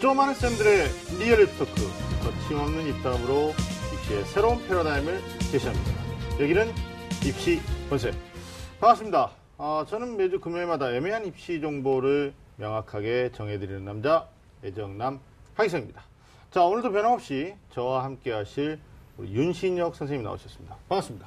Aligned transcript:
좀 0.00 0.16
많은 0.16 0.34
쌤들의 0.34 0.88
real 1.18 1.40
입talk 1.42 1.72
거침없는 2.22 2.86
입담으로 2.88 3.52
입시의 3.94 4.24
새로운 4.24 4.66
패러다임을 4.66 5.20
제시합니다. 5.50 5.92
여기는 6.40 6.68
입시 7.24 7.60
본쌤 7.88 8.12
반갑습니다. 8.80 9.30
아, 9.56 9.86
저는 9.88 10.16
매주 10.16 10.40
금요일마다 10.40 10.92
애매한 10.94 11.24
입시 11.26 11.60
정보를 11.60 12.34
명확하게 12.56 13.30
정해드리는 13.32 13.84
남자 13.84 14.28
애정남 14.64 15.20
하기성입니다. 15.54 16.02
자 16.50 16.62
오늘도 16.64 16.92
변함없이 16.92 17.54
저와 17.72 18.04
함께하실 18.04 18.78
윤신혁 19.20 19.94
선생님 19.94 20.24
나오셨습니다. 20.24 20.76
반갑습니다. 20.88 21.26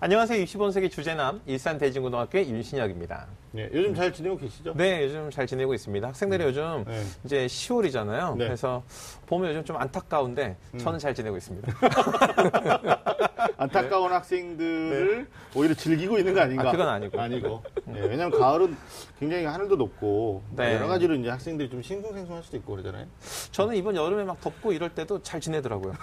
안녕하세요. 0.00 0.42
65세기 0.44 0.90
주제남 0.90 1.40
일산 1.46 1.78
대진고등학교의 1.78 2.50
윤신혁입니다. 2.50 3.26
네, 3.54 3.70
요즘 3.72 3.94
잘 3.94 4.12
지내고 4.12 4.36
계시죠? 4.36 4.74
네, 4.74 5.04
요즘 5.04 5.30
잘 5.30 5.46
지내고 5.46 5.74
있습니다. 5.74 6.08
학생들이 6.08 6.42
요즘 6.42 6.82
네. 6.88 7.04
이제 7.24 7.46
10월이잖아요. 7.46 8.36
네. 8.36 8.46
그래서 8.46 8.82
보면 9.26 9.50
요즘 9.50 9.64
좀 9.64 9.76
안타까운데 9.76 10.56
저는 10.76 10.98
잘 10.98 11.14
지내고 11.14 11.36
있습니다. 11.36 11.72
안타까운 13.56 14.12
학생들을 14.12 15.28
오히려 15.54 15.72
즐기고 15.72 16.18
있는 16.18 16.34
거 16.34 16.40
아닌가? 16.40 16.68
아, 16.68 16.72
그건 16.72 16.88
아니고. 16.88 17.20
아니고. 17.20 17.62
네, 17.84 18.00
왜냐면 18.00 18.32
가을은 18.32 18.76
굉장히 19.20 19.44
하늘도 19.44 19.76
높고 19.76 20.42
네. 20.56 20.74
여러 20.74 20.88
가지로 20.88 21.14
이제 21.14 21.30
학생들이 21.30 21.70
좀 21.70 21.80
싱숭생숭할 21.80 22.42
수도 22.42 22.56
있고 22.56 22.72
그러잖아요. 22.72 23.06
저는 23.52 23.76
이번 23.76 23.94
여름에 23.94 24.24
막 24.24 24.40
덥고 24.40 24.72
이럴 24.72 24.90
때도 24.90 25.22
잘 25.22 25.40
지내더라고요. 25.40 25.94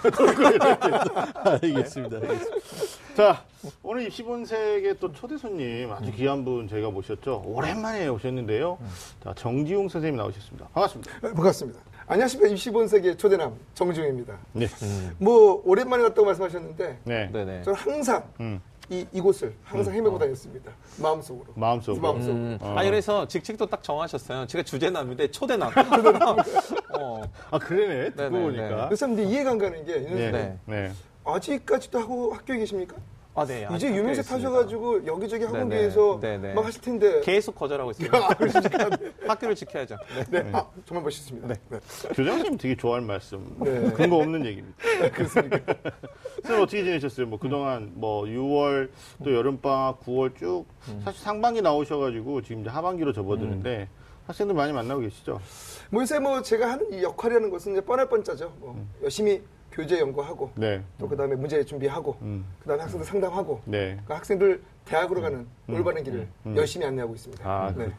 알겠습니다. 1.44 2.16
알겠습니다. 2.16 3.01
자, 3.16 3.44
오늘 3.82 4.06
입시본색의 4.06 4.96
또 4.98 5.12
초대 5.12 5.36
손님 5.36 5.92
아주 5.92 6.10
귀한 6.12 6.44
분 6.44 6.66
저희가 6.68 6.90
모셨죠. 6.90 7.42
오랜만에 7.44 8.08
오셨는데요. 8.08 8.78
자, 9.22 9.34
정지용 9.34 9.88
선생님 9.88 10.16
나오셨습니다. 10.16 10.68
반갑습니다. 10.72 11.12
네, 11.22 11.32
반갑습니다. 11.34 11.80
안녕하십니까. 12.06 12.54
25세기의 12.54 13.18
초대남 13.18 13.54
정중입니다. 13.74 14.36
네. 14.52 14.66
뭐 15.18 15.62
오랜만에 15.64 16.02
왔다고 16.04 16.24
말씀하셨는데 16.24 16.98
네. 17.04 17.30
네네. 17.32 17.62
저는 17.62 17.78
항상 17.78 18.24
음. 18.40 18.60
이, 18.90 19.06
이곳을 19.12 19.54
항상 19.62 19.94
헤매고 19.94 20.18
다녔습니다. 20.18 20.72
마음속으로. 20.98 21.52
마음속으로. 21.54 22.02
마음속으로. 22.02 22.34
음. 22.36 22.58
어. 22.60 22.74
아니 22.76 22.88
그래서 22.90 23.28
직책도 23.28 23.66
딱 23.66 23.82
정하셨어요. 23.82 24.46
제가 24.46 24.64
주제남인데 24.64 25.30
초대남. 25.30 25.70
초대남. 25.96 26.36
어. 26.98 27.22
아, 27.50 27.58
그러네. 27.58 28.10
듣고 28.10 28.22
네네, 28.22 28.42
보니까. 28.42 28.88
그래서 28.88 29.08
이제 29.08 29.22
이해가 29.22 29.50
안 29.52 29.58
가는 29.58 29.84
게 29.84 29.98
네. 30.00 30.58
네. 30.66 30.92
네. 31.24 31.32
아직까지도 31.32 31.98
하고 32.00 32.32
학교에 32.34 32.58
계십니까? 32.58 32.96
아, 33.34 33.46
네. 33.46 33.66
이제 33.74 33.88
유명세. 33.88 34.20
타셔가지고 34.20 35.06
여기저기 35.06 35.44
네네. 35.46 35.52
학원계에서 35.56 36.20
네네. 36.20 36.52
막 36.52 36.66
하실 36.66 36.82
텐데. 36.82 37.20
계속 37.22 37.54
거절하고 37.54 37.90
있습니다. 37.92 38.18
학교를 39.26 39.54
지켜야죠. 39.54 39.96
네. 40.30 40.42
네. 40.42 40.50
아, 40.52 40.66
정말 40.84 41.04
멋있습니다. 41.04 41.48
네. 41.48 41.80
교장님 42.14 42.58
되게 42.58 42.76
좋아할 42.76 43.00
말씀. 43.00 43.56
네. 43.60 43.90
근거 43.92 44.16
없는 44.16 44.44
얘기입니다. 44.44 44.76
그렇습니까? 45.14 45.58
선생님 46.42 46.62
어떻게 46.62 46.84
지내셨어요? 46.84 47.26
뭐 47.26 47.38
그동안 47.38 47.92
뭐 47.94 48.24
6월 48.24 48.90
또 49.24 49.32
여름방학 49.34 50.04
9월 50.04 50.36
쭉 50.36 50.66
사실 51.02 51.22
상반기 51.22 51.62
나오셔가지고 51.62 52.42
지금 52.42 52.60
이제 52.60 52.68
하반기로 52.70 53.14
접어드는데 53.14 53.88
학생들 54.26 54.54
많이 54.54 54.74
만나고 54.74 55.00
계시죠? 55.00 55.40
뭐 55.90 56.02
요새 56.02 56.18
뭐 56.18 56.42
제가 56.42 56.70
하는 56.72 56.92
이 56.92 57.02
역할이라는 57.02 57.48
것은 57.48 57.72
이제 57.72 57.80
뻔할 57.80 58.10
뻔짜죠. 58.10 58.52
뭐 58.60 58.76
열심히 59.02 59.42
교재 59.72 59.98
연구하고 59.98 60.50
네. 60.54 60.82
또 60.98 61.08
그다음에 61.08 61.34
문제 61.34 61.64
준비하고 61.64 62.16
음. 62.22 62.44
그다음에 62.60 62.82
학생들 62.82 63.06
상담하고 63.06 63.62
네. 63.64 63.98
그 64.04 64.12
학생들 64.12 64.62
대학으로 64.84 65.20
가는 65.22 65.46
올바른 65.68 66.04
길을 66.04 66.28
음. 66.46 66.56
열심히 66.56 66.84
안내하고 66.86 67.14
있습니다. 67.14 67.48
아, 67.48 67.72
네. 67.74 67.90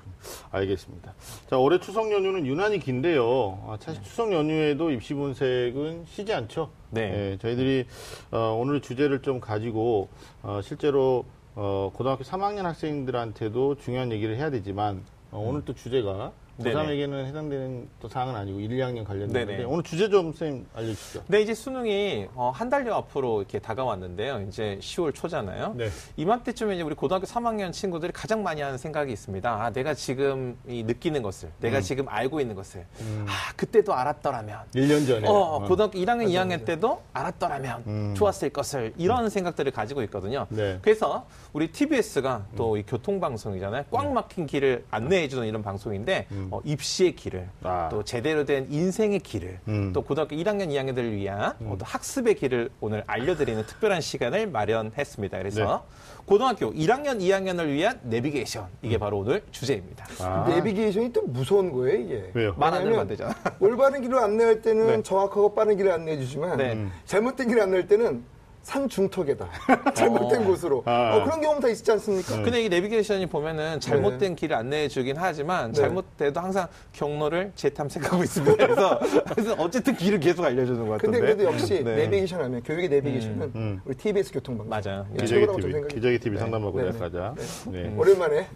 알겠습니다. 0.51 1.13
자, 1.49 1.57
올해 1.57 1.79
추석 1.79 2.11
연휴는 2.11 2.45
유난히 2.45 2.79
긴데요. 2.79 3.65
아, 3.67 3.77
사실 3.79 4.03
추석 4.03 4.31
연휴에도 4.31 4.91
입시본색은 4.91 6.05
쉬지 6.05 6.33
않죠. 6.33 6.69
네. 6.91 7.31
예, 7.31 7.37
저희들이 7.37 7.87
어, 8.31 8.57
오늘 8.59 8.81
주제를 8.81 9.21
좀 9.21 9.39
가지고 9.39 10.09
어, 10.43 10.59
실제로 10.61 11.25
어, 11.55 11.91
고등학교 11.93 12.23
3학년 12.23 12.63
학생들한테도 12.63 13.77
중요한 13.77 14.11
얘기를 14.11 14.35
해야 14.35 14.49
되지만 14.49 15.03
어, 15.31 15.39
오늘 15.39 15.65
또 15.65 15.73
주제가. 15.73 16.31
고3에게는 16.59 17.25
해당되는 17.25 17.89
또 17.99 18.07
사항은 18.07 18.35
아니고 18.35 18.59
1, 18.59 18.69
2학년 18.69 19.03
관련된 19.05 19.33
네네. 19.33 19.45
건데 19.45 19.63
오늘 19.63 19.83
주제 19.83 20.09
좀 20.09 20.31
선생님 20.33 20.67
알려주시죠. 20.75 21.23
네, 21.27 21.41
이제 21.41 21.53
수능이 21.53 22.27
어, 22.35 22.51
한 22.53 22.69
달여 22.69 22.93
앞으로 22.93 23.41
이렇게 23.41 23.59
다가왔는데요. 23.59 24.45
이제 24.47 24.77
10월 24.81 25.13
초잖아요. 25.13 25.73
네. 25.75 25.89
이맘때쯤에 26.17 26.75
이제 26.75 26.83
우리 26.83 26.95
고등학교 26.95 27.25
3학년 27.25 27.71
친구들이 27.71 28.11
가장 28.11 28.43
많이 28.43 28.61
하는 28.61 28.77
생각이 28.77 29.11
있습니다. 29.11 29.49
아, 29.49 29.71
내가 29.71 29.93
지금 29.93 30.57
이 30.67 30.83
느끼는 30.83 31.23
것을, 31.23 31.49
내가 31.59 31.81
지금 31.81 32.07
알고 32.07 32.39
있는 32.39 32.55
것을, 32.55 32.85
아, 33.27 33.53
그때도 33.55 33.93
알았더라면, 33.93 34.59
1년 34.75 35.07
전에. 35.07 35.27
어, 35.27 35.33
어. 35.33 35.67
고등학교 35.67 35.97
1학년, 35.97 36.27
2학년 36.27 36.65
때도 36.65 37.01
알았더라면 37.13 37.83
음. 37.87 38.13
좋았을 38.15 38.49
것을 38.49 38.93
이런 38.97 39.29
생각들을 39.29 39.71
가지고 39.71 40.03
있거든요. 40.03 40.45
네. 40.49 40.79
그래서 40.81 41.25
우리 41.53 41.71
TBS가 41.71 42.47
또 42.55 42.73
이 42.77 42.81
교통방송이잖아요. 42.87 43.85
꽉 43.91 44.11
막힌 44.11 44.47
길을 44.47 44.85
안내해주는 44.89 45.47
이런 45.47 45.61
방송인데 45.61 46.25
어, 46.49 46.59
입시의 46.63 47.15
길을 47.15 47.47
아. 47.61 47.87
또 47.91 48.03
제대로 48.03 48.45
된 48.45 48.65
인생의 48.71 49.19
길을 49.19 49.59
음. 49.67 49.93
또 49.93 50.01
고등학교 50.01 50.35
1학년, 50.35 50.69
2학년들을 50.69 51.11
위한 51.11 51.53
어, 51.61 51.75
또 51.77 51.85
학습의 51.85 52.33
길을 52.35 52.71
오늘 52.81 53.03
알려드리는 53.05 53.63
특별한 53.67 54.01
시간을 54.01 54.47
마련했습니다. 54.47 55.37
그래서 55.37 55.85
고등학교 56.25 56.73
1학년, 56.73 57.19
2학년을 57.19 57.67
위한 57.67 57.99
내비게이션 58.03 58.65
이게 58.81 58.97
바로 58.97 59.19
오늘 59.19 59.43
주제입니다. 59.51 60.05
아, 60.21 60.45
내비게이션이 60.49 61.13
또 61.13 61.21
무서운 61.23 61.71
거예요, 61.71 61.99
이게. 62.01 62.31
왜요? 62.33 62.55
말안 62.57 63.07
되잖아. 63.07 63.35
올바른 63.59 64.01
길을 64.01 64.17
안내할 64.17 64.61
때는 64.63 64.87
네. 64.97 65.03
정확하고 65.03 65.53
빠른 65.53 65.77
길을 65.77 65.91
안내해 65.91 66.17
주지만 66.17 66.57
네. 66.57 66.87
잘못된 67.05 67.47
길을 67.47 67.61
안내할 67.61 67.87
때는 67.87 68.23
산중턱에다 68.63 69.47
잘못된 69.93 70.45
곳으로 70.45 70.83
아. 70.85 71.17
어, 71.17 71.23
그런 71.23 71.41
다 71.59 71.67
있지 71.69 71.91
않습니까? 71.91 72.41
근데 72.41 72.63
이 72.63 72.69
내비게이션이 72.69 73.27
보면은 73.27 73.79
잘못된 73.79 74.35
길을 74.35 74.55
안내해 74.55 74.87
주긴 74.87 75.15
하지만 75.17 75.71
네. 75.71 75.81
잘못돼도 75.81 76.39
항상 76.39 76.67
경로를 76.93 77.51
재탐색하고 77.55 78.23
있습니다. 78.23 78.55
그래서, 78.55 78.99
그래서 79.29 79.55
어쨌든 79.57 79.95
길을 79.95 80.19
계속 80.19 80.43
알려주는 80.43 80.87
것 80.87 80.93
같은데. 80.93 81.19
근데 81.19 81.33
그래도 81.33 81.51
역시 81.51 81.83
네. 81.83 81.95
내비게이션 81.95 82.41
하면 82.43 82.63
교육의 82.63 82.89
내비게이션은 82.89 83.51
음. 83.55 83.81
우리 83.85 83.95
TBS 83.95 84.31
교통방송 84.33 84.69
맞아요. 84.69 85.05
예, 85.21 85.25
저는 85.25 85.55
TV, 85.55 85.71
생각이 85.71 85.95
기저귀 85.95 86.19
TV 86.19 86.39
상담하고 86.39 86.81
네. 86.81 86.91
네. 87.71 87.93
오랜만에 87.95 88.47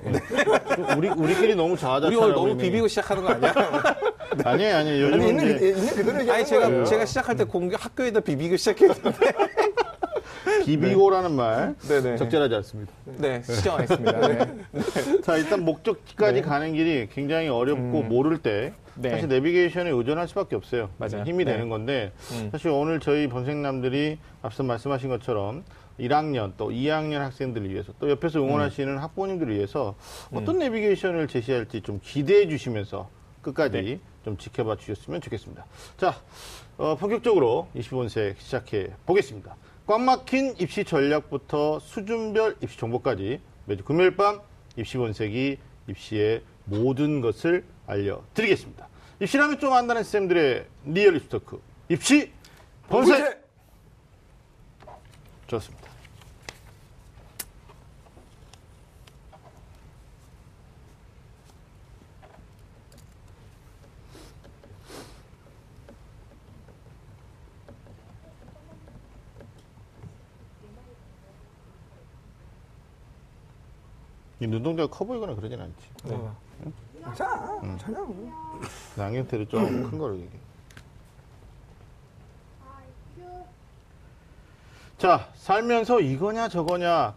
우리 0.98 1.10
우리끼리 1.10 1.56
너무 1.56 1.78
자아자찬하고 1.78 2.08
우리 2.08 2.16
오늘 2.16 2.34
너무 2.34 2.58
비비고 2.58 2.88
시작하는 2.88 3.24
거 3.24 3.30
아니야? 3.30 3.54
아니에요, 4.44 4.76
아니에요. 4.76 5.08
아니, 5.08 5.14
요즘은 5.16 5.28
있는, 5.28 5.56
이제 5.56 5.68
있는 5.70 5.88
그대로 5.88 6.20
얘기하는 6.20 6.34
아니 6.34 6.46
제가 6.46 6.68
거예요. 6.68 6.86
제가 6.86 7.06
시작할 7.06 7.36
때 7.36 7.44
공교 7.44 7.76
학교에다 7.78 8.20
비비고 8.20 8.58
시작했는데. 8.58 9.12
비비고라는 10.66 11.32
말 11.36 11.76
네네. 11.88 12.18
적절하지 12.18 12.56
않습니다. 12.56 12.92
네, 13.06 13.42
시정하겠습니다. 13.44 14.28
네. 14.28 15.22
자, 15.24 15.38
일단 15.38 15.64
목적지까지 15.66 16.42
네. 16.42 16.48
가는 16.48 16.74
길이 16.74 17.08
굉장히 17.12 17.48
어렵고 17.48 18.04
모를 18.04 18.38
때 18.40 18.74
네. 18.96 19.12
사실 19.12 19.28
내비게이션에 19.28 19.90
의존할 19.90 20.28
수밖에 20.28 20.56
없어요. 20.56 20.90
맞아요. 20.98 21.24
힘이 21.26 21.46
네. 21.46 21.54
되는 21.54 21.70
건데 21.70 22.12
음. 22.32 22.50
사실 22.52 22.70
오늘 22.70 23.00
저희 23.00 23.28
본생남들이 23.28 24.18
앞서 24.42 24.64
말씀하신 24.64 25.10
것처럼 25.10 25.64
1학년 26.00 26.54
또 26.58 26.70
2학년 26.70 27.20
학생들을 27.20 27.70
위해서 27.70 27.94
또 28.00 28.10
옆에서 28.10 28.40
응원하시는 28.40 28.94
음. 28.94 28.98
학부모님들을 29.00 29.54
위해서 29.54 29.96
어떤 30.34 30.60
내비게이션을 30.60 31.28
제시할지 31.28 31.82
좀 31.82 32.00
기대해 32.04 32.48
주시면서 32.48 33.10
끝까지 33.42 33.82
네. 33.82 34.00
좀 34.24 34.38
지켜봐 34.38 34.76
주셨으면 34.78 35.22
좋겠습니다. 35.22 35.66
자, 35.98 36.16
어, 36.78 36.96
본격적으로 36.96 37.68
입시 37.76 37.98
본색 37.98 38.36
시작해 38.38 38.90
보겠습니다. 39.06 39.56
꽉 39.88 40.02
막힌 40.02 40.54
입시 40.60 40.84
전략부터 40.84 41.80
수준별 41.80 42.58
입시 42.62 42.78
정보까지 42.78 43.40
매주 43.66 43.86
금요일 43.86 44.18
밤 44.18 44.42
입시 44.76 44.98
본색이 44.98 45.58
입시의 45.88 46.44
모든 46.66 47.22
것을 47.22 47.64
알려드리겠습니다. 47.86 48.86
입시라면 49.22 49.60
좀 49.60 49.72
안다는 49.72 50.04
쌤들의 50.04 50.66
리얼 50.88 51.16
입시 51.16 51.30
토크. 51.30 51.62
입시 51.88 52.34
본색! 52.90 53.48
좋습니다. 55.48 55.87
눈동자가 74.40 74.90
커 74.90 75.06
보이거나 75.06 75.36
그러진 75.36 75.60
않지. 75.60 75.76
어. 76.06 76.36
자, 77.16 77.60
전혀 77.80 78.06
그 78.06 79.02
안경테도 79.02 79.48
좀큰 79.48 79.98
거로 79.98 80.16
얘기해. 80.16 80.40
자, 84.98 85.30
살면서 85.36 86.00
이거냐 86.00 86.50
저거냐 86.50 87.16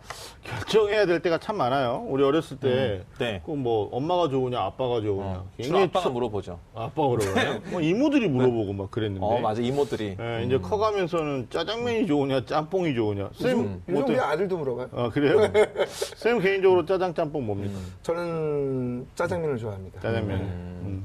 결정해야 0.71 1.05
될 1.07 1.21
때가 1.21 1.39
참 1.39 1.57
많아요. 1.57 2.05
우리 2.09 2.23
어렸을 2.23 2.57
때. 2.59 3.03
네. 3.19 3.43
그뭐 3.45 3.89
엄마가 3.93 4.29
좋으냐 4.29 4.61
아빠가 4.61 5.01
좋으냐. 5.01 5.27
어, 5.27 5.47
굉장히 5.57 5.85
아빠가 5.85 6.05
초- 6.05 6.11
물어보죠. 6.13 6.59
아빠가 6.75 7.09
그러요. 7.09 7.61
뭐 7.71 7.81
이모들이 7.81 8.29
물어보고 8.29 8.73
막 8.73 8.91
그랬는데. 8.91 9.25
어, 9.27 9.41
맞아. 9.41 9.61
이모들이. 9.61 10.17
예, 10.21 10.45
이제 10.47 10.59
커가면서는 10.59 11.49
짜장면이 11.51 12.07
좋으냐 12.07 12.45
짬뽕이 12.47 12.95
좋으냐. 12.95 13.31
쌤 13.35 13.51
요즘 13.89 13.95
뭐 13.95 14.05
우리 14.07 14.19
아들도 14.19 14.57
물어봐요. 14.57 14.89
아 14.93 15.11
그래요? 15.11 15.51
쌤 15.89 16.39
개인적으로 16.39 16.87
짜장 16.87 17.13
짬뽕 17.13 17.47
뭡니까? 17.47 17.77
저는 18.03 19.07
짜장면을 19.17 19.59
좋아합니다. 19.59 20.01
짜장면. 20.01 21.05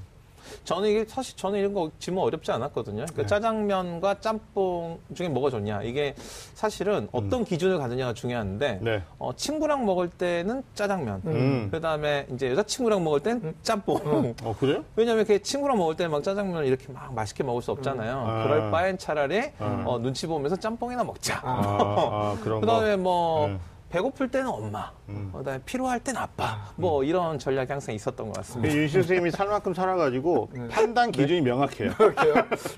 음. 0.65 0.75
저는 0.75 0.89
이게 0.89 1.05
사실 1.07 1.37
저는 1.37 1.59
이런 1.59 1.73
거 1.73 1.91
질문 1.99 2.23
어렵지 2.23 2.51
않았거든요. 2.51 3.05
그러니까 3.05 3.21
네. 3.21 3.27
짜장면과 3.27 4.19
짬뽕 4.19 4.99
중에 5.13 5.29
뭐가 5.29 5.51
좋냐. 5.51 5.83
이게 5.83 6.15
사실은 6.55 7.07
어떤 7.11 7.45
기준을 7.45 7.77
가느냐가 7.77 8.13
중요한데 8.13 8.79
네. 8.81 9.03
어, 9.19 9.31
친구랑 9.35 9.85
먹을 9.85 10.09
때는 10.09 10.63
짜장면. 10.73 11.21
음. 11.25 11.69
그다음에 11.71 12.25
이제 12.33 12.49
여자친구랑 12.51 13.03
먹을 13.03 13.19
땐 13.19 13.53
짬뽕. 13.61 14.35
어 14.43 14.55
그래요? 14.59 14.83
왜냐면 14.95 15.25
이렇게 15.25 15.41
친구랑 15.41 15.77
먹을 15.77 15.95
때막 15.95 16.23
짜장면을 16.23 16.65
이렇게 16.65 16.91
막 16.91 17.13
맛있게 17.13 17.43
먹을 17.43 17.61
수 17.61 17.71
없잖아요. 17.71 18.25
아. 18.27 18.43
그럴 18.43 18.71
바엔 18.71 18.97
차라리 18.97 19.51
아. 19.59 19.83
어, 19.85 19.99
눈치 19.99 20.25
보면서 20.27 20.55
짬뽕이나 20.55 21.03
먹자. 21.03 21.41
아, 21.43 22.35
아. 22.35 22.37
그다음에 22.41 22.95
뭐 22.95 23.47
네. 23.47 23.59
배고플 23.95 24.27
때는 24.27 24.49
엄마, 24.49 24.91
음. 25.07 25.31
그다음에 25.33 25.61
필요할 25.65 26.01
땐 26.01 26.17
아빠. 26.17 26.69
뭐 26.75 27.05
이런 27.05 27.39
전략이 27.39 27.71
항상 27.71 27.95
있었던 27.95 28.27
것그 28.27 28.39
같습니다. 28.39 28.75
윤실 28.75 29.03
선생님이 29.03 29.31
살 29.31 29.47
만큼 29.47 29.73
살아가지고 29.73 30.49
판단 30.69 31.11
기준이 31.13 31.39
명확해요. 31.39 31.91
그렇게요. 31.95 32.33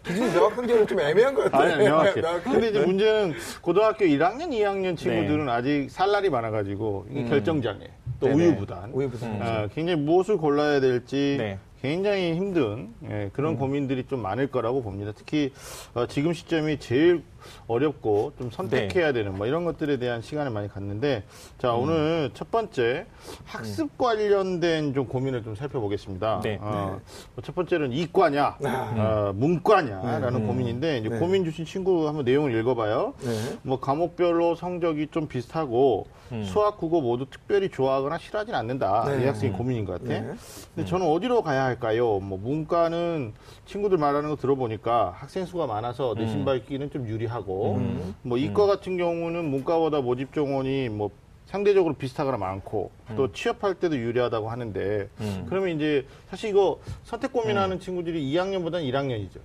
기준이 0.05 0.31
명확한 0.31 0.67
경우는 0.67 0.85
좀 0.85 0.99
애매한 0.99 1.33
것 1.33 1.45
같아요. 1.45 1.73
아니, 1.73 1.85
명확해. 1.85 2.21
명확해. 2.21 2.43
근데 2.43 2.69
이제 2.69 2.85
문제는 2.85 3.33
고등학교 3.61 4.05
1학년, 4.05 4.49
2학년 4.51 4.95
친구들은 4.95 5.49
아직 5.49 5.89
살 5.89 6.11
날이 6.11 6.29
많아가지고 6.29 7.07
이게 7.09 7.23
결정장애, 7.25 7.87
또 8.19 8.27
네네. 8.27 8.45
우유부단. 8.49 8.91
우유부단. 8.93 9.41
아, 9.41 9.67
굉장히 9.73 9.99
무엇을 9.99 10.37
골라야 10.37 10.79
될지 10.79 11.37
네. 11.39 11.57
굉장히 11.81 12.33
힘든 12.35 12.93
예, 13.09 13.29
그런 13.33 13.55
고민들이 13.57 14.05
좀 14.05 14.21
많을 14.21 14.47
거라고 14.47 14.81
봅니다. 14.83 15.13
특히 15.15 15.51
어, 15.93 16.05
지금 16.07 16.33
시점이 16.33 16.79
제일 16.79 17.23
어렵고 17.67 18.33
좀 18.37 18.49
선택해야 18.51 19.13
되는 19.13 19.35
뭐 19.35 19.47
이런 19.47 19.65
것들에 19.65 19.97
대한 19.97 20.21
시간을 20.21 20.51
많이 20.51 20.67
갖는데 20.67 21.23
자 21.57 21.73
오늘 21.73 22.31
첫 22.33 22.51
번째 22.51 23.05
학습 23.45 23.97
관련된 23.97 24.93
좀 24.93 25.07
고민을 25.07 25.43
좀 25.43 25.55
살펴보겠습니다. 25.55 26.41
네. 26.43 26.57
어, 26.61 26.99
뭐첫 27.35 27.55
번째는 27.55 27.93
이과냐, 27.93 28.57
어, 28.61 29.33
문과냐라는 29.35 30.47
고민인데 30.47 30.99
이제 30.99 31.09
네. 31.09 31.19
고민 31.19 31.43
주신 31.43 31.65
친구 31.65 32.07
한번 32.07 32.25
내용을 32.25 32.53
읽어봐요. 32.55 33.13
네. 33.19 33.57
뭐 33.63 33.79
과목별로 33.79 34.55
성적이 34.55 35.07
좀 35.11 35.27
비슷하고 35.27 36.07
수학, 36.43 36.77
국어 36.77 36.99
모두 36.99 37.25
특별히 37.29 37.69
좋아하거나 37.69 38.17
싫어하진 38.17 38.53
않는다. 38.53 39.05
네. 39.05 39.23
이 39.23 39.25
학생이 39.25 39.53
고민인 39.53 39.85
것 39.85 39.93
같아. 39.93 40.05
네. 40.05 40.33
근데 40.75 40.89
저는 40.89 41.07
어디로 41.07 41.41
가야 41.41 41.63
할까요? 41.63 42.19
뭐 42.19 42.37
문과는 42.37 43.33
친구들 43.65 43.97
말하는 43.97 44.29
거 44.29 44.35
들어보니까 44.35 45.13
학생 45.15 45.45
수가 45.45 45.67
많아서 45.67 46.15
내신 46.17 46.43
밝기는 46.43 46.91
좀 46.91 47.07
유리 47.07 47.25
하고, 47.27 47.77
뭐 48.23 48.37
이과 48.37 48.65
같은 48.65 48.97
경우는 48.97 49.45
문과보다 49.49 50.01
모집 50.01 50.33
정원이 50.33 50.89
뭐 50.89 51.11
상대적으로 51.45 51.93
비슷하거나 51.93 52.37
많고 52.37 52.91
또 53.15 53.31
취업할 53.31 53.75
때도 53.75 53.95
유리하다고 53.97 54.49
하는데 54.49 55.07
그러면 55.47 55.75
이제 55.75 56.05
사실 56.29 56.49
이거 56.49 56.79
선택 57.03 57.31
고민하는 57.31 57.79
친구들이 57.79 58.21
2학년보다는 58.33 58.83
1학년이죠. 58.91 59.39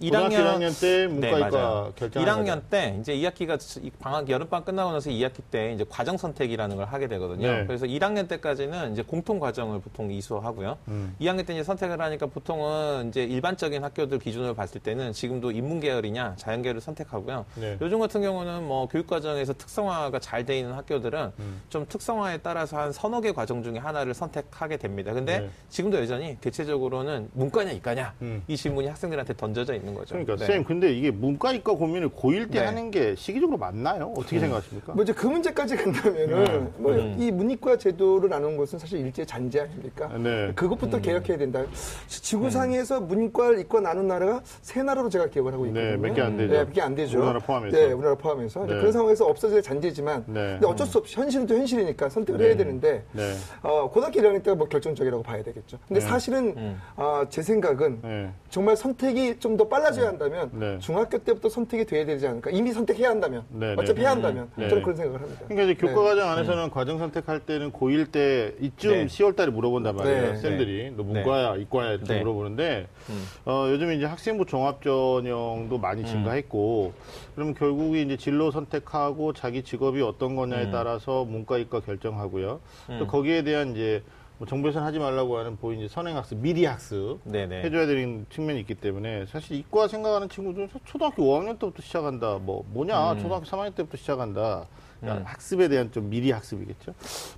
고등학교 0.00 0.34
1학년 0.34 0.80
때 0.80 1.06
문과이과 1.06 1.92
결정. 1.96 2.24
1학년 2.24 2.62
때 2.70 2.96
이제 3.00 3.14
2학기가 3.14 3.92
방학 4.00 4.28
여름방 4.28 4.64
끝나고 4.64 4.92
나서 4.92 5.10
2학기 5.10 5.42
때 5.50 5.72
이제 5.72 5.84
과정 5.88 6.16
선택이라는 6.16 6.76
걸 6.76 6.86
하게 6.86 7.08
되거든요. 7.08 7.46
네. 7.46 7.66
그래서 7.66 7.86
1학년 7.86 8.28
때까지는 8.28 8.92
이제 8.92 9.02
공통 9.02 9.38
과정을 9.38 9.80
보통 9.80 10.10
이수하고요. 10.10 10.78
음. 10.88 11.14
2학년 11.20 11.46
때 11.46 11.52
이제 11.52 11.62
선택을 11.62 12.00
하니까 12.00 12.26
보통은 12.26 13.08
이제 13.08 13.24
일반적인 13.24 13.84
학교들 13.84 14.18
기준으로 14.18 14.54
봤을 14.54 14.80
때는 14.80 15.12
지금도 15.12 15.50
인문 15.50 15.80
계열이냐 15.80 16.34
자연 16.36 16.62
계열을 16.62 16.80
선택하고요. 16.80 17.44
네. 17.56 17.76
요즘 17.80 17.98
같은 17.98 18.22
경우는 18.22 18.66
뭐 18.66 18.88
교육 18.88 19.06
과정에서 19.06 19.52
특성화가 19.52 20.18
잘 20.18 20.38
돼 20.48 20.58
있는 20.60 20.72
학교들은 20.72 21.32
음. 21.40 21.60
좀 21.68 21.84
특성화에 21.86 22.38
따라서 22.38 22.78
한 22.78 22.92
서너 22.92 23.20
개 23.20 23.32
과정 23.32 23.62
중에 23.62 23.76
하나를 23.78 24.14
선택하게 24.14 24.76
됩니다. 24.76 25.12
근데 25.12 25.40
네. 25.40 25.50
지금도 25.68 25.98
여전히 25.98 26.36
대체적으로는 26.40 27.28
문과냐 27.34 27.72
이과냐 27.72 28.14
음. 28.22 28.42
이 28.46 28.56
질문이 28.56 28.86
학생들한테 28.88 29.36
던져져 29.36 29.74
있는 29.74 29.87
거죠. 29.94 30.14
그러니까 30.14 30.36
네. 30.36 30.46
쌤 30.46 30.64
근데 30.64 30.92
이게 30.92 31.10
문과 31.10 31.52
이과 31.52 31.72
고민을 31.74 32.10
고1 32.10 32.50
때 32.50 32.60
네. 32.60 32.66
하는 32.66 32.90
게 32.90 33.14
시기적으로 33.14 33.58
맞나요? 33.58 34.12
어떻게 34.16 34.38
생각하십니까? 34.40 34.92
뭐 34.92 35.02
이제 35.02 35.12
그 35.12 35.26
문제까지 35.26 35.76
간다면은 35.76 36.44
네. 36.44 36.68
뭐 36.78 36.92
음. 36.92 37.16
이 37.18 37.30
문이과 37.30 37.76
제도를 37.78 38.28
나눈 38.28 38.56
것은 38.56 38.78
사실 38.78 39.00
일제 39.00 39.24
잔재 39.24 39.60
아닙니까? 39.60 40.08
네. 40.18 40.52
그것부터 40.54 41.00
개혁해야 41.00 41.36
된다. 41.38 41.62
지구상에서 42.06 42.98
음. 42.98 43.08
문과, 43.08 43.52
이과 43.52 43.80
나눈 43.80 44.08
나라가 44.08 44.40
세 44.62 44.82
나라로 44.82 45.08
제가 45.08 45.28
기억을 45.28 45.52
하고 45.52 45.66
있거든요. 45.66 45.90
네, 45.90 45.96
몇 45.96 46.14
개 46.14 46.22
안 46.22 46.36
되죠. 46.36 46.52
네, 46.52 46.58
몇 46.64 46.72
개 46.72 46.80
안 46.82 46.94
되죠. 46.94 47.18
우리나라 47.18 47.38
포함해서. 47.40 47.76
네, 47.76 47.84
우리나라 47.92 48.14
포함해서. 48.16 48.60
네. 48.66 48.66
그런 48.78 48.92
상황에서 48.92 49.26
없어질 49.26 49.62
잔재지만, 49.62 50.24
네. 50.26 50.52
근데 50.52 50.66
어쩔 50.66 50.86
수 50.86 50.98
없이 50.98 51.16
현실은 51.16 51.46
또 51.46 51.54
현실이니까 51.56 52.08
선택을 52.08 52.40
네. 52.40 52.46
해야 52.48 52.56
되는데, 52.56 53.04
네. 53.12 53.34
어, 53.62 53.88
고등학교 53.90 54.20
1학년 54.20 54.42
때가 54.42 54.54
뭐 54.56 54.68
결정적이라고 54.68 55.22
봐야 55.22 55.42
되겠죠. 55.42 55.78
근데 55.86 56.00
네. 56.00 56.06
사실은 56.06 56.54
음. 56.56 56.80
어, 56.96 57.22
제 57.28 57.42
생각은 57.42 58.00
네. 58.02 58.30
정말 58.50 58.76
선택이 58.76 59.38
좀더 59.38 59.68
빨 59.68 59.77
라져야 59.78 60.08
한다면 60.08 60.50
네. 60.52 60.78
중학교 60.78 61.18
때부터 61.18 61.48
선택이 61.48 61.84
돼야 61.84 62.04
되지 62.04 62.26
않을까. 62.26 62.50
이미 62.50 62.72
선택해야 62.72 63.10
한다면, 63.10 63.44
네, 63.50 63.74
어차피 63.76 63.94
네. 63.94 64.00
해야 64.02 64.10
한다면 64.12 64.50
네. 64.56 64.68
저는 64.68 64.82
그런 64.82 64.96
생각을 64.96 65.20
합니다. 65.20 65.42
그러니까 65.48 65.72
이제 65.72 65.86
교과 65.86 66.02
네. 66.02 66.08
과정 66.08 66.30
안에서는 66.30 66.70
과정 66.70 66.98
선택할 66.98 67.40
때는 67.40 67.72
고1 67.72 68.12
때 68.12 68.54
이쯤 68.60 68.90
네. 68.90 69.06
10월 69.06 69.36
달에 69.36 69.50
물어본단 69.50 69.96
말이에요. 69.96 70.32
네. 70.32 70.36
쌤들이. 70.36 70.92
너 70.96 71.02
문과야, 71.02 71.56
이과야 71.56 71.92
이렇게 71.92 72.14
네. 72.14 72.18
물어보는데 72.20 72.86
음. 73.10 73.24
어, 73.44 73.66
요즘 73.70 73.92
이제 73.92 74.04
학생부 74.04 74.46
종합 74.46 74.82
전형도 74.82 75.78
많이 75.78 76.04
증가했고 76.04 76.92
그럼 77.34 77.54
결국에 77.54 78.02
이제 78.02 78.16
진로 78.16 78.50
선택하고 78.50 79.32
자기 79.32 79.62
직업이 79.62 80.02
어떤 80.02 80.36
거냐에 80.36 80.64
음. 80.64 80.70
따라서 80.72 81.24
문과 81.24 81.58
이과 81.58 81.80
결정하고요. 81.80 82.60
또 82.86 82.92
음. 82.92 83.06
거기에 83.06 83.42
대한 83.42 83.72
이제 83.72 84.02
뭐 84.38 84.46
정부에서는 84.46 84.86
하지 84.86 85.00
말라고 85.00 85.36
하는 85.36 85.56
보인 85.56 85.80
이제 85.80 85.88
선행학습, 85.92 86.38
미리 86.38 86.64
학습 86.64 87.18
네네. 87.24 87.62
해줘야 87.62 87.86
되는 87.86 88.24
측면이 88.30 88.60
있기 88.60 88.76
때문에 88.76 89.26
사실 89.26 89.56
이과 89.56 89.88
생각하는 89.88 90.28
친구들은 90.28 90.68
초등학교 90.84 91.24
5학년 91.24 91.58
때부터 91.58 91.82
시작한다. 91.82 92.38
뭐 92.38 92.64
뭐냐 92.68 93.12
음. 93.12 93.18
초등학교 93.18 93.44
3학년 93.44 93.74
때부터 93.74 93.96
시작한다. 93.96 94.66
그러니까 95.00 95.22
음. 95.22 95.26
학습에 95.26 95.68
대한 95.68 95.90
좀 95.92 96.10
미리 96.10 96.30
학습이겠죠. 96.30 96.92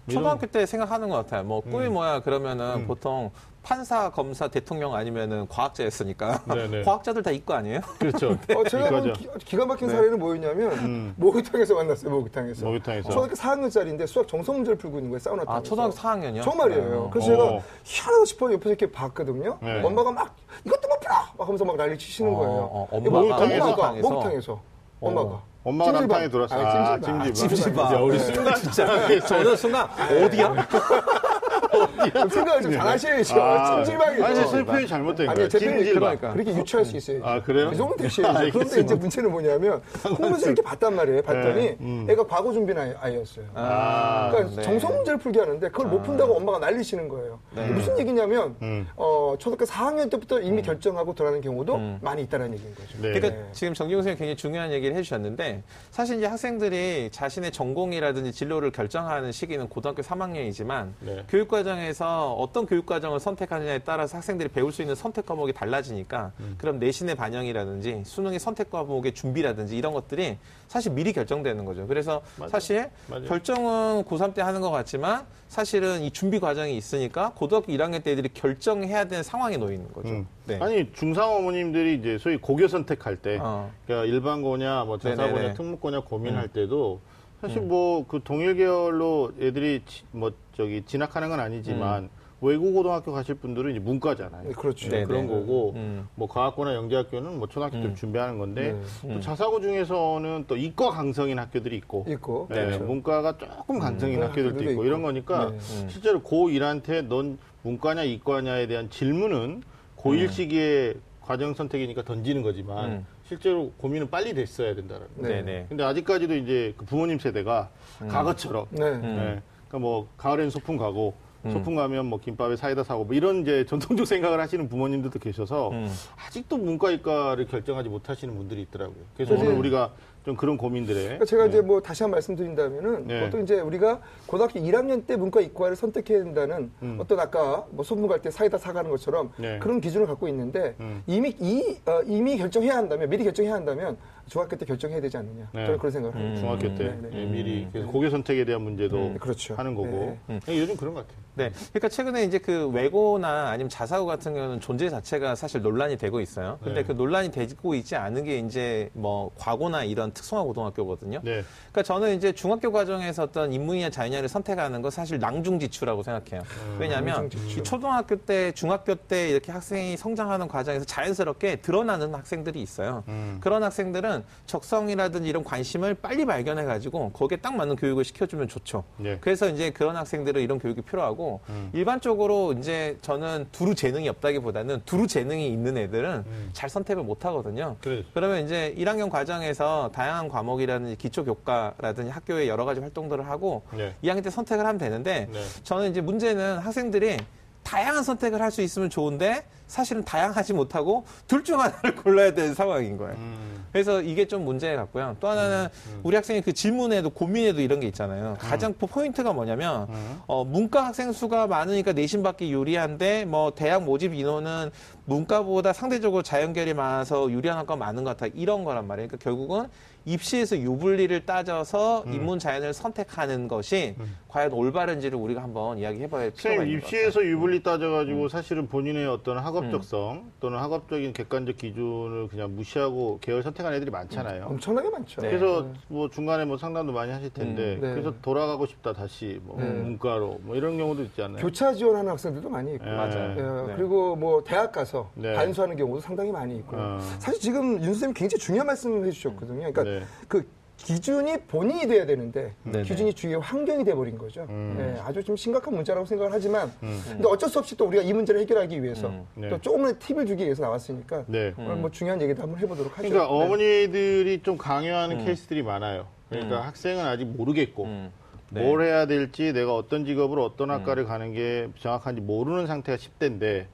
초등학교 0.09 0.47
때 0.47 0.67
생각하는 0.67 1.09
것 1.09 1.17
같아요. 1.17 1.45
뭐 1.45 1.61
꿈이 1.61 1.87
음. 1.87 1.95
뭐야 1.95 2.21
그러면은 2.21 2.87
보통 2.87 3.31
판사, 3.63 4.11
검사, 4.11 4.49
대통령 4.49 4.95
아니면은 4.95 5.47
과학자였으니까 5.49 6.43
네네. 6.47 6.83
과학자들 6.85 7.23
다 7.23 7.31
이과 7.31 7.59
아니에요? 7.59 7.81
그렇죠. 7.99 8.31
어, 8.57 8.65
제가 8.65 8.89
본. 8.89 9.13
기, 9.13 9.29
기가 9.45 9.67
막힌 9.67 9.89
네. 9.89 9.95
사례는 9.95 10.19
뭐였냐면 10.19 10.73
음. 10.73 11.15
목욕탕에서 11.17 11.75
만났어요. 11.75 12.11
목욕탕에서. 12.11 12.65
목욕탕에서. 12.65 13.11
초등학교 13.11 13.35
4학년짜리인데 13.35 14.07
수학 14.07 14.27
정성 14.27 14.57
문제를 14.57 14.79
풀고 14.79 14.99
있는 14.99 15.11
거예요. 15.11 15.19
사우나 15.19 15.45
아. 15.47 15.63
초등학교 15.63 15.95
4학년이요? 15.95 16.43
정말이에요. 16.43 17.11
그래서 17.13 17.33
어. 17.33 17.37
제가 17.37 17.63
희한하다 17.85 18.25
싶어 18.25 18.53
옆에서 18.53 18.69
이렇게 18.71 18.91
봤거든요. 18.91 19.59
네. 19.61 19.83
엄마가 19.83 20.11
막 20.11 20.35
이것도 20.65 20.89
못 20.89 21.01
풀어! 21.01 21.15
막 21.37 21.47
하면서 21.47 21.65
막 21.65 21.77
난리 21.77 21.99
치시는 21.99 22.35
어, 22.35 22.37
거예요. 22.39 22.53
어, 22.73 22.89
엄마가 22.91 23.19
엄마가 23.19 23.47
목욕탕에서? 23.47 24.09
목욕탕에서 24.09 24.61
엄마가 25.01 25.43
엄마가. 25.63 25.93
남탕에 25.93 26.29
들어왔어. 26.29 26.55
아니, 26.55 26.65
아, 26.65 26.95
찜질방. 27.01 27.33
찜질방. 27.35 27.57
찜질방. 27.57 27.93
야, 27.93 27.99
우리 27.99 28.19
네. 28.19 28.25
순간 28.25 28.55
진짜 28.61 29.21
저는 29.27 29.57
순간 29.57 29.89
어디야? 30.25 30.55
좀 32.09 32.29
생각을 32.29 32.63
좀 32.63 32.73
잘하셔야죠. 32.73 33.43
아, 33.43 33.83
찜질방에서. 33.85 34.25
아니, 34.25 34.51
제 34.51 34.65
표현이 34.65 34.87
잘못된 34.89 35.29
아니, 35.29 35.37
거예요. 35.37 35.49
제 35.49 35.59
표현이 35.59 35.85
찜질방. 35.85 36.01
그러니까. 36.19 36.33
그렇게 36.33 36.59
유추할 36.61 36.85
수 36.85 36.97
있어요. 36.97 37.25
아, 37.25 37.43
그래요? 37.43 37.71
이 37.73 37.77
정도 37.77 37.97
되셔야죠. 37.97 38.51
그런데. 38.53 38.81
이제 38.81 38.95
문제는 38.95 39.31
뭐냐면 39.31 39.83
공부에서 40.17 40.47
이렇게 40.47 40.63
봤단 40.63 40.95
말이에요. 40.97 41.23
봤더니 41.23 41.55
네, 41.55 41.77
음. 41.81 42.07
애가 42.09 42.27
과거 42.27 42.53
준비는 42.53 42.81
아이- 42.83 42.95
아이였어요. 43.13 43.45
아, 43.55 44.31
그러니까 44.33 44.57
네. 44.57 44.63
정성 44.63 44.95
문제를 44.97 45.19
풀게 45.19 45.39
하는데 45.41 45.69
그걸 45.69 45.87
못 45.89 46.03
푼다고 46.03 46.35
엄마가 46.37 46.59
난리시는 46.59 47.09
거예요. 47.09 47.41
무슨 47.75 47.99
얘기냐면 47.99 48.57
음. 48.63 48.87
어, 48.97 49.35
초등학교 49.39 49.65
4학년 49.65 50.11
때부터 50.11 50.41
이미 50.41 50.63
결정하고 50.63 51.15
들어가는 51.15 51.41
경우도 51.41 51.75
음. 51.75 51.99
많이 52.01 52.23
있다는 52.23 52.53
얘기인 52.55 52.75
거죠. 52.75 52.89
네. 53.01 53.13
그러니까 53.13 53.29
네. 53.29 53.49
지금 53.53 53.75
정기용 53.75 54.01
선생님이 54.01 54.19
굉장히 54.19 54.37
중요한 54.37 54.73
얘기를 54.73 54.97
해주셨는데 54.97 55.63
사실 55.91 56.19
이제 56.19 56.27
학생들이 56.27 57.11
자신의 57.13 57.51
전공이라든지 57.53 58.33
진로를 58.33 58.71
결정하는 58.71 59.33
시기는 59.33 59.69
고등학교 59.69 60.03
3학년이지만 60.03 60.89
네. 61.01 61.25
교육 61.29 61.49
과정에 61.49 61.90
서 61.95 62.33
어떤 62.35 62.67
교육 62.67 62.87
과정을 62.87 63.21
선택하느냐에 63.21 63.81
따라서 63.81 64.17
학생들이 64.17 64.49
배울 64.51 64.73
수 64.73 64.83
있는 64.83 64.95
선택 64.95 65.27
과목이 65.27 65.53
달라지니까 65.53 66.33
음. 66.41 66.55
그럼 66.59 66.79
내신의 66.79 67.15
반영이라든지 67.17 68.03
수능의 68.05 68.39
선택 68.39 68.71
과목의 68.71 69.13
준비라든지 69.15 69.77
이런 69.77 69.93
것들이 69.93 70.39
사실 70.69 70.93
미리 70.93 71.13
결정되는 71.13 71.65
거죠. 71.65 71.87
그래서 71.87 72.23
맞아요. 72.37 72.51
사실 72.51 72.91
맞아요. 73.09 73.25
결정은 73.25 74.05
고3 74.05 74.35
때 74.35 74.43
하는 74.43 74.61
것 74.61 74.71
같지만 74.71 75.27
사실은 75.49 76.03
이 76.03 76.11
준비 76.13 76.39
과정이 76.39 76.77
있으니까 76.77 77.33
고등학교 77.35 77.73
1학년 77.73 78.03
때 78.05 78.13
애들이 78.13 78.29
결정해야 78.33 79.05
되는 79.07 79.23
상황에 79.25 79.57
놓여 79.57 79.73
있는 79.73 79.93
거죠. 79.93 80.09
음. 80.09 80.27
네. 80.47 80.59
아니 80.61 80.93
중상 80.93 81.31
어머님들이 81.35 81.95
이제 81.95 82.19
소위 82.19 82.37
고교 82.37 82.69
선택할 82.69 83.17
때, 83.17 83.39
어. 83.43 83.71
그러니까 83.87 84.07
일반고냐, 84.15 84.85
뭐 84.85 84.99
네네네. 85.03 85.55
특목고냐 85.55 86.01
고민할 86.01 86.49
때도 86.49 87.01
사실 87.41 87.63
뭐 87.63 88.05
그 88.07 88.21
동일 88.23 88.55
계열로 88.55 89.33
애들이 89.41 89.83
지- 89.87 90.05
뭐 90.13 90.31
저기 90.61 90.83
진학하는 90.85 91.31
건 91.31 91.41
아니지만 91.41 92.11
외국 92.43 92.73
고등학교 92.73 93.13
가실 93.13 93.35
분들은 93.37 93.71
이제 93.71 93.81
문과잖아요. 93.81 94.49
네, 94.49 94.53
그렇죠. 94.53 94.91
네, 94.91 95.05
그런 95.05 95.27
네. 95.27 95.33
거고 95.33 95.73
음. 95.77 96.07
뭐 96.15 96.29
과학고나 96.29 96.75
영재학교는 96.75 97.39
뭐 97.39 97.49
초등학교 97.49 97.81
때 97.81 97.95
준비하는 97.95 98.39
건데 98.39 98.79
네. 99.03 99.15
또 99.15 99.21
자사고 99.21 99.63
중에서는 99.63 100.45
또 100.47 100.57
이과 100.57 100.91
강성인 100.91 101.39
학교들이 101.39 101.77
있고 101.79 102.05
있고. 102.09 102.47
네, 102.51 102.67
그렇죠. 102.67 102.85
문과가 102.85 103.39
조금 103.39 103.79
강성인 103.79 104.21
네, 104.21 104.27
학교들도 104.27 104.63
있고 104.65 104.73
있고. 104.73 104.85
이런 104.85 105.03
거니까 105.03 105.51
네. 105.51 105.59
실제로 105.89 106.21
고1한테 106.21 107.07
넌 107.07 107.39
문과냐 107.63 108.03
이과냐에 108.03 108.67
대한 108.67 108.91
질문은 108.91 109.63
고1 109.97 110.31
시기에 110.31 110.95
과정 111.23 111.55
선택이니까 111.55 112.03
던지는 112.03 112.43
거지만 112.43 112.91
음. 112.91 113.07
실제로 113.25 113.71
고민은 113.79 114.11
빨리 114.11 114.35
됐어야 114.35 114.75
된다는 114.75 115.07
거. 115.17 115.23
네. 115.23 115.37
네, 115.37 115.43
네. 115.43 115.67
근데 115.71 115.85
아직까지도 115.85 116.35
이제 116.35 116.75
그 116.77 116.85
부모님 116.85 117.19
세대가 117.19 117.71
과거처럼 118.09 118.67
네. 118.71 119.43
네. 119.71 119.79
그러니까 119.79 119.79
뭐 119.79 120.09
가을엔 120.17 120.51
소풍 120.51 120.77
가고 120.77 121.15
소풍 121.51 121.75
가면 121.75 122.05
뭐 122.05 122.21
김밥에 122.21 122.55
사이다 122.57 122.83
사고 122.85 123.05
뭐 123.05 123.15
이런 123.15 123.41
이제 123.41 123.65
전통적 123.65 124.07
생각을 124.07 124.39
하시는 124.41 124.69
부모님들도 124.69 125.19
계셔서 125.21 125.71
음. 125.71 125.89
아직도 126.27 126.59
문과 126.59 126.91
이과를 126.91 127.47
결정하지 127.47 127.89
못하시는 127.89 128.35
분들이 128.37 128.61
있더라고요. 128.63 128.99
그래서 129.15 129.31
그래서 129.31 129.47
오늘 129.49 129.59
우리가 129.59 129.93
좀 130.23 130.37
그런 130.37 130.59
고민들에 130.59 131.03
그러니까 131.03 131.25
제가 131.25 131.47
이제 131.47 131.63
뭐 131.63 131.81
다시 131.81 132.03
한 132.03 132.11
번 132.11 132.17
말씀드린다면은 132.17 133.07
네. 133.07 133.21
보통 133.25 133.41
이제 133.43 133.59
우리가 133.59 134.01
고등학교 134.27 134.61
1학년 134.61 135.07
때 135.07 135.17
문과 135.17 135.41
이과를 135.41 135.77
선택해야 135.77 136.23
된다는 136.25 136.71
음. 136.83 136.99
어떤 137.01 137.19
아까 137.19 137.65
뭐 137.71 137.83
소풍 137.85 138.07
갈 138.07 138.21
때 138.21 138.31
사이다 138.31 138.59
사가는 138.59 138.91
것처럼 138.91 139.33
네. 139.39 139.59
그런 139.61 139.81
기준을 139.81 140.07
갖고 140.07 140.29
있는데 140.29 140.75
음. 140.81 141.03
이미 141.07 141.35
이 141.41 141.79
어, 141.87 142.03
이미 142.05 142.37
결정해야 142.37 142.77
한다면 142.77 143.09
미리 143.09 143.25
결정해야 143.25 143.55
한다면 143.55 143.97
중학교 144.31 144.57
때 144.57 144.65
결정해야 144.65 145.01
되지 145.01 145.17
않느냐 145.17 145.49
네. 145.53 145.65
저는 145.67 145.79
그런 145.79 145.91
생각을 145.91 146.17
합니다. 146.17 146.41
중학교 146.41 146.75
때 146.77 146.85
네, 147.03 147.09
네. 147.11 147.21
예, 147.21 147.27
미리 147.27 147.67
그래서 147.73 147.91
고교 147.91 148.11
선택에 148.11 148.45
대한 148.45 148.63
문제도 148.63 148.97
네, 148.97 149.17
그렇죠. 149.19 149.57
하는 149.57 149.75
거고 149.75 150.17
네. 150.29 150.41
예, 150.49 150.59
요즘 150.59 150.77
그런 150.77 150.95
것 150.95 151.01
같아요. 151.07 151.21
네. 151.35 151.51
그러니까 151.71 151.89
최근에 151.89 152.25
이제 152.25 152.39
그 152.39 152.69
외고나 152.69 153.49
아니면 153.49 153.69
자사고 153.69 154.07
같은 154.07 154.33
경우는 154.35 154.61
존재 154.61 154.89
자체가 154.89 155.35
사실 155.35 155.63
논란이 155.63 155.97
되고 155.97 156.21
있어요. 156.21 156.59
근데 156.63 156.83
네. 156.83 156.87
그 156.87 156.93
논란이 156.93 157.33
되고 157.33 157.75
있지 157.75 157.97
않은 157.97 158.23
게 158.23 158.39
이제 158.39 158.91
뭐 158.93 159.33
과고나 159.37 159.83
이런 159.83 160.13
특성화 160.13 160.45
고등학교거든요. 160.45 161.21
네. 161.25 161.43
그러니까 161.73 161.83
저는 161.83 162.17
이제 162.17 162.31
중학교 162.31 162.71
과정에서 162.71 163.25
어떤 163.25 163.53
인문이나 163.53 163.91
자연야를 163.91 164.29
선택하는 164.29 164.81
건 164.81 164.93
사실 164.93 165.19
낭중지추라고 165.19 166.05
생각해요. 166.05 166.45
왜냐하면 166.79 167.17
낭중지추. 167.17 167.61
이 167.61 167.63
초등학교 167.65 168.15
때, 168.15 168.53
중학교 168.53 168.95
때 168.95 169.29
이렇게 169.29 169.51
학생이 169.51 169.97
성장하는 169.97 170.47
과정에서 170.47 170.85
자연스럽게 170.85 171.57
드러나는 171.57 172.15
학생들이 172.15 172.63
있어요. 172.63 173.03
음. 173.09 173.39
그런 173.41 173.65
학생들은 173.65 174.20
적성이라든지 174.47 175.29
이런 175.29 175.45
관심을 175.45 175.95
빨리 175.95 176.25
발견해 176.25 176.65
가지고 176.65 177.11
거기에 177.11 177.39
딱 177.39 177.55
맞는 177.55 177.77
교육을 177.77 178.05
시켜주면 178.05 178.49
좋죠. 178.49 178.85
네. 178.97 179.19
그래서 179.21 179.49
이제 179.49 179.71
그런 179.71 179.97
학생들은 179.97 180.43
이런 180.43 180.59
교육이 180.59 180.83
필요하고 180.83 181.41
음. 181.49 181.71
일반적으로 181.73 182.53
이제 182.53 182.99
저는 183.03 183.47
두루 183.53 183.75
재능이 183.75 184.09
없다기보다는 184.09 184.83
두루 184.85 185.07
재능이 185.07 185.49
있는 185.49 185.77
애들은 185.77 186.25
음. 186.27 186.51
잘 186.53 186.69
선택을 186.69 187.03
못 187.03 187.25
하거든요. 187.25 187.77
그래. 187.81 188.05
그러면 188.15 188.45
이제 188.45 188.75
1학년 188.79 189.11
과정에서 189.11 189.91
다양한 189.95 190.29
과목이라든지 190.29 190.97
기초 190.97 191.25
교과라든지 191.25 192.11
학교의 192.11 192.49
여러 192.49 192.65
가지 192.65 192.81
활동들을 192.81 193.27
하고 193.29 193.63
네. 193.77 193.95
2학년 194.03 194.23
때 194.23 194.31
선택을 194.31 194.65
하면 194.67 194.79
되는데 194.79 195.29
네. 195.33 195.41
저는 195.65 195.91
이제 195.91 196.01
문제는 196.01 196.59
학생들이 196.59 197.19
다양한 197.63 198.03
선택을 198.03 198.41
할 198.43 198.51
수 198.51 198.63
있으면 198.63 198.91
좋은데 198.91 199.45
사실은 199.69 200.05
다양하지 200.05 200.53
못하고 200.55 201.05
둘 201.29 201.45
중 201.45 201.61
하나를 201.61 201.95
골라야 202.03 202.35
되는 202.35 202.55
상황인 202.55 202.97
거예요. 202.97 203.15
음. 203.17 203.65
그래서 203.71 204.03
이게 204.03 204.27
좀 204.27 204.45
문제 204.45 204.75
같고요. 204.75 205.17
또 205.21 205.29
하나는 205.29 205.69
우리 206.03 206.17
학생이 206.17 206.41
그 206.41 206.53
질문에도 206.53 207.11
고민에도 207.11 207.61
이런 207.61 207.79
게 207.79 207.87
있잖아요. 207.87 208.37
가장 208.41 208.75
포- 208.75 208.89
포인트가 208.89 209.33
뭐냐면 209.33 209.87
음. 209.91 210.21
어, 210.27 210.43
문과 210.45 210.87
학생 210.87 211.13
수가 211.13 211.47
많으니까 211.47 211.93
내신 211.93 212.25
받기 212.25 212.53
유리한데 212.53 213.27
뭐 213.27 213.53
대학 213.55 213.85
모집 213.85 214.13
인원은 214.15 214.73
문과보다 215.05 215.73
상대적으로 215.73 216.23
자연계열이 216.23 216.75
많아서 216.75 217.31
유리한 217.31 217.59
학과가 217.59 217.77
많은 217.79 218.03
것 218.03 218.17
같아. 218.17 218.33
이런 218.35 218.65
거란 218.65 218.89
말이에요. 218.89 219.07
그러니까 219.07 219.23
결국은 219.23 219.69
입시에서 220.05 220.57
유불리를 220.59 221.25
따져서 221.27 222.05
인문 222.07 222.39
자연을 222.41 222.73
선택하는 222.75 223.47
것이 223.47 223.95
과연 224.31 224.53
올바른지를 224.53 225.19
우리가 225.19 225.43
한번 225.43 225.79
이야기해봐야 225.79 226.31
필요가 226.31 226.41
선생님 226.41 226.67
있는 226.69 226.81
것 226.81 226.87
같아요. 226.87 227.01
입시에서 227.01 227.25
유불리 227.25 227.57
음. 227.59 227.63
따져가지고 227.63 228.29
사실은 228.29 228.69
본인의 228.69 229.07
어떤 229.09 229.39
학업적성 229.39 230.31
또는 230.39 230.59
학업적인 230.59 231.13
객관적 231.13 231.57
기준을 231.57 232.29
그냥 232.29 232.55
무시하고 232.55 233.19
계열 233.21 233.43
선택한 233.43 233.75
애들이 233.75 233.91
많잖아요. 233.91 234.47
엄청나게 234.47 234.89
많죠. 234.91 235.21
네. 235.21 235.31
그래서 235.31 235.67
뭐 235.89 236.09
중간에 236.09 236.45
뭐 236.45 236.57
상담도 236.57 236.93
많이 236.93 237.11
하실 237.11 237.31
텐데 237.31 237.75
음. 237.75 237.81
네. 237.81 237.91
그래서 237.91 238.15
돌아가고 238.23 238.67
싶다 238.67 238.93
다시 238.93 239.41
뭐 239.43 239.57
네. 239.59 239.69
문과로 239.69 240.41
뭐 240.43 240.55
이런 240.55 240.79
경우도 240.79 241.03
있지 241.03 241.23
않나요? 241.23 241.43
교차 241.43 241.75
지원하는 241.75 242.11
학생들도 242.13 242.49
많이 242.49 242.75
있고 242.75 242.87
예. 242.87 242.91
맞아요. 242.93 243.35
예, 243.37 243.67
네. 243.69 243.77
그리고 243.77 244.15
뭐 244.15 244.45
대학 244.45 244.71
가서 244.71 245.11
네. 245.15 245.35
반수하는 245.35 245.77
경우도 245.77 246.01
상당히 246.01 246.31
많이 246.31 246.57
있고요. 246.59 246.81
어. 246.81 246.99
사실 247.19 247.41
지금 247.41 247.73
윤 247.75 247.87
선생님이 247.87 248.15
굉장히 248.15 248.39
중요한 248.41 248.67
말씀을 248.69 249.07
해주셨거든요. 249.09 249.73
그러니까 249.73 249.83
네. 249.83 250.03
그 250.29 250.47
기준이 250.85 251.37
본인이 251.47 251.87
돼야 251.87 252.07
되는데 252.07 252.55
네네. 252.65 252.83
기준이 252.85 253.13
주위의 253.13 253.41
환경이 253.41 253.85
돼버린 253.85 254.17
거죠. 254.17 254.47
음. 254.49 254.77
예, 254.81 255.01
아주 255.01 255.23
좀 255.23 255.37
심각한 255.37 255.75
문제라고 255.75 256.07
생각을 256.07 256.33
하지만 256.33 256.73
근데 256.81 257.29
어쩔 257.29 257.49
수 257.49 257.59
없이 257.59 257.77
또 257.77 257.87
우리가 257.87 258.03
이 258.03 258.13
문제를 258.13 258.41
해결하기 258.41 258.83
위해서 258.83 259.09
음. 259.09 259.27
네. 259.35 259.49
또 259.49 259.61
조금의 259.61 259.99
팁을 259.99 260.27
주기 260.27 260.45
위해서 260.45 260.63
나왔으니까 260.63 261.25
네. 261.27 261.53
오늘 261.59 261.77
뭐 261.77 261.91
중요한 261.91 262.21
얘기도 262.23 262.43
한번 262.43 262.59
해보도록 262.61 262.99
하죠. 262.99 263.09
그러니까 263.09 263.33
네. 263.33 263.45
어머니들이 263.45 264.43
좀 264.43 264.57
강요하는 264.57 265.25
케이스들이 265.25 265.63
많아요. 265.63 266.07
그러니까 266.29 266.63
학생은 266.63 267.05
아직 267.05 267.25
모르겠고 267.27 267.85
음. 267.85 268.13
네. 268.51 268.63
뭘 268.63 268.83
해야 268.83 269.07
될지 269.07 269.53
내가 269.53 269.75
어떤 269.75 270.05
직업으로 270.05 270.45
어떤 270.45 270.71
학과를 270.71 271.05
가는 271.05 271.33
게 271.33 271.69
정확한지 271.79 272.21
모르는 272.21 272.67
상태가 272.67 272.97
10대인데 272.97 273.67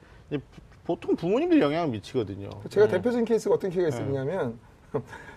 보통 0.83 1.15
부모님들이 1.15 1.61
영향을 1.61 1.89
미치거든요. 1.89 2.49
제가 2.69 2.87
대표적인 2.87 3.25
케이스가 3.25 3.55
어떤 3.55 3.71
케이스가 3.71 3.89
있었냐면 3.89 4.59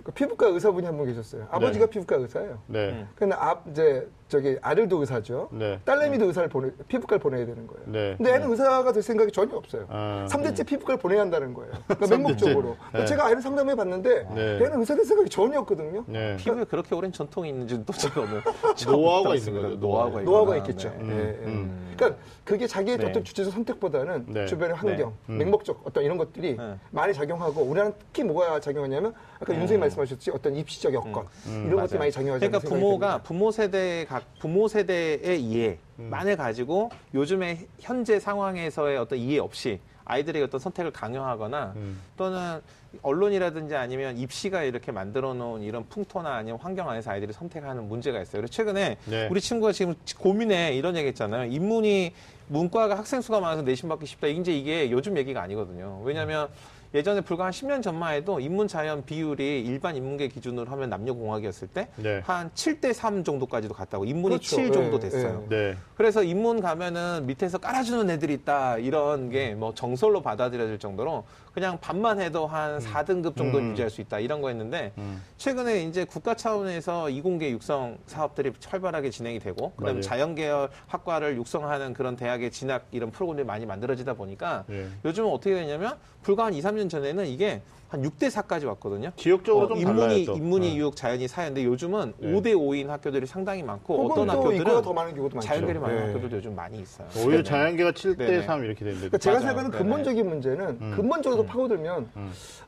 그 0.05 0.13
피부과 0.13 0.47
의사분이 0.49 0.87
한 0.87 0.97
분 0.97 1.07
계셨어요. 1.07 1.47
아버지가 1.51 1.87
피부과 1.87 2.17
의사예요. 2.17 2.63
네. 2.67 3.07
근데 3.15 3.35
앞 3.35 3.67
이제 3.69 4.09
저기 4.31 4.57
아들도 4.63 5.01
의사죠. 5.01 5.49
네. 5.51 5.81
딸내미도 5.85 6.27
의사를 6.27 6.49
보내 6.49 6.71
피부과를 6.87 7.21
보내야 7.21 7.45
되는 7.45 7.67
거예요. 7.67 7.83
네. 7.87 8.15
근데 8.17 8.35
애는 8.35 8.49
의사가 8.49 8.93
될 8.93 9.03
생각이 9.03 9.33
전혀 9.33 9.57
없어요. 9.57 9.87
아, 9.89 10.25
삼 10.31 10.41
3대째 10.43 10.65
피부과를 10.65 10.99
보내야 11.01 11.21
한다는 11.21 11.53
거예요. 11.53 11.73
그러니까. 11.89 12.07
맹목적으로. 12.17 12.77
네. 12.95 13.05
제가 13.07 13.27
아이를 13.27 13.43
상담해 13.43 13.75
봤는데 13.75 14.27
네. 14.33 14.55
얘는 14.63 14.79
의사 14.79 14.95
될 14.95 15.05
생각이 15.05 15.29
전혀 15.29 15.59
없거든요. 15.61 16.05
네. 16.07 16.37
피부에 16.37 16.63
그렇게 16.65 16.95
오랜 16.95 17.11
전통이 17.11 17.49
있는지는 17.49 17.85
또 17.85 17.93
저는 17.93 18.41
노하우가 18.87 19.37
처음 19.37 19.37
있는. 19.37 19.63
거죠, 19.63 19.77
노하우가 19.77 20.21
노하우가. 20.23 20.57
있겠죠. 20.59 20.91
네. 21.01 21.05
음. 21.45 21.91
그러니까 21.97 22.21
그게 22.45 22.67
자기의 22.67 22.99
네. 22.99 23.07
어떤 23.07 23.25
주체적 23.25 23.53
선택보다는 23.53 24.27
네. 24.29 24.47
주변의 24.47 24.77
환경, 24.77 25.11
네. 25.27 25.35
음. 25.35 25.39
맹목적 25.39 25.83
어떤 25.85 26.05
이런 26.05 26.17
것들이 26.17 26.57
네. 26.57 26.75
많이 26.91 27.13
작용하고 27.13 27.61
우리는 27.63 27.93
특히 27.99 28.23
뭐가 28.25 28.61
작용하냐면 28.61 29.13
아까 29.41 29.53
윤 29.53 29.61
선생님 29.61 29.81
말씀하셨지 29.81 30.31
어떤 30.31 30.55
입시적 30.57 30.95
여건 30.95 31.27
음, 31.47 31.65
이런 31.67 31.81
것들이. 31.81 31.99
많이 31.99 32.13
작용하지 32.13 32.47
그러니까 32.47 32.69
부모가. 32.69 33.19
부모 33.23 33.51
세대 33.51 34.07
각 34.21 34.39
부모 34.39 34.69
세대의 34.69 35.41
이해만을 35.43 36.37
가지고 36.37 36.91
요즘의 37.15 37.67
현재 37.81 38.21
상황에서의 38.21 38.99
어떤 38.99 39.19
이해 39.19 39.39
없이 39.39 39.81
아이들의 40.05 40.43
어떤 40.43 40.61
선택을 40.61 40.91
강요하거나 40.91 41.73
음. 41.77 42.01
또는 42.17 42.61
언론이라든지 43.03 43.77
아니면 43.77 44.19
입시가 44.19 44.65
이렇게 44.65 44.91
만들어 44.91 45.35
놓은 45.35 45.63
이런 45.63 45.89
풍토나 45.89 46.35
아니면 46.35 46.59
환경 46.61 46.91
안에서 46.91 47.13
아이들이 47.13 47.33
선택하는 47.33 47.89
문제가 47.89 48.21
있어요. 48.21 48.43
그래서 48.43 48.53
최근에 48.53 48.97
네. 49.05 49.29
우리 49.31 49.41
친구가 49.41 49.73
지금 49.73 49.95
고민해 50.19 50.75
이런 50.75 50.97
얘기 50.97 51.09
했잖아요. 51.09 51.53
인문이 51.53 52.13
문과가 52.49 52.99
학생 52.99 53.21
수가 53.21 53.39
많아서 53.39 53.63
내신 53.63 53.89
받기 53.89 54.07
쉽다. 54.07 54.27
이제 54.27 54.53
이게 54.53 54.91
요즘 54.91 55.17
얘기가 55.17 55.41
아니거든요. 55.43 56.01
왜냐하면 56.03 56.49
예전에 56.93 57.21
불과 57.21 57.45
한 57.45 57.53
10년 57.53 57.83
전만 57.83 58.15
해도 58.15 58.41
인문 58.41 58.67
자연 58.67 59.05
비율이 59.05 59.61
일반 59.65 59.95
인문계 59.95 60.27
기준으로 60.29 60.71
하면 60.73 60.91
남녀 60.91 61.15
공학이었을 61.15 61.69
때 61.69 61.89
네. 61.97 62.21
한 62.25 62.51
7대 62.51 62.93
3 62.93 63.23
정도까지도 63.23 63.75
갔다고 63.75 64.05
인문이 64.05 64.37
그렇죠. 64.37 64.57
7 64.57 64.73
정도 64.73 64.97
예, 64.97 65.01
됐어요. 65.01 65.45
예. 65.53 65.55
네. 65.55 65.77
그래서 65.97 66.23
인문 66.25 66.61
가면은 66.61 67.27
밑에서 67.27 67.59
깔아주는 67.59 68.11
애들이 68.11 68.35
있다 68.35 68.79
이런 68.79 69.31
게 69.31 69.51
뭐 69.61 69.75
정설로 69.75 70.23
받아들여질 70.23 70.79
정도로 70.79 71.25
그냥 71.55 71.79
반만 71.81 72.21
해도 72.21 72.47
한 72.47 72.79
4등급 72.79 73.37
정도 73.37 73.59
음. 73.59 73.71
유지할 73.71 73.91
수 73.91 74.01
있다 74.01 74.19
이런 74.19 74.41
거였는데 74.41 74.93
음. 74.99 75.23
최근에 75.37 75.85
이제 75.85 76.05
국가 76.05 76.35
차원에서 76.35 77.11
이공계 77.11 77.51
육성 77.51 77.99
사업들이 78.07 78.53
활발하게 78.67 79.11
진행이 79.11 79.39
되고 79.39 79.73
그다음에 79.73 79.93
맞아요. 79.95 80.03
자연계열 80.03 80.71
학과를 80.87 81.37
육성하는 81.37 81.95
그런 81.95 82.17
대학의 82.17 82.51
진학 82.51 82.87
이런 82.91 83.11
프로그램이 83.11 83.47
많이 83.47 83.67
만들어지다 83.67 84.15
보니까 84.15 84.65
예. 84.71 84.89
요즘은 85.05 85.31
어떻게 85.31 85.55
되냐면 85.55 85.97
불과 86.23 86.47
한 86.47 86.55
2, 86.55 86.61
3년 86.61 86.81
30년 86.81 86.91
전에는 86.91 87.27
이게 87.27 87.61
한 87.91 88.03
6대 88.03 88.31
4까지 88.31 88.67
왔거든요. 88.69 89.11
지역적으로 89.17 89.65
어, 89.65 89.69
좀 89.71 89.79
인문이 89.79 89.99
달라요. 89.99 90.25
또. 90.27 90.37
인문이 90.37 90.69
네. 90.69 90.77
유혹 90.77 90.95
자연이 90.95 91.27
사회인데 91.27 91.65
요즘은 91.65 92.15
네. 92.19 92.33
5대 92.33 92.55
5인 92.55 92.87
학교들이 92.87 93.27
상당히 93.27 93.65
많고 93.65 94.07
어떤 94.07 94.29
또 94.29 94.33
학교들은 94.33 94.83
더 94.83 94.93
많은 94.93 95.15
경우도 95.17 95.35
많죠. 95.35 95.49
자연계리 95.49 95.79
많은 95.81 95.97
네. 95.97 96.07
학교들도 96.07 96.37
요즘 96.37 96.55
많이 96.55 96.79
있어요. 96.79 97.09
오히려 97.17 97.31
네네. 97.31 97.43
자연계가 97.43 97.91
7대 97.91 98.19
네네. 98.19 98.43
3 98.43 98.65
이렇게 98.65 98.85
되는데. 98.85 99.09
그러니까 99.09 99.19
제가. 99.19 99.41
생각하는. 99.41 99.71
근본적인 99.73 100.29
문제는 100.29 100.79
음. 100.81 100.93
근본적으로 100.95 101.45
파고들면 101.47 102.11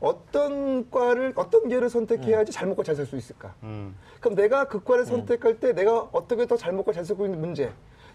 어떤 0.00 0.90
과를 0.90 1.32
어떤 1.36 1.68
계를 1.68 1.88
선택해야지 1.88 2.50
잘 2.50 2.66
먹고 2.66 2.82
잘 2.82 2.96
살 2.96 3.06
수 3.06 3.16
있을까? 3.16 3.54
음. 3.62 3.94
그럼 4.18 4.34
내가 4.34 4.64
그 4.66 4.82
과를 4.82 5.06
선택할 5.06 5.60
때 5.60 5.72
내가 5.72 6.08
어떻게 6.12 6.46
더 6.46 6.56
잘 6.56 6.72
먹고 6.72 6.92
잘 6.92 7.04
살고 7.04 7.26
있는 7.26 7.40
문제 7.40 7.70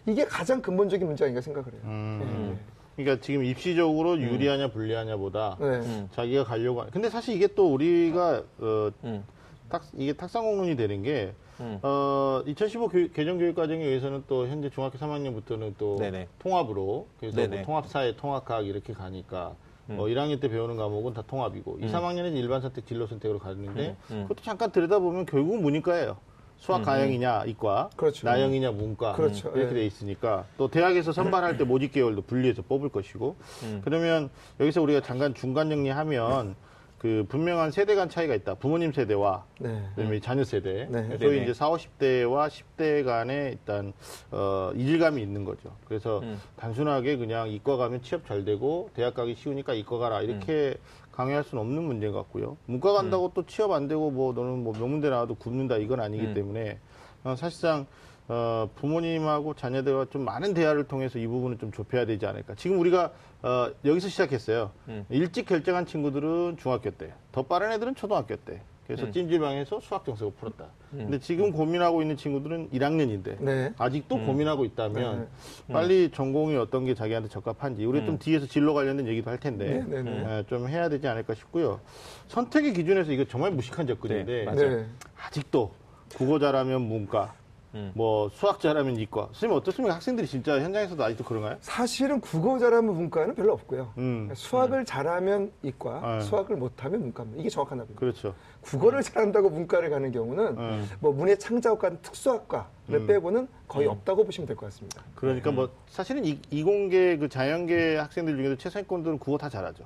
이게 0.05 0.25
가장 0.25 0.61
근본적인 0.61 1.07
문제 1.07 1.23
아닌가 1.23 1.39
생각을 1.41 1.71
해요. 1.71 1.81
음. 1.85 2.59
그러니까 2.98 3.22
지금 3.24 3.46
입시적으로 3.46 4.20
유리하냐 4.20 4.70
불리하냐보다 4.72 5.58
네. 5.60 5.66
음. 5.68 6.10
자기가 6.13 6.44
가려고 6.44 6.82
하... 6.82 6.88
근데 6.88 7.10
사실 7.10 7.36
이게 7.36 7.46
또 7.48 7.72
우리가 7.72 8.42
어, 8.58 8.89
음. 9.04 9.24
탁, 9.70 9.84
이게 9.96 10.13
탁상공론이 10.13 10.75
되는 10.75 11.04
게 11.04 11.34
음. 11.60 11.77
어, 11.84 12.42
2015 12.48 12.88
교육- 12.89 13.13
개정 13.13 13.38
교육 13.38 13.56
과정에 13.56 13.84
의해서는 13.86 14.24
또 14.27 14.48
현재 14.48 14.72
중학교 14.72 14.98
3학년부터는 14.98 15.75
또 15.77 15.98
네네. 16.00 16.27
통합으로 16.39 17.08
그래서 17.20 17.48
뭐. 17.48 17.62
통합사회, 17.63 18.16
통합과학 18.16 18.66
이렇게 18.66 18.94
가니까 18.94 19.54
음. 19.92 20.00
어, 20.00 20.06
1학년 20.06 20.42
때 20.42 20.50
배우는 20.50 20.75
과목은 20.75 21.13
다 21.13 21.24
통합이고 21.27 21.77
2, 21.82 21.86
3학년은 21.88 22.36
일반 22.36 22.62
선택, 22.62 22.88
진로 22.88 23.06
선택으로 23.06 23.38
가는데 23.38 23.89
음. 24.10 24.16
음. 24.16 24.22
그것도 24.24 24.44
잠깐 24.44 24.72
들여다보면 24.72 25.27
결국은 25.27 25.62
문이과예요. 25.62 26.18
수학 26.57 26.83
가형이냐 26.83 27.45
이과, 27.45 27.89
그렇죠. 27.95 28.27
나형이냐 28.27 28.71
문과 28.71 29.13
그렇죠. 29.13 29.49
이렇게 29.55 29.69
예. 29.71 29.73
돼 29.73 29.85
있으니까 29.85 30.45
또 30.57 30.67
대학에서 30.67 31.11
선발할 31.11 31.57
때 31.57 31.63
모집 31.63 31.91
계열도 31.93 32.23
분리해서 32.23 32.63
뽑을 32.63 32.89
것이고 32.89 33.35
음. 33.63 33.81
그러면 33.83 34.29
여기서 34.59 34.81
우리가 34.81 35.01
잠깐 35.01 35.33
중간 35.33 35.69
정리하면 35.69 36.55
그 36.97 37.25
분명한 37.29 37.69
세대 37.71 37.93
간 37.93 38.09
차이가 38.09 38.33
있다. 38.33 38.55
부모님 38.55 38.91
세대와 38.91 39.43
네. 39.59 39.83
그다음에 39.95 40.19
자녀 40.19 40.43
세대. 40.43 40.87
네. 40.89 41.17
소위 41.19 41.33
네네. 41.33 41.43
이제 41.43 41.53
4, 41.53 41.69
50대와 41.69 42.49
10대 42.49 43.05
간에 43.05 43.49
일단 43.51 43.93
어, 44.31 44.71
이질감이 44.75 45.21
있는 45.21 45.45
거죠. 45.45 45.75
그래서 45.85 46.19
음. 46.23 46.41
단순하게 46.55 47.17
그냥 47.17 47.49
이과 47.49 47.77
가면 47.77 48.01
취업 48.01 48.25
잘 48.25 48.45
되고 48.45 48.89
대학 48.95 49.13
가기 49.13 49.35
쉬우니까 49.35 49.75
이과 49.75 49.99
가라 49.99 50.21
이렇게 50.21 50.75
음. 50.75 51.06
강요할 51.17 51.43
수는 51.43 51.63
없는 51.63 51.81
문제인 51.81 52.12
것 52.12 52.19
같고요. 52.19 52.57
문과 52.67 52.93
간다고 52.93 53.31
또 53.33 53.43
취업 53.47 53.71
안 53.71 53.88
되고 53.88 54.12
뭐 54.12 54.33
너는 54.33 54.63
뭐 54.63 54.77
명문대 54.77 55.09
나와도 55.09 55.33
굶는다 55.33 55.77
이건 55.77 56.00
아니기 56.00 56.27
음. 56.27 56.33
때문에 56.36 56.77
어, 57.24 57.36
사실상 57.36 57.88
어, 58.27 58.69
부모님하고 58.75 59.55
자녀들과 59.55 60.07
좀 60.12 60.24
많은 60.24 60.53
대화를 60.53 60.83
통해서 60.83 61.17
이 61.17 61.25
부분을 61.25 61.57
좀 61.57 61.71
좁혀야 61.71 62.05
되지 62.05 62.27
않을까. 62.27 62.53
지금 62.53 62.79
우리가 62.79 63.12
어, 63.41 63.71
여기서 63.83 64.09
시작했어요. 64.09 64.69
음. 64.89 65.05
일찍 65.09 65.47
결정한 65.47 65.88
친구들은 65.88 66.57
중학교 66.57 66.91
때, 66.91 67.12
더 67.31 67.41
빠른 67.41 67.71
애들은 67.71 67.95
초등학교 67.95 68.36
때. 68.36 68.62
그래서 68.88 69.06
음. 69.06 69.12
찜질방에서 69.12 69.82
수학 69.82 70.06
정석을 70.06 70.34
풀었다. 70.39 70.67
근데 70.91 71.20
지금 71.20 71.51
고민하고 71.51 72.01
있는 72.01 72.15
친구들은 72.15 72.70
1학년인데 72.70 73.38
네. 73.41 73.74
아직도 73.77 74.15
음. 74.15 74.25
고민하고 74.25 74.63
있다면 74.63 75.27
빨리 75.70 76.10
전공이 76.10 76.56
어떤 76.56 76.86
게 76.86 76.96
자기한테 76.96 77.27
적합한지 77.27 77.84
우리 77.84 78.06
좀 78.06 78.17
뒤에서 78.17 78.46
진로 78.46 78.74
관련된 78.74 79.06
얘기도 79.08 79.29
할 79.29 79.38
텐데 79.38 79.84
네, 79.86 80.01
네, 80.01 80.03
네. 80.03 80.39
에, 80.39 80.44
좀 80.48 80.70
해야 80.70 80.88
되지 80.88 81.06
않을까 81.06 81.36
싶고요. 81.36 81.82
선택의 82.29 82.74
기준에서 82.74 83.12
이거 83.12 83.25
정말 83.25 83.51
무식한 83.51 83.86
접근인데 83.86 84.46
네. 84.46 84.56
네. 84.56 84.86
아직도 85.22 85.74
국어 86.15 86.39
잘하면 86.39 86.82
문과, 86.84 87.34
음. 87.75 87.91
뭐 87.95 88.29
수학 88.29 88.59
잘하면 88.59 88.95
이과. 88.97 89.27
선생님 89.33 89.57
어떻습니까? 89.57 89.95
학생들이 89.95 90.25
진짜 90.27 90.59
현장에서도 90.59 91.03
아직도 91.03 91.24
그런가요? 91.24 91.57
사실은 91.62 92.21
국어 92.21 92.57
잘하면 92.59 92.95
문과는 92.95 93.36
별로 93.36 93.53
없고요. 93.53 93.93
음, 93.97 94.29
수학을 94.33 94.86
잘하면 94.86 95.51
이과, 95.63 96.17
네. 96.17 96.21
수학을 96.21 96.55
못하면 96.55 97.01
문과입니다. 97.01 97.39
이게 97.41 97.50
정확한 97.50 97.77
답입니다. 97.79 98.00
그렇죠. 98.00 98.33
국어를 98.62 99.01
잘한다고 99.03 99.50
문과를 99.50 99.89
가는 99.89 100.12
경우는 100.12 100.57
음. 100.57 100.89
뭐 101.00 101.12
문해 101.12 101.38
창작학 101.38 101.79
같은 101.79 102.00
특수학과를 102.01 103.05
빼고는 103.05 103.47
거의 103.67 103.88
없다고 103.88 104.24
보시면 104.25 104.47
될 104.47 104.55
것 104.55 104.67
같습니다. 104.67 105.03
그러니까 105.15 105.51
뭐 105.51 105.69
사실은 105.89 106.25
이, 106.25 106.39
이공계 106.50 107.17
그 107.17 107.29
자연계 107.29 107.97
학생들 107.97 108.36
중에도 108.38 108.55
최상위권들은 108.57 109.19
국어 109.19 109.38
다 109.38 109.50
잘하죠. 109.50 109.83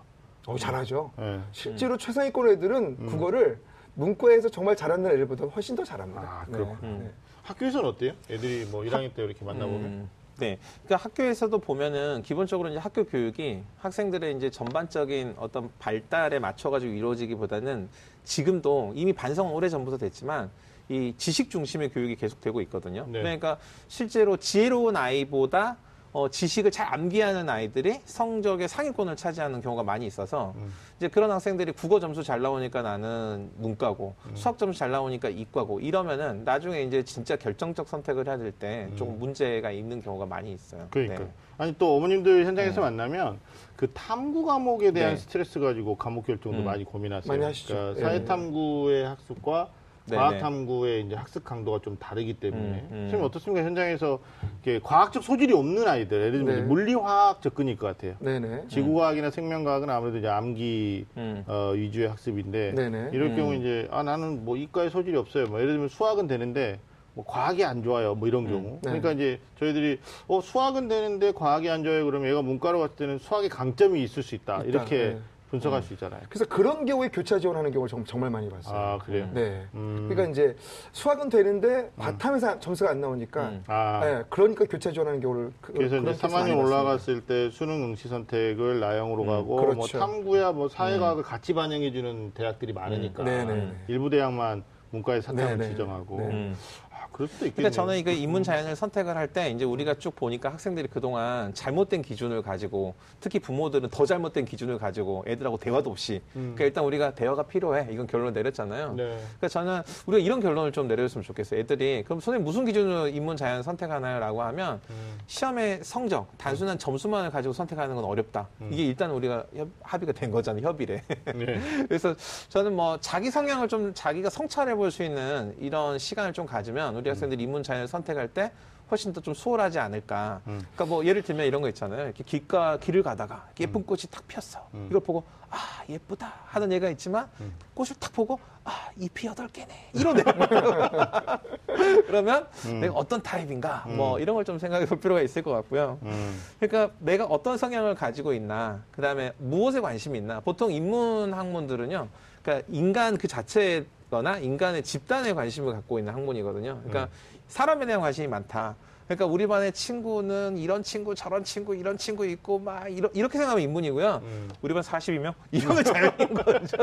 어, 0.48 0.58
잘하죠. 0.58 1.12
예. 1.20 1.40
실제로 1.52 1.98
최상위권 1.98 2.50
애들은 2.50 3.06
국어를 3.08 3.60
문과에서 3.96 4.50
정말 4.50 4.76
잘하는 4.76 5.12
애들보다 5.12 5.46
훨씬 5.46 5.76
더 5.76 5.84
잘합니다. 5.84 6.22
아, 6.22 6.46
네. 6.48 6.54
그렇군요. 6.54 6.98
네. 7.00 7.12
학교에서는 7.44 7.90
어때요? 7.90 8.14
애들이 8.30 8.66
뭐 8.66 8.84
1학년 8.84 9.14
때 9.14 9.24
이렇게 9.24 9.44
만나보면 9.44 9.84
음, 9.84 10.10
네. 10.38 10.58
그러니까 10.86 11.06
학교에서도 11.06 11.58
보면은 11.60 12.24
기본적으로 12.24 12.70
이제 12.70 12.78
학교 12.78 13.06
교육이 13.06 13.62
학생들의 13.80 14.36
이제 14.38 14.50
전반적인 14.50 15.36
어떤 15.38 15.70
발달에 15.80 16.40
맞춰가지고 16.40 16.94
이루어지기보다는 16.94 17.90
지금도 18.24 18.94
이미 18.96 19.14
반성은 19.14 19.52
오래 19.52 19.70
전부터 19.70 19.98
됐지만 19.98 20.50
이 20.90 21.14
지식 21.18 21.50
중심의 21.50 21.90
교육이 21.90 22.16
계속되고 22.16 22.62
있거든요. 22.62 23.06
네. 23.08 23.22
그러니까 23.22 23.58
실제로 23.88 24.36
지혜로운 24.38 24.96
아이보다 24.96 25.78
어, 26.14 26.28
지식을 26.30 26.72
잘 26.72 26.94
암기하는 26.94 27.50
아이들이 27.50 28.02
성적의 28.04 28.68
상위권을 28.68 29.16
차지하는 29.16 29.62
경우가 29.62 29.84
많이 29.84 30.06
있어서 30.06 30.54
음. 30.58 30.72
이제 30.98 31.08
그런 31.08 31.32
학생들이 31.32 31.72
국어 31.72 32.00
점수 32.02 32.22
잘 32.22 32.42
나오니까 32.42 32.82
나는 32.82 33.50
문과고 33.58 34.16
음. 34.26 34.32
수학 34.36 34.58
점수 34.58 34.78
잘 34.78 34.92
나오니까 34.92 35.30
이과고 35.30 35.80
이러면은 35.80 36.44
나중에 36.44 36.82
이제 36.84 37.04
진짜 37.04 37.36
결정적 37.38 37.88
선택을 37.88 38.28
해야 38.28 38.38
될 38.38 38.52
때 38.52 38.90
조금 38.98 39.18
문제가 39.18 39.72
있는 39.72 40.02
경우가 40.02 40.26
많이 40.26 40.52
있어요. 40.52 40.82
음. 40.82 40.88
그러니까 40.92 41.20
네. 41.24 41.30
아니 41.58 41.76
또 41.78 41.96
어머님들 41.96 42.46
현장에서 42.46 42.82
만나면 42.82 43.40
그 43.78 43.90
탐구 43.94 44.44
과목에 44.44 44.92
대한 44.92 45.12
네. 45.12 45.18
스트레스 45.18 45.60
가지고 45.60 45.96
과목 45.96 46.28
결정도 46.28 46.60
음. 46.60 46.66
많이 46.66 46.84
고민하세요. 46.84 47.32
많이 47.32 47.46
하시죠. 47.46 47.74
그러니까 47.74 48.00
예. 48.00 48.04
사회 48.04 48.26
탐구의 48.26 49.06
학습과 49.08 49.70
네, 49.72 49.81
과학 50.10 50.32
네. 50.32 50.38
탐구의 50.40 51.06
이제 51.06 51.16
학습 51.16 51.44
강도가 51.44 51.80
좀 51.80 51.98
다르기 51.98 52.34
때문에 52.34 52.64
음, 52.64 52.88
음. 52.92 52.98
선생님 53.04 53.24
어떻습니까 53.24 53.66
현장에서 53.66 54.20
이렇게 54.64 54.80
과학적 54.84 55.24
소질이 55.24 55.54
없는 55.54 55.88
아이들 55.88 56.20
예를 56.20 56.32
들면 56.32 56.56
네. 56.56 56.62
물리화학 56.64 57.42
접근일 57.42 57.78
것 57.78 57.88
같아요. 57.88 58.16
네네. 58.20 58.68
지구과학이나 58.70 59.30
생명과학은 59.30 59.90
아무래도 59.90 60.18
이제 60.18 60.28
암기 60.28 61.06
음. 61.18 61.44
어, 61.48 61.72
위주의 61.76 62.08
학습인데 62.08 62.74
네네. 62.74 63.10
이럴 63.14 63.30
음. 63.32 63.36
경우 63.36 63.54
이제 63.56 63.88
아 63.92 64.04
나는 64.04 64.44
뭐 64.44 64.58
이과에 64.58 64.90
소질이 64.90 65.16
없어요. 65.18 65.46
뭐 65.48 65.60
예를 65.60 65.74
들면 65.74 65.90
수학은 65.90 66.28
되는데 66.28 66.80
뭐 67.14 67.26
과학이 67.26 67.64
안 67.64 67.84
좋아요. 67.84 68.16
뭐 68.16 68.28
이런 68.28 68.48
경우. 68.48 68.64
네. 68.76 68.80
그러니까 68.84 69.12
이제 69.12 69.40
저희들이 69.60 70.00
어 70.28 70.42
수학은 70.42 70.88
되는데 70.88 71.32
과학이 71.34 71.70
안 71.70 71.84
좋아요. 71.84 72.06
그러면 72.06 72.30
얘가 72.30 72.42
문과로 72.42 72.80
갔을 72.80 72.96
때는 72.96 73.20
수학의 73.20 73.50
강점이 73.50 74.02
있을 74.02 74.24
수 74.24 74.34
있다. 74.36 74.58
있다. 74.60 74.64
이렇게 74.64 74.98
네. 74.98 75.18
분석할 75.52 75.84
수 75.84 75.94
있잖아요. 75.94 76.22
그래서 76.30 76.46
그런 76.46 76.86
경우에 76.86 77.10
교차 77.10 77.38
지원하는 77.38 77.72
경우를 77.72 77.90
정- 77.90 78.06
정말 78.06 78.30
많이 78.30 78.50
봤어요. 78.50 78.74
아 78.78 78.98
그래요. 79.00 79.30
네. 79.34 79.66
음. 79.74 80.08
그러니까 80.10 80.32
이제 80.32 80.56
수학은 80.94 81.28
되는데 81.28 81.92
과탐에서 81.98 82.60
점수가 82.62 82.90
안 82.90 83.02
나오니까 83.02 83.50
음. 83.50 83.64
아 83.68 84.00
네, 84.02 84.24
그러니까 84.30 84.64
교차 84.66 84.92
지원하는 84.94 85.20
경우를 85.20 85.52
그, 85.60 85.74
그런 85.74 85.88
이제 85.88 86.02
케이스 86.02 86.22
많이 86.26 86.34
3학년 86.34 86.34
봤습니다. 86.56 86.64
올라갔을 86.66 87.22
때 87.26 87.50
수능 87.50 87.84
응시 87.84 88.08
선택을 88.08 88.80
나영으로 88.80 89.26
가고 89.26 89.44
뭐 89.44 89.62
그렇죠. 89.62 90.00
탐구야 90.00 90.54
뭐 90.54 90.70
사회과학을 90.70 91.24
같이 91.24 91.54
반영해 91.54 91.92
주는 91.92 92.32
대학들이 92.32 92.72
많으니까 92.72 93.24
네네네. 93.24 93.74
일부 93.90 94.10
대학만 94.10 94.64
문과에 94.92 95.20
사탐을. 95.22 95.62
지정하고 95.70 96.18
네. 96.18 96.26
음. 96.28 96.56
아, 96.91 96.91
그럴 97.12 97.28
수도 97.28 97.46
있겠네요. 97.46 97.56
그러니까 97.56 97.76
저는 97.76 97.98
이거 97.98 98.12
인문 98.12 98.44
자연을 98.44 98.76
선택을 98.76 99.16
할 99.18 99.28
때 99.32 99.50
이제 99.50 99.64
우리가 99.64 99.94
쭉 99.96 100.16
보니까 100.16 100.50
학생들이 100.52 100.88
그동안 100.90 101.54
잘못된 101.54 102.02
기준을 102.02 102.42
가지고 102.42 102.96
특히 103.20 103.40
부모들은 103.40 103.90
더 103.90 104.06
잘못된 104.06 104.46
기준을 104.46 104.78
가지고 104.78 105.24
애들하고 105.28 105.58
대화도 105.58 105.90
없이 105.90 106.22
그러니까 106.34 106.66
일단 106.66 106.84
우리가 106.84 107.16
대화가 107.16 107.44
필요해 107.44 107.88
이건 107.92 108.08
결론을 108.08 108.34
내렸잖아요. 108.34 108.94
네. 108.94 109.04
그러니까 109.04 109.48
저는 109.48 109.82
우리가 110.08 110.24
이런 110.24 110.40
결론을 110.42 110.72
좀 110.72 110.88
내려줬으면 110.88 111.24
좋겠어요. 111.24 111.60
애들이 111.62 112.04
그럼 112.04 112.20
선생님 112.20 112.44
무슨 112.44 112.66
기준으로 112.66 113.08
인문 113.08 113.38
자연 113.38 113.64
선택하나요?라고 113.64 114.42
하면 114.44 114.82
음. 114.90 115.18
시험의 115.28 115.80
성적 115.84 116.28
단순한 116.38 116.78
점수만을 116.78 117.30
가지고 117.30 117.54
선택하는 117.54 117.96
건 117.96 118.04
어렵다. 118.04 118.48
이게 118.70 118.84
일단 118.86 119.12
우리가 119.12 119.46
협- 119.56 119.70
합의가 119.82 120.12
된 120.14 120.32
거잖아요. 120.32 120.66
협의래. 120.68 121.04
네. 121.36 121.60
그래서 121.88 122.16
저는 122.50 122.76
뭐 122.76 122.98
자기 123.00 123.30
성향을 123.32 123.68
좀 123.68 123.94
자기가 123.94 124.30
성찰해 124.30 124.76
볼 124.76 124.92
수 124.92 125.04
있는 125.04 125.56
이런 125.60 125.98
시간을 125.98 126.34
좀 126.34 126.46
가지면 126.46 126.98
우리 127.02 127.10
학생들이 127.10 127.44
인문 127.44 127.64
자연을 127.64 127.88
선택할 127.88 128.30
때 128.30 128.52
훨씬 128.90 129.14
더 129.14 129.22
좀 129.22 129.34
수월하지 129.34 129.80
않을까. 129.80 130.42
음. 130.48 130.60
그러니까 130.76 130.86
뭐 130.86 131.06
예를 131.06 131.22
들면 131.22 131.46
이런 131.46 131.62
거 131.62 131.70
있잖아요. 131.70 132.04
이렇게 132.06 132.24
길가 132.26 132.78
길을 132.78 133.04
가다가 133.04 133.48
예쁜 133.60 133.86
꽃이 133.86 134.02
탁 134.12 134.28
폈어. 134.28 134.68
음. 134.74 134.88
이걸 134.90 135.02
보고 135.02 135.24
아 135.50 135.58
예쁘다 135.90 136.34
하는 136.46 136.72
얘가 136.74 136.90
있지만 136.90 137.28
꽃을 137.74 137.92
탁 138.00 138.12
보고 138.12 138.38
아 138.66 138.90
잎이 138.98 139.26
여덟 139.28 139.48
개네 139.48 139.92
이런 139.94 140.20
애. 140.20 140.24
그러면 142.06 142.48
내가 142.82 142.94
어떤 142.94 143.22
타입인가 143.24 143.86
뭐 143.88 144.20
이런 144.20 144.36
걸 144.36 144.42
좀 144.44 144.60
생각해 144.60 144.86
볼 144.86 145.00
필요가 145.00 145.22
있을 145.22 145.42
것 145.42 145.52
같고요. 145.52 145.98
음. 146.04 146.42
그러니까 146.60 146.94
내가 147.00 147.26
어떤 147.26 147.58
성향을 147.58 147.96
가지고 147.96 148.34
있나, 148.34 148.84
그 148.92 149.02
다음에 149.02 149.32
무엇에 149.38 149.80
관심이 149.80 150.18
있나. 150.18 150.40
보통 150.42 150.72
인문 150.72 151.34
학문들은요, 151.34 152.08
그러니까 152.44 152.68
인간 152.72 153.18
그 153.18 153.28
자체 153.28 153.86
거나 154.12 154.38
인간의 154.38 154.84
집단에 154.84 155.34
관심을 155.34 155.74
갖고 155.74 155.98
있는 155.98 156.14
학문이거든요. 156.14 156.82
그러니까 156.84 157.08
사람에 157.48 157.86
대한 157.86 158.02
관심이 158.02 158.28
많다. 158.28 158.76
그러니까 159.08 159.26
우리 159.26 159.48
반의 159.48 159.72
친구는 159.74 160.58
이런 160.58 160.84
친구, 160.84 161.16
저런 161.16 161.44
친구, 161.44 161.76
이런 161.76 161.98
친구 161.98 162.26
있고 162.26 162.60
막 162.60 162.88
이러, 162.90 163.10
이렇게 163.14 163.38
생각하면 163.38 163.64
인문이고요. 163.64 164.22
음. 164.24 164.50
우리 164.62 164.74
반 164.74 164.84
42명 164.84 165.34
이러면 165.52 165.84
자연인 165.84 166.34
거죠. 166.34 166.78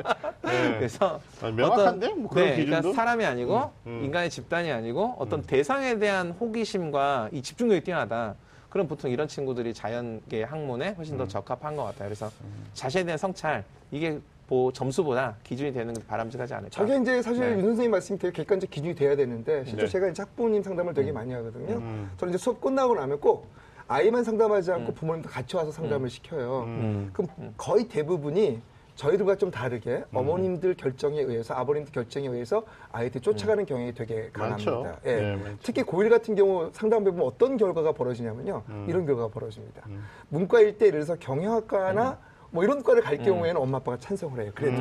네. 0.44 0.74
그래서 0.78 1.20
아, 1.42 1.50
명확한데? 1.50 2.06
어떤- 2.06 2.22
뭐 2.22 2.30
그런 2.30 2.46
네, 2.46 2.56
기준도? 2.56 2.76
그러니까 2.80 2.92
사람이 2.94 3.24
아니고 3.24 3.56
음, 3.86 3.90
음. 3.90 4.04
인간의 4.04 4.30
집단이 4.30 4.70
아니고 4.70 5.16
어떤 5.18 5.42
대상에 5.42 5.98
대한 5.98 6.30
호기심과 6.32 7.30
이 7.32 7.42
집중력이 7.42 7.82
뛰어나다. 7.82 8.34
그럼 8.70 8.88
보통 8.88 9.10
이런 9.10 9.28
친구들이 9.28 9.72
자연계 9.74 10.42
학문에 10.44 10.92
훨씬 10.92 11.14
음. 11.14 11.18
더 11.18 11.28
적합한 11.28 11.76
것 11.76 11.84
같아요. 11.84 12.08
그래서 12.08 12.30
자신에 12.72 13.04
대한 13.04 13.18
성찰 13.18 13.62
이게 13.90 14.20
뭐 14.48 14.72
점수보다 14.72 15.36
기준이 15.42 15.72
되는 15.72 15.94
게 15.94 16.02
바람직하지 16.06 16.54
않을까. 16.54 16.70
저게 16.70 16.98
이제 17.00 17.22
사실 17.22 17.40
네. 17.42 17.52
윤 17.56 17.62
선생님 17.68 17.90
말씀이 17.90 18.18
되게 18.18 18.32
객관적 18.32 18.70
기준이 18.70 18.94
돼야 18.94 19.16
되는데 19.16 19.64
실제 19.64 19.82
네. 19.86 19.88
제가 19.88 20.08
이제 20.08 20.22
학부모님 20.22 20.62
상담을 20.62 20.92
되게 20.92 21.12
많이 21.12 21.32
하거든요. 21.32 21.76
음. 21.76 22.10
저는 22.18 22.34
이제 22.34 22.42
수업 22.42 22.60
끝나고 22.60 22.94
나면 22.94 23.20
꼭 23.20 23.46
아이만 23.88 24.24
상담하지 24.24 24.72
않고 24.72 24.92
부모님도 24.92 25.28
같이 25.28 25.56
와서 25.56 25.70
상담을 25.70 26.10
시켜요. 26.10 26.64
음. 26.64 27.10
그럼 27.12 27.28
거의 27.56 27.88
대부분이 27.88 28.60
저희들과 28.96 29.34
좀 29.36 29.50
다르게 29.50 30.04
어머님들 30.12 30.74
결정에 30.74 31.20
의해서 31.20 31.54
아버님들 31.54 31.92
결정에 31.92 32.28
의해서 32.28 32.64
아이들이 32.92 33.20
쫓아가는 33.20 33.66
경향이 33.66 33.92
되게. 33.92 34.30
강합니다. 34.32 34.98
예. 35.06 35.16
네. 35.16 35.38
특히 35.62 35.82
고1 35.82 36.08
같은 36.10 36.36
경우 36.36 36.70
상담해 36.72 37.10
보면 37.10 37.26
어떤 37.26 37.56
결과가 37.56 37.90
벌어지냐면요. 37.92 38.62
이런 38.86 39.04
결과가 39.04 39.28
벌어집니다. 39.28 39.82
문과일 40.28 40.78
때 40.78 40.86
예를 40.86 41.00
들어서 41.04 41.18
경영학과나 41.18 42.18
뭐 42.54 42.62
이런 42.62 42.84
과를 42.84 43.02
갈 43.02 43.18
경우에는 43.18 43.60
엄마 43.60 43.78
아빠가 43.78 43.98
찬성을 43.98 44.40
해요. 44.40 44.52
그래도 44.54 44.76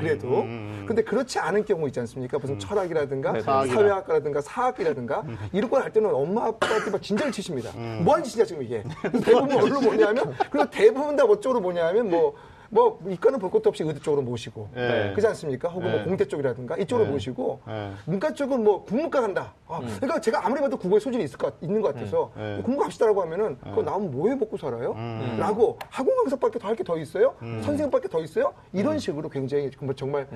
그래도. 0.00 0.40
음. 0.44 0.84
근데 0.88 1.02
그렇지 1.02 1.38
않은 1.38 1.62
경우 1.66 1.86
있지 1.86 2.00
않습니까? 2.00 2.38
무슨 2.38 2.58
철학이라든가 2.58 3.32
네, 3.32 3.40
사학이라. 3.42 3.74
사회학과라든가 3.76 4.40
사학이라든가 4.40 5.24
이런 5.52 5.68
걸 5.70 5.82
할 5.82 5.92
때는 5.92 6.12
엄마 6.12 6.46
아빠한테 6.46 6.90
막 6.90 7.02
진짜를 7.02 7.30
치십니다. 7.30 7.70
뭐 8.02 8.14
하는 8.14 8.24
짓이야 8.24 8.46
지금 8.46 8.62
이게. 8.62 8.82
대부분 9.24 9.52
어디로 9.58 9.80
뭐냐면 9.82 10.34
그리고 10.50 10.70
대부분 10.70 11.16
다 11.16 11.26
뭐쪽으로 11.26 11.60
뭐냐면 11.60 12.08
뭐 12.10 12.34
뭐 12.70 12.98
이과는 13.08 13.38
볼 13.38 13.50
것도 13.50 13.70
없이 13.70 13.82
의대 13.82 13.98
쪽으로 13.98 14.20
모시고 14.22 14.68
네. 14.74 15.10
그렇지 15.12 15.26
않습니까? 15.28 15.68
혹은 15.70 15.86
네. 15.90 15.96
뭐 15.96 16.04
공대 16.04 16.26
쪽이라든가 16.26 16.76
이쪽으로 16.76 17.06
모시고 17.08 17.60
네. 17.66 17.92
문과 18.04 18.32
쪽은 18.34 18.62
뭐 18.62 18.84
국문과 18.84 19.20
간다. 19.22 19.54
아, 19.66 19.80
그러니까 19.80 20.20
제가 20.20 20.44
아무리 20.46 20.60
봐도 20.60 20.76
국어에 20.76 21.00
소질이 21.00 21.24
있을 21.24 21.38
것, 21.38 21.46
같- 21.58 21.62
있는 21.62 21.80
것 21.80 21.94
같아서 21.94 22.30
네. 22.36 22.60
국문과 22.62 22.84
합시다라고 22.86 23.22
하면은 23.22 23.56
그거 23.64 23.82
나오면 23.82 24.10
뭐해 24.10 24.36
먹고 24.36 24.56
살아요? 24.58 24.94
라고 25.38 25.78
학원 25.88 26.16
강사밖에 26.18 26.58
더 26.58 26.68
할 26.68 26.76
게 26.76 26.84
더 26.84 26.98
있어요? 26.98 27.34
선생님밖에 27.40 28.08
더 28.08 28.20
있어요? 28.22 28.52
이런 28.72 28.98
식으로 28.98 29.28
굉장히 29.30 29.70
정말, 29.96 30.26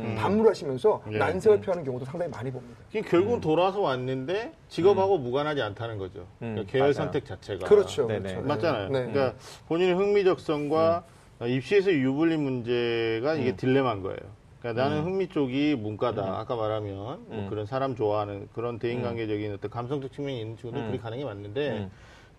예. 1.10 1.18
난색을 1.18 1.60
표하는 1.60 1.84
경우도 1.84 2.04
상당히 2.06 2.30
많이 2.32 2.50
봅니다. 2.50 2.74
결국은 3.06 3.40
돌아서 3.40 3.80
왔는데 3.80 4.52
직업하고 4.68 5.18
무관하지 5.18 5.60
않다는 5.62 5.98
거죠. 5.98 6.26
그러니까 6.38 6.64
계열 6.66 6.80
맞아요. 6.84 6.92
선택 6.94 7.26
자체가. 7.26 7.66
그렇죠. 7.66 8.06
그렇죠. 8.06 8.40
맞잖아요. 8.42 8.88
네. 8.88 9.06
그러니까 9.06 9.34
본인의 9.68 9.94
흥미적성과 9.94 11.04
어, 11.06 11.12
입시에서 11.46 11.92
유불리 11.92 12.36
문제가 12.36 13.34
이게 13.34 13.56
딜레마인 13.56 14.02
거예요. 14.02 14.18
그러니까 14.60 14.82
나는 14.82 15.02
흥미 15.04 15.28
쪽이 15.28 15.76
문과다. 15.76 16.38
아까 16.38 16.54
말하면 16.54 16.94
뭐 16.94 17.46
그런 17.50 17.66
사람 17.66 17.96
좋아하는 17.96 18.48
그런 18.54 18.78
대인관계적인 18.78 19.54
어떤 19.54 19.70
감성적 19.70 20.12
측면이 20.12 20.40
있는 20.40 20.56
친구들 20.56 20.86
그리 20.88 20.98
가는 20.98 21.18
게 21.18 21.24
맞는데 21.24 21.88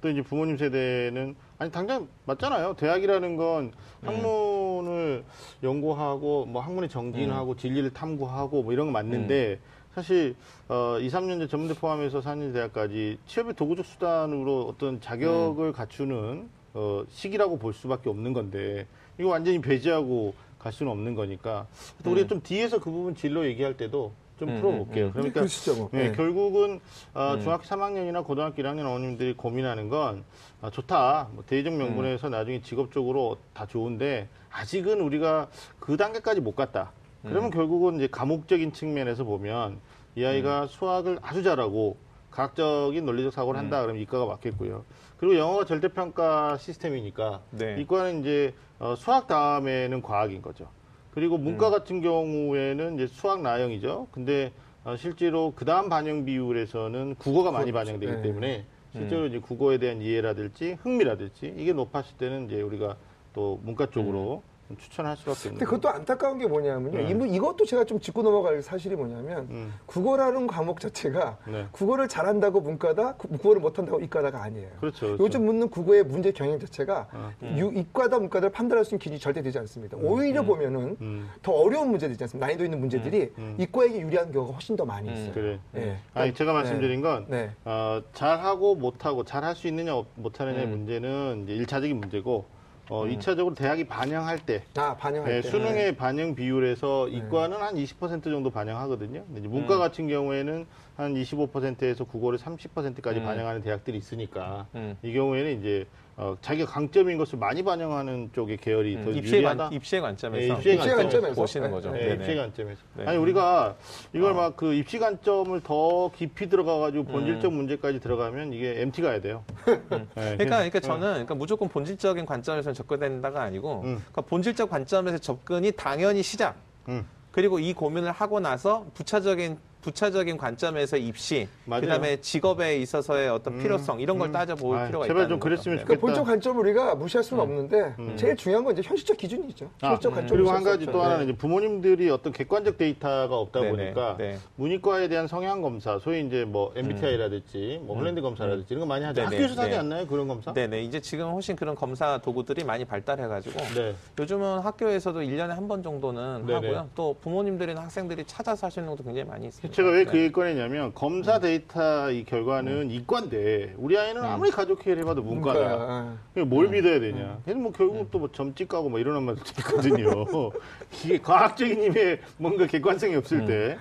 또 0.01 0.09
이제 0.09 0.21
부모님 0.21 0.57
세대는 0.57 1.35
아니 1.57 1.71
당장 1.71 2.07
맞잖아요. 2.25 2.75
대학이라는 2.75 3.35
건 3.35 3.71
학문을 4.03 5.23
연구하고 5.63 6.45
뭐 6.45 6.61
학문에 6.61 6.87
정진하고 6.87 7.55
진리를 7.55 7.89
탐구하고 7.91 8.63
뭐 8.63 8.73
이런 8.73 8.87
거 8.87 8.91
맞는데 8.93 9.59
사실 9.93 10.35
어 10.69 10.97
2, 10.99 11.07
3년제 11.09 11.49
전문대 11.49 11.75
포함해서 11.75 12.21
4년 12.21 12.53
대학까지 12.53 13.17
취업의 13.27 13.53
도구적 13.55 13.85
수단으로 13.85 14.63
어떤 14.67 14.99
자격을 15.01 15.71
갖추는 15.73 16.49
어 16.73 17.03
시기라고 17.09 17.57
볼 17.57 17.73
수밖에 17.73 18.09
없는 18.09 18.33
건데 18.33 18.87
이거 19.19 19.29
완전히 19.29 19.61
배제하고 19.61 20.33
갈 20.59 20.71
수는 20.71 20.91
없는 20.91 21.15
거니까 21.15 21.67
또 22.03 22.11
우리가 22.11 22.27
좀 22.27 22.41
뒤에서 22.41 22.79
그 22.79 22.89
부분 22.89 23.15
진로 23.15 23.45
얘기할 23.45 23.77
때도 23.77 24.13
좀 24.39 24.59
풀어볼게요. 24.59 25.11
그러니까 25.11 25.41
그러시죠, 25.41 25.75
뭐. 25.75 25.89
네, 25.91 26.09
네. 26.09 26.11
결국은 26.11 26.79
어, 27.13 27.37
중학교 27.39 27.63
3학년이나 27.63 28.25
고등학교 28.25 28.61
1학년 28.61 28.85
어머님들이 28.85 29.33
고민하는 29.33 29.89
건 29.89 30.23
아, 30.61 30.69
좋다. 30.69 31.29
뭐 31.33 31.43
대의적 31.45 31.73
명분에서 31.73 32.29
나중에 32.29 32.61
직업적으로 32.61 33.37
다 33.53 33.65
좋은데 33.65 34.27
아직은 34.49 35.01
우리가 35.01 35.49
그 35.79 35.97
단계까지 35.97 36.41
못 36.41 36.55
갔다. 36.55 36.91
그러면 37.21 37.51
결국은 37.51 37.95
이제 37.95 38.07
감옥적인 38.11 38.73
측면에서 38.73 39.23
보면 39.23 39.79
이 40.15 40.25
아이가 40.25 40.67
수학을 40.67 41.19
아주 41.21 41.41
잘하고 41.41 41.97
과학적인 42.31 43.05
논리적 43.05 43.31
사고를 43.31 43.59
한다 43.59 43.81
그러면 43.81 44.01
이과가 44.01 44.25
맞겠고요. 44.25 44.83
그리고 45.17 45.37
영어가 45.37 45.65
절대평가 45.65 46.57
시스템이니까 46.57 47.41
네. 47.51 47.77
이과는 47.79 48.21
이제 48.21 48.53
어, 48.79 48.95
수학 48.95 49.27
다음에는 49.27 50.01
과학인 50.01 50.41
거죠. 50.41 50.69
그리고 51.11 51.37
문과 51.37 51.69
같은 51.69 52.01
경우에는 52.01 52.95
이제 52.95 53.07
수학 53.07 53.41
나형이죠. 53.41 54.07
근데 54.11 54.51
어, 54.83 54.95
실제로 54.97 55.53
그 55.55 55.63
다음 55.63 55.89
반영 55.89 56.25
비율에서는 56.25 57.15
국어가 57.15 57.51
많이 57.51 57.71
반영되기 57.71 58.11
네. 58.11 58.21
때문에 58.21 58.65
실제로 58.91 59.25
이제 59.25 59.39
국어에 59.39 59.77
대한 59.77 60.01
이해라든지 60.01 60.77
흥미라든지 60.81 61.53
이게 61.57 61.73
높았을 61.73 62.17
때는 62.17 62.45
이제 62.45 62.61
우리가 62.61 62.97
또 63.33 63.59
문과 63.63 63.89
쪽으로 63.89 64.43
좀 64.45 64.52
추천할 64.77 65.15
수밖에 65.17 65.49
없는 65.49 65.51
근데 65.59 65.65
그것도 65.65 65.89
안타까운 65.89 66.39
게 66.39 66.47
뭐냐면요. 66.47 66.97
네. 66.97 67.27
이- 67.27 67.35
이것도 67.35 67.65
제가 67.65 67.83
좀 67.83 67.99
짚고 67.99 68.23
넘어갈 68.23 68.61
사실이 68.61 68.95
뭐냐면 68.95 69.47
음. 69.49 69.73
국어라는 69.85 70.47
과목 70.47 70.79
자체가 70.79 71.37
네. 71.47 71.67
국어를 71.71 72.07
잘한다고 72.07 72.61
문과다, 72.61 73.15
구- 73.15 73.27
국어를 73.27 73.61
못한다고 73.61 73.99
이과다가 73.99 74.41
아니에요. 74.43 74.69
그렇죠, 74.79 75.05
그렇죠. 75.07 75.23
요즘 75.23 75.45
묻는 75.45 75.69
국어의 75.69 76.03
문제 76.03 76.31
경향 76.31 76.59
자체가 76.59 77.07
어. 77.13 77.31
유- 77.57 77.71
이과다 77.73 78.19
문과다를 78.19 78.51
판단할 78.51 78.85
수 78.85 78.95
있는 78.95 78.99
기준이 78.99 79.19
절대 79.19 79.41
되지 79.41 79.59
않습니다. 79.59 79.97
오히려 79.97 80.43
보면은 80.43 80.97
음. 81.01 81.29
더 81.41 81.51
어려운 81.51 81.89
문제들 81.89 82.13
있지 82.13 82.23
않습니까? 82.23 82.47
난이도 82.47 82.63
있는 82.63 82.79
문제들이 82.79 83.33
음. 83.37 83.55
이과에게 83.59 83.99
유리한 83.99 84.31
경우가 84.31 84.53
훨씬 84.53 84.75
더 84.75 84.85
많이 84.85 85.11
있어요. 85.13 85.33
그래. 85.33 85.59
네. 85.71 85.97
아니 86.13 86.33
제가 86.33 86.53
말씀드린 86.53 87.01
건 87.01 87.25
네. 87.29 87.51
어, 87.65 88.01
잘하고 88.13 88.75
못하고 88.75 89.23
잘할 89.23 89.55
수 89.55 89.67
있느냐 89.67 89.95
없- 89.95 90.07
못하느냐의 90.15 90.65
음. 90.65 90.69
문제는 90.71 91.45
이제 91.47 91.53
1차적인 91.63 91.93
문제고 91.93 92.45
어, 92.89 93.05
2차적으로 93.05 93.55
대학이 93.55 93.85
반영할 93.85 94.39
때. 94.45 94.63
아, 94.75 94.95
반영할 94.95 95.29
네, 95.31 95.41
때. 95.41 95.49
수능의 95.49 95.95
반영 95.95 96.35
비율에서 96.35 97.07
이과는 97.07 97.57
한 97.57 97.75
20% 97.75 98.23
정도 98.23 98.49
반영하거든요. 98.49 99.23
이제 99.37 99.47
문과 99.47 99.77
같은 99.77 100.07
경우에는 100.07 100.65
한 100.95 101.15
25%에서 101.15 102.03
국어를 102.03 102.37
30%까지 102.37 103.19
음. 103.19 103.25
반영하는 103.25 103.61
대학들이 103.61 103.97
있으니까 103.97 104.67
음. 104.75 104.95
이 105.01 105.11
경우에는 105.11 105.59
이제 105.59 105.87
어, 106.15 106.37
자기가 106.41 106.69
강점인 106.69 107.17
것을 107.17 107.39
많이 107.39 107.63
반영하는 107.63 108.29
쪽의 108.33 108.57
계열이 108.57 109.03
더 109.03 109.09
음, 109.09 109.15
입시의, 109.15 109.37
유리하다. 109.39 109.63
관, 109.63 109.73
입시의 109.73 110.01
관점에서 110.03 110.53
네, 110.53 110.57
입시의 110.59 110.75
입시의 110.75 110.95
관점에서 110.95 111.41
보시는 111.41 111.67
네, 111.67 111.73
거죠. 111.73 111.91
네, 111.91 111.99
네네. 111.99 112.13
입시 112.13 112.35
관점에서. 112.35 112.81
네. 112.97 113.05
아니 113.07 113.17
우리가 113.17 113.75
이걸 114.13 114.35
막그 114.35 114.75
입시 114.75 114.99
관점을 114.99 115.59
더 115.61 116.11
깊이 116.15 116.49
들어가가지고 116.49 117.05
본질적 117.05 117.51
문제까지 117.51 117.99
들어가면 117.99 118.53
이게 118.53 118.81
MT 118.81 119.01
가야 119.01 119.21
돼요. 119.21 119.43
네, 119.65 119.75
그러니까, 120.13 120.57
그러니까 120.57 120.79
저는 120.79 121.07
그러니까 121.13 121.33
무조건 121.33 121.67
본질적인 121.67 122.27
관점에서 122.27 122.73
접근된다가 122.73 123.41
아니고 123.41 123.77
음. 123.77 123.95
그러니까 123.95 124.21
본질적 124.21 124.69
관점에서 124.69 125.17
접근이 125.17 125.71
당연히 125.71 126.21
시작. 126.21 126.57
음. 126.89 127.07
그리고 127.31 127.57
이 127.57 127.73
고민을 127.73 128.11
하고 128.11 128.39
나서 128.39 128.85
부차적인 128.93 129.57
부차적인 129.83 130.37
관점에서 130.37 130.95
입시, 130.97 131.47
맞아요. 131.65 131.81
그다음에 131.81 132.15
직업에 132.21 132.77
있어서의 132.77 133.29
어떤 133.29 133.55
음, 133.55 133.59
필요성 133.61 133.99
이런 133.99 134.17
걸 134.17 134.29
음. 134.29 134.31
따져볼 134.31 134.77
아이, 134.77 134.87
필요가 134.87 135.05
제발 135.05 135.23
있다는 135.23 135.29
좀 135.29 135.39
거죠. 135.39 135.43
그랬으면 135.49 135.77
네. 135.77 135.81
좋겠다. 135.83 135.99
그러니까 135.99 136.07
본적 136.07 136.25
관점을 136.25 136.59
우리가 136.61 136.95
무시할 136.95 137.23
수는 137.23 137.43
없는데 137.43 137.95
음. 137.99 138.13
제일 138.17 138.35
중요한 138.37 138.63
건 138.63 138.73
이제 138.73 138.81
현실적 138.87 139.17
기준이죠. 139.17 139.69
아, 139.81 139.87
현실적 139.89 140.13
관점. 140.13 140.37
그리고 140.37 140.51
한 140.51 140.63
가지 140.63 140.85
또 140.85 141.01
하나는 141.01 141.25
이제 141.25 141.35
부모님들이 141.35 142.09
어떤 142.09 142.31
객관적 142.31 142.77
데이터가 142.77 143.35
없다 143.37 143.59
네네, 143.59 143.71
보니까 143.71 144.15
네. 144.17 144.37
문이과에 144.55 145.09
대한 145.09 145.27
성향 145.27 145.61
검사, 145.61 145.99
소위 145.99 146.25
이제 146.25 146.45
뭐 146.45 146.71
MBTI라든지 146.75 147.81
뭐 147.83 147.97
홀랜드 147.97 148.21
검사라든지 148.21 148.67
이런 148.69 148.79
거 148.79 148.85
많이 148.85 149.03
하죠. 149.05 149.21
음. 149.21 149.29
네네, 149.29 149.35
학교에서 149.43 149.61
하지 149.61 149.71
네. 149.71 149.77
않나요? 149.77 150.07
그런 150.07 150.27
검사? 150.27 150.53
네네. 150.53 150.81
이제 150.83 151.01
지금 151.01 151.31
훨씬 151.31 151.55
그런 151.57 151.75
검사 151.75 152.17
도구들이 152.19 152.63
많이 152.63 152.85
발달해가지고 152.85 153.59
네. 153.75 153.95
요즘은 154.17 154.59
학교에서도 154.59 155.19
1년에 155.19 155.49
한 155.49 155.63
번 155.67 155.81
정도는 155.83 156.45
네네. 156.45 156.53
하고요. 156.53 156.89
또 156.93 157.15
부모님들이나 157.21 157.81
학생들이 157.83 158.23
찾아서 158.25 158.67
하시는 158.67 158.85
것도 158.87 159.03
굉장히 159.03 159.27
많이 159.27 159.47
있습니다. 159.47 159.72
제가 159.73 159.89
왜그 159.89 160.11
네. 160.11 160.19
얘기 160.19 160.31
꺼내냐면 160.31 160.93
검사 160.93 161.39
데이터 161.39 162.11
이 162.11 162.23
결과는 162.23 162.91
이과인데 162.91 163.73
우리 163.77 163.97
아이는 163.97 164.23
아무리 164.23 164.51
가족 164.51 164.85
회의를 164.85 165.03
해봐도 165.03 165.21
문과다. 165.23 166.17
그게 166.33 166.45
뭘 166.45 166.69
믿어야 166.69 166.99
되냐. 166.99 167.39
걔는 167.45 167.61
뭐 167.63 167.71
결국 167.71 168.09
또 168.11 168.19
뭐 168.23 168.29
점집 168.31 168.69
가고 168.69 168.87
뭐 168.89 168.99
이런 168.99 169.17
엄마도 169.17 169.41
있거든요. 169.59 170.25
이게 171.03 171.17
과학적인 171.17 171.81
힘에 171.81 172.19
뭔가 172.37 172.67
객관성이 172.67 173.15
없을 173.15 173.45
때. 173.45 173.77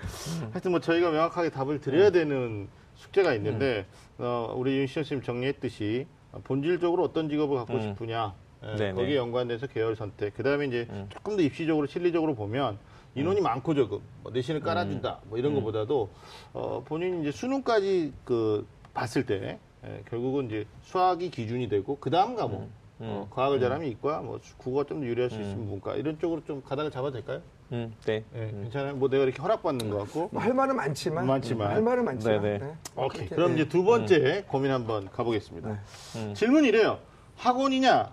하여튼 0.50 0.70
뭐 0.72 0.81
저희가 0.81 1.11
명확하게 1.11 1.50
답을 1.50 1.81
드려야 1.81 2.11
되는 2.11 2.68
숙제가 2.96 3.35
있는데, 3.35 3.87
어, 4.18 4.52
우리 4.57 4.78
윤시현 4.78 5.05
선생님 5.05 5.22
정리했듯이 5.24 6.07
어, 6.33 6.40
본질적으로 6.42 7.05
어떤 7.05 7.28
직업을 7.28 7.57
갖고 7.57 7.74
음. 7.74 7.83
싶으냐. 7.83 8.35
예, 8.64 8.76
네네. 8.76 8.92
거기에 8.94 9.16
연관돼서 9.16 9.66
계열 9.66 9.94
선택. 9.96 10.35
그 10.35 10.42
다음에 10.42 10.66
이제 10.66 10.87
조금 11.11 11.37
더 11.37 11.42
입시적으로, 11.42 11.87
실리적으로 11.87 12.35
보면 12.35 12.78
인원이 13.14 13.40
많고 13.40 13.75
적음, 13.75 14.01
뭐 14.22 14.33
내신을 14.33 14.61
깔아준다, 14.61 15.20
뭐 15.25 15.38
이런 15.38 15.55
것보다도 15.55 16.09
어, 16.53 16.83
본인이 16.85 17.20
이제 17.22 17.33
수능까지 17.33 18.12
그 18.25 18.66
봤을 18.94 19.27
때 19.27 19.59
예, 19.85 20.03
결국은 20.09 20.46
이제 20.46 20.66
수학이 20.83 21.31
기준이 21.31 21.68
되고 21.68 21.98
그 21.98 22.11
다음 22.11 22.37
과목 22.37 22.70
어, 23.01 23.27
과학을 23.31 23.59
잘하면 23.59 23.88
이과, 23.88 24.20
뭐 24.20 24.40
국어가 24.57 24.85
좀더 24.85 25.07
유리할 25.07 25.29
수 25.29 25.40
있으면 25.40 25.66
문과 25.66 25.96
이런 25.96 26.18
쪽으로 26.20 26.44
좀 26.44 26.62
가닥을 26.62 26.90
잡아도 26.90 27.14
될까요? 27.14 27.42
음, 27.72 27.92
네. 28.05 28.22
예, 28.35 28.51
괜찮아요. 28.51 28.94
뭐 28.94 29.09
내가 29.09 29.25
이렇게 29.25 29.40
허락받는 29.42 29.90
것 29.90 29.98
같고. 29.98 30.29
뭐할 30.31 30.55
말은 30.55 30.77
많지만, 30.77 31.27
많지만. 31.27 31.70
할 31.70 31.83
말은 31.83 32.05
많지만. 32.05 32.42
네네. 32.42 32.59
네. 32.59 32.75
오케이. 32.94 33.27
그렇게, 33.27 33.35
그럼 33.35 33.48
네. 33.48 33.55
이제 33.62 33.68
두 33.68 33.83
번째 33.83 34.44
고민 34.46 34.70
한번 34.70 35.11
가보겠습니다. 35.11 35.68
네. 35.70 35.79
음. 36.16 36.35
질문이 36.35 36.68
이래요. 36.68 36.98
학원이냐, 37.37 38.12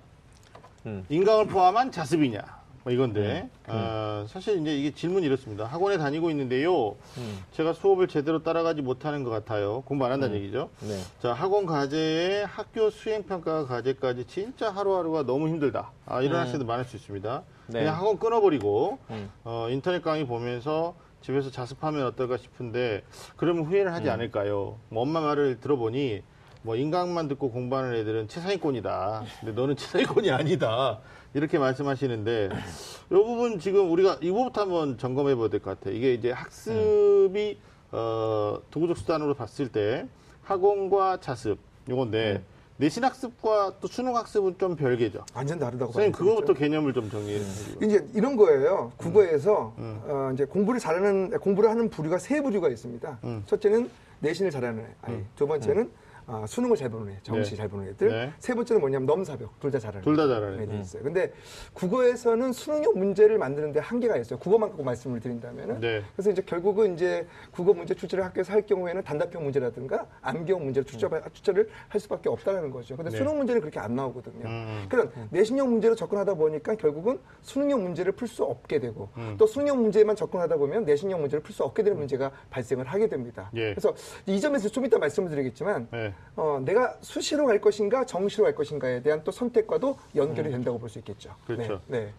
음. 0.87 1.05
인강을 1.09 1.47
포함한 1.47 1.91
자습이냐. 1.91 2.58
뭐 2.89 2.93
이건데, 2.95 3.47
어, 3.67 4.25
사실 4.27 4.59
이제 4.59 4.75
이게 4.75 4.91
질문이 4.91 5.23
이렇습니다. 5.23 5.65
학원에 5.65 5.99
다니고 5.99 6.31
있는데요. 6.31 6.95
음. 7.17 7.39
제가 7.51 7.73
수업을 7.73 8.07
제대로 8.07 8.41
따라가지 8.41 8.81
못하는 8.81 9.23
것 9.23 9.29
같아요. 9.29 9.81
공부 9.81 10.05
안 10.05 10.11
한다는 10.11 10.37
얘기죠. 10.37 10.71
네. 10.81 10.99
자, 11.21 11.33
학원 11.33 11.67
과제에 11.67 12.43
학교 12.43 12.89
수행평가 12.89 13.67
과제까지 13.67 14.25
진짜 14.25 14.71
하루하루가 14.71 15.23
너무 15.23 15.47
힘들다. 15.49 15.91
아, 16.07 16.21
이런 16.23 16.37
음. 16.37 16.41
학생들 16.41 16.65
많을 16.65 16.83
수 16.85 16.95
있습니다. 16.95 17.43
네. 17.67 17.79
그냥 17.81 17.95
학원 17.95 18.17
끊어버리고, 18.17 18.97
음. 19.11 19.29
어, 19.43 19.67
인터넷 19.69 20.01
강의 20.01 20.25
보면서 20.25 20.95
집에서 21.21 21.51
자습하면 21.51 22.07
어떨까 22.07 22.37
싶은데, 22.37 23.03
그러면 23.35 23.65
후회를 23.65 23.91
음. 23.91 23.93
하지 23.93 24.09
않을까요? 24.09 24.79
뭐 24.89 25.03
엄마 25.03 25.21
말을 25.21 25.59
들어보니, 25.59 26.23
뭐 26.61 26.75
인강만 26.75 27.27
듣고 27.29 27.51
공부하는 27.51 27.95
애들은 27.95 28.27
최상위권이다. 28.27 29.23
근데 29.39 29.53
너는 29.53 29.75
최상위권이 29.77 30.29
아니다. 30.31 30.99
이렇게 31.33 31.57
말씀하시는데, 31.57 32.49
이 32.51 33.13
부분 33.13 33.59
지금 33.59 33.89
우리가 33.91 34.17
이거부터 34.21 34.61
한번 34.61 34.97
점검해 34.97 35.35
봐야 35.35 35.47
될 35.47 35.59
것 35.61 35.79
같아요. 35.79 35.95
이게 35.95 36.13
이제 36.13 36.31
학습이, 36.31 37.57
어, 37.91 38.59
도구적 38.71 38.97
수단으로 38.97 39.35
봤을 39.35 39.69
때 39.69 40.07
학원과 40.43 41.19
자습, 41.21 41.59
요건데, 41.87 42.43
내신 42.77 43.03
학습과 43.03 43.73
또 43.81 43.87
수능 43.87 44.15
학습은 44.15 44.57
좀 44.57 44.75
별개죠. 44.75 45.23
완전 45.35 45.59
다르다고 45.59 45.91
선생님. 45.91 46.11
그거부터 46.13 46.53
개념을 46.53 46.93
좀 46.93 47.09
정리해 47.09 47.39
주시고. 47.39 47.85
이제 47.85 48.07
이런 48.15 48.35
거예요. 48.37 48.91
국어에서 48.97 49.73
음. 49.77 50.01
어, 50.05 50.31
이제 50.33 50.45
공부를 50.45 50.79
잘하는 50.79 51.31
공부를 51.39 51.69
하는 51.69 51.89
부류가 51.89 52.17
세 52.19 52.41
부류가 52.41 52.69
있습니다. 52.69 53.19
음. 53.25 53.43
첫째는 53.47 53.89
내신을 54.21 54.49
잘하는 54.51 54.81
애, 54.83 54.87
아니 55.01 55.23
두 55.35 55.45
번째는 55.45 55.91
아, 56.31 56.45
수능을 56.45 56.77
잘 56.77 56.89
보는 56.89 57.11
애, 57.11 57.17
정시 57.23 57.51
네. 57.51 57.57
잘 57.57 57.67
보는 57.67 57.87
애들. 57.87 58.07
네. 58.07 58.31
세 58.37 58.53
번째는 58.53 58.79
뭐냐면 58.81 59.07
넘사벽, 59.07 59.59
둘 59.59 59.71
다 59.71 59.79
잘하는 59.79 60.03
둘 60.03 60.15
다. 60.15 60.27
잘하는 60.27 60.53
애들이 60.59 60.67
애들. 60.67 60.79
있어요. 60.81 61.01
근데 61.01 61.33
국어에서는 61.73 62.53
수능형 62.53 62.93
문제를 62.99 63.39
만드는데 63.39 63.79
한계가 63.79 64.15
있어요. 64.17 64.37
국어만 64.37 64.69
갖고 64.69 64.83
말씀을 64.83 65.19
드린다면은. 65.21 65.79
네. 65.79 66.03
그래서 66.15 66.29
이제 66.29 66.43
결국은 66.43 66.93
이제 66.93 67.25
국어 67.49 67.73
문제 67.73 67.95
출제를 67.95 68.23
학교에서 68.25 68.53
할 68.53 68.63
경우에는 68.63 69.01
단답형 69.03 69.43
문제라든가 69.43 70.05
암기형 70.21 70.63
문제를 70.65 70.85
출제, 70.85 71.07
출제를 71.33 71.67
할 71.87 71.99
수밖에 71.99 72.29
없다는 72.29 72.69
거죠. 72.69 72.95
근데 72.95 73.09
네. 73.09 73.17
수능 73.17 73.35
문제는 73.37 73.61
그렇게 73.61 73.79
안 73.79 73.95
나오거든요. 73.95 74.45
음. 74.45 74.85
그런 74.87 75.11
내신형 75.31 75.67
문제로 75.67 75.95
접근하다 75.95 76.35
보니까 76.35 76.75
결국은 76.75 77.19
수능형 77.41 77.81
문제를 77.81 78.11
풀 78.11 78.27
수 78.27 78.43
없게 78.43 78.79
되고 78.79 79.09
음. 79.17 79.33
또 79.39 79.47
수능형 79.47 79.81
문제만 79.81 80.15
접근하다 80.15 80.57
보면 80.57 80.85
내신형 80.85 81.19
문제를 81.21 81.41
풀 81.41 81.55
수 81.55 81.63
없게 81.63 81.81
되는 81.81 81.97
문제가 81.97 82.29
발생을 82.51 82.85
하게 82.85 83.07
됩니다. 83.07 83.49
예. 83.55 83.71
그래서 83.73 83.95
이 84.27 84.39
점에서 84.39 84.69
좀 84.69 84.85
이따 84.85 84.99
말씀을 84.99 85.31
드리겠지만 85.31 85.87
네. 85.91 86.13
어, 86.35 86.61
내가 86.63 86.95
수시로 87.01 87.45
갈 87.45 87.59
것인가 87.59 88.05
정시로 88.05 88.45
갈 88.45 88.55
것인가에 88.55 89.01
대한 89.01 89.23
또 89.23 89.31
선택과도 89.31 89.97
연결이 90.15 90.51
된다고 90.51 90.79
볼 90.79 90.89
수 90.89 90.99
있겠죠. 90.99 91.29
음. 91.29 91.35
그렇죠. 91.45 91.81
네. 91.87 92.05
네. 92.05 92.13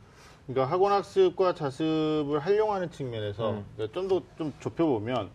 그러니까 0.46 0.72
학원 0.72 0.92
학습과 0.92 1.54
자습을 1.54 2.38
활용하는 2.40 2.90
측면에서 2.90 3.50
음. 3.52 3.64
좀더좀 3.92 4.52
좁혀보면 4.60 5.30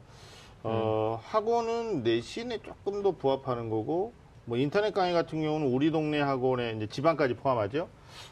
어, 0.63 1.19
학원은 1.23 2.03
내신에 2.03 2.57
조금 2.59 3.01
더 3.01 3.11
부합하는 3.11 3.69
거고 3.69 4.13
뭐 4.45 4.57
인터넷 4.57 4.93
강의 4.93 5.13
같은 5.13 5.41
경우는 5.41 5.67
우리 5.67 5.89
동네 5.91 6.19
학원에 6.19 6.73
이제 6.73 6.87
지방까지 6.87 7.35
포함하죠. 7.35 7.87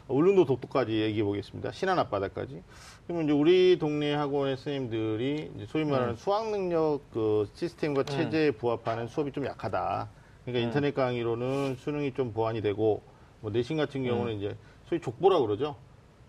울릉도 0.08 0.44
독도까지 0.46 0.92
얘기해 1.00 1.24
보겠습니다. 1.24 1.72
신안 1.72 1.98
앞바다까지. 1.98 2.62
그러면 3.06 3.24
이제 3.24 3.32
우리 3.32 3.78
동네 3.78 4.14
학원의 4.14 4.56
선생님들이 4.56 5.66
소위 5.68 5.84
말하는 5.84 6.16
수학 6.16 6.50
능력 6.50 7.00
그 7.12 7.48
시스템과 7.54 8.04
체제에 8.04 8.52
부합하는 8.52 9.08
수업이 9.08 9.32
좀 9.32 9.44
약하다. 9.44 10.08
그러니까 10.44 10.66
인터넷 10.66 10.94
강의로는 10.94 11.76
수능이 11.76 12.12
좀 12.14 12.32
보완이 12.32 12.60
되고 12.60 13.02
뭐 13.40 13.50
내신 13.50 13.76
같은 13.76 14.04
경우는 14.04 14.34
이제 14.34 14.56
소위 14.86 15.00
족보라고 15.00 15.46
그러죠. 15.46 15.76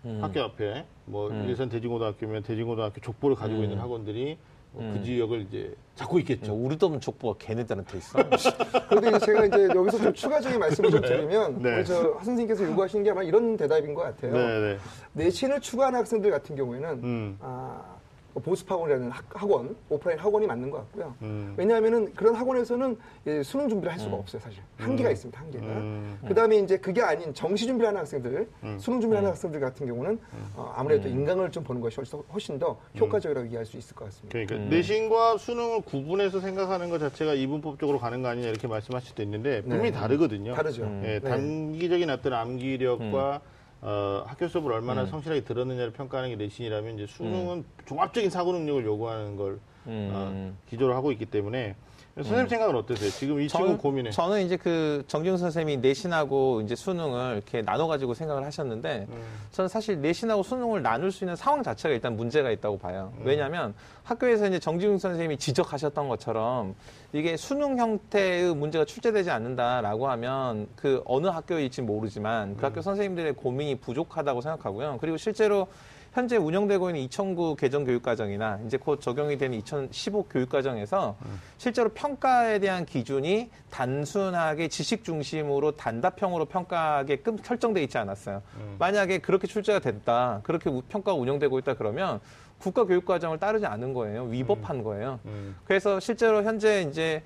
음. 0.04 0.18
학교 0.22 0.40
앞에 0.42 0.86
뭐 1.04 1.30
일산 1.32 1.68
대진고등학교면 1.68 2.42
대진고등학교 2.42 3.00
족보를 3.00 3.36
가지고 3.36 3.62
있는 3.62 3.78
학원들이 3.78 4.38
뭐그 4.72 5.02
지역을 5.04 5.40
이제 5.42 5.74
잡고 5.94 6.18
있겠죠. 6.20 6.54
우리도 6.54 6.86
없는 6.86 7.00
족보가 7.00 7.38
걔네들한테 7.38 7.98
있어. 7.98 8.18
그런데 8.88 9.08
이제 9.08 9.18
제가 9.20 9.46
이제 9.46 9.68
여기서 9.74 9.98
좀 9.98 10.12
추가적인 10.12 10.58
말씀을 10.58 10.90
좀 10.90 11.00
드리면 11.00 11.62
네. 11.62 11.84
저 11.84 12.02
선생님께서 12.16 12.64
요구하시는 12.64 13.02
게 13.02 13.10
아마 13.10 13.22
이런 13.22 13.56
대답인 13.56 13.94
것 13.94 14.02
같아요. 14.02 14.32
네 14.32 14.60
네. 14.60 14.78
내신을 15.14 15.60
추구하는 15.60 15.98
학생들 16.00 16.30
같은 16.30 16.56
경우에는 16.56 16.90
음. 17.02 17.38
아, 17.40 17.95
보습학원이라는 18.40 19.10
학- 19.10 19.24
학원, 19.34 19.76
오프라인 19.88 20.18
학원이 20.18 20.46
맞는 20.46 20.70
것 20.70 20.78
같고요. 20.78 21.14
음. 21.22 21.54
왜냐하면은 21.56 22.12
그런 22.14 22.34
학원에서는 22.34 22.96
예, 23.26 23.42
수능 23.42 23.68
준비를 23.68 23.92
할 23.92 23.98
수가 23.98 24.16
없어요, 24.16 24.40
사실. 24.40 24.62
한계가 24.78 25.10
있습니다, 25.10 25.40
한계가. 25.40 25.64
음. 25.66 26.18
그 26.26 26.34
다음에 26.34 26.56
이제 26.58 26.76
그게 26.78 27.02
아닌 27.02 27.32
정시 27.34 27.66
준비를 27.66 27.88
하는 27.88 28.00
학생들, 28.00 28.48
수능 28.78 29.00
준비를 29.00 29.16
하는 29.18 29.30
학생들 29.30 29.60
같은 29.60 29.86
경우는 29.86 30.18
어, 30.54 30.72
아무래도 30.76 31.08
인강을 31.08 31.50
좀 31.50 31.64
보는 31.64 31.80
것이 31.80 31.96
훨씬- 32.32 32.58
더 32.58 32.78
효과적이라고 32.98 33.48
이해할 33.48 33.66
수 33.66 33.76
있을 33.76 33.94
것 33.94 34.06
같습니다. 34.06 34.32
그러니까 34.32 34.56
내신과 34.70 35.36
수능을 35.38 35.82
구분해서 35.82 36.40
생각하는 36.40 36.88
것 36.90 36.98
자체가 36.98 37.34
이분법적으로 37.34 37.98
가는 37.98 38.22
거 38.22 38.28
아니냐 38.28 38.48
이렇게 38.48 38.66
말씀하실 38.66 39.08
수도 39.10 39.22
있는데 39.22 39.60
분명히 39.62 39.90
네. 39.90 39.92
다르거든요. 39.92 40.54
다르죠. 40.54 40.84
예, 41.04 41.18
네. 41.18 41.20
단기적인 41.20 42.08
어떤 42.10 42.32
암기력과 42.32 43.40
어, 43.86 44.24
학교 44.26 44.48
수업을 44.48 44.72
얼마나 44.72 45.06
성실하게 45.06 45.44
들었느냐를 45.44 45.92
평가하는 45.92 46.30
게 46.30 46.36
내신이라면 46.36 46.94
이제 46.94 47.06
수능은 47.06 47.64
종합적인 47.86 48.30
사고 48.30 48.52
능력을 48.52 48.84
요구하는 48.84 49.36
걸 49.36 49.60
음. 49.86 50.10
어, 50.12 50.52
기조로 50.68 50.92
하고 50.92 51.12
있기 51.12 51.26
때문에 51.26 51.76
선생님 52.16 52.48
생각은 52.48 52.74
어떠세요? 52.74 53.10
지금 53.10 53.38
이 53.42 53.46
친구 53.46 53.76
고민해. 53.76 54.10
저는 54.10 54.40
이제 54.40 54.56
그 54.56 55.04
정기훈 55.06 55.36
선생님이 55.36 55.82
내신하고 55.82 56.62
이제 56.62 56.74
수능을 56.74 57.34
이렇게 57.34 57.60
나눠가지고 57.60 58.14
생각을 58.14 58.42
하셨는데 58.42 59.06
음. 59.10 59.22
저는 59.52 59.68
사실 59.68 60.00
내신하고 60.00 60.42
수능을 60.42 60.80
나눌 60.80 61.12
수 61.12 61.24
있는 61.24 61.36
상황 61.36 61.62
자체가 61.62 61.94
일단 61.94 62.16
문제가 62.16 62.50
있다고 62.50 62.78
봐요. 62.78 63.12
음. 63.18 63.22
왜냐하면 63.26 63.74
학교에서 64.02 64.46
이제 64.46 64.58
정지훈 64.58 64.96
선생님이 64.96 65.36
지적하셨던 65.36 66.08
것처럼 66.08 66.74
이게 67.12 67.36
수능 67.36 67.76
형태의 67.76 68.54
문제가 68.54 68.86
출제되지 68.86 69.30
않는다라고 69.30 70.08
하면 70.08 70.68
그 70.74 71.02
어느 71.04 71.26
학교일지 71.26 71.82
모르지만 71.82 72.50
음. 72.50 72.56
그 72.56 72.64
학교 72.64 72.80
선생님들의 72.80 73.34
고민이 73.34 73.74
부족하다고 73.80 74.40
생각하고요. 74.40 74.96
그리고 75.02 75.18
실제로 75.18 75.68
현재 76.16 76.38
운영되고 76.38 76.88
있는 76.88 77.02
2009 77.02 77.56
개정 77.56 77.84
교육과정이나 77.84 78.60
이제 78.64 78.78
곧 78.78 79.02
적용이 79.02 79.36
되는 79.36 79.58
2015 79.58 80.22
교육과정에서 80.28 81.14
실제로 81.58 81.90
평가에 81.90 82.58
대한 82.58 82.86
기준이 82.86 83.50
단순하게 83.68 84.68
지식 84.68 85.04
중심으로 85.04 85.72
단답형으로 85.72 86.46
평가하게끔 86.46 87.36
설정돼 87.42 87.82
있지 87.82 87.98
않았어요. 87.98 88.40
만약에 88.78 89.18
그렇게 89.18 89.46
출제가 89.46 89.80
됐다, 89.80 90.40
그렇게 90.42 90.70
우- 90.70 90.80
평가가 90.88 91.18
운영되고 91.18 91.58
있다 91.58 91.74
그러면 91.74 92.20
국가 92.60 92.84
교육과정을 92.84 93.38
따르지 93.38 93.66
않은 93.66 93.92
거예요. 93.92 94.24
위법한 94.24 94.82
거예요. 94.82 95.20
음. 95.26 95.54
그래서 95.66 96.00
실제로 96.00 96.42
현재 96.42 96.86
이제 96.88 97.22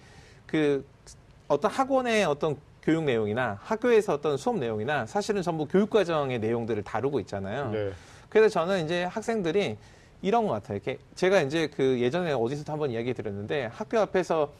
그 0.46 0.84
어떤 1.46 1.70
학원의 1.70 2.24
어떤 2.24 2.56
교육 2.82 3.04
내용이나 3.04 3.56
학교에서 3.62 4.14
어떤 4.14 4.36
수업 4.36 4.58
내용이나 4.58 5.06
사실은 5.06 5.42
전부 5.42 5.66
교육과정의 5.66 6.40
내용들을 6.40 6.82
다루고 6.82 7.20
있잖아요. 7.20 7.70
네. 7.70 7.92
그래서 8.30 8.48
저는 8.48 8.84
이제 8.84 9.04
학생들이 9.04 9.76
이런 10.22 10.46
것 10.46 10.52
같아요. 10.54 10.76
이렇게 10.76 10.98
제가 11.14 11.42
이제 11.42 11.68
그 11.68 12.00
예전에 12.00 12.32
어디서 12.32 12.64
한번 12.72 12.90
이야기 12.90 13.12
드렸는데 13.12 13.66
학교 13.66 13.98
앞에서 13.98 14.52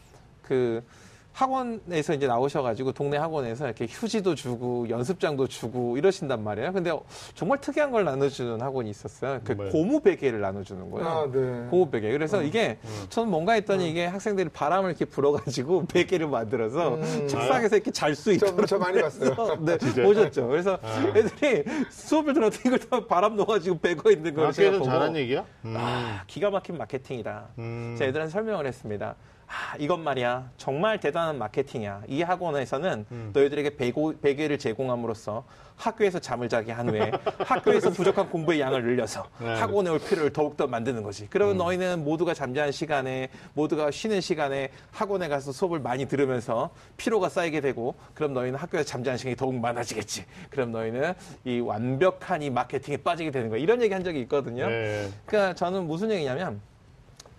그 0.43 0.83
학원에서 1.33 2.15
이제 2.15 2.27
나오셔가지고 2.27 2.93
동네 2.93 3.17
학원에서 3.17 3.67
이렇게 3.67 3.87
휴지도 3.89 4.35
주고 4.35 4.89
연습장도 4.89 5.47
주고 5.49 5.97
이러신단 5.97 6.43
말이에요. 6.43 6.73
근데 6.73 6.93
정말 7.35 7.61
특이한 7.61 7.91
걸 7.91 8.05
나눠주는 8.05 8.61
학원이 8.61 8.91
있었어요. 8.91 9.41
그 9.45 9.53
뭐예요? 9.53 9.73
고무 9.73 10.01
베개를 10.01 10.41
나눠주는 10.41 10.91
거예요. 10.91 11.09
아, 11.09 11.27
네. 11.31 11.67
고무 11.71 11.91
베개. 11.91 12.11
그래서 12.13 12.43
이게 12.43 12.79
저는 13.09 13.31
뭔가 13.31 13.53
했더니 13.53 13.91
이게 13.91 14.07
학생들이 14.07 14.51
바람을 14.51 14.91
이렇게 14.91 15.05
불어가지고 15.05 15.87
베개를 15.93 16.27
만들어서 16.29 16.95
음. 16.97 17.29
책상에서 17.29 17.77
이렇게 17.77 17.91
잘수 17.91 18.37
저, 18.39 18.47
있도록. 18.47 18.67
저 18.67 18.79
많이 18.79 19.01
봤어요. 19.01 19.35
네, 19.65 19.79
보셨죠. 19.79 20.49
그래서 20.49 20.79
애들이 21.15 21.65
수업을 21.91 22.35
들었더니 22.35 22.63
이걸 22.67 22.79
다 22.81 23.07
바람 23.07 23.37
넣어가지고 23.37 23.79
베고 23.79 24.11
있는 24.11 24.35
걸 24.35 24.53
제가 24.53 24.69
학교에서 24.69 24.79
보고 24.79 24.91
잘한 24.91 25.17
얘기야? 25.17 25.45
음. 25.65 25.75
아, 25.77 26.23
기가 26.27 26.51
막힌 26.51 26.77
마케팅이다. 26.77 27.49
음. 27.59 27.95
제가 27.99 28.09
애들한테 28.11 28.33
설명을 28.33 28.67
했습니다. 28.67 29.15
아, 29.51 29.75
이건 29.81 30.05
말이야. 30.05 30.49
정말 30.57 31.01
대단한 31.01 31.37
마케팅이야. 31.37 32.03
이 32.07 32.23
학원에서는 32.23 33.07
음. 33.11 33.31
너희들에게 33.33 33.77
베고, 33.77 34.21
베개를 34.21 34.61
제공함으로써 34.61 35.45
학교에서 35.75 36.21
잠을 36.21 36.49
자게 36.49 36.71
한 36.71 36.89
후에 36.89 37.11
학교에서 37.45 37.91
부족한 37.91 38.31
공부의 38.31 38.61
양을 38.61 38.85
늘려서 38.85 39.27
네. 39.41 39.55
학원에 39.59 39.91
올 39.91 39.99
필요를 39.99 40.33
더욱더 40.33 40.69
만드는 40.69 41.03
거지. 41.03 41.27
그러면 41.31 41.57
너희는 41.57 42.05
모두가 42.05 42.33
잠자는 42.33 42.71
시간에 42.71 43.29
모두가 43.55 43.91
쉬는 43.91 44.21
시간에 44.21 44.71
학원에 44.93 45.27
가서 45.27 45.51
수업을 45.51 45.81
많이 45.81 46.07
들으면서 46.07 46.71
피로가 46.97 47.29
쌓이게 47.29 47.61
되고 47.61 47.97
그럼 48.15 48.35
너희는 48.35 48.57
학교에서 48.57 48.87
잠자는 48.87 49.19
시간이 49.19 49.35
더욱 49.35 49.57
많아지겠지. 49.57 50.27
그럼 50.51 50.71
너희는 50.71 51.15
이 51.45 51.59
완벽한 51.59 52.43
이 52.43 52.51
마케팅에 52.51 52.99
빠지게 52.99 53.33
되는 53.33 53.49
거야. 53.49 53.59
이런 53.59 53.83
얘기 53.83 53.93
한 53.93 54.05
적이 54.05 54.21
있거든요. 54.21 54.69
네. 54.69 55.09
그러니까 55.27 55.55
저는 55.55 55.89
무슨 55.89 56.11
얘기냐면, 56.13 56.61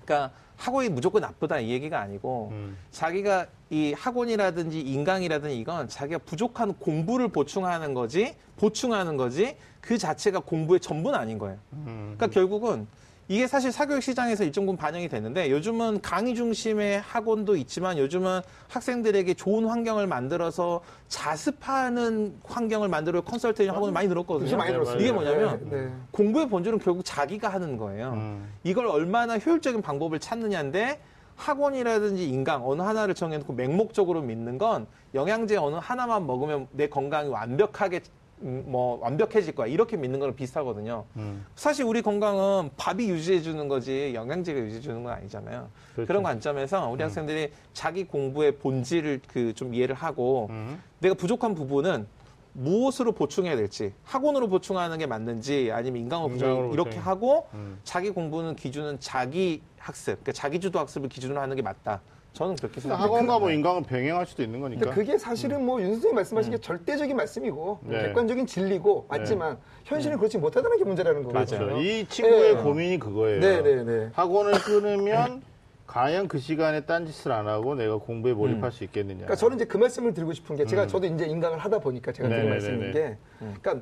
그러니까 0.03 0.31
학원이 0.61 0.89
무조건 0.89 1.23
나쁘다 1.23 1.59
이 1.59 1.71
얘기가 1.71 1.99
아니고 1.99 2.49
음. 2.51 2.77
자기가 2.91 3.47
이 3.71 3.93
학원이라든지 3.93 4.79
인강이라든지 4.79 5.57
이건 5.57 5.89
자기가 5.89 6.19
부족한 6.19 6.75
공부를 6.75 7.29
보충하는 7.29 7.95
거지 7.95 8.35
보충하는 8.57 9.17
거지 9.17 9.57
그 9.81 9.97
자체가 9.97 10.41
공부의 10.41 10.79
전부는 10.79 11.17
아닌 11.17 11.39
거예요. 11.39 11.57
음. 11.73 12.13
그러니까 12.15 12.27
결국은 12.27 12.85
이게 13.31 13.47
사실 13.47 13.71
사교육 13.71 14.03
시장에서 14.03 14.43
일정 14.43 14.65
부분 14.65 14.75
반영이 14.75 15.07
됐는데 15.07 15.51
요즘은 15.51 16.01
강의 16.01 16.35
중심의 16.35 16.99
학원도 16.99 17.55
있지만 17.55 17.97
요즘은 17.97 18.41
학생들에게 18.67 19.35
좋은 19.35 19.67
환경을 19.67 20.05
만들어서 20.05 20.81
자습하는 21.07 22.35
환경을 22.43 22.89
만들어 22.89 23.21
컨설팅 23.21 23.69
학원이 23.69 23.93
많이 23.93 24.09
늘었거든요. 24.09 24.57
많이. 24.57 24.73
이게 25.01 25.13
뭐냐면 25.13 25.69
네, 25.69 25.83
네. 25.83 25.91
공부의 26.11 26.49
본질은 26.49 26.79
결국 26.79 27.05
자기가 27.05 27.47
하는 27.47 27.77
거예요. 27.77 28.11
음. 28.15 28.49
이걸 28.65 28.87
얼마나 28.87 29.37
효율적인 29.37 29.81
방법을 29.81 30.19
찾느냐인데 30.19 30.99
학원이라든지 31.37 32.27
인강 32.27 32.67
어느 32.67 32.81
하나를 32.81 33.15
정해놓고 33.15 33.53
맹목적으로 33.53 34.21
믿는 34.21 34.57
건 34.57 34.87
영양제 35.13 35.55
어느 35.55 35.75
하나만 35.75 36.27
먹으면 36.27 36.67
내 36.71 36.89
건강이 36.89 37.29
완벽하게 37.29 37.97
음, 37.97 38.20
뭐 38.41 38.99
완벽해질 39.01 39.53
거야 39.55 39.67
이렇게 39.67 39.95
믿는 39.97 40.19
거랑 40.19 40.35
비슷하거든요. 40.35 41.05
음. 41.15 41.45
사실 41.55 41.85
우리 41.85 42.01
건강은 42.01 42.71
밥이 42.75 43.07
유지해 43.07 43.41
주는 43.41 43.67
거지 43.67 44.11
영양제가 44.13 44.59
유지해 44.59 44.81
주는 44.81 45.03
건 45.03 45.13
아니잖아요. 45.13 45.69
그렇죠. 45.93 46.07
그런 46.07 46.23
관점에서 46.23 46.89
우리 46.89 47.03
학생들이 47.03 47.51
자기 47.73 48.03
공부의 48.03 48.57
본질을 48.57 49.21
그 49.27 49.51
좀 49.53 49.73
이해를 49.75 49.93
하고 49.95 50.47
음. 50.49 50.81
내가 50.99 51.13
부족한 51.13 51.53
부분은 51.55 52.07
무엇으로 52.53 53.11
보충해야 53.11 53.55
될지 53.55 53.93
학원으로 54.03 54.47
보충하는 54.49 54.97
게 54.97 55.05
맞는지 55.05 55.71
아니면 55.71 56.01
인강으로 56.01 56.29
보충 56.29 56.69
이렇게. 56.73 56.97
하고 56.97 57.47
음. 57.53 57.79
자기 57.83 58.09
공부는 58.09 58.55
기준은 58.55 58.99
자기 58.99 59.61
학습, 59.77 60.13
그러니까 60.23 60.31
자기 60.31 60.59
주도 60.59 60.79
학습을 60.79 61.09
기준으로 61.09 61.39
하는 61.39 61.55
게 61.55 61.61
맞다. 61.61 62.01
저는 62.33 62.55
그렇게 62.55 62.79
생각합니다. 62.79 63.13
학원과 63.13 63.39
뭐 63.39 63.51
인강은 63.51 63.83
병행할 63.83 64.25
수도 64.25 64.41
있는 64.41 64.61
거니까. 64.61 64.91
그게 64.91 65.17
사실은 65.17 65.65
뭐 65.65 65.81
윤 65.81 65.91
선생님 65.93 66.15
말씀하신 66.15 66.51
게 66.51 66.57
절대적인 66.59 67.15
말씀이고 67.15 67.79
네. 67.83 68.03
객관적인 68.03 68.45
진리고 68.45 69.05
맞지만 69.09 69.57
현실은 69.83 70.17
그렇지 70.17 70.37
못하다는 70.37 70.77
게 70.77 70.83
문제라는 70.85 71.23
거거든요. 71.23 71.57
맞아요. 71.59 71.73
그렇죠. 71.73 71.85
이 71.85 72.05
친구의 72.07 72.55
네. 72.55 72.61
고민이 72.61 72.99
그거예요. 72.99 73.39
네, 73.41 73.61
네, 73.61 73.83
네. 73.83 74.09
학원을 74.13 74.53
끊으면 74.53 75.41
과연 75.87 76.29
그 76.29 76.39
시간에 76.39 76.85
딴짓을 76.85 77.33
안 77.33 77.47
하고 77.49 77.75
내가 77.75 77.97
공부에 77.97 78.31
몰입할 78.33 78.71
수 78.71 78.85
있겠느냐. 78.85 79.17
그러니까 79.25 79.35
저는 79.35 79.57
이제 79.57 79.65
그 79.65 79.75
말씀을 79.77 80.13
드리고 80.13 80.31
싶은 80.31 80.55
게 80.55 80.65
제가 80.65 80.87
저도 80.87 81.07
이제 81.07 81.25
인강을 81.25 81.57
하다 81.57 81.79
보니까 81.79 82.13
제가 82.13 82.29
드린. 82.29 82.49
말씀인 82.49 82.91
게 82.93 83.17
그러니까 83.41 83.75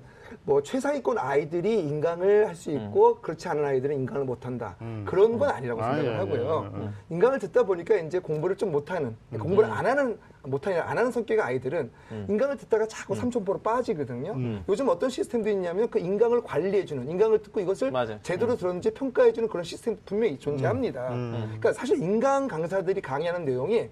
뭐 0.43 0.61
최상위권 0.61 1.17
아이들이 1.17 1.79
인강을 1.79 2.47
할 2.47 2.55
수 2.55 2.71
있고 2.71 3.15
그렇지 3.21 3.47
않은 3.49 3.63
아이들은 3.63 3.95
인강을 3.95 4.25
못 4.25 4.45
한다. 4.45 4.75
그런 5.05 5.37
건 5.37 5.49
아니라고 5.49 5.81
아, 5.81 5.95
생각을 5.95 6.13
예, 6.13 6.17
하고요. 6.17 6.71
예, 6.75 6.79
예, 6.79 6.85
예. 6.85 6.89
인강을 7.09 7.39
듣다 7.39 7.63
보니까 7.63 7.95
이제 7.97 8.19
공부를 8.19 8.55
좀 8.57 8.71
못하는 8.71 9.15
공부를 9.31 9.69
안 9.69 9.85
하는 9.85 10.17
못하는 10.43 10.81
안 10.81 10.97
하는 10.97 11.11
성격의 11.11 11.41
아이들은 11.43 11.91
인강을 12.29 12.57
듣다가 12.57 12.87
자꾸 12.87 13.15
삼천포로 13.15 13.59
빠지거든요. 13.59 14.61
요즘 14.67 14.89
어떤 14.89 15.09
시스템도 15.09 15.49
있냐면 15.49 15.89
그 15.89 15.99
인강을 15.99 16.41
관리해주는 16.43 17.09
인강을 17.09 17.41
듣고 17.43 17.59
이것을 17.61 17.91
맞아요. 17.91 18.19
제대로 18.23 18.55
들었는지 18.55 18.91
평가해주는 18.91 19.47
그런 19.49 19.63
시스템 19.63 19.97
분명히 20.05 20.37
존재합니다. 20.37 21.09
음. 21.13 21.31
그러니까 21.45 21.73
사실 21.73 21.97
인강 22.01 22.47
강사들이 22.47 23.01
강의하는 23.01 23.45
내용이 23.45 23.89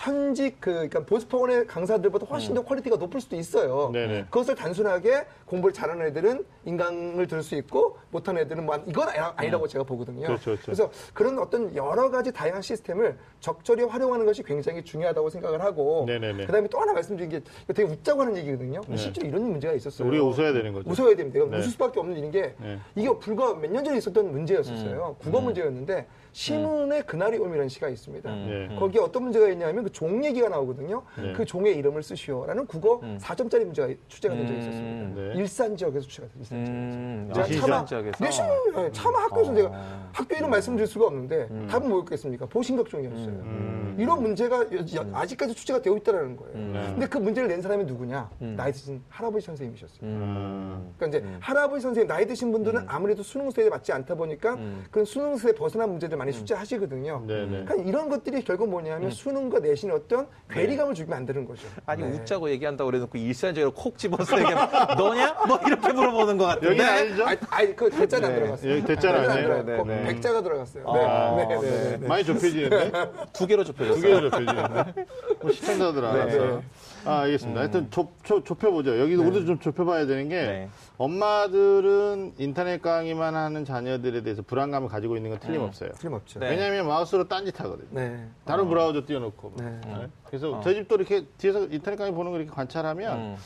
현직 0.00 0.56
그 0.60 0.70
그러니까 0.72 1.04
보습학원의 1.04 1.66
강사들보다 1.66 2.24
훨씬 2.26 2.54
더 2.54 2.62
quality가 2.64 2.96
높을 2.96 3.20
수도 3.20 3.36
있어요. 3.36 3.88
음. 3.88 3.92
네네. 3.92 4.24
그것을 4.30 4.54
단순하게 4.54 5.26
공부를 5.44 5.74
잘하는 5.74 6.06
애들은 6.06 6.42
인강을 6.64 7.26
들을 7.26 7.42
수 7.42 7.54
있고 7.56 7.98
못하는 8.10 8.40
애들은 8.42 8.64
뭐 8.64 8.82
이건 8.86 9.08
아니- 9.10 9.18
아니라고 9.36 9.68
제가 9.68 9.84
보거든요. 9.84 10.26
그렇죠, 10.26 10.52
그렇죠. 10.52 10.70
래서 10.70 10.90
그런 11.12 11.38
어떤 11.38 11.76
여러 11.76 12.10
가지 12.10 12.32
다양한 12.32 12.62
시스템을 12.62 13.18
적절히 13.40 13.84
활용하는 13.84 14.24
것이 14.24 14.42
굉장히 14.42 14.82
중요하다고 14.82 15.28
생각을 15.28 15.60
하고 15.62 16.04
네네네. 16.06 16.46
그다음에 16.46 16.66
또 16.68 16.80
하나 16.80 16.94
말씀드린 16.94 17.28
게 17.28 17.40
되게 17.66 17.82
웃자고 17.82 18.22
하는 18.22 18.38
얘기거든요. 18.38 18.80
실제로 18.96 19.28
이런 19.28 19.50
문제가 19.50 19.74
있었어요. 19.74 20.08
우리가 20.08 20.24
웃어야 20.24 20.54
되는 20.54 20.72
거죠. 20.72 20.88
웃어야 20.90 21.14
됩니다. 21.14 21.44
네. 21.44 21.58
웃을 21.58 21.70
수밖에 21.72 22.00
없는 22.00 22.16
일인 22.16 22.30
게 22.30 22.54
네. 22.58 22.78
이게 22.94 23.10
불과 23.18 23.52
몇 23.54 23.70
년 23.70 23.84
전에 23.84 23.98
있었던 23.98 24.32
문제였었어요. 24.32 25.16
음. 25.20 25.22
국어 25.22 25.40
문제였는데 25.42 26.06
신운의 26.32 27.04
그날이 27.06 27.38
오미라는 27.38 27.68
시가 27.68 27.88
있습니다. 27.88 28.30
네. 28.34 28.76
거기에 28.78 29.00
어떤 29.00 29.24
문제가 29.24 29.48
있냐면 29.48 29.84
그 29.84 29.90
종 29.90 30.24
얘기가 30.24 30.48
나오거든요. 30.48 31.02
네. 31.18 31.32
그 31.32 31.44
종의 31.44 31.76
이름을 31.76 32.02
쓰시오라는 32.02 32.66
국어 32.66 33.00
4점짜리 33.18 33.64
문제가 33.64 33.92
출제가 34.08 34.34
된 34.34 34.46
적이 34.46 34.56
음. 34.56 34.60
있었습니다. 34.62 35.20
네. 35.20 35.32
일산 35.40 35.76
지역에서 35.76 36.06
출제가 36.06 36.28
됐어요. 36.38 36.58
일산 36.60 36.64
지역에서. 36.66 36.98
음, 37.00 37.30
제가 37.34 37.42
아? 37.44 37.60
차마 37.60 37.84
지역에서? 37.84 38.24
내신 38.24 38.44
네, 38.74 38.92
차마 38.92 39.18
학교에서 39.24 39.50
어. 39.50 39.54
내가 39.54 40.08
학교 40.12 40.36
이름 40.36 40.50
말씀드릴 40.50 40.86
수가 40.86 41.06
없는데 41.06 41.48
답은 41.68 41.88
뭐였겠습니까? 41.88 42.46
보신각종이었어요. 42.46 43.26
음. 43.28 43.96
이런 43.98 44.22
문제가 44.22 44.58
여- 44.72 45.06
아직까지 45.12 45.54
출제가 45.54 45.82
되어 45.82 45.96
있다는 45.96 46.36
거예요. 46.36 46.54
네. 46.56 46.72
근데 46.92 47.06
그 47.06 47.18
문제를 47.18 47.48
낸 47.48 47.60
사람이 47.60 47.84
누구냐? 47.84 48.30
나이 48.38 48.72
드신 48.72 49.02
할아버지 49.08 49.44
선생님이셨어요. 49.46 50.00
음. 50.02 50.92
그러니까 50.96 51.18
이제 51.18 51.36
할아버지 51.40 51.82
선생님 51.82 52.08
나이 52.08 52.26
드신 52.26 52.52
분들은 52.52 52.84
아무래도 52.86 53.22
수능 53.22 53.50
세대에 53.50 53.68
맞지 53.68 53.92
않다 53.92 54.14
보니까 54.14 54.56
그런 54.90 55.04
수능 55.04 55.36
세대 55.36 55.54
벗어난 55.54 55.90
문제들 55.90 56.16
많이 56.20 56.32
숙제하시거든요. 56.32 57.24
네네. 57.26 57.64
그러니까 57.64 57.74
이런 57.76 58.08
것들이 58.10 58.42
결국 58.44 58.68
뭐냐면 58.68 59.10
수능과 59.10 59.60
내신에 59.60 59.92
어떤 59.92 60.26
괴리감을 60.50 60.94
주게 60.94 61.08
만드는 61.08 61.46
거죠. 61.46 61.66
아니 61.86 62.02
네. 62.02 62.10
웃자고 62.10 62.50
얘기한다고 62.50 62.90
그래놓고 62.90 63.16
일산적으로 63.16 63.72
콕 63.72 63.96
집어서 63.96 64.38
얘기하면 64.38 64.68
너냐? 64.98 65.32
뭐 65.48 65.58
이렇게 65.66 65.92
물어보는 65.92 66.36
것 66.36 66.44
같은데. 66.44 66.66
여기는 66.68 66.86
아니죠? 66.86 67.24
아니, 67.24 67.38
아니 67.48 67.76
그 67.76 67.88
대자는 67.88 68.28
안 68.28 68.34
네. 68.34 68.40
들어갔어요. 68.40 68.72
여기 68.72 68.84
대자는 68.84 69.30
안 69.30 69.66
네, 69.66 69.82
네. 69.82 70.02
백자가 70.04 70.42
들어갔어요. 70.42 70.84
아, 70.86 71.36
네, 71.36 71.46
네, 71.46 71.60
네, 71.60 71.98
네. 71.98 72.06
많이 72.06 72.22
좁혀지는데? 72.24 72.92
두 73.32 73.46
개로 73.46 73.64
좁혀졌어요. 73.64 73.94
두 73.94 74.06
개로 74.06 74.30
좁혀지는데? 74.30 75.04
뭐 75.40 75.52
시청자들 75.52 76.04
알아서. 76.04 76.62
네. 77.04 77.10
아, 77.10 77.20
알겠습니다. 77.20 77.60
하여튼 77.60 77.90
좁, 77.90 78.12
좁, 78.24 78.44
좁혀보죠. 78.44 78.98
여기도 79.00 79.22
우리도 79.22 79.46
좀 79.46 79.58
좁혀봐야 79.58 80.06
되는 80.06 80.28
게 80.28 80.36
네. 80.36 80.68
엄마들은 80.98 82.34
인터넷 82.38 82.82
강의만 82.82 83.34
하는 83.34 83.64
자녀들에 83.64 84.22
대해서 84.22 84.42
불안감을 84.42 84.88
가지고 84.88 85.16
있는 85.16 85.30
건 85.30 85.40
틀림없어요. 85.40 85.92
틀림없죠. 85.92 86.40
네. 86.40 86.50
왜냐하면 86.50 86.86
마우스로 86.86 87.26
딴짓 87.28 87.58
하거든요. 87.60 87.88
네. 87.90 88.28
다른 88.44 88.68
브라우저 88.68 89.06
띄워놓고. 89.06 89.54
네. 89.58 89.80
네. 89.86 90.08
그래서 90.24 90.60
저희 90.62 90.74
집도 90.74 90.96
이렇게 90.96 91.24
뒤에서 91.38 91.66
인터넷 91.66 91.96
강의 91.96 92.12
보는 92.12 92.30
걸 92.32 92.42
이렇게 92.42 92.54
관찰하면 92.54 93.18
음. 93.18 93.36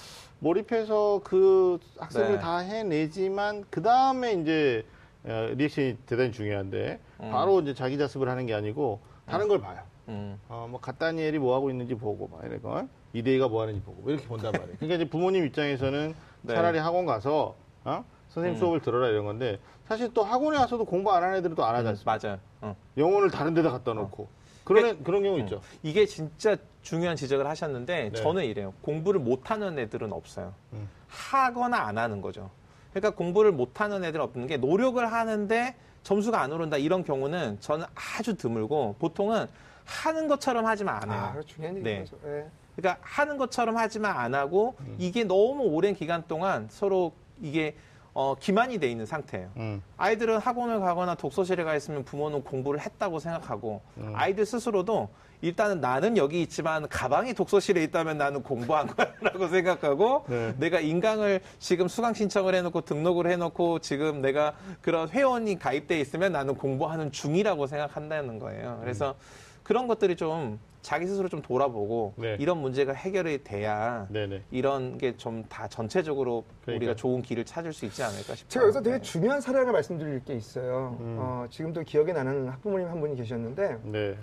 몰입해서 0.40 1.21
그 1.25 1.79
학습을 1.99 2.33
네. 2.33 2.38
다 2.38 2.59
해내지만 2.59 3.64
그 3.71 3.83
다음에 3.83 4.33
이제 4.35 4.85
어, 5.25 5.49
리액션이 5.55 5.97
대단히 6.07 6.33
중요한데 6.33 7.01
음. 7.21 7.31
바로 7.31 7.61
이제 7.61 7.73
자기 7.73 7.97
자습을 7.97 8.29
하는 8.29 8.45
게 8.47 8.53
아니고 8.53 9.01
다른 9.27 9.49
걸 9.49 9.61
봐요. 9.61 9.79
음. 10.09 10.38
어, 10.49 10.67
뭐 10.69 10.81
갓다니엘이 10.81 11.38
뭐 11.38 11.55
하고 11.55 11.71
있는지 11.71 11.95
보고 11.95 12.29
막 12.29 12.45
이런 12.45 12.61
거 12.61 12.87
이대희가 13.14 13.48
뭐 13.48 13.62
하는지 13.62 13.81
보고 13.81 14.11
이렇게 14.11 14.27
본단 14.27 14.53
말이에요. 14.53 14.77
그러니까 14.77 14.94
이제 14.96 15.09
부모님 15.09 15.46
입장에서는 15.46 16.14
네. 16.42 16.53
음. 16.53 16.55
차라리 16.55 16.79
학원 16.79 17.07
가서 17.07 17.55
어? 17.85 18.05
선생님 18.29 18.59
수업을 18.59 18.81
들어라 18.83 19.09
이런 19.09 19.24
건데 19.24 19.59
사실 19.87 20.12
또 20.12 20.22
학원에 20.24 20.59
와서도 20.59 20.85
공부 20.85 21.12
안 21.12 21.22
하는 21.22 21.37
애들은 21.38 21.55
또 21.55 21.64
안 21.64 21.74
하지 21.77 21.88
않습니까? 21.88 22.18
맞아요. 22.22 22.38
어. 22.61 22.77
영혼을 22.98 23.31
다른 23.31 23.55
데다 23.55 23.70
갖다 23.70 23.94
놓고 23.94 24.29
그런 24.64 24.87
애- 24.87 24.96
그런 24.96 25.22
경우 25.22 25.38
있죠. 25.40 25.61
이게 25.83 26.05
진짜 26.07 26.57
중요한 26.83 27.16
지적을 27.16 27.46
하셨는데 27.46 28.11
네. 28.11 28.20
저는 28.20 28.44
이래요. 28.44 28.74
공부를 28.83 29.20
못 29.20 29.50
하는 29.50 29.79
애들은 29.79 30.12
없어요. 30.12 30.53
음. 30.72 30.88
하거나 31.09 31.79
안 31.87 31.96
하는 31.98 32.20
거죠. 32.20 32.50
그러니까 32.90 33.11
공부를 33.16 33.53
못 33.53 33.81
하는 33.81 34.05
애들은 34.05 34.24
없는 34.24 34.46
게 34.48 34.57
노력을 34.57 35.05
하는데 35.12 35.74
점수가 36.03 36.40
안 36.40 36.53
오른다 36.53 36.77
이런 36.77 37.05
경우는 37.05 37.61
저는 37.61 37.87
아주 37.94 38.37
드물고 38.37 38.96
보통은 38.98 39.46
하는 39.85 40.29
것처럼 40.29 40.66
하지만 40.66 41.03
안 41.03 41.11
해요. 41.11 41.35
아, 41.37 41.40
중요한 41.46 41.83
네. 41.83 41.98
얘기죠. 41.98 42.16
네. 42.22 42.46
그러니까 42.76 43.00
하는 43.02 43.37
것처럼 43.37 43.76
하지만 43.76 44.16
안 44.16 44.34
하고 44.34 44.74
음. 44.80 44.96
이게 44.98 45.24
너무 45.24 45.64
오랜 45.64 45.94
기간 45.94 46.24
동안 46.26 46.66
서로 46.70 47.12
이게 47.40 47.76
어, 48.14 48.37
기만이 48.38 48.78
돼 48.78 48.88
있는 48.88 49.06
상태예요. 49.06 49.50
음. 49.56 49.82
아이들은 49.96 50.38
학원을 50.38 50.78
가거나 50.80 51.16
독서실에 51.16 51.64
가 51.64 51.74
있으면 51.74 52.04
부모는 52.04 52.44
공부를 52.44 52.80
했다고 52.80 53.18
생각하고 53.18 53.82
음. 53.98 54.12
아이들 54.14 54.46
스스로도 54.46 55.08
일단은 55.40 55.80
나는 55.80 56.16
여기 56.16 56.40
있지만 56.40 56.88
가방이 56.88 57.34
독서실에 57.34 57.82
있다면 57.84 58.16
나는 58.16 58.42
공부한 58.42 58.87
거야라고 58.87 59.48
생각하고 59.48 60.24
네. 60.28 60.54
내가 60.58 60.80
인강을 60.80 61.40
지금 61.58 61.88
수강 61.88 62.14
신청을 62.14 62.54
해놓고 62.54 62.82
등록을 62.82 63.30
해놓고 63.30 63.80
지금 63.80 64.22
내가 64.22 64.54
그런 64.80 65.08
회원이 65.08 65.58
가입돼 65.58 66.00
있으면 66.00 66.32
나는 66.32 66.54
공부하는 66.54 67.10
중이라고 67.12 67.66
생각한다는 67.66 68.38
거예요. 68.38 68.78
그래서 68.80 69.16
그런 69.64 69.88
것들이 69.88 70.16
좀 70.16 70.58
자기 70.85 71.07
스스로 71.07 71.29
좀 71.31 71.40
돌아보고 71.40 72.12
네. 72.16 72.37
이런 72.38 72.59
문제가 72.59 72.92
해결이 72.92 73.42
돼야 73.42 74.07
네네. 74.11 74.42
이런 74.50 74.98
게 74.98 75.15
좀 75.17 75.42
다 75.48 75.67
전체적으로 75.67 76.44
그러니까요. 76.63 76.77
우리가 76.77 76.94
좋은 76.94 77.23
길을 77.23 77.44
찾을 77.44 77.73
수 77.73 77.87
있지 77.87 78.02
않을까 78.02 78.35
싶어요. 78.35 78.48
제가 78.48 78.65
여기서 78.65 78.83
되게 78.83 78.96
네. 78.96 79.02
중요한 79.02 79.40
사례 79.40 79.58
하나 79.61 79.73
말씀드릴 79.73 80.23
게 80.25 80.35
있어요. 80.35 80.96
음. 81.00 81.17
어, 81.19 81.46
지금도 81.48 81.83
기억에 81.85 82.13
나는 82.13 82.48
학부모님 82.48 82.87
한 82.88 83.00
분이 83.00 83.17
계셨는데 83.17 83.79
네. 83.85 84.15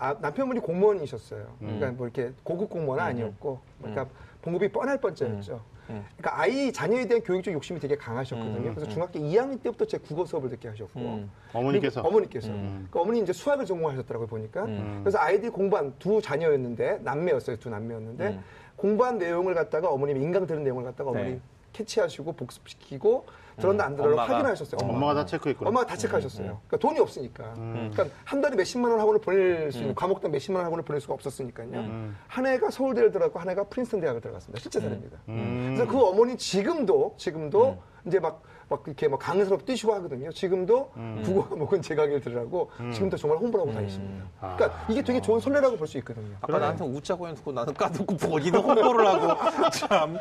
아, 0.00 0.16
남편분이 0.18 0.60
공무원이셨어요. 0.60 1.42
음. 1.60 1.66
그러니까 1.66 1.90
뭐 1.90 2.06
이렇게 2.06 2.32
고급 2.42 2.70
공무원은 2.70 3.04
아니었고, 3.04 3.60
그러니까 3.78 4.06
봉급이 4.40 4.68
뻔할 4.68 4.98
뻔짜였죠. 4.98 5.60
음. 5.90 6.06
그러니까 6.16 6.40
아이 6.40 6.72
자녀에 6.72 7.06
대한 7.06 7.22
교육적 7.22 7.52
욕심이 7.52 7.78
되게 7.78 7.96
강하셨거든요. 7.96 8.70
음, 8.70 8.74
그래서 8.74 8.86
음. 8.86 8.90
중학교 8.90 9.18
2학년 9.18 9.62
때부터 9.62 9.84
제 9.84 9.98
국어 9.98 10.24
수업을 10.24 10.48
듣게 10.48 10.68
하셨고, 10.68 11.00
음. 11.00 11.30
어머니께서. 11.52 12.00
어머니께서. 12.00 12.48
음. 12.48 12.86
그러니까 12.88 13.00
어머니 13.00 13.20
이제 13.20 13.34
수학을 13.34 13.66
전공하셨더라고요 13.66 14.26
보니까. 14.26 14.64
음. 14.64 15.00
그래서 15.02 15.18
아이들이 15.18 15.50
공부한 15.50 15.92
두 15.98 16.22
자녀였는데 16.22 17.00
남매였어요 17.02 17.56
두 17.56 17.68
남매였는데 17.68 18.26
음. 18.28 18.44
공부한 18.76 19.18
내용을 19.18 19.52
갖다가 19.52 19.90
어머님이 19.90 20.22
인강 20.22 20.46
들은 20.46 20.64
내용을 20.64 20.82
갖다가 20.84 21.10
어머니 21.10 21.32
네. 21.32 21.40
캐치하시고 21.72 22.32
복습시키고 22.32 23.26
들었나 23.58 23.84
안 23.84 23.94
들었나 23.96 24.12
엄마가. 24.22 24.34
확인하셨어요. 24.34 24.78
엄마가. 24.80 24.94
엄마가 24.96 25.14
다 25.14 25.26
체크했구나. 25.26 25.68
엄마가 25.68 25.86
다 25.86 25.96
체크하셨어요. 25.96 26.46
그러니까 26.66 26.76
돈이 26.78 26.98
없으니까. 26.98 27.44
음. 27.58 27.90
그러니까 27.92 28.16
한 28.24 28.40
달에 28.40 28.56
몇십만 28.56 28.90
원 28.90 29.00
학원을 29.00 29.20
보낼 29.20 29.70
수 29.70 29.78
있는 29.80 29.94
과목당 29.94 30.30
몇십만 30.30 30.60
원 30.60 30.66
학원을 30.66 30.84
보낼 30.84 31.00
수가 31.00 31.12
없었으니까요. 31.14 31.68
음. 31.74 32.16
한 32.26 32.46
해가 32.46 32.70
서울대를 32.70 33.10
들어갔고 33.12 33.38
한 33.38 33.50
해가 33.50 33.64
프린스턴 33.64 34.00
대학을 34.00 34.20
들어갔습니다. 34.22 34.60
실제 34.62 34.80
사례입니다. 34.80 35.18
음. 35.28 35.74
그래서 35.76 35.90
그 35.90 36.00
어머니 36.02 36.36
지금도 36.38 37.16
지금도 37.18 37.82
이제 38.06 38.18
막, 38.18 38.42
막 38.70 38.84
이렇게 38.86 39.08
막 39.08 39.18
강의스럽게 39.18 39.64
뛰시고 39.64 39.92
하거든요. 39.94 40.30
지금도 40.30 40.92
음. 40.96 41.22
국어 41.24 41.48
과목은 41.48 41.82
제 41.82 41.96
강의를 41.96 42.20
들으라고 42.20 42.70
지금도 42.94 43.16
정말 43.16 43.38
홍보를 43.40 43.62
하고 43.66 43.74
다니십니다. 43.74 44.24
아. 44.40 44.54
그러니까 44.56 44.86
이게 44.88 45.02
되게 45.02 45.20
좋은 45.20 45.40
선례라고 45.40 45.76
볼 45.76 45.90
수 45.90 45.98
있거든요. 45.98 46.36
아까 46.40 46.56
나한테 46.60 46.84
웃자고 46.84 47.26
해놓고 47.26 47.50
나는 47.50 47.74
까놓고 47.74 48.16
본인은 48.16 48.60
홍보를 48.60 49.06
하고 49.08 49.40
참. 49.74 50.16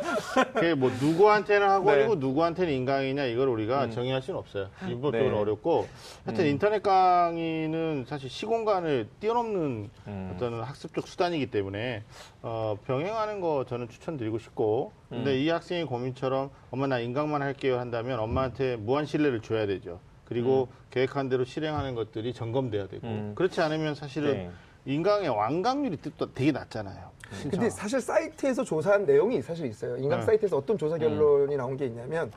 그게 0.55 0.73
뭐 0.73 0.89
누구한테는 0.99 1.69
학원이고 1.69 2.15
네. 2.15 2.19
누구한테는 2.19 2.73
인강이냐 2.73 3.25
이걸 3.25 3.49
우리가 3.49 3.91
정의할 3.91 4.23
수는 4.23 4.39
없어요. 4.39 4.69
이법적으로 4.87 5.29
네. 5.29 5.37
어렵고 5.41 5.87
하여튼 6.25 6.47
인터넷 6.47 6.81
강의는 6.81 8.05
사실 8.07 8.31
시공간을 8.31 9.09
뛰어넘는 9.19 9.89
음. 10.07 10.31
어떤 10.33 10.63
학습적 10.63 11.07
수단이기 11.07 11.51
때문에 11.51 12.03
어, 12.41 12.75
병행하는 12.87 13.41
거 13.41 13.65
저는 13.69 13.89
추천드리고 13.89 14.39
싶고 14.39 14.91
근데 15.10 15.32
음. 15.32 15.38
이 15.38 15.49
학생의 15.49 15.86
고민처럼 15.86 16.51
엄마 16.70 16.88
나 16.88 16.99
인강만 16.99 17.41
할게요 17.41 17.80
한다면 17.80 18.20
엄마한테 18.20 18.76
무한 18.76 19.05
신뢰를 19.05 19.41
줘야 19.41 19.66
되죠. 19.66 19.99
그리고 20.26 20.68
계획한 20.91 21.28
대로 21.30 21.43
실행하는 21.43 21.95
것들이 21.95 22.34
점검돼야 22.34 22.88
되고 22.88 23.07
음. 23.07 23.34
그렇지 23.36 23.62
않으면 23.62 23.95
사실은 23.95 24.34
네. 24.34 24.51
인강의 24.86 25.30
완강률이 25.30 25.97
또 26.18 26.32
되게 26.34 26.51
낮잖아요. 26.51 27.10
근데 27.49 27.70
사실 27.70 27.99
사이트에서 27.99 28.64
조사한 28.64 29.05
내용이 29.05 29.41
사실 29.41 29.68
있어요. 29.68 29.97
인강 29.97 30.20
네. 30.20 30.26
사이트에서 30.26 30.57
어떤 30.57 30.78
조사 30.78 30.97
결론이 30.97 31.55
나온 31.57 31.78
게 31.78 31.86
있냐면, 31.86 32.32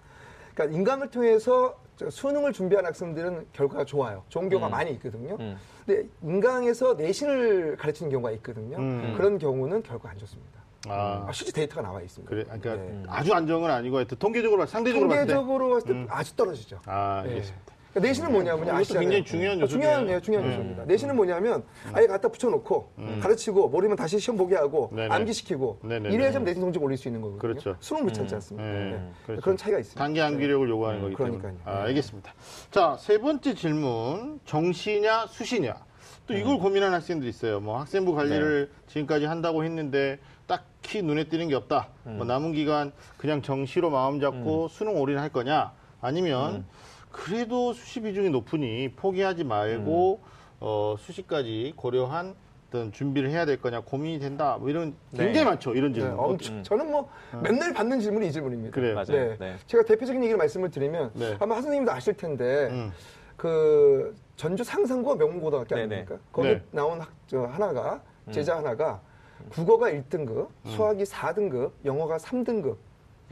그러니까 0.54 0.76
인강을 0.76 1.10
통해서 1.10 1.78
저 1.96 2.10
수능을 2.10 2.52
준비한 2.52 2.84
학생들은 2.84 3.46
결과가 3.52 3.84
좋아요. 3.84 4.22
좋은 4.28 4.48
경우가 4.48 4.68
음. 4.68 4.70
많이 4.70 4.90
있거든요. 4.92 5.36
음. 5.40 5.56
근데 5.86 6.08
인강에서 6.22 6.94
내신을 6.94 7.76
가르치는 7.76 8.10
경우가 8.10 8.32
있거든요. 8.32 8.76
음. 8.76 9.14
그런 9.16 9.38
경우는 9.38 9.82
결과 9.82 10.10
안 10.10 10.18
좋습니다. 10.18 10.61
아, 10.88 11.26
아, 11.28 11.32
실제 11.32 11.52
데이터가 11.52 11.82
나와 11.82 12.00
있습니다. 12.00 12.28
그래, 12.28 12.44
그러니까 12.44 12.74
네. 12.74 13.02
아주 13.08 13.32
안정은 13.32 13.70
아니고 13.70 13.96
하여튼 13.96 14.18
통계적으로 14.18 14.66
상대적으로. 14.66 15.08
통계적으로 15.08 15.70
봤을 15.70 15.88
때 15.88 15.94
음. 15.94 16.06
아주 16.10 16.34
떨어지죠. 16.34 16.80
아, 16.86 17.22
네. 17.24 17.30
알겠습니다. 17.30 17.72
그러니까 17.92 18.08
내신은 18.08 18.32
뭐냐면 18.32 18.62
이것도 18.64 18.76
아시잖아요. 18.78 19.00
굉장히 19.02 19.24
중요한 19.24 19.58
어, 19.58 19.60
요소네요. 19.60 19.68
중요한, 19.68 20.06
네, 20.06 20.20
중요한 20.22 20.46
음. 20.46 20.50
요소입니다. 20.52 20.84
내신은 20.86 21.16
뭐냐면 21.16 21.62
아예 21.92 22.06
갖다 22.06 22.28
붙여놓고 22.28 22.92
가르치고 23.20 23.68
모르면 23.68 23.96
다시 23.96 24.18
시험 24.18 24.38
보게 24.38 24.56
하고 24.56 24.90
네네. 24.94 25.14
암기시키고 25.14 25.80
네네네. 25.82 26.14
이래야 26.14 26.32
좀 26.32 26.42
내신 26.44 26.62
성적 26.62 26.82
올릴 26.82 26.96
수 26.96 27.08
있는 27.08 27.20
거거든요. 27.20 27.40
그렇죠. 27.40 27.76
수능 27.80 28.04
못 28.04 28.14
찾지 28.14 28.34
않습니까? 28.34 28.66
네, 28.66 28.90
네. 28.92 29.10
그렇죠. 29.26 29.42
그런 29.42 29.56
차이가 29.58 29.78
있습니다. 29.78 30.02
단기 30.02 30.22
암기력을 30.22 30.68
요구하는 30.70 31.00
네, 31.00 31.02
거기 31.02 31.16
때문에. 31.16 31.38
그러니까요. 31.38 31.62
아, 31.66 31.80
네. 31.80 31.88
알겠습니다. 31.88 32.32
자, 32.70 32.96
세 32.98 33.18
번째 33.18 33.54
질문. 33.54 34.40
정시냐, 34.46 35.26
수시냐. 35.26 35.76
또 36.26 36.34
이걸 36.34 36.58
고민하는 36.58 36.94
학생들이 36.94 37.28
있어요. 37.28 37.60
뭐 37.60 37.78
학생부 37.80 38.14
관리를 38.14 38.70
지금까지 38.86 39.26
한다고 39.26 39.64
했는데 39.64 40.18
딱히 40.52 41.00
눈에 41.02 41.24
띄는 41.24 41.48
게 41.48 41.54
없다. 41.54 41.88
뭐 42.04 42.26
남은 42.26 42.52
기간 42.52 42.92
그냥 43.16 43.40
정시로 43.40 43.88
마음 43.88 44.20
잡고 44.20 44.68
수능 44.68 45.00
올인할 45.00 45.30
거냐? 45.30 45.72
아니면 46.02 46.66
그래도 47.10 47.72
수시 47.72 48.00
비중이 48.02 48.28
높으니 48.28 48.92
포기하지 48.94 49.44
말고 49.44 50.20
어, 50.60 50.96
수시까지 50.98 51.72
고려한 51.76 52.34
어떤 52.68 52.92
준비를 52.92 53.30
해야 53.30 53.46
될 53.46 53.60
거냐 53.60 53.80
고민이 53.80 54.18
된다. 54.18 54.58
뭐 54.58 54.68
이런 54.68 54.94
굉장히 55.10 55.32
네. 55.32 55.44
많죠. 55.44 55.74
이런 55.74 55.92
네, 55.92 56.00
질문. 56.00 56.18
엄청, 56.18 56.62
저는 56.62 56.90
뭐 56.90 57.10
맨날 57.42 57.72
받는 57.72 58.00
질문이 58.00 58.28
이 58.28 58.32
질문입니다. 58.32 58.74
그래요. 58.74 58.94
맞아요. 58.94 59.06
네. 59.06 59.36
네. 59.38 59.56
제가 59.66 59.84
대표적인 59.84 60.22
얘기를 60.22 60.36
말씀을 60.36 60.70
드리면 60.70 61.12
네. 61.14 61.36
아마 61.40 61.56
하 61.56 61.62
선생님도 61.62 61.92
아실 61.92 62.14
텐데 62.14 62.68
음. 62.70 62.92
그 63.36 64.14
전주 64.36 64.64
상산고 64.64 65.16
명문고등학교. 65.16 65.76
아닙니까? 65.76 66.18
거기 66.30 66.48
네. 66.48 66.62
나온 66.70 67.00
학, 67.00 67.10
저 67.26 67.42
하나가 67.42 68.02
제자 68.30 68.56
하나가 68.56 69.00
국어가 69.50 69.90
1등급, 69.90 70.48
수학이 70.64 71.04
4등급, 71.04 71.70
영어가 71.84 72.16
3등급, 72.18 72.76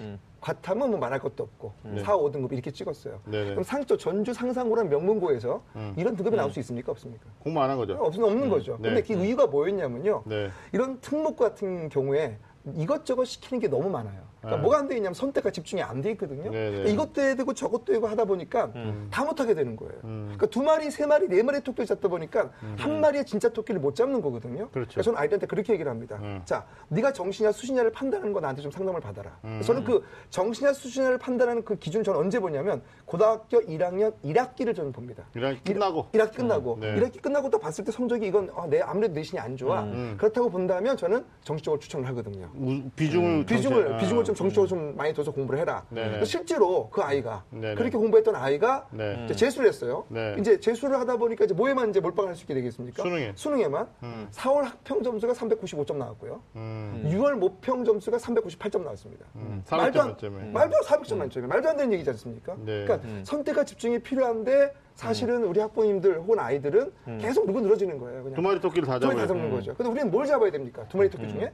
음. 0.00 0.18
과탐은 0.40 0.90
뭐 0.90 0.98
말할 0.98 1.20
것도 1.20 1.42
없고 1.44 1.72
4, 2.02 2.16
5등급 2.16 2.52
이렇게 2.52 2.70
찍었어요. 2.70 3.20
네네. 3.26 3.50
그럼 3.50 3.62
상, 3.62 3.84
저 3.84 3.96
전주 3.98 4.32
상상고라는 4.32 4.90
명문고에서 4.90 5.62
음. 5.76 5.92
이런 5.96 6.16
등급이 6.16 6.34
나올 6.36 6.50
수 6.50 6.58
있습니까? 6.60 6.92
없습니까? 6.92 7.26
공부 7.40 7.60
안 7.60 7.68
한 7.68 7.76
거죠. 7.76 7.94
없는 8.00 8.24
없는 8.24 8.48
거죠. 8.48 8.78
네. 8.80 8.88
근데 8.88 9.02
그 9.02 9.22
이유가 9.22 9.46
뭐였냐면요. 9.46 10.22
네. 10.24 10.48
이런 10.72 10.98
특목 11.02 11.36
같은 11.36 11.90
경우에 11.90 12.38
이것저것 12.74 13.26
시키는 13.26 13.60
게 13.60 13.68
너무 13.68 13.90
많아요. 13.90 14.22
그러니까 14.40 14.56
네. 14.56 14.62
뭐가 14.62 14.78
안 14.78 14.88
돼 14.88 14.96
있냐면 14.96 15.14
선택과 15.14 15.50
집중이 15.50 15.82
안 15.82 16.00
돼 16.00 16.10
있거든요. 16.12 16.44
네, 16.50 16.50
네. 16.50 16.70
그러니까 16.70 16.90
이것도 16.90 17.20
해야 17.20 17.34
되고 17.34 17.52
저것도 17.52 17.92
해야 17.92 17.96
되고 18.00 18.06
하다 18.08 18.24
보니까 18.24 18.72
다 19.10 19.24
못하게 19.24 19.54
되는 19.54 19.76
거예요. 19.76 19.92
음. 20.04 20.22
그러니까 20.36 20.46
두 20.46 20.62
마리, 20.62 20.90
세 20.90 21.04
마리, 21.06 21.28
네 21.28 21.42
마리 21.42 21.60
토끼를 21.60 21.86
잡다 21.86 22.08
보니까 22.08 22.50
한 22.78 23.00
마리의 23.00 23.26
진짜 23.26 23.48
토끼를 23.50 23.80
못 23.80 23.94
잡는 23.94 24.20
거거든요. 24.22 24.68
그렇죠. 24.70 24.92
그래서 24.94 25.02
저는 25.10 25.18
아이들한테 25.18 25.46
그렇게 25.46 25.74
얘기를 25.74 25.90
합니다. 25.90 26.18
음. 26.22 26.40
자, 26.44 26.64
네가 26.88 27.12
정시냐 27.12 27.52
수시냐를 27.52 27.92
판단하는 27.92 28.32
거 28.32 28.40
나한테 28.40 28.62
좀 28.62 28.70
상담을 28.70 29.00
받아라. 29.00 29.38
음. 29.44 29.60
저는 29.64 29.84
그 29.84 30.04
정시냐 30.30 30.72
수시냐를 30.72 31.18
판단하는 31.18 31.64
그 31.64 31.76
기준 31.76 32.02
저는 32.02 32.18
언제 32.18 32.40
보냐면 32.40 32.82
고등학교 33.04 33.60
1학년 33.60 34.14
1학기를 34.24 34.74
저는 34.74 34.92
봅니다. 34.92 35.24
1학기 35.36 35.64
끝나고. 35.64 36.08
1학기 36.12 36.34
끝나고 36.36 36.78
네. 36.80 36.96
1학기 36.96 37.20
끝나고 37.20 37.50
또 37.50 37.58
봤을 37.58 37.84
때 37.84 37.92
성적이 37.92 38.26
이건 38.28 38.50
아, 38.56 38.66
내 38.66 38.80
아무래도 38.80 39.12
내신이 39.14 39.38
안 39.38 39.56
좋아. 39.56 39.82
음. 39.82 40.14
그렇다고 40.18 40.48
본다면 40.50 40.96
저는 40.96 41.24
정시적으로 41.42 41.78
추천을 41.78 42.06
하거든요. 42.08 42.48
우- 42.54 42.88
비중을 42.96 43.44
비중을 43.46 43.94
아, 43.94 43.96
비중을 43.98 44.24
좀 44.30 44.34
정시적으로 44.34 44.68
좀 44.68 44.96
많이 44.96 45.12
둬서 45.12 45.32
공부를 45.32 45.60
해라. 45.60 45.84
네네. 45.90 46.10
근데 46.10 46.24
실제로 46.24 46.88
그 46.90 47.02
아이가 47.02 47.44
네네. 47.50 47.74
그렇게 47.74 47.96
공부했던 47.96 48.36
아이가 48.36 48.86
네. 48.90 49.22
이제 49.24 49.34
재수를 49.34 49.68
했어요. 49.68 50.04
네. 50.08 50.36
이제 50.38 50.58
재수를 50.60 50.98
하다 51.00 51.16
보니까 51.16 51.44
이제 51.44 51.54
뭐에만 51.54 51.90
이제 51.90 52.00
몰빵을 52.00 52.28
할수 52.30 52.42
있게 52.42 52.54
되겠습니까? 52.54 53.02
수능에. 53.02 53.32
수능에만 53.34 53.88
음. 54.02 54.28
4월 54.32 54.62
학평 54.62 55.02
점수가 55.02 55.32
395점 55.32 55.96
나왔고요. 55.96 56.40
음. 56.56 57.10
6월 57.12 57.34
모평 57.34 57.84
점수가 57.84 58.18
398점 58.18 58.82
나왔습니다. 58.82 59.26
음. 59.36 59.62
말도 59.70 59.98
400점 59.98 60.00
안, 60.02 60.06
만점에. 60.08 60.44
말도 60.50 60.76
안 60.76 60.82
400점 60.82 61.16
만점에 61.16 61.46
말도 61.46 61.68
안 61.68 61.76
되는 61.76 61.92
얘기지 61.92 62.10
않습니까? 62.10 62.56
네. 62.64 62.84
그러니까 62.84 63.08
선택과 63.24 63.64
집중이 63.64 63.98
필요한데 64.00 64.72
사실은 64.94 65.44
우리 65.44 65.60
학부모님들 65.60 66.18
혹은 66.18 66.38
아이들은 66.38 66.92
계속 67.20 67.46
누구 67.46 67.60
늘어지는 67.62 67.98
거예요. 67.98 68.22
그냥 68.22 68.34
두 68.36 68.42
마리 68.42 68.60
토끼를 68.60 68.86
다두 68.86 69.06
마리 69.06 69.16
다 69.16 69.26
잡아요. 69.26 69.40
잡는 69.42 69.56
거죠. 69.56 69.74
근데 69.74 69.90
우리는 69.90 70.10
뭘 70.10 70.26
잡아야 70.26 70.50
됩니까? 70.50 70.84
두 70.88 70.98
마리 70.98 71.08
토끼 71.08 71.26
중에 71.28 71.50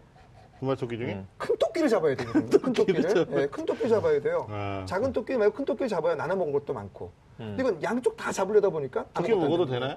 두 0.58 0.64
마리 0.64 0.76
토끼 0.78 0.96
중에? 0.96 1.22
큰 1.36 1.56
토끼를 1.58 1.88
잡아야 1.88 2.14
되거든요. 2.16 2.58
큰 2.58 2.72
토끼를. 2.72 3.26
예, 3.32 3.46
큰 3.46 3.66
토끼 3.66 3.88
잡아야 3.88 4.20
돼요. 4.20 4.46
아. 4.50 4.84
작은 4.88 5.12
토끼 5.12 5.36
말고 5.36 5.54
큰 5.54 5.64
토끼를 5.64 5.88
잡아야 5.88 6.14
나눠 6.14 6.36
먹은 6.36 6.52
것도 6.52 6.72
많고. 6.72 7.10
근데 7.36 7.62
이건 7.62 7.82
양쪽 7.82 8.16
다 8.16 8.32
잡으려다 8.32 8.70
보니까 8.70 9.04
토끼 9.12 9.34
먹어도. 9.34 9.66
되나요? 9.66 9.96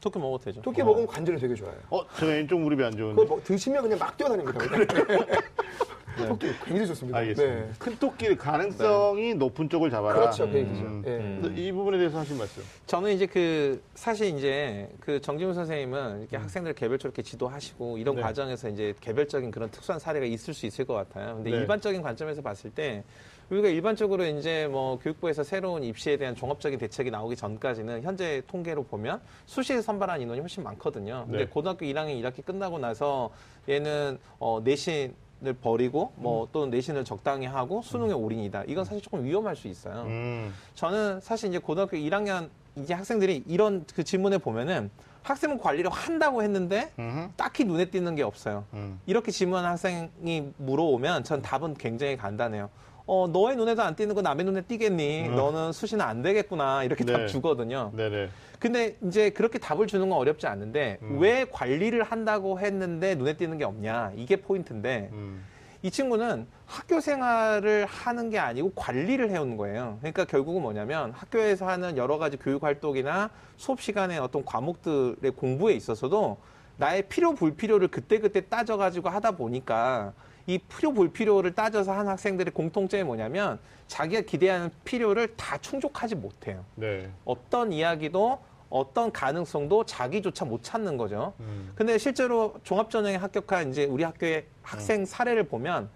토끼 0.00 0.18
먹어도 0.18 0.44
되죠. 0.44 0.62
토끼 0.62 0.82
먹으면 0.82 1.06
관절이 1.06 1.38
되게 1.38 1.54
좋아요. 1.54 1.74
어, 1.90 2.00
저 2.16 2.26
왼쪽 2.26 2.58
무릎이 2.58 2.82
안 2.82 2.96
좋은데. 2.96 3.14
그거 3.22 3.34
뭐 3.36 3.42
드시면 3.44 3.82
그냥 3.82 3.98
막 4.00 4.16
뛰어다닙니다. 4.16 4.58
토끼 6.16 6.46
굉장히 6.64 6.86
좋습니다. 6.88 7.18
알겠습니다. 7.18 7.54
네. 7.54 7.70
큰 7.78 7.96
토끼 7.98 8.36
가능성이 8.36 9.34
높은 9.34 9.68
쪽을 9.68 9.90
잡아라. 9.90 10.20
그렇죠. 10.20 10.50
그 10.50 10.58
얘기죠. 10.58 10.82
음. 10.82 11.02
예. 11.06 11.10
근데 11.40 11.60
이 11.60 11.72
부분에 11.72 11.98
대해서 11.98 12.18
하신 12.18 12.38
말씀. 12.38 12.62
저는 12.86 13.12
이제 13.12 13.26
그 13.26 13.82
사실 13.94 14.36
이제 14.36 14.88
그 15.00 15.20
정지훈 15.20 15.54
선생님은 15.54 16.20
이렇게 16.20 16.36
학생들 16.36 16.74
개별적으로 16.74 17.10
이렇게 17.10 17.22
지도하시고 17.22 17.98
이런 17.98 18.14
음. 18.14 18.16
네. 18.16 18.22
과정에서 18.22 18.68
이제 18.68 18.94
개별적인 19.00 19.50
그런 19.50 19.70
특수한 19.70 19.98
사례가 19.98 20.26
있을 20.26 20.54
수 20.54 20.66
있을 20.66 20.84
것 20.84 20.94
같아요. 20.94 21.36
근데 21.36 21.50
네. 21.50 21.56
일반적인 21.56 22.02
관점에서 22.02 22.42
봤을 22.42 22.70
때 22.70 23.04
우리가 23.50 23.68
일반적으로 23.68 24.24
이제 24.24 24.66
뭐 24.70 24.98
교육부에서 24.98 25.42
새로운 25.42 25.84
입시에 25.84 26.16
대한 26.16 26.34
종합적인 26.34 26.78
대책이 26.78 27.10
나오기 27.10 27.36
전까지는 27.36 28.02
현재 28.02 28.40
통계로 28.46 28.84
보면 28.84 29.20
수시에 29.44 29.82
선발한 29.82 30.22
인원이 30.22 30.40
훨씬 30.40 30.62
많거든요. 30.62 31.24
근데 31.26 31.44
네. 31.44 31.46
고등학교 31.46 31.84
1학년 31.84 32.20
1학기 32.22 32.44
끝나고 32.44 32.78
나서 32.78 33.30
얘는 33.68 34.18
어 34.38 34.60
내신 34.64 35.14
을 35.44 35.52
버리고 35.54 36.12
음. 36.18 36.22
뭐 36.22 36.48
또는 36.52 36.70
내신을 36.70 37.04
적당히 37.04 37.46
하고 37.46 37.82
수능에 37.82 38.12
올인이다. 38.12 38.64
이건 38.68 38.84
사실 38.84 39.02
조금 39.02 39.24
위험할 39.24 39.56
수 39.56 39.66
있어요. 39.66 40.02
음. 40.02 40.54
저는 40.74 41.20
사실 41.20 41.48
이제 41.48 41.58
고등학교 41.58 41.96
1학년 41.96 42.48
이제 42.76 42.94
학생들이 42.94 43.42
이런 43.48 43.84
그 43.92 44.04
질문에 44.04 44.38
보면은 44.38 44.90
학생은 45.22 45.58
관리를 45.58 45.90
한다고 45.90 46.42
했는데 46.42 46.92
음흠. 46.98 47.30
딱히 47.36 47.64
눈에 47.64 47.86
띄는 47.86 48.14
게 48.14 48.22
없어요. 48.22 48.64
음. 48.72 49.00
이렇게 49.06 49.32
질문한 49.32 49.64
학생이 49.72 50.52
물어오면 50.58 51.24
전 51.24 51.42
답은 51.42 51.74
굉장히 51.74 52.16
간단해요. 52.16 52.70
어, 53.06 53.26
너의 53.28 53.56
눈에도 53.56 53.82
안 53.82 53.94
띄는 53.96 54.14
거 54.14 54.22
남의 54.22 54.44
눈에 54.44 54.62
띄겠니? 54.62 55.28
너는 55.28 55.72
수시는 55.72 56.04
안 56.04 56.22
되겠구나. 56.22 56.84
이렇게 56.84 57.04
음. 57.04 57.06
네. 57.06 57.12
답 57.12 57.26
주거든요. 57.26 57.92
네네. 57.96 58.28
근데 58.58 58.96
이제 59.04 59.30
그렇게 59.30 59.58
답을 59.58 59.86
주는 59.88 60.08
건 60.08 60.18
어렵지 60.18 60.46
않는데 60.46 60.98
음. 61.02 61.18
왜 61.18 61.44
관리를 61.50 62.04
한다고 62.04 62.60
했는데 62.60 63.14
눈에 63.16 63.36
띄는 63.36 63.58
게 63.58 63.64
없냐? 63.64 64.12
이게 64.16 64.36
포인트인데 64.36 65.10
음. 65.12 65.44
이 65.82 65.90
친구는 65.90 66.46
학교 66.64 67.00
생활을 67.00 67.86
하는 67.86 68.30
게 68.30 68.38
아니고 68.38 68.72
관리를 68.76 69.30
해오는 69.30 69.56
거예요. 69.56 69.98
그러니까 69.98 70.24
결국은 70.24 70.62
뭐냐면 70.62 71.10
학교에서 71.10 71.66
하는 71.66 71.96
여러 71.96 72.18
가지 72.18 72.36
교육 72.36 72.62
활동이나 72.62 73.30
수업 73.56 73.80
시간에 73.80 74.16
어떤 74.18 74.44
과목들의 74.44 75.32
공부에 75.32 75.74
있어서도 75.74 76.38
나의 76.76 77.02
필요 77.08 77.34
불필요를 77.34 77.88
그때그때 77.88 78.42
따져가지고 78.42 79.08
하다 79.08 79.32
보니까 79.32 80.12
이 80.46 80.58
필요 80.58 80.92
불필요를 80.92 81.54
따져서 81.54 81.92
한 81.92 82.08
학생들의 82.08 82.52
공통점이 82.52 83.04
뭐냐면 83.04 83.58
자기가 83.86 84.22
기대하는 84.22 84.70
필요를 84.84 85.36
다 85.36 85.58
충족하지 85.58 86.16
못해요. 86.16 86.64
네. 86.74 87.10
어떤 87.24 87.72
이야기도 87.72 88.38
어떤 88.70 89.12
가능성도 89.12 89.84
자기조차 89.84 90.46
못 90.46 90.62
찾는 90.62 90.96
거죠. 90.96 91.34
음. 91.40 91.72
근데 91.74 91.98
실제로 91.98 92.54
종합전형에 92.64 93.16
합격한 93.16 93.70
이제 93.70 93.84
우리 93.84 94.02
학교의 94.02 94.46
학생 94.62 95.04
사례를 95.04 95.44
보면 95.44 95.90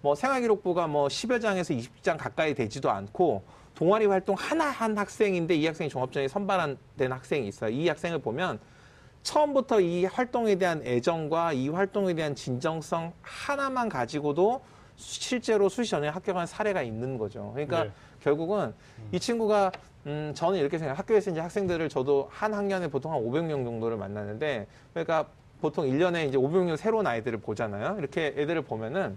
뭐 0.00 0.14
생활기록부가 0.14 0.86
뭐 0.86 1.08
10여 1.08 1.40
장에서 1.40 1.74
20장 1.74 2.16
가까이 2.18 2.54
되지도 2.54 2.90
않고 2.90 3.42
동아리 3.74 4.06
활동 4.06 4.34
하나 4.36 4.64
한 4.64 4.96
학생인데 4.96 5.54
이 5.54 5.66
학생이 5.66 5.90
종합전형에 5.90 6.28
선발된 6.28 7.12
학생이 7.12 7.46
있어요. 7.48 7.70
이 7.70 7.86
학생을 7.88 8.18
보면 8.20 8.58
처음부터 9.22 9.80
이 9.80 10.04
활동에 10.04 10.56
대한 10.56 10.82
애정과 10.84 11.52
이 11.52 11.68
활동에 11.68 12.14
대한 12.14 12.34
진정성 12.34 13.12
하나만 13.22 13.88
가지고도 13.88 14.60
실제로 14.96 15.68
수시 15.68 15.90
전형에 15.90 16.08
합격한 16.10 16.46
사례가 16.46 16.82
있는 16.82 17.18
거죠. 17.18 17.50
그러니까 17.54 17.84
네. 17.84 17.90
결국은 18.22 18.74
이 19.10 19.18
친구가 19.18 19.72
음 20.06 20.32
저는 20.34 20.58
이렇게 20.58 20.78
생각해요. 20.78 20.98
학교에서 20.98 21.30
이제 21.30 21.40
학생들을 21.40 21.88
저도 21.88 22.28
한 22.32 22.52
학년에 22.52 22.88
보통 22.88 23.12
한 23.12 23.20
500명 23.20 23.64
정도를 23.64 23.96
만나는데 23.96 24.66
그러니까 24.92 25.26
보통 25.60 25.86
1년에 25.86 26.28
이제 26.28 26.36
500명 26.36 26.76
새로운 26.76 27.06
아이들을 27.06 27.38
보잖아요. 27.40 27.96
이렇게 27.98 28.34
애들을 28.36 28.62
보면은 28.62 29.16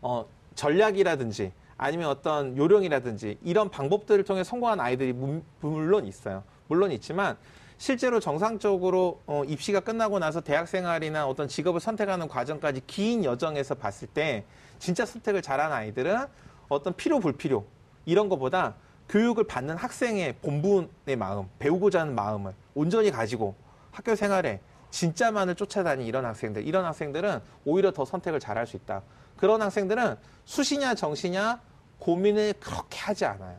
어 0.00 0.24
전략이라든지 0.54 1.52
아니면 1.76 2.08
어떤 2.08 2.56
요령이라든지 2.56 3.38
이런 3.42 3.68
방법들을 3.68 4.24
통해 4.24 4.44
성공한 4.44 4.80
아이들이 4.80 5.12
문- 5.12 5.42
물론 5.60 6.06
있어요. 6.06 6.42
물론 6.68 6.90
있지만 6.92 7.36
실제로 7.78 8.20
정상적으로 8.20 9.20
어, 9.26 9.42
입시가 9.44 9.80
끝나고 9.80 10.18
나서 10.18 10.40
대학 10.40 10.68
생활이나 10.68 11.26
어떤 11.26 11.48
직업을 11.48 11.80
선택하는 11.80 12.28
과정까지 12.28 12.82
긴 12.86 13.24
여정에서 13.24 13.74
봤을 13.74 14.08
때 14.08 14.44
진짜 14.78 15.04
선택을 15.04 15.42
잘한 15.42 15.72
아이들은 15.72 16.26
어떤 16.68 16.94
필요 16.94 17.20
불필요 17.20 17.64
이런 18.06 18.28
것보다 18.28 18.74
교육을 19.08 19.44
받는 19.44 19.76
학생의 19.76 20.36
본분의 20.42 21.16
마음, 21.16 21.48
배우고자 21.58 22.00
하는 22.00 22.14
마음을 22.14 22.54
온전히 22.74 23.10
가지고 23.10 23.54
학교 23.90 24.14
생활에 24.14 24.60
진짜만을 24.90 25.56
쫓아다니는 25.56 26.06
이런 26.06 26.24
학생들, 26.24 26.66
이런 26.66 26.84
학생들은 26.84 27.40
오히려 27.64 27.92
더 27.92 28.04
선택을 28.04 28.38
잘할 28.38 28.66
수 28.66 28.76
있다. 28.76 29.02
그런 29.36 29.60
학생들은 29.60 30.16
수시냐 30.44 30.94
정시냐 30.94 31.60
고민을 31.98 32.54
그렇게 32.60 32.98
하지 33.00 33.24
않아요. 33.24 33.56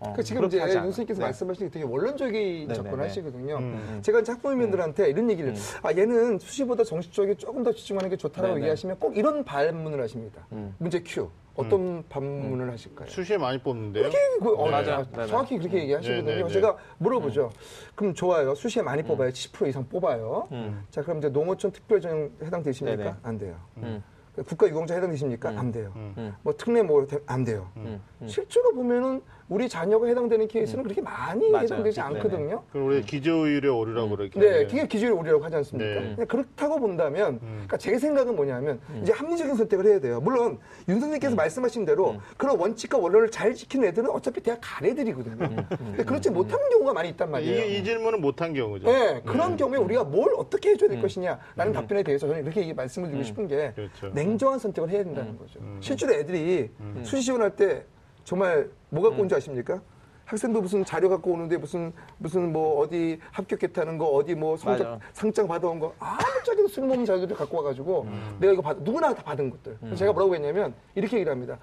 어, 0.00 0.12
그 0.14 0.22
지금 0.22 0.44
이제. 0.46 0.58
선생님께서 0.58 1.20
네. 1.20 1.26
말씀하신 1.26 1.66
게 1.66 1.70
되게 1.70 1.84
원론적인 1.84 2.68
네, 2.68 2.74
접근하시거든요. 2.74 3.56
음. 3.56 3.98
제가 4.02 4.20
이제 4.20 4.32
학부모님들한테 4.32 5.08
이런 5.08 5.30
얘기를 5.30 5.50
음. 5.50 5.56
아 5.82 5.92
얘는 5.92 6.38
수시보다 6.38 6.84
정시 6.84 7.10
쪽에 7.10 7.34
조금 7.34 7.62
더 7.62 7.72
집중하는 7.72 8.10
게 8.10 8.16
좋다라고 8.16 8.54
네, 8.54 8.60
네. 8.60 8.66
얘기하시면 8.66 8.98
꼭 8.98 9.16
이런 9.16 9.44
반문을 9.44 10.02
하십니다. 10.02 10.46
음. 10.52 10.74
문제 10.78 11.02
Q 11.02 11.28
어떤 11.56 12.02
반문을 12.08 12.70
하실까요? 12.72 13.08
수시에 13.08 13.38
많이 13.38 13.58
뽑는데요. 13.58 14.10
그, 14.42 14.54
어, 14.56 14.64
네. 14.64 14.70
맞아. 14.72 14.96
아, 14.96 15.02
네, 15.04 15.18
네. 15.18 15.26
정확히 15.28 15.56
그렇게 15.58 15.78
얘기하시거든요. 15.82 16.24
네, 16.24 16.36
네, 16.38 16.42
네. 16.42 16.48
제가 16.48 16.76
물어보죠. 16.98 17.50
그럼 17.94 18.12
좋아요. 18.12 18.54
수시에 18.56 18.82
많이 18.82 19.02
뽑아요. 19.04 19.30
70% 19.30 19.68
이상 19.68 19.88
뽑아요. 19.88 20.48
음. 20.50 20.84
자, 20.90 21.02
그럼 21.02 21.18
이제 21.18 21.28
농어촌 21.28 21.70
특별전형 21.70 22.30
해당되십니까? 22.42 22.96
네, 22.96 23.10
네. 23.10 23.14
안 23.22 23.38
돼요. 23.38 23.54
음, 23.76 24.02
국가 24.48 24.66
유공자 24.66 24.94
해당되십니까? 24.96 25.50
음. 25.50 25.58
안 25.58 25.70
돼요. 25.70 25.92
음. 25.94 26.14
음, 26.18 26.34
뭐 26.42 26.52
특례 26.56 26.82
뭐 26.82 27.06
안 27.26 27.44
돼요. 27.44 27.70
음, 27.76 28.00
음. 28.20 28.26
실제로 28.26 28.72
보면은 28.74 29.22
우리 29.48 29.68
자녀가 29.68 30.06
해당되는 30.06 30.48
케이스는 30.48 30.82
그렇게 30.82 31.02
많이 31.02 31.50
맞아요. 31.50 31.64
해당되지 31.64 32.00
네네. 32.00 32.16
않거든요. 32.16 32.62
그럼 32.72 32.86
우리 32.88 33.02
기저율에 33.02 33.68
오르라고 33.68 34.16
그렇게. 34.16 34.40
네. 34.40 34.66
그게 34.66 34.86
기준이 34.86 35.10
오리라고 35.12 35.44
하지 35.44 35.56
않습니까? 35.56 36.00
네. 36.00 36.24
그렇다고 36.24 36.80
본다면, 36.80 37.34
음. 37.42 37.50
그러니까 37.52 37.76
제 37.76 37.98
생각은 37.98 38.34
뭐냐면, 38.36 38.80
이제 39.02 39.12
합리적인 39.12 39.54
선택을 39.54 39.86
해야 39.86 40.00
돼요. 40.00 40.20
물론, 40.20 40.58
윤 40.88 40.94
선생님께서 40.98 41.36
말씀하신 41.36 41.84
대로 41.84 42.16
그런 42.38 42.58
원칙과 42.58 42.96
원론을 42.96 43.30
잘 43.30 43.54
지키는 43.54 43.88
애들은 43.88 44.08
어차피 44.10 44.40
대학 44.40 44.58
갈 44.62 44.86
애들이거든요. 44.88 45.36
근데 45.68 46.04
그렇지 46.04 46.30
못하는 46.30 46.68
경우가 46.70 46.94
많이 46.94 47.10
있단 47.10 47.30
말이에요. 47.30 47.54
이게 47.64 47.78
이 47.78 47.84
질문은 47.84 48.22
못한 48.22 48.54
경우죠. 48.54 48.86
네, 48.86 49.20
그런 49.26 49.56
경우에 49.56 49.78
우리가 49.78 50.04
뭘 50.04 50.32
어떻게 50.38 50.70
해줘야 50.70 50.88
될 50.88 51.02
것이냐라는 51.02 51.66
음. 51.66 51.72
답변에 51.72 52.02
대해서 52.02 52.26
저는 52.26 52.44
이렇게 52.44 52.72
말씀을 52.72 53.08
드리고 53.08 53.24
싶은 53.24 53.46
게 53.46 53.72
그렇죠. 53.74 54.08
냉정한 54.14 54.58
선택을 54.58 54.88
해야 54.88 55.04
된다는 55.04 55.32
음. 55.32 55.38
거죠. 55.38 55.60
실제로 55.80 56.14
애들이 56.14 56.70
수시 57.02 57.24
지원할 57.24 57.54
때 57.56 57.84
정말 58.24 58.68
뭐 58.90 59.02
갖고 59.02 59.22
온 59.22 59.28
줄 59.28 59.36
아십니까? 59.38 59.80
학생도 60.24 60.62
무슨 60.62 60.82
자료 60.84 61.10
갖고 61.10 61.32
오는데 61.32 61.58
무슨 61.58 61.92
무슨 62.16 62.50
뭐 62.50 62.80
어디 62.80 63.18
합격했다는 63.32 63.98
거 63.98 64.06
어디 64.06 64.34
뭐 64.34 64.56
성적 64.56 64.84
맞아. 64.84 64.98
상장 65.12 65.46
받아온 65.46 65.78
거 65.78 65.92
아무짝에도 65.98 66.66
쓸모없는 66.68 67.04
자료들 67.04 67.36
갖고 67.36 67.58
와가지고 67.58 68.02
음. 68.04 68.36
내가 68.40 68.54
이거 68.54 68.62
받, 68.62 68.78
누구나 68.80 69.14
다 69.14 69.22
받은 69.22 69.50
것들. 69.50 69.76
그래서 69.80 69.96
제가 69.96 70.12
뭐라고 70.14 70.34
했냐면 70.34 70.72
이렇게 70.94 71.16
얘기를 71.16 71.30
합니다. 71.30 71.58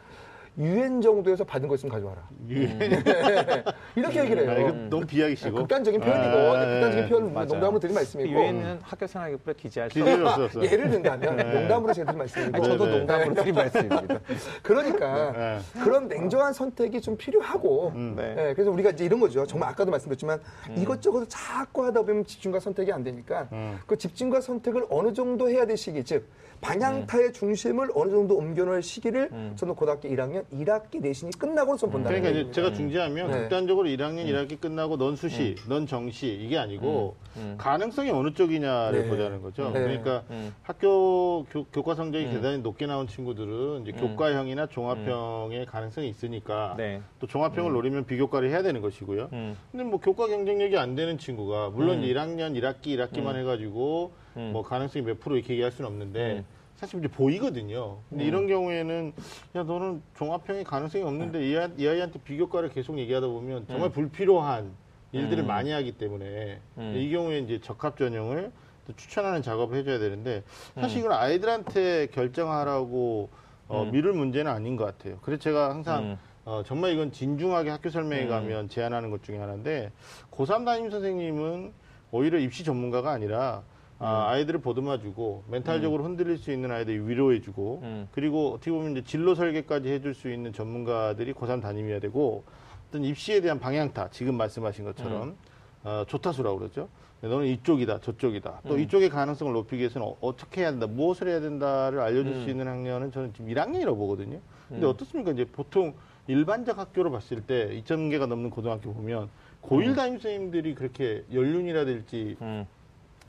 유엔 0.57 1.01
정도에서 1.01 1.43
받은 1.45 1.67
거 1.67 1.75
있으면 1.75 1.93
가져와라. 1.93 2.21
네. 2.39 2.77
이렇게 3.95 4.21
얘기를 4.21 4.49
아, 4.49 4.53
이거 4.53 4.69
해요. 4.69 4.87
너무 4.89 5.05
비약이시고. 5.05 5.55
극단적인 5.59 6.01
표현이고 6.01 6.37
아, 6.37 6.65
극단적인 6.65 7.09
표현 7.09 7.33
맞아요. 7.33 7.47
농담으로 7.47 7.79
드린 7.79 7.95
말씀이고 7.95 8.29
유엔은 8.29 8.79
학교 8.81 9.07
생활기록부에 9.07 9.53
기재할 9.55 9.89
수. 9.89 10.01
없었어. 10.03 10.63
예를 10.63 10.89
든다면 10.89 11.37
농담으로 11.53 11.93
제가 11.93 12.11
드린 12.11 12.17
말씀이고 12.19 12.55
아니, 12.57 12.65
저도 12.65 12.85
네, 12.85 12.91
네. 12.91 12.97
농담으로 12.97 13.33
드린 13.35 13.55
말씀입니다. 13.55 14.19
그러니까 14.61 15.31
네. 15.31 15.59
그런 15.83 16.07
냉정한 16.09 16.51
선택이 16.51 16.99
좀 17.01 17.15
필요하고 17.15 17.93
네. 18.17 18.35
예, 18.49 18.53
그래서 18.53 18.71
우리가 18.71 18.89
이제 18.89 19.05
이런 19.05 19.21
거죠. 19.21 19.45
정말 19.45 19.69
아까도 19.69 19.89
말씀드렸지만 19.91 20.39
이것저것 20.75 21.25
자꾸 21.29 21.85
하다 21.85 22.01
보면 22.01 22.25
집중과 22.25 22.59
선택이 22.59 22.91
안 22.91 23.03
되니까 23.03 23.47
음. 23.53 23.79
그 23.87 23.97
집중과 23.97 24.41
선택을 24.41 24.85
어느 24.89 25.13
정도 25.13 25.49
해야 25.49 25.65
될 25.65 25.77
시기, 25.77 26.03
즉 26.03 26.27
방향타의 26.61 27.33
중심을 27.33 27.89
어느 27.95 28.11
정도 28.11 28.37
옮겨놓을 28.37 28.81
시기를 28.83 29.29
저는 29.55 29.75
고등학교 29.75 30.07
1학년 30.07 30.45
1학기 30.53 31.01
내신이 31.01 31.31
끝나고 31.37 31.75
좀 31.77 31.89
본다는 31.89 32.21
그러니까 32.21 32.41
이제. 32.41 32.51
제가 32.51 32.73
중재하면 32.73 33.31
네. 33.31 33.39
극단적으로 33.41 33.89
1학년 33.89 34.25
1학기 34.27 34.59
끝나고 34.59 34.97
넌 34.97 35.15
수시, 35.15 35.55
넌 35.67 35.87
정시 35.87 36.27
이게 36.27 36.57
아니고 36.57 37.15
가능성이 37.57 38.11
어느 38.11 38.33
쪽이냐를 38.33 39.03
네. 39.03 39.09
보자는 39.09 39.41
거죠. 39.41 39.71
네. 39.71 39.79
그러니까 39.79 40.23
음. 40.29 40.53
학교 40.61 41.45
교, 41.45 41.81
과 41.81 41.95
성적이 41.95 42.29
대단히 42.29 42.59
높게 42.59 42.85
나온 42.85 43.07
친구들은 43.07 43.81
이제 43.81 43.91
교과형이나 43.93 44.67
종합형의 44.67 45.65
가능성이 45.65 46.09
있으니까 46.09 46.75
네. 46.77 47.01
또 47.19 47.27
종합형을 47.27 47.71
노리면 47.71 48.05
비교과를 48.05 48.49
해야 48.49 48.61
되는 48.61 48.81
것이고요. 48.81 49.29
음. 49.33 49.57
근데 49.71 49.83
뭐 49.83 49.99
교과 49.99 50.27
경쟁력이 50.27 50.77
안 50.77 50.95
되는 50.95 51.17
친구가 51.17 51.69
물론 51.69 52.01
1학년 52.01 52.53
1학기 52.53 52.95
1학기만 52.97 53.35
해가지고 53.35 54.11
음. 54.37 54.51
뭐 54.53 54.63
가능성이 54.63 55.05
몇 55.05 55.19
프로 55.19 55.35
이렇게 55.35 55.53
얘기할 55.53 55.71
수는 55.71 55.89
없는데 55.89 56.43
사실 56.75 56.99
이제 56.99 57.07
보이거든요. 57.07 57.97
음. 57.97 58.03
근데 58.09 58.25
이런 58.25 58.47
경우에는 58.47 59.13
야 59.55 59.63
너는 59.63 60.01
종합형이 60.15 60.63
가능성이 60.63 61.03
없는데 61.03 61.47
이, 61.47 61.55
아이, 61.55 61.69
이 61.77 61.87
아이 61.87 61.99
한테 61.99 62.19
비교과를 62.19 62.69
계속 62.69 62.97
얘기하다 62.97 63.27
보면 63.27 63.67
정말 63.67 63.89
불필요한 63.91 64.71
일들을 65.11 65.43
음. 65.43 65.47
많이 65.47 65.71
하기 65.71 65.93
때문에 65.93 66.59
음. 66.77 66.93
이 66.95 67.11
경우에 67.11 67.39
이제 67.39 67.59
적합 67.61 67.97
전형을 67.97 68.51
또 68.87 68.95
추천하는 68.95 69.41
작업을 69.41 69.77
해줘야 69.77 69.99
되는데 69.99 70.43
사실 70.75 70.99
음. 70.99 71.05
이건 71.05 71.11
아이들한테 71.17 72.07
결정하라고 72.07 73.29
어, 73.67 73.85
미룰 73.85 74.13
문제는 74.13 74.51
아닌 74.51 74.75
것 74.75 74.85
같아요. 74.85 75.19
그래서 75.21 75.41
제가 75.41 75.69
항상 75.69 76.03
음. 76.03 76.17
어, 76.45 76.63
정말 76.65 76.91
이건 76.91 77.11
진중하게 77.11 77.69
학교 77.69 77.89
설명회 77.89 78.23
음. 78.23 78.29
가면 78.29 78.69
제안하는 78.69 79.11
것 79.11 79.23
중에 79.23 79.37
하나인데 79.37 79.91
고3 80.31 80.65
담임 80.65 80.89
선생님은 80.89 81.73
오히려 82.11 82.39
입시 82.39 82.63
전문가가 82.63 83.11
아니라 83.11 83.63
음. 83.65 83.70
아, 84.03 84.29
아이들을 84.31 84.61
보듬어주고 84.61 85.43
멘탈적으로 85.47 86.03
흔들릴 86.03 86.39
수 86.39 86.51
있는 86.51 86.71
아이들 86.71 87.07
위로해주고 87.07 87.79
음. 87.83 88.07
그리고 88.11 88.53
어떻게 88.53 88.71
보면 88.71 88.93
이제 88.93 89.03
진로 89.03 89.35
설계까지 89.35 89.89
해줄 89.89 90.15
수 90.15 90.31
있는 90.31 90.51
전문가들이 90.51 91.33
고3 91.33 91.61
담임이어야 91.61 91.99
되고 91.99 92.43
어떤 92.89 93.03
입시에 93.03 93.41
대한 93.41 93.59
방향타 93.59 94.09
지금 94.09 94.35
말씀하신 94.35 94.85
것처럼 94.85 95.29
음. 95.29 95.35
어, 95.83 96.03
조타수라고 96.07 96.57
그러죠. 96.57 96.89
너는 97.21 97.45
이쪽이다, 97.45 97.99
저쪽이다. 97.99 98.61
음. 98.65 98.67
또 98.67 98.79
이쪽의 98.79 99.09
가능성을 99.09 99.53
높이기 99.53 99.81
위해서는 99.81 100.07
어, 100.19 100.35
떻게 100.35 100.61
해야 100.61 100.71
된다, 100.71 100.87
무엇을 100.87 101.27
해야 101.27 101.39
된다를 101.39 101.99
알려줄 101.99 102.33
음. 102.33 102.43
수 102.43 102.49
있는 102.49 102.67
학년은 102.67 103.11
저는 103.11 103.33
지금 103.33 103.53
1학년이라고 103.53 103.95
보거든요. 103.95 104.39
근데 104.67 104.87
어떻습니까? 104.87 105.31
이제 105.31 105.45
보통 105.45 105.93
일반적 106.27 106.79
학교로 106.79 107.11
봤을 107.11 107.41
때 107.41 107.69
2,000개가 107.83 108.25
넘는 108.25 108.49
고등학교 108.49 108.93
보면 108.93 109.29
고1 109.61 109.95
담임 109.95 110.13
선생님들이 110.13 110.73
그렇게 110.73 111.23
연륜이라든지 111.31 112.37
음. 112.41 112.65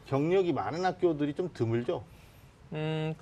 경력이 0.06 0.52
많은 0.52 0.84
학교들이 0.84 1.34
좀 1.34 1.50
드물죠. 1.52 2.04
음, 2.72 3.14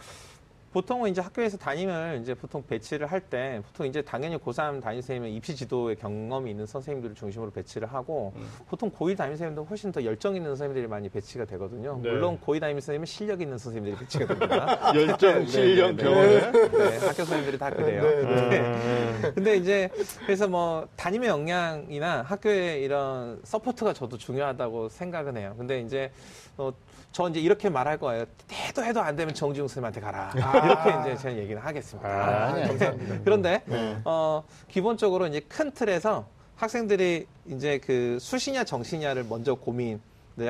보통은 0.72 1.10
이제 1.10 1.20
학교에서 1.20 1.56
담임을 1.56 2.20
이제 2.22 2.34
보통 2.34 2.64
배치를 2.66 3.06
할 3.06 3.20
때 3.20 3.60
보통 3.66 3.86
이제 3.86 4.00
당연히 4.02 4.36
고3 4.38 4.80
담임 4.82 5.00
선생님은 5.02 5.30
입시 5.30 5.54
지도에 5.54 5.94
경험이 5.94 6.50
있는 6.52 6.64
선생님들을 6.66 7.14
중심으로 7.14 7.50
배치를 7.50 7.92
하고 7.92 8.32
음. 8.36 8.48
보통 8.68 8.90
고1 8.90 9.16
담임 9.16 9.32
선생님도 9.36 9.64
훨씬 9.64 9.92
더 9.92 10.02
열정 10.04 10.34
있는 10.36 10.50
선생님들이 10.50 10.86
많이 10.88 11.08
배치가 11.08 11.44
되거든요. 11.44 12.00
네. 12.02 12.10
물론 12.10 12.38
고2 12.40 12.60
담임 12.60 12.80
선생님은 12.80 13.06
실력 13.06 13.40
있는 13.40 13.58
선생님들이 13.58 13.98
배치가 14.00 14.26
됩니다. 14.26 14.92
열정, 14.96 15.46
실력, 15.46 15.96
네, 15.96 16.02
경험. 16.02 16.22
네, 16.26 16.50
네, 16.50 16.96
학교 16.98 17.12
선생님들이 17.14 17.58
다 17.58 17.70
그래요. 17.70 18.02
네, 18.02 18.60
음. 18.60 19.32
근데 19.34 19.56
이제 19.56 19.90
그래서 20.24 20.48
뭐 20.48 20.88
담임의 20.96 21.28
역량이나 21.28 22.22
학교의 22.22 22.82
이런 22.82 23.40
support가 23.44 23.92
저도 23.92 24.16
중요하다고 24.16 24.88
생각은 24.88 25.36
해요. 25.36 25.54
근데 25.58 25.80
이제 25.80 26.10
어, 26.56 26.72
저 27.12 27.28
이제 27.28 27.40
이렇게 27.40 27.68
말할 27.68 27.98
거예요. 27.98 28.24
해도 28.52 28.84
해도 28.84 29.00
안 29.00 29.16
되면 29.16 29.34
정지용 29.34 29.66
선생님한테 29.66 30.00
가라. 30.00 30.32
이렇게 30.34 31.00
이제 31.12 31.22
저는 31.22 31.38
얘기는 31.38 31.61
하겠습니다. 31.61 32.08
아, 32.08 32.46
아니, 32.48 32.61
아니. 32.61 32.68
감사합니다. 32.68 33.18
그런데 33.24 33.62
네. 33.66 34.00
어, 34.04 34.44
기본적으로 34.68 35.26
이제 35.26 35.40
큰 35.40 35.72
틀에서 35.72 36.26
학생들이 36.56 37.26
이제 37.46 37.78
그 37.78 38.18
수시냐 38.20 38.64
정시냐를 38.64 39.24
먼저 39.28 39.54
고민을 39.54 39.98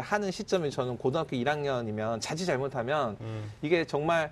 하는 0.00 0.30
시점이 0.30 0.70
저는 0.70 0.98
고등학교 0.98 1.36
1학년이면 1.36 2.20
자칫 2.20 2.44
잘못하면 2.44 3.16
음. 3.20 3.50
이게 3.62 3.84
정말 3.86 4.30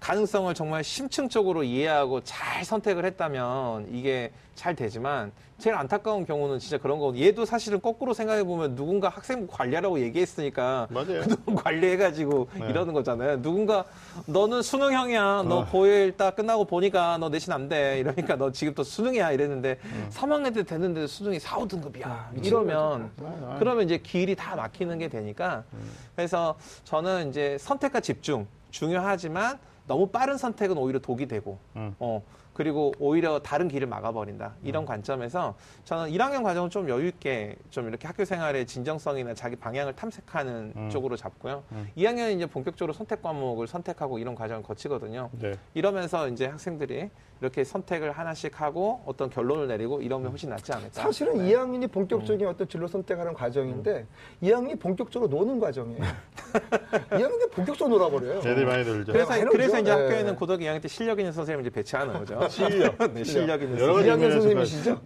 가능성을 0.00 0.52
정말 0.54 0.84
심층적으로 0.84 1.64
이해하고 1.64 2.22
잘 2.22 2.64
선택을 2.64 3.04
했다면 3.04 3.88
이게 3.92 4.30
잘 4.54 4.74
되지만 4.74 5.32
제일 5.58 5.74
안타까운 5.74 6.24
경우는 6.24 6.60
진짜 6.60 6.78
그런 6.78 6.98
거거든요. 7.00 7.24
얘도 7.24 7.44
사실은 7.44 7.80
거꾸로 7.80 8.14
생각해 8.14 8.44
보면 8.44 8.76
누군가 8.76 9.08
학생부 9.08 9.48
관리하라고 9.52 10.00
얘기했으니까 10.00 10.86
맞아요. 10.90 11.22
그동안 11.22 11.56
관리해가지고 11.64 12.48
네. 12.60 12.68
이러는 12.68 12.94
거잖아요. 12.94 13.42
누군가 13.42 13.84
너는 14.26 14.62
수능형이야. 14.62 15.44
너 15.48 15.58
어. 15.58 15.66
고1 15.66 16.16
딱 16.16 16.36
끝나고 16.36 16.64
보니까 16.64 17.18
너 17.18 17.28
내신 17.28 17.52
안 17.52 17.68
돼. 17.68 17.98
이러니까 17.98 18.36
너 18.36 18.52
지금부터 18.52 18.84
수능이야. 18.84 19.32
이랬는데 19.32 19.78
음. 19.84 20.08
3학년 20.12 20.54
때 20.54 20.62
됐는데 20.62 21.08
수능이 21.08 21.40
4, 21.40 21.56
5등급이야. 21.56 22.06
아, 22.06 22.30
이러면 22.40 23.10
아, 23.20 23.24
아. 23.24 23.56
그러면 23.58 23.84
이제 23.84 23.98
길이 23.98 24.36
다 24.36 24.54
막히는 24.54 24.98
게 24.98 25.08
되니까 25.08 25.64
음. 25.72 25.90
그래서 26.14 26.56
저는 26.84 27.30
이제 27.30 27.56
선택과 27.58 27.98
집중 28.00 28.46
중요하지만 28.70 29.58
너무 29.88 30.06
빠른 30.06 30.36
선택은 30.36 30.78
오히려 30.78 31.00
독이 31.00 31.26
되고 31.26 31.58
음. 31.74 31.96
어 31.98 32.22
그리고 32.52 32.92
오히려 32.98 33.40
다른 33.40 33.68
길을 33.68 33.88
막아버린다 33.88 34.54
이런 34.62 34.84
관점에서 34.84 35.56
저는 35.84 36.12
1학년 36.12 36.42
과정은 36.42 36.70
좀 36.70 36.88
여유 36.88 37.06
있게 37.08 37.56
좀 37.70 37.88
이렇게 37.88 38.06
학교 38.06 38.24
생활의 38.24 38.66
진정성이나 38.66 39.34
자기 39.34 39.56
방향을 39.56 39.94
탐색하는 39.96 40.72
음. 40.76 40.90
쪽으로 40.90 41.16
잡고요. 41.16 41.62
음. 41.72 41.88
2학년은 41.96 42.36
이제 42.36 42.46
본격적으로 42.46 42.92
선택 42.92 43.22
과목을 43.22 43.66
선택하고 43.66 44.18
이런 44.18 44.34
과정을 44.34 44.62
거치거든요. 44.62 45.30
네. 45.32 45.54
이러면서 45.74 46.28
이제 46.28 46.46
학생들이 46.46 47.10
이렇게 47.40 47.64
선택을 47.64 48.12
하나씩 48.12 48.60
하고 48.60 49.00
어떤 49.06 49.30
결론을 49.30 49.68
내리고 49.68 50.00
이러면 50.02 50.30
훨씬 50.30 50.50
낫지 50.50 50.72
않을까. 50.72 51.02
사실은 51.02 51.38
네. 51.38 51.52
2학년이 51.52 51.90
본격적인 51.92 52.46
어떤 52.46 52.68
진로 52.68 52.86
선택하는 52.88 53.32
과정인데 53.34 54.06
2학년이 54.42 54.80
본격적으로 54.80 55.30
노는 55.30 55.60
과정이에요. 55.60 56.02
2학년이 57.10 57.50
본격적으로 57.52 57.98
놀아버려요. 57.98 58.38
애들 58.38 58.66
많이 58.66 58.84
놀죠. 58.84 59.12
그래서 59.12 59.30
많이 59.30 59.44
그래서. 59.44 59.78
이제 59.78 59.94
네. 59.94 60.02
학교에는 60.02 60.36
고등학교 60.36 60.64
2학년 60.64 60.82
때 60.82 60.88
실력 60.88 61.18
있는 61.20 61.32
선생님을 61.32 61.66
이제 61.66 61.70
배치하는 61.70 62.14
거죠. 62.14 62.46
실력. 62.50 62.98
네, 63.14 63.22
실력 63.22 63.62
있는 63.62 63.78
선생님. 63.78 64.12
2학년 64.12 64.22
의미에서 64.22 64.40
선생님이시죠? 64.40 65.00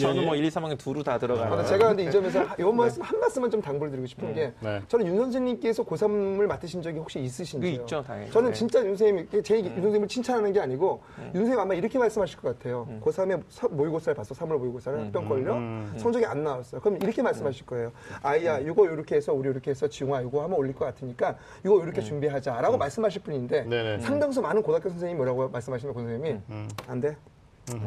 저는 0.00 0.24
뭐 0.24 0.34
1, 0.34 0.44
2, 0.44 0.48
3학년 0.48 0.78
두루 0.78 1.02
다 1.02 1.18
들어가는. 1.18 1.58
아, 1.58 1.64
제가 1.64 1.88
근데 1.88 2.04
이 2.04 2.10
점에서 2.10 2.44
이 2.58 2.62
말씀 2.62 3.02
한 3.02 3.20
말씀만 3.20 3.50
좀 3.50 3.60
당부를 3.60 3.90
드리고 3.90 4.06
싶은 4.06 4.34
게 4.34 4.52
네. 4.60 4.80
저는 4.88 5.06
윤 5.06 5.16
선생님께서 5.18 5.84
고3을 5.84 6.46
맡으신 6.46 6.80
적이 6.82 6.98
혹시 6.98 7.20
있으신지요? 7.20 7.60
그 7.60 7.82
있죠, 7.82 8.02
당연히. 8.02 8.30
저는 8.30 8.50
네. 8.50 8.54
진짜 8.54 8.78
윤 8.80 8.96
선생님, 8.96 9.42
제윤 9.42 9.64
선생님을 9.74 10.08
칭찬하는 10.08 10.52
게 10.52 10.60
아니고 10.62 11.02
윤 11.18 11.32
선생님 11.32 11.58
아마 11.58 11.74
이렇게 11.74 11.98
말씀하실 11.98 12.38
것 12.40 12.58
같아요. 12.58 12.86
고3에 13.02 13.70
모의고사를 13.70 14.14
봤어, 14.14 14.34
3월 14.34 14.58
모의고사를 14.58 14.98
합병 14.98 15.28
걸려 15.28 15.54
음. 15.54 15.92
성적이 15.96 16.26
안 16.26 16.42
나왔어요. 16.42 16.80
그럼 16.80 16.98
이렇게 17.02 17.22
말씀하실 17.22 17.66
거예요. 17.66 17.92
아이야, 18.22 18.58
이거 18.58 18.86
이렇게 18.86 19.16
해서 19.16 19.32
우리 19.32 19.48
이렇게 19.50 19.70
해서 19.70 19.88
지웅아 19.88 20.22
이거 20.22 20.42
하면 20.42 20.58
올릴 20.58 20.74
것 20.74 20.84
같으니까 20.86 21.36
이거 21.64 21.82
이렇게 21.82 22.00
준비하자라고 22.00 22.78
말씀하실 22.78 23.22
분인데 23.22 23.64
네네. 23.64 24.00
상당수 24.00 24.40
많은 24.40 24.62
고등학교 24.62 24.88
선생님이 24.88 25.16
뭐라고 25.16 25.48
말씀하시면 25.48 25.94
고 25.94 26.00
선생님이 26.00 26.40
음. 26.50 26.68
안 26.86 27.00
돼. 27.00 27.16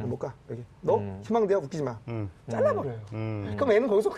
못 0.05 0.17
가. 0.17 0.33
여기. 0.49 0.63
너 0.81 1.01
희망대야 1.23 1.57
웃기지 1.57 1.83
마. 1.83 1.97
음. 2.07 2.29
잘라버려요. 2.49 2.99
음. 3.13 3.53
그럼 3.57 3.71
애는 3.73 3.87
거기서 3.87 4.11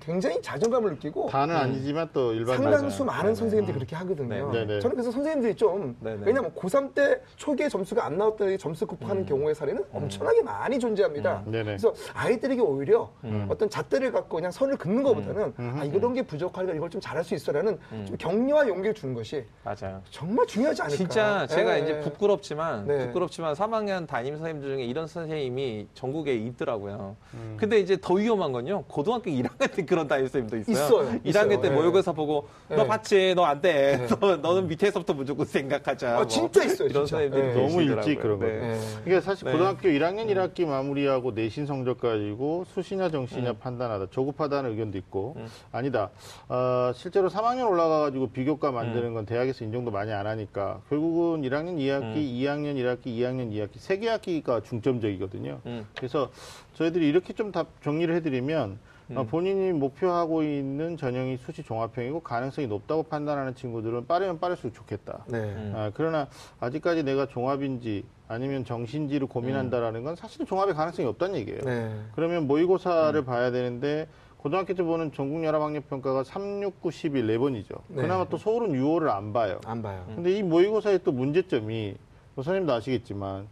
굉장히 0.00 0.42
자존감을 0.42 0.92
느끼고 0.92 1.28
다는 1.28 1.54
아니지만 1.54 2.08
또 2.12 2.32
일반 2.32 2.56
상당수 2.56 3.04
맞아요. 3.04 3.18
많은 3.18 3.34
선생님들이 3.34 3.74
그렇게 3.76 3.94
하거든요. 3.96 4.50
네, 4.50 4.64
네. 4.66 4.80
저는 4.80 4.96
그래서 4.96 5.12
선생님들이 5.12 5.54
좀 5.54 5.96
네, 6.00 6.16
네. 6.16 6.22
왜냐하면 6.26 6.52
고3 6.54 6.94
때 6.94 7.20
초기에 7.36 7.68
점수가 7.68 8.04
안 8.04 8.18
나왔던 8.18 8.48
애들이 8.48 8.58
점수 8.58 8.86
극복하는 8.86 9.24
경우의 9.24 9.54
사례는 9.54 9.84
엄청나게 9.92 10.42
많이 10.42 10.78
존재합니다. 10.78 11.44
음, 11.46 11.52
네네. 11.52 11.64
그래서 11.64 11.94
아이들에게 12.12 12.60
오히려 12.60 13.10
어떤 13.48 13.70
잣대를 13.70 14.10
갖고 14.10 14.36
그냥 14.36 14.50
선을 14.50 14.76
긋는 14.76 15.02
것보다는 15.02 15.54
아 15.78 15.84
이런 15.84 16.12
게 16.14 16.22
부족하니까 16.22 16.74
이걸 16.74 16.90
좀 16.90 17.00
잘할 17.00 17.22
수 17.22 17.34
있어라는 17.34 17.78
좀 18.06 18.16
격려와 18.16 18.66
용기를 18.66 18.94
주는 18.94 19.14
것이 19.14 19.44
맞아요. 19.62 20.02
정말 20.10 20.46
중요하지 20.46 20.82
않을까. 20.82 20.96
진짜 20.96 21.46
제가 21.46 21.78
예, 21.78 21.82
이제 21.82 21.96
예. 21.96 22.00
부끄럽지만 22.00 22.86
네. 22.86 23.06
부끄럽지만 23.06 23.54
3학년 23.54 24.06
담임 24.08 24.36
선생님들 24.36 24.74
중에 24.76 24.84
이런 24.84 25.03
선생님이 25.06 25.86
전국에 25.94 26.34
있더라고요. 26.34 27.16
음. 27.34 27.56
근데 27.58 27.78
이제 27.80 27.96
더 28.00 28.14
위험한 28.14 28.52
건요. 28.52 28.84
고등학교 28.88 29.30
1학년 29.30 29.70
때 29.74 29.84
그런 29.84 30.06
담임 30.08 30.26
선생님도 30.26 30.70
있어요. 30.72 30.84
있어요. 31.02 31.08
1학년 31.20 31.24
있어요. 31.26 31.60
때 31.60 31.68
네. 31.68 31.74
모의고사 31.74 32.12
보고 32.12 32.48
너 32.68 32.76
네. 32.76 32.86
봤지? 32.86 33.34
너 33.34 33.44
안 33.44 33.60
돼. 33.60 34.06
너, 34.20 34.36
너는 34.36 34.66
밑에서부터 34.68 35.14
무조건 35.14 35.46
생각하자. 35.46 36.12
아, 36.12 36.16
뭐 36.16 36.26
진짜 36.26 36.64
있어요, 36.64 36.88
이런 36.88 37.04
진짜. 37.06 37.22
선생님들이 37.22 37.42
네. 37.42 37.54
너무. 37.54 37.82
일찍 37.82 38.20
그런 38.20 38.38
네. 38.38 38.46
거예요. 38.46 38.62
예. 38.72 38.78
이게 39.06 39.20
사실 39.20 39.44
네. 39.46 39.52
고등학교 39.52 39.88
1학년 39.88 40.26
1학기 40.28 40.64
마무리하고 40.66 41.32
내신 41.32 41.66
성적 41.66 42.00
가지고 42.00 42.64
수시냐 42.68 43.10
정시냐 43.10 43.50
음. 43.50 43.56
판단하다 43.60 44.06
조급하다는 44.10 44.70
의견도 44.70 44.96
있고 44.98 45.36
아니다. 45.72 46.10
어, 46.48 46.92
실제로 46.94 47.28
3학년 47.28 47.68
올라가가지고 47.70 48.28
비교과 48.30 48.70
만드는 48.72 49.08
음. 49.08 49.14
건 49.14 49.26
대학에서 49.26 49.64
인정도 49.64 49.90
많이 49.90 50.12
안 50.12 50.26
하니까 50.26 50.80
결국은 50.88 51.42
1학년 51.42 51.76
2학기, 51.78 52.16
2학년 52.16 52.74
1학기, 52.76 53.06
2학년 53.06 53.50
2학기 53.52 53.70
세 53.78 53.94
개 53.98 54.08
학기가 54.08 54.60
중점 54.62 54.93
적이거든요. 55.00 55.60
음. 55.66 55.86
그래서 55.96 56.30
저희들이 56.74 57.08
이렇게 57.08 57.32
좀 57.32 57.52
답 57.52 57.66
정리를 57.82 58.14
해드리면 58.16 58.78
음. 59.10 59.16
어, 59.18 59.24
본인이 59.24 59.72
목표하고 59.72 60.42
있는 60.42 60.96
전형이 60.96 61.36
수시 61.36 61.62
종합형이고 61.62 62.20
가능성이 62.20 62.66
높다고 62.66 63.02
판단하는 63.04 63.54
친구들은 63.54 64.06
빠르면 64.06 64.40
빠를수록 64.40 64.74
좋겠다. 64.74 65.24
네. 65.28 65.38
음. 65.38 65.72
아, 65.76 65.90
그러나 65.94 66.26
아직까지 66.60 67.02
내가 67.02 67.26
종합인지 67.26 68.04
아니면 68.28 68.64
정신지를 68.64 69.26
고민한다라는 69.28 70.02
건 70.04 70.16
사실은 70.16 70.46
종합의 70.46 70.74
가능성이 70.74 71.06
없다는 71.08 71.36
얘기예요. 71.40 71.60
네. 71.64 71.94
그러면 72.14 72.46
모의고사를 72.46 73.22
봐야 73.26 73.50
되는데 73.50 74.08
고등학교 74.38 74.74
때 74.74 74.82
보는 74.82 75.12
전국연합학력평가가 75.12 76.24
3, 76.24 76.62
6, 76.62 76.80
9, 76.82 76.90
11, 76.90 77.26
4번이죠. 77.38 77.80
네. 77.88 78.02
그나마 78.02 78.26
또 78.28 78.36
서울은 78.38 78.72
6월을 78.72 79.08
안 79.10 79.32
봐요. 79.32 79.60
안 79.66 79.82
봐요. 79.82 80.04
근데 80.14 80.32
이 80.32 80.42
모의고사의 80.42 81.00
또 81.04 81.12
문제점이 81.12 81.94
뭐 82.34 82.42
선생님도 82.44 82.72
아시겠지만 82.72 83.46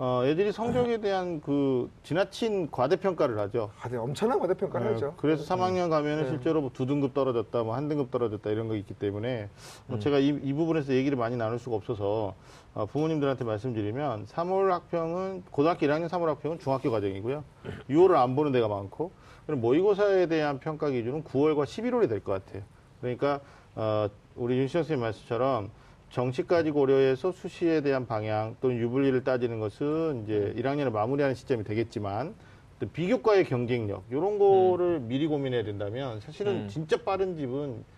어, 0.00 0.22
애들이 0.24 0.52
성적에 0.52 0.98
대한 1.00 1.40
그 1.40 1.90
지나친 2.04 2.70
과대평가를 2.70 3.36
하죠. 3.40 3.72
아, 3.82 3.88
네, 3.88 3.96
엄청난 3.96 4.38
과대평가를 4.38 4.86
네, 4.86 4.92
하죠. 4.92 5.14
그래서 5.16 5.42
3학년 5.42 5.90
가면은 5.90 6.22
네. 6.24 6.28
실제로 6.30 6.60
뭐 6.60 6.70
두 6.72 6.86
등급 6.86 7.14
떨어졌다, 7.14 7.64
뭐 7.64 7.74
한 7.74 7.88
등급 7.88 8.12
떨어졌다 8.12 8.48
이런 8.48 8.68
거 8.68 8.76
있기 8.76 8.94
때문에 8.94 9.48
뭐 9.88 9.96
음. 9.96 10.00
제가 10.00 10.20
이, 10.20 10.28
이 10.28 10.52
부분에서 10.52 10.92
얘기를 10.94 11.18
많이 11.18 11.36
나눌 11.36 11.58
수가 11.58 11.74
없어서 11.74 12.36
어, 12.74 12.86
부모님들한테 12.86 13.42
말씀드리면 13.42 14.26
3월 14.26 14.68
학평은 14.68 15.42
고등학교 15.50 15.84
1학년 15.86 16.08
3월 16.08 16.26
학평은 16.26 16.60
중학교 16.60 16.92
과정이고요. 16.92 17.42
6월을 17.90 18.14
안 18.14 18.36
보는 18.36 18.52
데가 18.52 18.68
많고 18.68 19.10
그럼 19.46 19.60
모의고사에 19.60 20.26
대한 20.26 20.60
평가 20.60 20.90
기준은 20.90 21.24
9월과 21.24 21.64
11월이 21.64 22.08
될 22.08 22.20
것 22.20 22.44
같아요. 22.44 22.62
그러니까 23.00 23.40
어, 23.74 24.08
우리 24.36 24.58
윤시영 24.58 24.84
선생님 24.84 25.02
말씀처럼 25.02 25.70
정시까지 26.10 26.70
고려해서 26.70 27.32
수시에 27.32 27.80
대한 27.80 28.06
방향 28.06 28.56
또는 28.60 28.78
유불리를 28.78 29.24
따지는 29.24 29.60
것은 29.60 30.24
이제 30.24 30.54
1학년을 30.56 30.90
마무리하는 30.90 31.34
시점이 31.34 31.64
되겠지만 31.64 32.34
또 32.80 32.88
비교과의 32.88 33.44
경쟁력 33.44 34.04
이런 34.10 34.38
거를 34.38 35.00
미리 35.00 35.26
고민해야 35.26 35.64
된다면 35.64 36.20
사실은 36.20 36.52
음. 36.62 36.68
진짜 36.68 36.96
빠른 37.02 37.36
집은 37.36 37.84
딱 37.84 37.97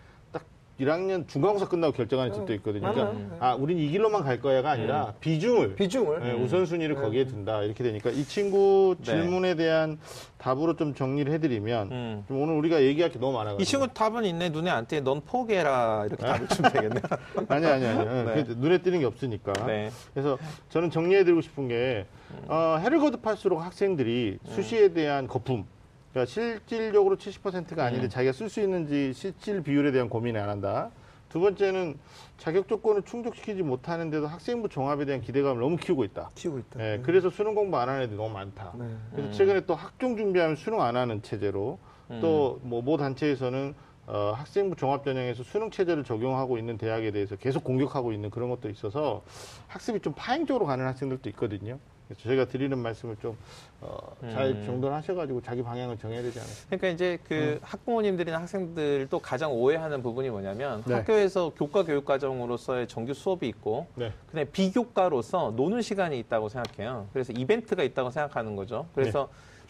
1학년 0.81 1.29
중간고사 1.29 1.69
끝나고 1.69 1.93
결정하는 1.93 2.33
집도 2.33 2.55
있거든요. 2.55 2.93
그러니까 2.93 3.13
맞아요. 3.13 3.37
아, 3.41 3.55
우린 3.55 3.79
이 3.79 3.89
길로만 3.89 4.23
갈 4.25 4.41
거야가 4.41 4.71
아니라 4.71 5.13
비중을 5.21 5.75
비중을 5.75 6.21
네, 6.21 6.33
우선순위를 6.33 6.95
네. 6.97 7.01
거기에 7.01 7.25
둔다 7.27 7.63
이렇게 7.63 7.85
되니까 7.85 8.11
이 8.11 8.25
친구 8.25 8.97
네. 8.99 9.05
질문에 9.05 9.55
대한 9.57 9.99
답으로 10.39 10.75
좀 10.77 10.95
정리를 10.95 11.31
해드리면 11.33 11.91
음. 11.93 12.25
좀 12.27 12.41
오늘 12.41 12.55
우리가 12.55 12.83
얘기할 12.83 13.13
게 13.13 13.19
너무 13.19 13.33
많아가지고 13.35 13.63
이 13.63 13.65
친구 13.65 13.87
답은 13.89 14.25
있네. 14.25 14.49
눈에 14.49 14.71
안 14.71 14.87
띄네. 14.87 15.03
넌 15.03 15.21
포기해라. 15.21 16.07
이렇게 16.07 16.23
답을 16.25 16.49
주면 16.49 16.73
되겠네. 16.73 17.01
아니 17.49 17.67
아니 17.67 17.87
아니 17.87 18.05
네. 18.05 18.45
그 18.45 18.55
눈에 18.57 18.79
띄는 18.79 19.01
게 19.01 19.05
없으니까 19.07 19.53
네. 19.67 19.91
그래서 20.15 20.39
저는 20.71 20.91
정리해드리고 20.91 21.43
싶은 21.43 21.69
게 21.69 22.07
어, 22.47 22.79
해를 22.81 23.01
거듭할수록 23.01 23.61
학생들이 23.63 24.39
수시에 24.47 24.93
대한 24.95 25.27
거품 25.27 25.67
그러니까 26.11 26.31
실질적으로 26.31 27.17
70%가 27.17 27.85
아닌데 27.85 28.07
음. 28.07 28.11
자기가 28.11 28.33
쓸 28.33 28.49
수 28.49 28.61
있는지 28.61 29.13
실질 29.15 29.63
비율에 29.63 29.93
대한 29.93 30.09
고민을 30.09 30.41
안 30.41 30.49
한다. 30.49 30.91
두 31.29 31.39
번째는 31.39 31.97
자격 32.39 32.67
조건을 32.67 33.03
충족시키지 33.03 33.63
못하는데도 33.63 34.27
학생부 34.27 34.69
종합에 34.69 35.05
대한 35.05 35.21
기대감을 35.21 35.61
너무 35.61 35.77
키우고 35.77 36.03
있다. 36.05 36.31
키우고 36.35 36.59
있다. 36.59 36.81
예, 36.81 37.01
그래서 37.05 37.31
수능 37.31 37.55
공부 37.55 37.79
안 37.79 37.89
하는 37.89 38.03
애들이 38.03 38.17
너무 38.17 38.31
많다. 38.35 38.73
네. 38.77 38.87
그래서 39.15 39.31
최근에 39.31 39.61
또 39.67 39.77
학종 39.77 40.17
준비하면 40.17 40.57
수능 40.57 40.83
안 40.83 40.97
하는 40.97 41.23
체제로 41.23 41.79
음. 42.11 42.21
또뭐 42.21 42.83
모 42.83 42.97
단체에서는 42.97 43.75
어, 44.09 44.33
학생부 44.35 44.75
종합 44.75 45.05
전형에서 45.05 45.45
수능 45.45 45.71
체제를 45.71 46.03
적용하고 46.03 46.59
있는 46.59 46.77
대학에 46.77 47.13
대해서 47.13 47.37
계속 47.37 47.63
공격하고 47.63 48.13
있는 48.13 48.31
그런 48.31 48.51
것도 48.51 48.69
있어서 48.69 49.23
학습이 49.69 50.01
좀 50.01 50.13
파행적으로 50.17 50.67
가는 50.67 50.85
학생들도 50.85 51.29
있거든요. 51.31 51.79
그래서 52.11 52.23
저희가 52.23 52.45
드리는 52.47 52.77
말씀을 52.77 53.17
좀 53.23 53.37
어, 53.81 53.97
잘 54.33 54.49
음. 54.49 54.67
정돈하셔가지고 54.67 55.43
자기 55.43 55.63
방향을 55.63 55.97
정해야 55.97 56.23
되지 56.23 56.41
않을까. 56.41 56.55
그러니까 56.67 56.89
이제 56.89 57.19
그 57.25 57.61
학부모님들이나 57.63 58.41
학생들도 58.41 59.17
가장 59.21 59.53
오해하는 59.53 60.03
부분이 60.03 60.29
뭐냐면 60.31 60.83
네. 60.87 60.95
학교에서 60.95 61.53
교과 61.57 61.85
교육 61.85 62.05
과정으로서의 62.05 62.89
정규 62.89 63.15
수업이 63.15 63.47
있고 63.49 63.87
네. 63.95 64.13
그다음에 64.27 64.51
비교과로서 64.51 65.53
노는 65.57 65.83
시간이 65.83 66.19
있다고 66.19 66.49
생각해요. 66.49 67.07
그래서 67.13 67.33
이벤트가 67.33 67.85
있다고 67.85 68.11
생각하는 68.11 68.57
거죠. 68.57 68.87
그래서 68.95 69.29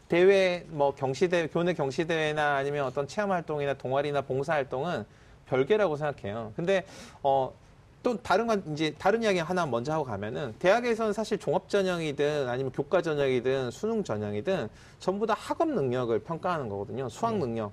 대회 0.08 0.64
뭐 0.68 0.94
경시대 0.94 1.48
교내 1.48 1.74
경시대회나 1.74 2.56
아니면 2.56 2.86
어떤 2.86 3.06
체험 3.06 3.32
활동이나 3.32 3.74
동아리나 3.74 4.22
봉사 4.22 4.54
활동은 4.54 5.04
별개라고 5.46 5.96
생각해요. 5.96 6.52
근데 6.56 6.84
어 7.22 7.52
또 8.02 8.16
다른 8.22 8.46
건 8.46 8.62
이제 8.72 8.94
다른 8.98 9.22
이야기 9.22 9.38
하나 9.38 9.66
먼저 9.66 9.92
하고 9.92 10.04
가면은 10.04 10.54
대학에서는 10.58 11.12
사실 11.12 11.38
종합 11.38 11.68
전형이든 11.68 12.48
아니면 12.48 12.72
교과 12.72 13.02
전형이든 13.02 13.70
수능 13.70 14.02
전형이든 14.02 14.68
전부 14.98 15.26
다 15.26 15.34
학업 15.36 15.68
능력을 15.68 16.18
평가하는 16.20 16.68
거거든요. 16.68 17.08
수학 17.08 17.36
능력. 17.36 17.72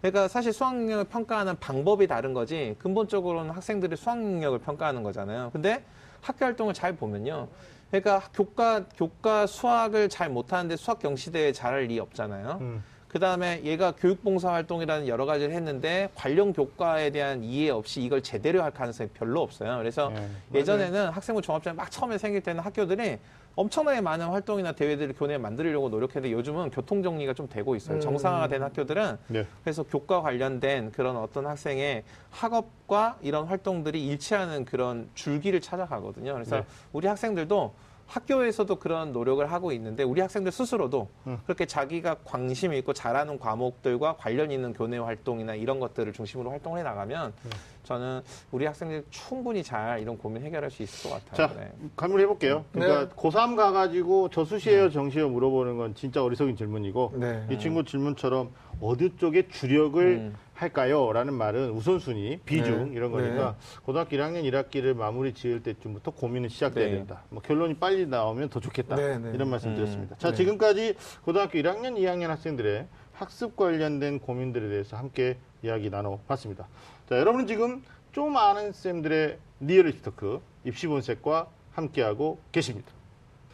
그러니까 0.00 0.28
사실 0.28 0.52
수학 0.52 0.76
능력을 0.76 1.04
평가하는 1.04 1.58
방법이 1.58 2.06
다른 2.06 2.32
거지 2.32 2.76
근본적으로는 2.78 3.50
학생들의 3.50 3.96
수학 3.96 4.18
능력을 4.18 4.56
평가하는 4.60 5.02
거잖아요. 5.02 5.50
근데 5.52 5.84
학교 6.20 6.44
활동을 6.44 6.72
잘 6.72 6.94
보면요. 6.94 7.48
그러니까 7.90 8.22
교과 8.32 8.84
교과 8.96 9.46
수학을 9.46 10.08
잘 10.08 10.30
못하는데 10.30 10.76
수학 10.76 11.00
경시대회 11.00 11.52
잘할 11.52 11.84
리 11.84 11.98
없잖아요. 11.98 12.58
음. 12.60 12.84
그 13.14 13.20
다음에 13.20 13.60
얘가 13.62 13.92
교육봉사 13.92 14.52
활동이라는 14.52 15.06
여러 15.06 15.24
가지를 15.24 15.54
했는데 15.54 16.10
관련 16.16 16.52
교과에 16.52 17.10
대한 17.10 17.44
이해 17.44 17.70
없이 17.70 18.02
이걸 18.02 18.24
제대로 18.24 18.60
할 18.60 18.72
가능성이 18.72 19.08
별로 19.14 19.40
없어요. 19.40 19.78
그래서 19.78 20.08
네, 20.08 20.28
예전에는 20.52 21.10
학생부 21.10 21.40
종합전형 21.40 21.76
막 21.76 21.92
처음에 21.92 22.18
생길 22.18 22.40
때는 22.40 22.64
학교들이 22.64 23.18
엄청나게 23.54 24.00
많은 24.00 24.26
활동이나 24.26 24.72
대회들을 24.72 25.14
교내에 25.14 25.38
만들려고 25.38 25.90
노력했는데 25.90 26.32
요즘은 26.32 26.70
교통 26.70 27.04
정리가 27.04 27.34
좀 27.34 27.48
되고 27.48 27.76
있어요. 27.76 27.98
음. 27.98 28.00
정상화가 28.00 28.48
된 28.48 28.64
학교들은 28.64 29.16
네. 29.28 29.46
그래서 29.62 29.84
교과 29.84 30.20
관련된 30.20 30.90
그런 30.90 31.16
어떤 31.16 31.46
학생의 31.46 32.02
학업과 32.30 33.18
이런 33.22 33.44
활동들이 33.44 34.04
일치하는 34.08 34.64
그런 34.64 35.08
줄기를 35.14 35.60
찾아가거든요. 35.60 36.32
그래서 36.34 36.56
네. 36.56 36.64
우리 36.92 37.06
학생들도 37.06 37.74
학교에서도 38.06 38.76
그런 38.76 39.12
노력을 39.12 39.50
하고 39.50 39.72
있는데 39.72 40.02
우리 40.02 40.20
학생들 40.20 40.52
스스로도 40.52 41.08
음. 41.26 41.38
그렇게 41.44 41.66
자기가 41.66 42.16
관심 42.24 42.72
있고 42.74 42.92
잘하는 42.92 43.38
과목들과 43.38 44.16
관련 44.16 44.50
있는 44.50 44.72
교내 44.72 44.98
활동이나 44.98 45.54
이런 45.54 45.80
것들을 45.80 46.12
중심으로 46.12 46.50
활동을 46.50 46.80
해 46.80 46.82
나가면 46.82 47.32
네. 47.42 47.50
저는 47.84 48.22
우리 48.50 48.66
학생들 48.66 49.04
충분히 49.10 49.62
잘 49.62 50.00
이런 50.00 50.18
고민 50.18 50.42
해결할 50.42 50.70
수 50.70 50.82
있을 50.82 51.10
것 51.10 51.24
같아요. 51.24 51.48
자, 51.48 51.54
네. 51.54 51.70
가물 51.96 52.20
해볼게요. 52.20 52.64
그러니까 52.72 53.08
네. 53.08 53.14
고3 53.14 53.56
가가지고 53.56 54.30
저수시에요, 54.30 54.90
정시에요 54.90 55.28
물어보는 55.28 55.76
건 55.76 55.94
진짜 55.94 56.22
어리석은 56.24 56.56
질문이고 56.56 57.12
네. 57.16 57.46
이 57.50 57.58
친구 57.58 57.84
질문처럼 57.84 58.50
어느 58.80 59.14
쪽에 59.16 59.48
주력을 59.48 60.02
음. 60.02 60.34
할까요? 60.54 61.12
라는 61.12 61.34
말은 61.34 61.70
우선순위, 61.70 62.40
비중 62.44 62.90
네. 62.90 62.96
이런 62.96 63.10
거니까 63.10 63.56
고등학교 63.84 64.16
1학년 64.16 64.44
1학기를 64.44 64.94
마무리 64.94 65.34
지을 65.34 65.62
때쯤부터 65.62 66.12
고민은 66.12 66.48
시작돼야 66.48 66.86
네. 66.86 66.92
된다. 66.92 67.22
뭐 67.28 67.42
결론이 67.42 67.74
빨리 67.74 68.06
나오면 68.06 68.50
더 68.50 68.60
좋겠다. 68.60 68.96
네, 68.96 69.18
네. 69.18 69.32
이런 69.34 69.50
말씀 69.50 69.70
음. 69.70 69.76
드렸습니다. 69.76 70.16
자, 70.16 70.30
네. 70.30 70.36
지금까지 70.36 70.94
고등학교 71.24 71.58
1학년, 71.58 71.98
2학년 71.98 72.28
학생들의 72.28 72.86
학습 73.12 73.56
관련된 73.56 74.20
고민들에 74.20 74.68
대해서 74.68 74.96
함께 74.96 75.36
이야기 75.62 75.90
나눠봤습니다. 75.90 76.68
자, 77.08 77.18
여러분은 77.18 77.46
지금 77.46 77.82
좀 78.12 78.36
아는 78.36 78.72
쌤들의 78.72 79.38
리얼리티 79.60 80.02
토크 80.02 80.40
입시 80.64 80.86
본색과 80.86 81.46
함께하고 81.72 82.38
계십니다. 82.52 82.88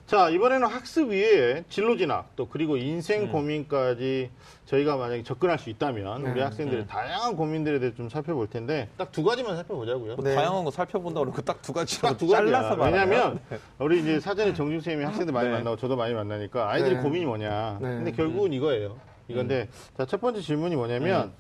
자, 0.07 0.29
이번에는 0.29 0.67
학습 0.67 1.11
위에 1.11 1.63
진로 1.69 1.97
진학 1.97 2.35
또 2.35 2.49
그리고 2.49 2.77
인생 2.77 3.23
음. 3.23 3.33
고민까지 3.33 4.31
저희가 4.67 4.97
만약에 4.97 5.23
접근할 5.23 5.57
수 5.59 5.71
있다면 5.71 6.23
우리 6.23 6.35
네. 6.35 6.43
학생들의 6.43 6.83
음. 6.83 6.87
다양한 6.89 7.37
고민들에 7.37 7.79
대해서 7.79 7.97
좀 7.97 8.09
살펴볼 8.09 8.49
텐데 8.49 8.89
딱 8.97 9.13
두 9.13 9.23
가지만 9.23 9.55
살펴보자고요. 9.57 10.17
네. 10.17 10.35
다양한 10.35 10.65
거 10.65 10.71
살펴본다 10.73 11.21
그러고 11.21 11.41
딱 11.43 11.63
두 11.63 11.73
가지 11.73 12.01
딱두 12.01 12.27
가지야. 12.27 12.51
잘라서 12.51 12.77
말해요. 12.77 13.01
왜냐면 13.03 13.41
우리 13.79 14.01
이제 14.01 14.19
사전에 14.19 14.53
정준 14.53 14.81
쌤이 14.81 15.05
학생들 15.05 15.33
많이 15.33 15.49
네. 15.49 15.55
만나고 15.55 15.77
저도 15.77 15.95
많이 15.97 16.13
만나니까 16.13 16.69
아이들이 16.71 16.97
네. 16.97 17.03
고민이 17.03 17.25
뭐냐. 17.27 17.79
네. 17.81 17.89
근데 17.89 18.11
결국은 18.13 18.53
이거예요. 18.53 18.97
이건데 19.29 19.69
자, 19.97 20.05
첫 20.07 20.21
번째 20.21 20.41
질문이 20.41 20.75
뭐냐면 20.75 21.33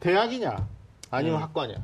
대학이냐 0.00 0.66
아니면 1.10 1.38
음. 1.38 1.42
학과냐. 1.42 1.74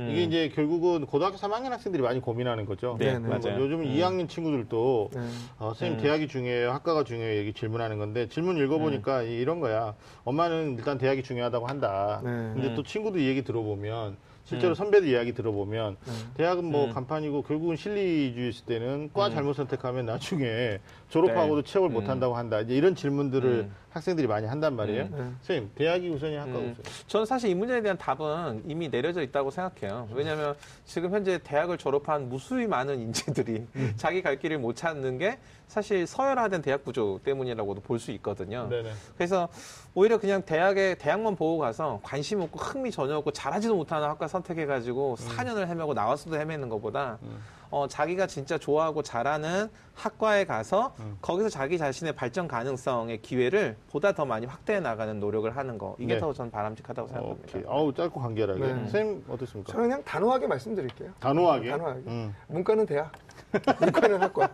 음. 0.00 0.08
이게 0.10 0.24
이제 0.24 0.48
결국은 0.48 1.06
고등학교 1.06 1.36
3학년 1.36 1.68
학생들이 1.68 2.02
많이 2.02 2.20
고민하는 2.20 2.66
거죠. 2.66 2.96
네, 2.98 3.12
그리고 3.12 3.28
맞아요. 3.28 3.60
요즘은 3.62 3.86
음. 3.86 3.94
2학년 3.94 4.28
친구들도 4.28 5.10
네. 5.14 5.20
어, 5.60 5.68
선생님 5.68 5.98
음. 5.98 6.02
대학이 6.02 6.26
중요해요, 6.26 6.72
학과가 6.72 7.04
중요해요, 7.04 7.38
얘기 7.38 7.52
질문하는 7.52 7.98
건데 7.98 8.28
질문 8.28 8.56
읽어보니까 8.58 9.22
이- 9.22 9.36
이런 9.38 9.60
거야. 9.60 9.94
엄마는 10.24 10.76
일단 10.78 10.98
대학이 10.98 11.22
중요하다고 11.22 11.66
한다. 11.66 12.20
네. 12.24 12.30
근데 12.54 12.68
음. 12.70 12.74
또 12.74 12.82
친구들 12.82 13.20
얘기 13.24 13.44
들어보면 13.44 14.16
실제로 14.46 14.72
음. 14.72 14.74
선배들 14.74 15.08
이야기 15.08 15.32
들어보면 15.32 15.96
네. 16.04 16.12
대학은 16.38 16.64
뭐 16.64 16.86
음. 16.86 16.92
간판이고 16.92 17.42
결국은 17.42 17.76
실리주의 17.76 18.48
있을 18.50 18.66
때는 18.66 19.10
과 19.14 19.28
음. 19.28 19.32
잘못 19.32 19.54
선택하면 19.54 20.06
나중에 20.06 20.80
졸업하고도 21.08 21.62
취업을 21.62 21.90
음. 21.90 21.92
못 21.94 22.08
한다고 22.08 22.34
한다. 22.36 22.60
이제 22.60 22.74
이런 22.74 22.94
질문들을 22.94 23.50
음. 23.50 23.74
학생들이 23.90 24.26
많이 24.26 24.46
한단 24.48 24.74
말이에요. 24.74 25.04
네. 25.04 25.16
선생님, 25.42 25.70
대학이 25.76 26.08
우선이 26.08 26.34
학과가 26.34 26.58
음. 26.58 26.72
우선. 26.72 26.84
저는 27.06 27.26
사실 27.26 27.50
이 27.50 27.54
문제에 27.54 27.80
대한 27.80 27.96
답은 27.96 28.64
이미 28.66 28.88
내려져 28.88 29.22
있다고 29.22 29.50
생각해요. 29.52 30.08
왜냐하면 30.12 30.56
지금 30.84 31.12
현재 31.12 31.38
대학을 31.38 31.78
졸업한 31.78 32.28
무수히 32.28 32.66
많은 32.66 32.98
인재들이 33.00 33.66
음. 33.76 33.92
자기 33.96 34.20
갈 34.22 34.38
길을 34.38 34.58
못 34.58 34.74
찾는 34.74 35.18
게 35.18 35.38
사실 35.68 36.06
서열화된 36.06 36.62
대학 36.62 36.84
구조 36.84 37.20
때문이라고도 37.24 37.80
볼 37.82 37.98
수 38.00 38.10
있거든요. 38.12 38.68
네네. 38.68 38.90
그래서 39.16 39.48
오히려 39.94 40.18
그냥 40.18 40.42
대학에 40.42 40.96
대학만 40.96 41.36
보고 41.36 41.58
가서 41.58 42.00
관심 42.02 42.40
없고 42.40 42.58
흥미 42.58 42.90
전혀 42.90 43.16
없고 43.16 43.30
잘하지도 43.30 43.76
못하는 43.76 44.08
학과 44.08 44.26
선택해가지고 44.26 45.16
4년을 45.20 45.68
헤매고 45.68 45.94
나왔어도 45.94 46.36
헤매는 46.36 46.68
것보다 46.68 47.18
음. 47.22 47.38
어, 47.74 47.88
자기가 47.88 48.28
진짜 48.28 48.56
좋아하고 48.56 49.02
잘하는 49.02 49.68
학과에 49.94 50.44
가서 50.44 50.94
음. 51.00 51.18
거기서 51.20 51.48
자기 51.48 51.76
자신의 51.76 52.14
발전 52.14 52.46
가능성의 52.46 53.20
기회를 53.20 53.76
보다 53.90 54.12
더 54.12 54.24
많이 54.24 54.46
확대해 54.46 54.78
나가는 54.78 55.18
노력을 55.18 55.50
하는 55.56 55.76
거 55.76 55.96
이게 55.98 56.14
네. 56.14 56.20
더전 56.20 56.52
바람직하다고 56.52 57.08
생각합니다. 57.08 57.48
오케이. 57.48 57.62
아우, 57.66 57.92
짧고 57.92 58.20
간결하게. 58.20 58.60
네. 58.60 58.68
선생님, 58.68 59.24
어떻습니까? 59.28 59.72
저는 59.72 59.88
그냥 59.88 60.04
단호하게 60.04 60.46
말씀드릴게요. 60.46 61.10
단호하게. 61.18 61.70
단호하게. 61.70 62.00
음. 62.06 62.34
문과는 62.46 62.86
대학, 62.86 63.10
이과는 63.88 64.22
학과. 64.22 64.48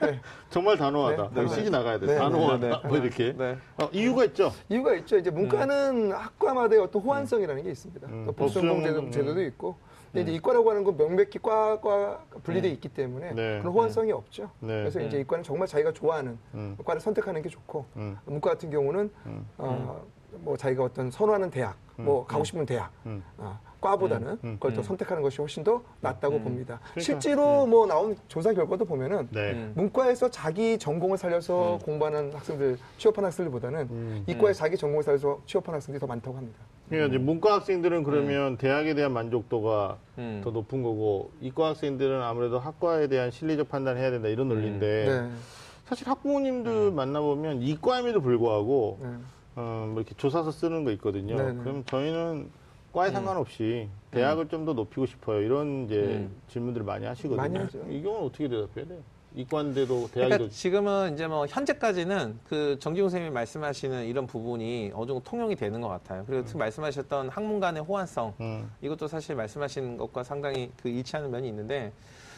네. 0.00 0.20
정말 0.50 0.76
단호하다. 0.76 1.30
네, 1.34 1.42
여기 1.42 1.62
네. 1.62 1.70
나가야 1.70 2.00
돼. 2.00 2.06
네, 2.06 2.16
단호하다. 2.16 2.58
네, 2.58 2.70
네. 2.70 2.88
뭐 2.88 2.96
이렇게. 2.96 3.34
네. 3.36 3.56
어, 3.80 3.88
이유가 3.92 4.24
있죠. 4.24 4.50
이유가 4.68 4.96
있죠. 4.96 5.16
이제 5.16 5.30
문과는 5.30 6.10
학과마다의 6.10 6.80
어떤 6.82 7.02
호환성이라는 7.02 7.62
게 7.62 7.70
있습니다. 7.70 8.08
음, 8.08 8.24
또 8.26 8.32
복수전공 8.32 8.78
복수전공, 8.78 8.82
제도, 8.82 9.06
음. 9.06 9.12
제도도 9.12 9.42
있고. 9.44 9.76
근데 10.12 10.22
이제 10.22 10.32
이과라고 10.32 10.70
하는 10.70 10.84
건 10.84 10.96
명백히 10.96 11.38
과과 11.38 12.24
분리돼 12.42 12.68
있기 12.70 12.88
때문에 12.88 13.34
네. 13.34 13.58
그런 13.60 13.72
호환성이 13.72 14.12
없죠. 14.12 14.50
네. 14.60 14.80
그래서 14.80 15.00
이제 15.00 15.20
이과는 15.20 15.44
정말 15.44 15.68
자기가 15.68 15.92
좋아하는 15.92 16.38
음. 16.54 16.76
과를 16.84 17.00
선택하는 17.00 17.42
게 17.42 17.48
좋고 17.48 17.84
음. 17.96 18.18
문과 18.24 18.50
같은 18.50 18.70
경우는 18.70 19.10
음. 19.26 19.46
어, 19.58 20.06
뭐 20.30 20.56
자기가 20.56 20.84
어떤 20.84 21.10
선호하는 21.10 21.50
대학, 21.50 21.76
뭐 21.96 22.24
가고 22.26 22.44
싶은 22.44 22.64
대학, 22.64 22.90
음. 23.06 23.22
어, 23.38 23.58
과보다는 23.80 24.38
음. 24.44 24.54
그걸 24.54 24.72
더 24.72 24.80
음. 24.80 24.82
선택하는 24.82 25.22
것이 25.22 25.38
훨씬 25.38 25.62
더 25.62 25.82
낫다고 26.00 26.36
음. 26.36 26.44
봅니다. 26.44 26.80
그러니까, 26.80 27.00
실제로 27.00 27.66
뭐 27.66 27.86
나온 27.86 28.16
조사 28.28 28.52
결과도 28.52 28.84
보면은 28.84 29.28
네. 29.30 29.52
음. 29.52 29.72
문과에서 29.76 30.30
자기 30.30 30.78
전공을 30.78 31.18
살려서 31.18 31.78
공부하는 31.84 32.32
학생들, 32.32 32.78
취업한 32.96 33.24
학생들보다는 33.24 33.80
음. 33.90 34.24
이과에서 34.26 34.60
자기 34.60 34.76
전공을 34.76 35.02
살려서 35.02 35.42
취업한 35.46 35.74
학생들이 35.74 36.00
더 36.00 36.06
많다고 36.06 36.36
합니다. 36.36 36.58
그러니까 36.88 37.08
이제 37.08 37.18
문과 37.18 37.54
학생들은 37.54 38.02
그러면 38.04 38.56
대학에 38.56 38.94
대한 38.94 39.12
만족도가 39.12 39.98
음. 40.18 40.40
더 40.42 40.50
높은 40.50 40.82
거고 40.82 41.30
이과 41.40 41.68
학생들은 41.68 42.22
아무래도 42.22 42.58
학과에 42.58 43.08
대한 43.08 43.30
실리적 43.30 43.68
판단을 43.68 44.00
해야 44.00 44.10
된다 44.10 44.28
이런 44.28 44.48
논리인데 44.48 45.06
네. 45.06 45.30
사실 45.84 46.08
학부모님들 46.08 46.90
만나보면 46.92 47.62
이과임에도 47.62 48.20
불구하고 48.20 48.98
네. 49.02 49.08
어, 49.56 49.86
뭐 49.88 50.00
이렇게 50.00 50.14
조사서 50.16 50.50
쓰는 50.50 50.84
거 50.84 50.90
있거든요. 50.92 51.36
네, 51.36 51.52
네. 51.52 51.58
그럼 51.62 51.84
저희는 51.84 52.48
과에 52.92 53.10
상관없이 53.10 53.88
대학을 54.10 54.48
좀 54.48 54.64
더 54.64 54.72
높이고 54.72 55.06
싶어요. 55.06 55.40
이런 55.42 55.84
이제 55.84 55.96
음. 55.96 56.30
질문들을 56.48 56.84
많이 56.86 57.06
하시거든요. 57.06 57.36
많이. 57.36 57.58
이 57.90 58.02
경우는 58.02 58.26
어떻게 58.26 58.48
대답해야 58.48 58.86
돼요? 58.86 59.00
이과인데도 59.34 60.08
대학이 60.12 60.30
그러니까 60.30 60.38
더 60.38 60.48
지금은 60.48 61.14
이제 61.14 61.26
뭐 61.26 61.46
현재까지는 61.46 62.38
그 62.48 62.76
정기용 62.80 63.08
선생님이 63.08 63.32
말씀하시는 63.32 64.06
이런 64.06 64.26
부분이 64.26 64.92
어느 64.94 65.06
정도 65.06 65.20
통용이 65.20 65.54
되는 65.56 65.80
것 65.80 65.88
같아요. 65.88 66.24
그리고 66.26 66.44
지금 66.44 66.60
말씀하셨던 66.60 67.28
학문 67.28 67.60
간의 67.60 67.82
호환성 67.82 68.34
음. 68.40 68.70
이것도 68.80 69.08
사실 69.08 69.36
말씀하신 69.36 69.96
것과 69.96 70.24
상당히 70.24 70.70
그 70.82 70.88
일치하는 70.88 71.30
면이 71.30 71.48
있는데 71.48 71.92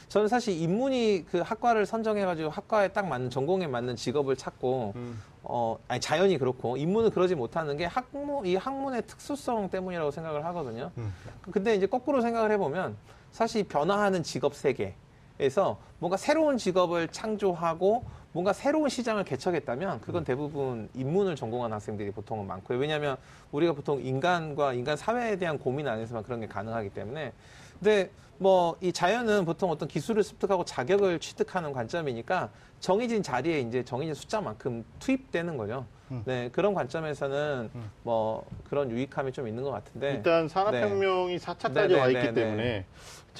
저는 0.09 0.26
사실 0.26 0.61
인문이 0.61 1.26
그 1.30 1.38
학과를 1.38 1.86
선정해가지고 1.86 2.51
학과에 2.51 2.88
딱 2.88 3.07
맞는 3.07 3.30
전공에 3.30 3.68
맞는 3.68 3.95
직업을 3.95 4.36
찾고 4.36 4.93
음. 4.97 5.22
어 5.45 5.78
아니 5.86 6.01
자연이 6.01 6.36
그렇고 6.36 6.76
인문은 6.76 7.11
그러지 7.11 7.36
못하는 7.36 7.76
게 7.76 7.84
학문 7.84 8.45
이 8.45 8.57
학문의 8.57 9.07
특수성 9.07 9.70
때문이라고 9.70 10.11
생각을 10.11 10.45
하거든요. 10.47 10.91
음. 10.99 11.14
근데 11.53 11.76
이제 11.76 11.86
거꾸로 11.86 12.20
생각을 12.20 12.51
해보면 12.51 12.97
사실 13.30 13.62
변화하는 13.62 14.24
직업 14.24 14.55
세계 14.57 14.97
에서 15.41 15.78
뭔가 15.99 16.18
새로운 16.18 16.59
직업을 16.59 17.09
창조하고 17.09 18.05
뭔가 18.32 18.53
새로운 18.53 18.91
시장을 18.91 19.24
개척했다면 19.24 20.03
그건 20.03 20.22
대부분 20.22 20.88
인문을 20.95 21.34
전공한 21.34 21.72
학생들이 21.72 22.11
보통은 22.11 22.47
많고요. 22.47 22.78
왜냐하면 22.78 23.16
우리가 23.51 23.72
보통 23.72 24.01
인간과 24.03 24.74
인간 24.74 24.97
사회에 24.97 25.36
대한 25.36 25.59
고민 25.59 25.88
안에서만 25.88 26.22
그런 26.22 26.41
게 26.41 26.47
가능하기 26.47 26.91
때문에. 26.91 27.32
근데 27.78 28.11
뭐 28.38 28.76
이 28.80 28.93
자연은 28.93 29.45
보통 29.45 29.70
어떤 29.70 29.88
기술을 29.88 30.22
습득하고 30.22 30.64
자격을 30.64 31.18
취득하는 31.18 31.72
관점이니까 31.72 32.51
정해진 32.80 33.22
자리에 33.22 33.61
이제 33.61 33.84
정해진 33.84 34.14
숫자만큼 34.14 34.84
투입되는 34.99 35.57
거죠. 35.57 35.86
네 36.24 36.49
그런 36.51 36.74
관점에서는 36.74 37.70
뭐 38.03 38.45
그런 38.68 38.91
유익함이 38.91 39.32
좀 39.32 39.47
있는 39.47 39.62
것 39.62 39.70
같은데. 39.70 40.14
일단 40.14 40.49
산업혁명이 40.49 41.38
4차까지 41.38 41.72
네, 41.74 41.86
네, 41.86 42.01
와 42.01 42.07
있기 42.09 42.18
네, 42.20 42.32
네. 42.32 42.34
때문에 42.34 42.86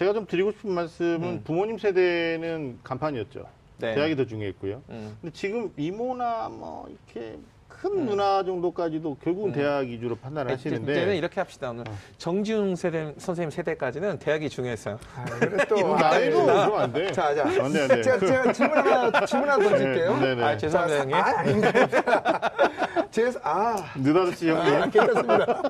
제가 0.01 0.15
좀 0.15 0.25
드리고 0.25 0.51
싶은 0.53 0.73
말씀은 0.73 1.23
음. 1.23 1.41
부모님 1.45 1.77
세대는 1.77 2.79
간판이었죠. 2.83 3.45
네. 3.77 3.95
대학이 3.95 4.17
더 4.17 4.25
중요했고요. 4.25 4.81
음. 4.89 5.19
근데 5.21 5.31
지금 5.35 5.71
이모나 5.77 6.49
뭐 6.49 6.89
이렇게 6.89 7.37
큰 7.69 8.07
누나 8.07 8.43
정도까지도 8.43 9.19
결국은 9.23 9.51
음. 9.51 9.55
대학 9.55 9.87
위주로 9.87 10.17
판단을 10.17 10.55
이제는 10.55 10.79
하시는데 10.87 11.19
이렇게 11.19 11.39
합시다. 11.41 11.71
오늘 11.71 11.85
정지웅 12.17 12.77
세대, 12.77 13.13
선생님 13.19 13.51
세대까지는 13.51 14.19
대학이 14.21 14.49
중요했어요. 14.49 14.99
아, 15.17 15.25
그래 15.27 15.67
또 15.69 15.77
이거 15.77 15.95
아, 15.97 16.01
나이로 16.13 16.47
자, 16.47 16.53
그러면 16.55 16.81
안 16.81 16.93
돼. 16.95 17.13
자, 17.13 17.35
자. 17.35 17.43
안 17.43 17.73
돼, 17.73 17.83
안 17.83 17.89
돼. 17.89 18.03
제가, 18.03 18.19
제가 18.19 18.53
질문 18.55 18.79
하나, 18.79 19.27
질문 19.27 19.51
하나 19.51 19.65
던질게요. 19.69 20.17
네, 20.19 20.35
네. 20.35 20.45
아, 20.45 20.57
죄송합니다, 20.57 20.97
자, 20.97 21.03
형님. 21.03 21.15
아, 21.15 21.39
아닙니다. 21.39 22.53
제가, 23.11 23.41
아, 23.43 23.77
느닷없이 23.97 24.51
아, 24.51 24.65
형님. 24.65 24.91
괜찮습니다. 24.91 25.63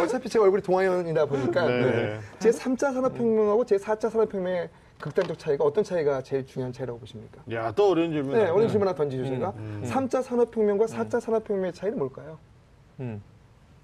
어차피 0.00 0.28
제 0.28 0.38
얼굴이 0.38 0.62
동아연이다 0.62 1.26
보니까 1.26 1.66
네. 1.66 1.80
네. 1.82 2.20
제 2.38 2.50
3차 2.50 2.94
산업혁명하고 2.94 3.64
제 3.66 3.76
4차 3.76 4.10
산업혁명의 4.10 4.70
극단적 4.98 5.38
차이가 5.38 5.64
어떤 5.64 5.84
차이가 5.84 6.22
제일 6.22 6.46
중요한 6.46 6.72
차이라고 6.72 6.98
보십니까? 7.00 7.42
야, 7.52 7.72
또 7.72 7.90
어려운 7.90 8.10
질문. 8.12 8.34
네, 8.34 8.48
어느 8.48 8.66
질문 8.68 8.88
하나 8.88 8.94
던지죠, 8.96 9.24
제가. 9.26 9.50
음. 9.56 9.82
3차 9.86 10.22
산업혁명과 10.22 10.86
4차 10.86 11.20
산업혁명의 11.20 11.72
차이는 11.72 11.98
뭘까요? 11.98 12.38
음. 13.00 13.22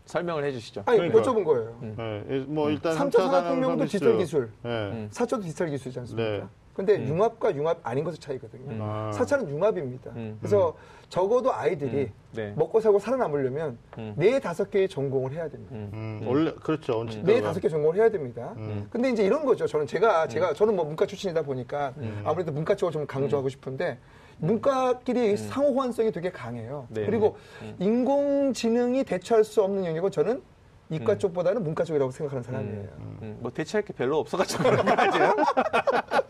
설명을 0.06 0.44
해주시죠. 0.44 0.82
아니, 0.86 0.98
그러니까요. 0.98 1.22
여쭤본 1.22 1.44
거예요. 1.44 1.78
네, 1.80 2.44
뭐 2.46 2.70
일단 2.70 2.96
3차 2.96 3.10
3차 3.10 3.30
산업혁명도 3.30 3.84
디지털 3.86 4.18
기술, 4.18 4.50
네. 4.62 4.70
음. 4.70 5.08
4차도 5.12 5.42
디지털 5.42 5.68
기술이지 5.70 5.98
않습니까? 6.00 6.30
네. 6.30 6.44
근데 6.76 7.02
융합과 7.06 7.56
융합 7.56 7.80
아닌 7.82 8.04
것의 8.04 8.18
차이거든요. 8.18 8.70
음. 8.70 8.78
아. 8.82 9.10
4차는 9.14 9.48
융합입니다. 9.48 10.10
음. 10.10 10.36
그래서 10.38 10.76
적어도 11.08 11.54
아이들이 11.54 12.02
음. 12.02 12.12
네. 12.32 12.52
먹고 12.54 12.80
살고 12.80 12.98
살아남으려면 12.98 13.78
음. 13.96 14.12
네 14.18 14.38
다섯 14.40 14.70
개의 14.70 14.86
전공을 14.86 15.32
해야 15.32 15.48
됩니다. 15.48 15.74
음. 15.74 15.90
음, 15.94 16.20
음. 16.22 16.28
원래 16.28 16.52
그렇죠. 16.62 17.06
네 17.22 17.40
다섯 17.40 17.60
개 17.60 17.70
전공을 17.70 17.96
해야 17.96 18.10
됩니다. 18.10 18.52
음. 18.58 18.86
근데 18.90 19.08
이제 19.08 19.24
이런 19.24 19.46
거죠. 19.46 19.66
저는 19.66 19.86
제가 19.86 20.28
제가 20.28 20.52
저는 20.52 20.76
뭐 20.76 20.84
문과 20.84 21.06
출신이다 21.06 21.42
보니까 21.42 21.94
음. 21.96 22.22
아무래도 22.26 22.52
문과 22.52 22.76
쪽을 22.76 22.92
좀 22.92 23.06
강조하고 23.06 23.48
싶은데 23.48 23.98
문과끼리 24.36 25.38
상호 25.38 25.70
호환성이 25.70 26.12
되게 26.12 26.30
강해요. 26.30 26.86
네. 26.90 27.06
그리고 27.06 27.38
인공지능이 27.78 29.04
대처할 29.04 29.44
수 29.44 29.62
없는 29.62 29.86
영역은 29.86 30.10
저는 30.10 30.42
이과 30.90 31.14
음. 31.14 31.18
쪽보다는 31.18 31.62
문과 31.62 31.84
쪽이라고 31.84 32.12
생각하는 32.12 32.42
사람이에요. 32.42 32.88
음, 33.22 33.38
뭐 33.40 33.50
대체할 33.50 33.84
게 33.84 33.92
별로 33.92 34.18
없어가지고 34.20 34.62
그런 34.62 34.86
거지. 34.86 35.18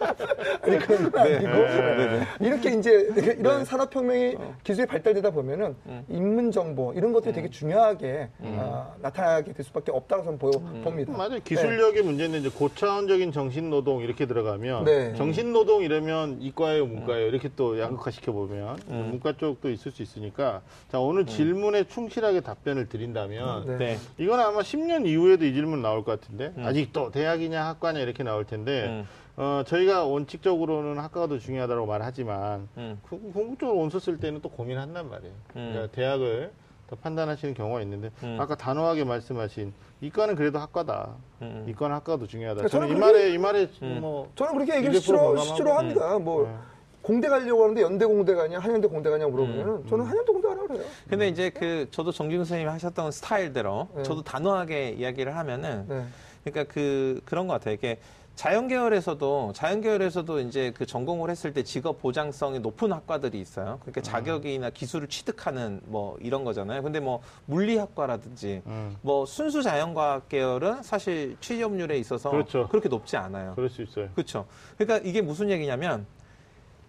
아니 0.63 0.79
그런 0.79 1.11
건 1.11 1.21
아니고 1.21 1.47
네. 1.47 2.23
이렇게 2.41 2.71
이제 2.75 3.09
이런 3.39 3.65
산업혁명이 3.65 4.37
기술이 4.65 4.87
발달되다 4.87 5.31
보면은 5.31 5.77
음. 5.87 6.05
인문 6.09 6.53
정보 6.53 6.93
이런 6.95 7.13
것들이 7.13 7.35
되게 7.35 7.49
중요하게 7.51 8.29
아, 8.43 8.95
나타나게 9.01 9.53
될 9.53 9.65
수밖에 9.65 9.93
없다고 9.93 10.25
저는 10.25 10.39
보여, 10.39 10.53
음. 10.57 10.83
봅니다. 10.83 11.13
맞아요. 11.17 11.39
기술력의 11.43 12.03
문제는 12.03 12.41
이제 12.41 12.49
고차원적인 12.49 13.33
정신 13.33 13.71
노동 13.71 14.03
이렇게 14.03 14.27
들어가면 14.27 14.85
네. 14.85 15.15
정신 15.15 15.53
노동 15.53 15.83
이러면 15.83 16.41
이과예요, 16.41 16.87
문과예요 16.87 17.27
이렇게 17.27 17.51
또 17.57 17.79
양극화 17.79 18.11
시켜 18.11 18.33
보면 18.33 18.79
음. 18.89 19.09
문과 19.11 19.37
쪽도 19.37 19.71
있을 19.71 19.93
수 19.93 20.03
있으니까 20.03 20.63
자 20.91 20.99
오늘 20.99 21.27
질문에 21.27 21.85
충실하게 21.85 22.41
답변을 22.41 22.89
드린다면 22.89 23.67
네. 23.67 23.77
네. 23.77 23.99
이건 24.19 24.41
아마 24.41 24.61
10년 24.61 25.07
이후에도 25.07 25.45
이 25.45 25.53
질문 25.53 25.83
나올 25.83 26.05
것 26.05 26.21
같은데 26.21 26.53
아직 26.59 26.93
또 26.93 27.11
대학이냐 27.11 27.67
학과냐 27.67 28.01
이렇게 28.01 28.23
나올 28.23 28.45
텐데 28.45 28.87
음. 28.87 29.09
어, 29.37 29.63
저희가 29.67 30.05
원칙적으로는 30.05 30.99
학과가 30.99 31.27
더 31.29 31.39
중요하다고 31.39 31.87
말하지만 31.87 32.69
음. 32.79 32.99
그 33.07 33.21
궁극적으로 33.33 33.79
원서 33.79 33.99
쓸 33.99 34.19
때는 34.19 34.41
또 34.41 34.49
고민한단 34.49 35.11
말이에요. 35.11 35.35
음. 35.57 35.71
그러니까 35.73 35.93
대학을 35.95 36.53
더 36.89 36.97
판단하시는 36.97 37.53
경우가 37.53 37.83
있는데 37.83 38.11
음. 38.23 38.39
아까 38.41 38.55
단호하게 38.55 39.05
말씀하신 39.05 39.75
이과는 40.01 40.37
그래도 40.37 40.59
학과다. 40.59 41.17
음. 41.43 41.67
이과는 41.69 41.95
학과도 41.97 42.27
중요하다. 42.27 42.63
그러니까 42.63 42.69
저는 42.71 42.89
이 42.89 42.91
저는 42.93 43.01
말에 43.01 43.31
이 43.33 43.39
말에 43.39 43.69
음. 43.83 43.99
뭐 44.01 44.31
저는 44.37 44.55
그렇게 44.55 44.77
얘기를 44.77 44.95
200% 44.95 45.01
실제로. 45.03 45.37
실제로 45.39 45.73
합니다. 45.75 46.19
뭐 46.19 46.45
네. 46.47 46.55
공대 47.03 47.29
가려고 47.29 47.63
하는데 47.63 47.83
연대 47.83 48.07
공대 48.07 48.35
가냐 48.35 48.59
한양대 48.59 48.89
공대 48.89 49.11
가냐 49.11 49.27
물어보면 49.29 49.87
저는 49.87 50.05
한양대 50.07 50.33
공대 50.33 50.49
가라 50.49 50.63
그래요. 50.67 50.83
근데 51.09 51.29
이제 51.29 51.51
그 51.51 51.87
저도 51.91 52.11
정준 52.11 52.39
선생님이 52.39 52.71
하셨던 52.71 53.13
스타일대로 53.13 53.89
네. 53.97 54.03
저도 54.03 54.23
단호하게 54.23 54.91
이야기를 54.93 55.37
하면은 55.37 55.85
네. 55.89 56.05
그러니까 56.45 56.73
그 56.73 57.21
그런 57.25 57.47
것 57.49 57.55
같아요. 57.55 57.75
이게 57.75 57.99
자연 58.37 58.69
계열에서도 58.69 59.53
자연 59.55 59.81
계열에서도 59.81 60.41
이제 60.41 60.71
그 60.77 60.85
전공을 60.85 61.31
했을 61.31 61.55
때 61.55 61.63
직업 61.63 62.01
보장성이 62.03 62.61
높은 62.61 62.93
학과들이 62.93 63.41
있어요. 63.41 63.79
그러니까 63.81 64.03
자격이나 64.03 64.69
기술을 64.71 65.09
취득하는 65.09 65.81
뭐 65.87 66.19
이런 66.21 66.45
거잖아요. 66.45 66.83
근데 66.83 67.01
뭐 67.01 67.23
물리학과라든지 67.47 68.61
음, 68.67 68.95
뭐 69.01 69.25
순수 69.25 69.63
자연과학 69.63 70.29
계열은 70.29 70.83
사실 70.83 71.39
취업률에 71.41 71.99
있어서 71.99 72.31
그렇죠. 72.31 72.69
그렇게 72.69 72.91
높지 72.91 73.17
않아요. 73.17 73.55
그럴 73.55 73.71
수 73.71 73.81
있어요. 73.83 74.11
그렇죠. 74.15 74.47
그러니까 74.77 75.09
이게 75.09 75.23
무슨 75.23 75.49
얘기냐면 75.49 76.07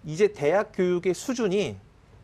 이제 0.05 0.27
대학 0.33 0.71
교육의 0.73 1.13
수준이 1.13 1.77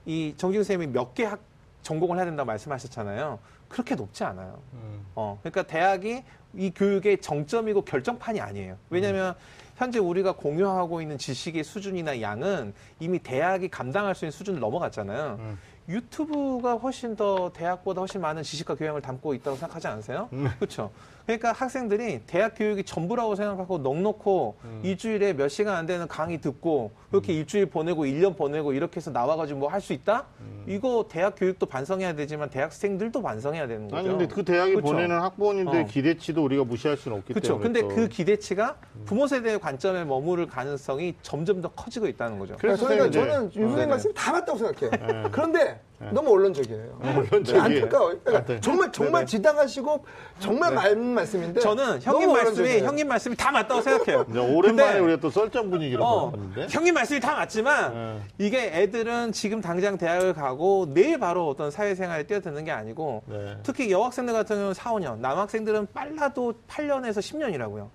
이 0.06 0.34
정기훈 0.36 0.64
선생님이 0.66 0.92
몇 0.92 1.14
개 1.14 1.24
학 1.26 1.40
전공을 1.82 2.18
해야 2.18 2.26
된다고 2.26 2.48
말씀하셨잖아요. 2.48 3.40
그렇게 3.68 3.96
높지 3.96 4.24
않아요. 4.24 4.60
음. 4.74 5.06
어, 5.16 5.38
그러니까 5.42 5.64
대학이 5.64 6.24
이 6.56 6.72
교육의 6.74 7.20
정점이고 7.20 7.84
결정판이 7.84 8.40
아니에요. 8.40 8.78
왜냐하면 8.90 9.36
현재 9.76 10.00
우리가 10.00 10.34
공유하고 10.34 11.02
있는 11.02 11.18
지식의 11.18 11.64
수준이나 11.64 12.22
양은 12.22 12.74
이미 13.00 13.20
대학이 13.20 13.70
감당할 13.70 14.14
수 14.16 14.26
있는 14.26 14.32
수준을 14.32 14.60
넘어갔잖아요. 14.60 15.38
음. 15.40 15.58
유튜브가 15.90 16.76
훨씬 16.76 17.16
더 17.16 17.52
대학보다 17.52 18.02
훨씬 18.02 18.22
많은 18.22 18.44
지식과 18.44 18.76
교양을 18.76 19.02
담고 19.02 19.34
있다고 19.34 19.58
생각하지 19.58 19.88
않으세요? 19.88 20.30
그렇죠. 20.60 20.92
그러니까 21.26 21.54
학생들이 21.54 22.22
대학 22.28 22.54
교육이 22.58 22.84
전부라고 22.84 23.36
생각하고 23.36 23.78
넉넉고 23.78 24.56
일주일에 24.84 25.34
몇 25.34 25.48
시간 25.48 25.76
안 25.76 25.86
되는 25.86 26.08
강의 26.08 26.42
듣고 26.42 26.92
그렇게 27.12 27.34
일주일 27.34 27.68
보내고 27.68 28.06
일 28.06 28.24
년 28.24 28.36
보내고 28.36 28.72
이렇게 28.74 28.98
해서 28.98 29.12
나와가지고 29.12 29.60
뭐 29.60 29.70
할 29.70 29.82
수 29.82 29.92
있다? 29.94 30.26
이거 30.66 31.06
대학 31.10 31.36
교육도 31.38 31.66
반성해야 31.66 32.16
되지만 32.16 32.50
대학생들도 32.50 33.22
반성해야 33.22 33.68
되는 33.68 33.84
거죠. 33.90 33.98
아니 33.98 34.08
근데 34.08 34.28
그 34.28 34.44
대학이 34.46 34.76
그쵸? 34.76 34.88
보내는 34.88 35.20
학부모님들 35.20 35.82
어. 35.82 35.86
기대치도 35.86 36.42
우리가 36.44 36.64
무시할 36.64 36.96
수는 36.96 37.18
없기 37.18 37.34
그렇죠. 37.34 37.60
때문에. 37.60 37.64
근데 37.64 37.82
또. 37.82 37.88
그 37.90 38.08
기대치가 38.08 38.78
부모 39.06 39.28
세대의 39.28 39.60
관점에 39.60 40.06
머무를 40.06 40.48
가능성이 40.48 41.16
점점 41.22 41.62
더 41.62 41.68
커지고 41.70 42.08
있다는 42.08 42.40
거죠. 42.40 42.56
그래서 42.60 42.86
그러니까 42.88 43.12
저는 43.12 43.48
이제- 43.50 43.60
윤 43.60 43.68
선생님 43.70 43.76
네네. 43.76 43.88
말씀이 43.88 44.14
다 44.14 44.32
맞다고 44.32 44.58
생각해요. 44.58 45.30
그런데 45.32 45.82
너무 46.12 46.32
언론적이에요. 46.32 47.00
언론적이에요. 47.02 47.62
안타까워요. 47.62 48.20
그러니까 48.24 48.46
네. 48.54 48.60
정말 48.62 48.92
정말 48.92 49.14
네네. 49.22 49.26
지당하시고 49.26 50.06
정말 50.40 50.74
맞는 50.74 51.06
말씀인데 51.06 51.60
저는 51.60 52.02
형님 52.02 52.30
말씀이 52.30 52.40
언론적이에요. 52.40 52.86
형님 52.86 53.08
말씀이 53.08 53.36
다 53.36 53.52
맞다고 53.52 53.82
생각해요. 53.82 54.26
오랜만에 54.56 55.00
우리가 55.00 55.20
또 55.20 55.30
썰전 55.30 55.70
분위기로 55.70 56.04
어, 56.04 56.32
바꿨는데. 56.32 56.68
형님 56.70 56.94
말씀이 56.94 57.20
다 57.20 57.36
맞지만 57.36 57.94
네. 57.94 58.22
이게 58.38 58.72
애들은 58.74 59.32
지금 59.32 59.62
당장 59.62 59.98
대학을 59.98 60.34
가고 60.34 60.88
내일 60.94 61.20
바로 61.20 61.48
어떤 61.50 61.72
사회생활에 61.72 62.24
뛰어드는 62.24 62.64
게 62.66 62.72
아니고 62.72 63.24
네. 63.28 63.58
특히 63.64 63.92
여학생들 63.92 64.34
같은 64.34 64.56
경우는 64.56 64.74
4, 64.74 64.92
5년, 64.92 65.20
남학생들은 65.20 65.88
빨라도 65.94 66.54
8년에서 66.68 67.20
10년이라고요. 67.20 67.90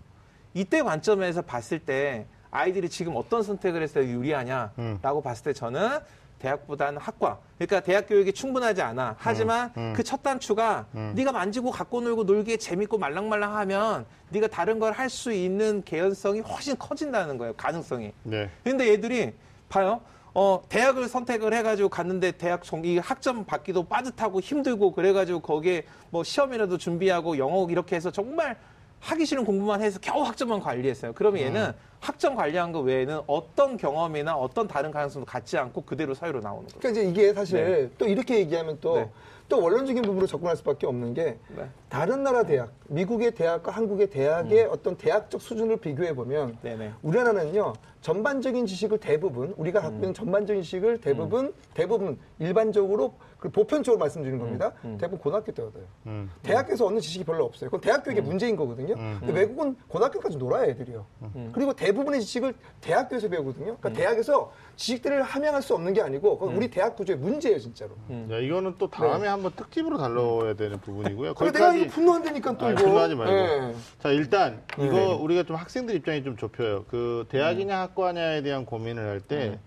이때 0.54 0.82
관점에서 0.82 1.42
봤을 1.42 1.78
때 1.78 2.26
아이들이 2.50 2.88
지금 2.88 3.14
어떤 3.16 3.42
선택을 3.42 3.82
했을 3.82 4.02
때 4.02 4.08
유리하냐라고 4.10 4.72
음. 4.78 5.22
봤을 5.22 5.44
때 5.44 5.52
저는 5.52 5.98
대학보다는 6.38 7.00
학과. 7.00 7.38
그러니까 7.58 7.80
대학 7.80 8.06
교육이 8.08 8.32
충분하지 8.32 8.82
않아. 8.82 9.16
하지만 9.18 9.72
음. 9.76 9.92
그첫 9.94 10.22
단추가 10.22 10.86
네가 11.14 11.32
만지고 11.32 11.70
갖고 11.70 12.00
놀고 12.00 12.24
놀기에 12.24 12.56
재밌고 12.56 12.98
말랑말랑하면 12.98 14.06
네가 14.30 14.46
다른 14.48 14.78
걸 14.78 14.92
할 14.92 15.08
수 15.10 15.32
있는 15.32 15.82
개연성이 15.84 16.40
훨씬 16.40 16.76
커진다는 16.78 17.38
거예요. 17.38 17.54
가능성이. 17.54 18.12
네. 18.24 18.50
근데 18.64 18.88
얘들이 18.88 19.32
봐요. 19.68 20.00
어, 20.34 20.62
대학을 20.68 21.08
선택을 21.08 21.52
해가지고 21.54 21.88
갔는데 21.88 22.32
대학 22.32 22.62
종이 22.62 22.98
학점 22.98 23.44
받기도 23.44 23.84
빠듯하고 23.84 24.40
힘들고 24.40 24.92
그래가지고 24.92 25.40
거기에 25.40 25.84
뭐 26.10 26.22
시험이라도 26.22 26.78
준비하고 26.78 27.38
영어 27.38 27.66
이렇게 27.70 27.96
해서 27.96 28.10
정말 28.10 28.56
하기 29.00 29.24
싫은 29.26 29.44
공부만 29.44 29.80
해서 29.82 29.98
겨우 30.00 30.22
학점만 30.22 30.60
관리했어요. 30.60 31.12
그러면 31.14 31.42
얘는 31.42 31.72
학점 32.00 32.34
관리한 32.34 32.72
거 32.72 32.80
외에는 32.80 33.20
어떤 33.26 33.76
경험이나 33.76 34.36
어떤 34.36 34.68
다른 34.68 34.90
가능성도 34.90 35.26
갖지 35.26 35.58
않고 35.58 35.82
그대로 35.82 36.14
사회로 36.14 36.40
나오는 36.40 36.66
거예요. 36.68 36.80
그러니까 36.80 37.00
이제 37.00 37.10
이게 37.10 37.32
사실 37.32 37.90
또 37.98 38.06
이렇게 38.06 38.38
얘기하면 38.38 38.78
또, 38.80 38.96
네. 38.96 39.10
또 39.48 39.62
원론적인 39.62 40.02
부분으로 40.02 40.26
접근할 40.26 40.56
수밖에 40.56 40.86
없는 40.86 41.14
게 41.14 41.38
네. 41.56 41.68
다른 41.88 42.22
나라 42.22 42.42
대학, 42.42 42.72
미국의 42.88 43.32
대학과 43.32 43.72
한국의 43.72 44.10
대학의 44.10 44.64
어떤 44.66 44.96
대학적 44.96 45.40
수준을 45.40 45.78
비교해 45.78 46.14
보면 46.14 46.58
음. 46.64 46.94
우리나라는요 47.02 47.74
전반적인 48.00 48.66
지식을 48.66 48.98
대부분 48.98 49.54
우리가 49.56 49.80
갖고 49.80 49.96
음. 49.96 50.02
있는 50.02 50.14
전반적인 50.14 50.62
지식을 50.62 51.00
대부분 51.00 51.52
대부분 51.74 52.18
일반적으로 52.38 53.14
그 53.38 53.50
보편적으로 53.50 53.98
말씀드리는 54.00 54.38
겁니다. 54.38 54.72
대부분 54.82 55.18
고등학교 55.18 55.52
때 55.52 55.62
얻어요. 55.62 55.84
음. 56.06 56.30
대학에서 56.42 56.86
얻는 56.86 57.00
지식이 57.00 57.24
별로 57.24 57.44
없어요. 57.44 57.70
그건 57.70 57.80
대학 57.80 57.98
음. 57.98 58.04
교육의 58.04 58.22
문제인 58.22 58.56
거거든요. 58.56 58.94
근데 58.94 59.32
외국은 59.32 59.76
고등학교까지 59.88 60.38
놀아야 60.38 60.64
애들이요. 60.66 61.06
음. 61.22 61.50
그리고 61.52 61.72
대부분의 61.72 62.20
지식을 62.20 62.54
대학교에서 62.80 63.28
배우거든요. 63.28 63.76
그러니까 63.78 63.92
대학에서 63.92 64.52
지식들을 64.76 65.22
함양할 65.22 65.62
수 65.62 65.74
없는 65.74 65.92
게 65.92 66.00
아니고 66.00 66.38
그건 66.38 66.54
음. 66.54 66.58
우리 66.58 66.70
대학 66.70 66.96
구조의 66.96 67.18
문제예요, 67.18 67.58
진짜로. 67.58 67.92
야, 68.30 68.38
이거는 68.38 68.74
또 68.78 68.88
다음에 68.88 69.22
네. 69.22 69.28
한번 69.28 69.52
특집으로 69.54 69.98
다뤄야 69.98 70.54
되는 70.54 70.80
부분이고요. 70.80 71.34
거기까지 71.34 71.77
이거 71.82 71.90
분노한다니까 71.90 72.58
또 72.58 72.66
아, 72.66 72.70
이거. 72.70 72.82
분노하지 72.82 73.14
말고. 73.14 73.32
예. 73.32 73.74
자, 74.00 74.10
일단 74.10 74.62
이거 74.74 74.92
네. 74.92 75.14
우리가 75.14 75.42
좀 75.44 75.56
학생들 75.56 75.94
입장이 75.96 76.22
좀 76.24 76.36
좁혀요. 76.36 76.84
그 76.88 77.26
대학이냐 77.28 77.78
학과냐에 77.80 78.42
대한 78.42 78.64
고민을 78.66 79.02
할 79.06 79.20
때 79.20 79.58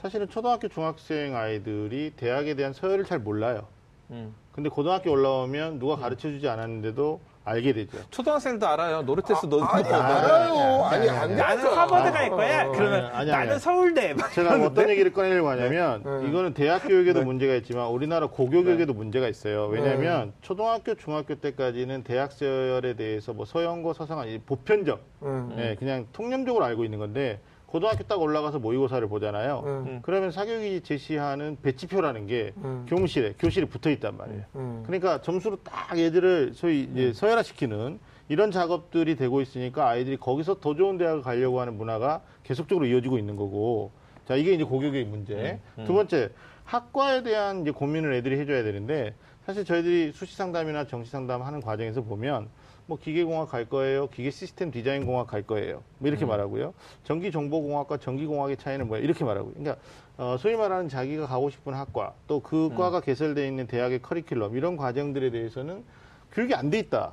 사실은 0.00 0.28
초등학교 0.28 0.68
중학생 0.68 1.34
아이들이 1.36 2.12
대학에 2.16 2.54
대한 2.54 2.72
서열을 2.72 3.04
잘 3.04 3.18
몰라요. 3.18 3.66
음. 4.10 4.34
근데 4.52 4.68
고등학교 4.70 5.10
올라오면 5.10 5.78
누가 5.80 5.96
가르쳐 5.96 6.28
주지 6.28 6.48
않았는데도 6.48 7.20
알게 7.48 7.72
되죠. 7.72 7.98
초등학생도 8.10 8.66
알아요. 8.66 9.02
노르테스 9.02 9.46
너 9.46 9.62
아니 9.62 9.88
알아요. 9.88 10.84
아니 10.84 11.08
안 11.08 11.36
나는 11.36 11.56
그러니까. 11.62 11.82
하버드 11.82 12.12
갈 12.12 12.30
거야. 12.30 12.66
어, 12.66 12.72
그러면 12.72 13.04
아니, 13.06 13.14
아니, 13.16 13.30
나는 13.30 13.50
아니. 13.52 13.60
서울대. 13.60 14.14
막 14.14 14.32
제가 14.32 14.56
뭐. 14.56 14.66
어떤 14.66 14.88
얘기를 14.90 15.12
꺼내려고 15.12 15.48
하냐면 15.48 16.02
네. 16.04 16.28
이거는 16.28 16.54
대학 16.54 16.80
교육에도 16.86 17.24
문제가 17.24 17.54
있지만 17.56 17.88
우리나라 17.88 18.26
고교육에도 18.26 18.92
문제가 18.92 19.28
있어요. 19.28 19.66
왜냐하면 19.66 20.32
초등학교, 20.42 20.94
중학교 20.94 21.34
때까지는 21.36 22.04
대학 22.04 22.32
서열에 22.32 22.94
대해서 22.94 23.32
뭐 23.32 23.44
서영고, 23.44 23.94
서상한 23.94 24.28
이 24.28 24.38
보편적, 24.38 25.00
음. 25.22 25.54
예, 25.58 25.76
그냥 25.78 26.06
통념적으로 26.12 26.64
알고 26.64 26.84
있는 26.84 26.98
건데 26.98 27.40
고등학교 27.68 28.02
딱 28.04 28.20
올라가서 28.20 28.58
모의고사를 28.60 29.06
보잖아요. 29.08 29.62
음. 29.66 29.98
그러면 30.02 30.30
사교육이 30.30 30.80
제시하는 30.80 31.58
배치표라는 31.62 32.26
게 32.26 32.52
음. 32.64 32.86
교무실에 32.88 33.34
교실에 33.38 33.66
붙어 33.66 33.90
있단 33.90 34.16
말이에요. 34.16 34.42
음. 34.56 34.82
그러니까 34.86 35.20
점수로 35.20 35.56
딱 35.62 35.98
얘들을 35.98 36.52
소위 36.54 36.88
이제 36.90 37.12
서열화시키는 37.12 37.98
이런 38.30 38.50
작업들이 38.50 39.16
되고 39.16 39.42
있으니까 39.42 39.86
아이들이 39.86 40.16
거기서 40.16 40.60
더 40.60 40.74
좋은 40.74 40.96
대학을 40.96 41.22
가려고 41.22 41.60
하는 41.60 41.76
문화가 41.76 42.22
계속적으로 42.42 42.86
이어지고 42.86 43.18
있는 43.18 43.36
거고. 43.36 43.90
자, 44.26 44.34
이게 44.36 44.52
이제 44.52 44.64
고교육의 44.64 45.04
문제. 45.04 45.58
두 45.86 45.94
번째, 45.94 46.30
학과에 46.64 47.22
대한 47.22 47.62
이제 47.62 47.70
고민을 47.70 48.12
애들이 48.14 48.38
해줘야 48.38 48.62
되는데 48.62 49.14
사실 49.46 49.64
저희들이 49.64 50.12
수시 50.12 50.36
상담이나 50.36 50.86
정시 50.86 51.10
상담 51.10 51.42
하는 51.42 51.62
과정에서 51.62 52.02
보면 52.02 52.48
뭐 52.88 52.98
기계공학 52.98 53.50
갈 53.50 53.66
거예요, 53.66 54.08
기계 54.08 54.30
시스템 54.30 54.70
디자인 54.70 55.04
공학 55.04 55.26
갈 55.26 55.42
거예요, 55.42 55.82
뭐 55.98 56.08
이렇게 56.08 56.24
말하고요. 56.24 56.72
전기 57.04 57.30
정보공학과 57.30 57.98
전기 57.98 58.24
공학의 58.24 58.56
차이는 58.56 58.88
뭐야 58.88 59.02
이렇게 59.02 59.24
말하고. 59.24 59.52
그러니까 59.52 59.76
어, 60.16 60.36
소위 60.38 60.56
말하는 60.56 60.88
자기가 60.88 61.26
가고 61.26 61.50
싶은 61.50 61.74
학과 61.74 62.14
또 62.26 62.40
그 62.40 62.70
과가 62.78 63.00
개설되어 63.02 63.44
있는 63.46 63.66
대학의 63.66 63.98
커리큘럼 64.00 64.56
이런 64.56 64.78
과정들에 64.78 65.30
대해서는 65.30 65.84
교육이 66.32 66.54
안 66.54 66.70
돼 66.70 66.78
있다. 66.78 67.12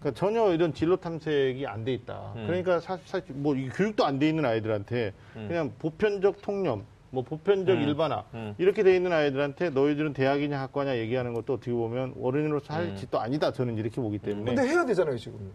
그러니까 0.00 0.18
전혀 0.18 0.52
이런 0.52 0.74
진로 0.74 0.96
탐색이 0.96 1.68
안 1.68 1.84
돼 1.84 1.92
있다. 1.94 2.32
그러니까 2.48 2.80
사실, 2.80 3.06
사실 3.06 3.32
뭐이 3.32 3.68
교육도 3.68 4.04
안 4.04 4.18
돼 4.18 4.28
있는 4.28 4.44
아이들한테 4.44 5.12
그냥 5.46 5.72
보편적 5.78 6.42
통념, 6.42 6.84
뭐 7.12 7.22
보편적 7.22 7.78
일반화 7.78 8.24
음. 8.32 8.54
이렇게 8.56 8.82
돼 8.82 8.96
있는 8.96 9.12
아이들한테 9.12 9.68
너희들은 9.70 10.14
대학이냐 10.14 10.58
학과냐 10.62 10.96
얘기하는 10.96 11.34
것도 11.34 11.54
어떻게 11.54 11.70
보면 11.70 12.14
어른으로서 12.20 12.72
할 12.72 12.96
짓도 12.96 13.20
아니다. 13.20 13.52
저는 13.52 13.76
이렇게 13.76 14.00
보기 14.00 14.18
때문에 14.18 14.54
근데 14.54 14.68
해야 14.68 14.84
되잖아요 14.84 15.18
지금. 15.18 15.52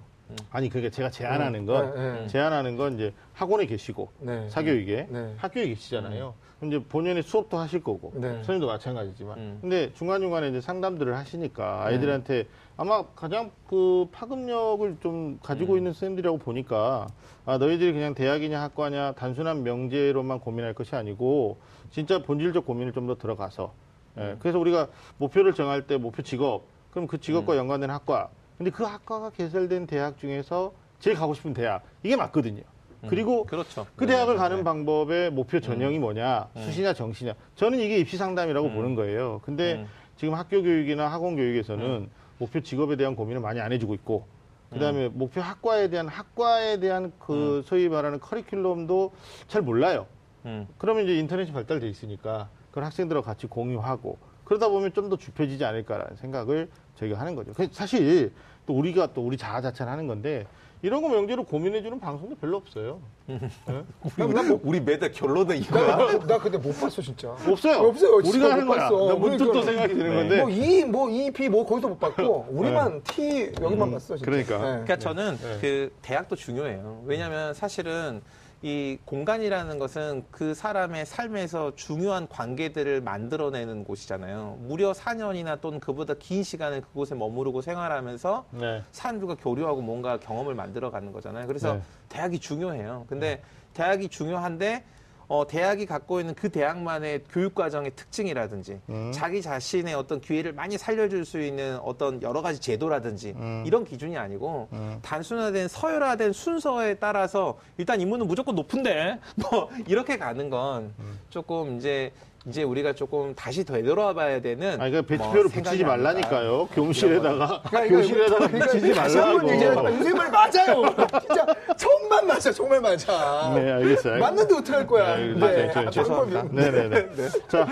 아니 0.51 0.69
그러니까 0.69 0.91
제가 0.91 1.09
제안하는 1.09 1.65
건 1.65 1.95
네, 1.95 2.11
네. 2.21 2.27
제안하는 2.27 2.75
건 2.77 2.93
이제 2.93 3.13
학원에 3.33 3.65
계시고 3.65 4.11
네. 4.19 4.47
사교육에 4.49 5.07
네. 5.09 5.33
학교에 5.37 5.67
계시잖아요. 5.69 6.35
이제 6.63 6.79
본연의 6.79 7.23
수업도 7.23 7.57
하실 7.57 7.81
거고 7.81 8.11
네. 8.15 8.27
선생님도 8.35 8.67
마찬가지지만 8.67 9.37
음. 9.39 9.57
근데 9.61 9.91
중간 9.93 10.21
중간에 10.21 10.49
이제 10.49 10.61
상담들을 10.61 11.15
하시니까 11.15 11.85
아이들한테 11.85 12.45
아마 12.77 13.03
가장 13.15 13.49
그 13.67 14.07
파급력을 14.11 14.97
좀 15.01 15.39
가지고 15.41 15.77
있는 15.77 15.93
선생님들이라고 15.93 16.37
보니까 16.37 17.07
아 17.45 17.57
너희들이 17.57 17.91
그냥 17.91 18.13
대학이냐 18.13 18.61
학과냐 18.61 19.13
단순한 19.13 19.63
명제로만 19.63 20.39
고민할 20.39 20.73
것이 20.75 20.95
아니고 20.95 21.57
진짜 21.89 22.21
본질적 22.21 22.65
고민을 22.65 22.93
좀 22.93 23.07
더 23.07 23.15
들어가서 23.15 23.73
예, 24.19 24.35
그래서 24.39 24.59
우리가 24.59 24.89
목표를 25.17 25.53
정할 25.53 25.87
때 25.87 25.97
목표 25.97 26.21
직업 26.21 26.63
그럼 26.91 27.07
그 27.07 27.19
직업과 27.19 27.55
연관된 27.57 27.89
학과 27.89 28.29
근데 28.57 28.69
그 28.69 28.83
학과가 28.83 29.29
개설된 29.31 29.87
대학 29.87 30.17
중에서 30.17 30.73
제일 30.99 31.15
가고 31.15 31.33
싶은 31.33 31.53
대학 31.53 31.83
이게 32.03 32.15
맞거든요. 32.15 32.61
그리고 33.07 33.45
그렇죠. 33.45 33.85
그 33.95 34.03
네, 34.05 34.13
대학을 34.13 34.33
네, 34.33 34.39
가는 34.39 34.57
네. 34.57 34.63
방법의 34.63 35.29
목표 35.31 35.59
전형이 35.59 35.99
뭐냐, 35.99 36.49
수시냐 36.57 36.93
정시냐. 36.93 37.33
저는 37.55 37.79
이게 37.79 37.99
입시 37.99 38.17
상담이라고 38.17 38.71
보는 38.71 38.95
거예요. 38.95 39.39
근데 39.45 39.75
음. 39.75 39.87
지금 40.17 40.33
학교 40.33 40.63
교육이나 40.63 41.07
학원 41.07 41.35
교육에서는 41.35 42.09
목표 42.37 42.61
직업에 42.61 42.95
대한 42.95 43.15
고민을 43.15 43.41
많이 43.41 43.59
안 43.59 43.71
해주고 43.71 43.93
있고, 43.95 44.25
그다음에 44.69 45.07
목표 45.07 45.39
학과에 45.41 45.89
대한 45.89 46.07
학과에 46.07 46.79
대한 46.79 47.13
그 47.19 47.61
소위 47.65 47.87
말하는 47.87 48.19
커리큘럼도 48.19 49.11
잘 49.47 49.61
몰라요. 49.61 50.07
음. 50.45 50.67
그러면 50.77 51.05
이제 51.05 51.17
인터넷이 51.17 51.51
발달돼 51.53 51.87
있으니까 51.87 52.49
그걸 52.69 52.83
학생들과 52.83 53.21
같이 53.21 53.47
공유하고 53.47 54.17
그러다 54.43 54.67
보면 54.67 54.93
좀 54.93 55.09
더 55.09 55.15
좁혀지지 55.17 55.63
않을까라는 55.63 56.17
생각을 56.17 56.69
저희가 56.95 57.17
하는 57.19 57.35
거죠. 57.35 57.53
그래서 57.53 57.71
사실 57.73 58.33
또 58.65 58.73
우리가 58.77 59.13
또 59.13 59.25
우리 59.25 59.37
자아 59.37 59.61
자찬 59.61 59.87
하는 59.87 60.05
건데 60.07 60.45
이런 60.81 61.01
거 61.01 61.09
명제로 61.09 61.43
고민해주는 61.43 61.99
방송도 61.99 62.35
별로 62.35 62.57
없어요. 62.57 62.99
우리, 63.27 64.59
우리 64.63 64.79
매달 64.79 65.11
결론은 65.11 65.57
이거야. 65.57 65.95
나, 65.97 66.19
나 66.19 66.37
근데 66.37 66.57
못 66.57 66.79
봤어 66.79 67.01
진짜. 67.01 67.29
없어요. 67.29 67.79
없어요. 67.79 68.21
진짜 68.21 68.37
우리가 68.37 68.51
하는 68.53 68.65
못 68.67 68.73
거야. 68.73 68.83
봤어. 68.83 69.07
나 69.07 69.15
문득 69.15 69.45
또 69.45 69.51
그러니까. 69.51 69.71
생각이 69.71 69.93
드는 69.95 70.09
네. 70.09 70.15
건데. 70.15 70.41
뭐 70.41 70.49
E, 70.49 70.85
뭐 70.85 71.09
EP, 71.09 71.49
뭐 71.49 71.65
거기서 71.65 71.87
못 71.87 71.99
봤고 71.99 72.47
우리만 72.51 73.01
T 73.03 73.51
여기만 73.59 73.91
봤어. 73.91 74.15
진짜. 74.17 74.25
그러니까. 74.29 74.57
네. 74.57 74.63
그러니까 74.83 74.97
저는 74.97 75.37
네. 75.37 75.57
그 75.61 75.93
대학도 76.03 76.35
중요해요. 76.35 77.01
왜냐하면 77.05 77.53
사실은 77.53 78.21
이 78.63 78.97
공간이라는 79.05 79.77
것은 79.77 80.25
그 80.31 80.55
사람의 80.55 81.05
삶에서 81.05 81.75
중요한 81.75 82.27
관계들을 82.27 83.01
만들어내는 83.01 83.83
곳이잖아요. 83.83 84.57
무려 84.61 84.93
4년이나 84.93 85.61
또는 85.61 85.79
그보다 85.79 86.15
긴 86.15 86.41
시간을 86.41 86.81
그곳에 86.81 87.13
머무르고 87.13 87.61
생활하면서 87.61 88.45
네. 88.51 88.83
사람들과 88.91 89.35
교류하고 89.35 89.81
뭔가 89.81 90.19
경험을 90.19 90.55
만들어가는 90.55 91.11
거잖아요. 91.11 91.45
그래서 91.45 91.73
네. 91.73 91.81
대학이 92.09 92.39
중요해요. 92.39 93.05
근데 93.07 93.43
대학이 93.75 94.09
중요한데 94.09 94.83
어, 95.27 95.45
대학이 95.45 95.85
갖고 95.85 96.19
있는 96.19 96.33
그 96.33 96.49
대학만의 96.49 97.23
교육 97.29 97.53
과정의 97.53 97.91
특징이라든지 97.95 98.79
음. 98.89 99.11
자기 99.13 99.41
자신의 99.41 99.93
어떤 99.93 100.21
기회를 100.21 100.53
많이 100.53 100.77
살려줄 100.77 101.25
수 101.25 101.41
있는 101.41 101.77
어떤 101.79 102.21
여러 102.21 102.41
가지 102.41 102.59
제도라든지 102.59 103.33
음. 103.35 103.63
이런 103.65 103.83
기준이 103.83 104.17
아니고 104.17 104.69
단순화된 105.01 105.67
서열화된 105.67 106.31
순서에 106.31 106.95
따라서 106.95 107.59
일단 107.77 107.99
인문은 107.99 108.27
무조건 108.27 108.55
높은데 108.55 109.19
뭐 109.35 109.69
이렇게 109.87 110.17
가는 110.17 110.49
건 110.49 110.93
음. 110.99 111.19
조금 111.29 111.77
이제 111.77 112.11
이제 112.47 112.63
우리가 112.63 112.93
조금 112.93 113.35
다시 113.35 113.65
되돌아봐야 113.65 114.39
되는 114.41 114.79
아니, 114.79 114.91
그뭐 114.91 115.01
배치표를 115.03 115.49
생각이 115.49 115.63
붙이지. 115.77 115.83
말라니까요. 115.83 116.67
교무실에다가. 116.67 117.61
그러니까 117.67 117.95
교실에다가 117.95 118.47
그러니까 118.47 118.65
붙이지 118.71 118.93
말라고. 118.93 119.51
얘기하지만 119.51 119.75
선생님 119.93 120.17
말 120.17 120.31
맞아요. 120.31 120.95
진짜 121.27 121.45
정말 121.75 122.25
맞아, 122.25 122.51
정말 122.51 122.81
맞아. 122.81 123.51
네, 123.53 123.71
알겠어요. 123.71 124.19
맞는데 124.19 124.55
어떡할 124.55 124.87
거야. 124.87 125.17
네, 125.17 125.33
네. 125.33 125.39
네, 125.67 125.71
저- 125.73 125.79
아, 125.81 125.89
죄송합니다. 125.89 126.43
네네 126.51 126.89
네. 126.89 127.09
자, 127.49 127.67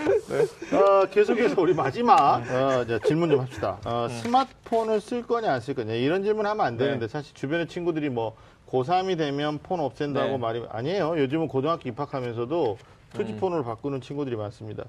어, 0.76 1.06
계속해서 1.10 1.62
우리 1.62 1.74
마지막 1.74 2.44
어, 2.52 2.82
이제 2.84 3.00
질문 3.06 3.30
좀 3.30 3.40
합시다. 3.40 3.78
어, 3.86 4.08
스마트폰을 4.10 5.00
쓸 5.00 5.24
거냐 5.24 5.54
안 5.54 5.62
쓸 5.62 5.74
거냐 5.74 5.94
이런 5.94 6.22
질문 6.24 6.46
하면 6.46 6.66
안 6.66 6.76
되는데 6.78 7.08
사실 7.08 7.34
주변의 7.34 7.68
친구들이 7.68 8.10
뭐 8.10 8.36
고3이 8.70 9.18
되면 9.18 9.60
폰 9.64 9.80
없앤다고 9.80 10.32
네. 10.32 10.38
말이 10.38 10.64
아니에요. 10.70 11.18
요즘은 11.18 11.48
고등학교 11.48 11.88
입학하면서도 11.88 12.78
투지폰으로 13.18 13.64
바꾸는 13.64 14.02
친구들이 14.02 14.36
많습니다. 14.36 14.86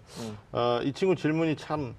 어, 0.52 0.80
이 0.82 0.92
친구 0.92 1.14
질문이 1.16 1.56
참 1.56 1.94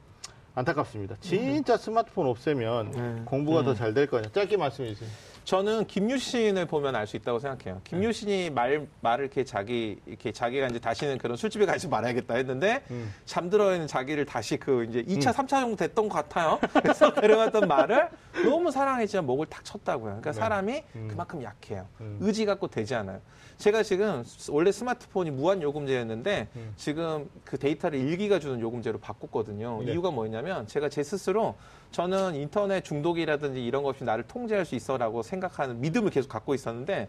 안타깝습니다. 0.56 1.16
진짜 1.20 1.78
스마트폰 1.78 2.28
없애면 2.28 2.92
공부가 3.26 3.64
더 3.64 3.74
잘 3.76 3.94
될 3.94 4.08
거냐? 4.08 4.30
짧게 4.34 4.58
말씀해 4.58 4.90
주세요. 4.90 5.10
저는 5.48 5.88
김유신을 5.88 6.66
보면 6.66 6.94
알 6.98 7.08
수 7.08 7.16
있다고 7.16 7.40
생각해요. 7.40 7.80
김유신이 7.86 8.50
말 8.50 8.86
말을 9.00 9.24
이렇게 9.24 9.46
자기 9.46 9.98
이렇게 10.06 10.34
자기가 10.34 10.68
이제 10.68 10.78
다시는 10.78 11.18
그런 11.20 11.38
술집에 11.38 11.66
가지 11.66 11.88
말아야겠다 11.88 12.34
했는데 12.36 12.84
잠들어 13.24 13.72
있는 13.72 13.88
자기를 13.88 14.26
다시 14.26 14.58
그 14.58 14.84
이제 14.90 15.04
2차, 15.04 15.32
3차 15.32 15.48
정도 15.52 15.78
됐던 15.78 16.10
것 16.10 16.16
같아요. 16.16 16.60
그래서 16.84 17.14
그래왔던 17.14 17.66
말을 17.66 18.10
너무 18.44 18.72
사랑했지만 18.72 19.26
목을 19.26 19.46
탁 19.46 19.64
쳤다고요. 19.64 20.20
그러니까 20.20 20.34
사람이 20.34 20.84
그만큼 21.08 21.42
약해요. 21.42 21.88
의지 22.20 22.44
갖고 22.46 22.68
되지 22.68 22.96
않아요. 22.96 23.22
제가 23.58 23.84
지금 23.84 24.26
원래 24.50 24.70
스마트폰이 24.74 25.32
무한 25.32 25.62
요금제였는데 25.62 26.50
지금 26.76 27.30
그 27.46 27.58
데이터를 27.58 27.98
1기가 27.98 28.40
주는 28.40 28.60
요금제로 28.60 29.00
바꿨거든요. 29.00 29.82
네. 29.86 29.94
이유가 29.94 30.12
뭐냐면 30.12 30.68
제가 30.68 30.90
제 30.90 31.04
스스로 31.04 31.56
저는 31.92 32.36
인터넷 32.36 32.84
중독이라든지 32.84 33.66
이런 33.66 33.84
것 33.84 33.90
없이 33.90 34.04
나를 34.04 34.24
통제할 34.28 34.66
수 34.66 34.76
있어라고 34.76 35.24
생각하는 35.24 35.80
믿음을 35.82 36.10
계속 36.12 36.30
갖고 36.30 36.54
있었는데 36.54 37.08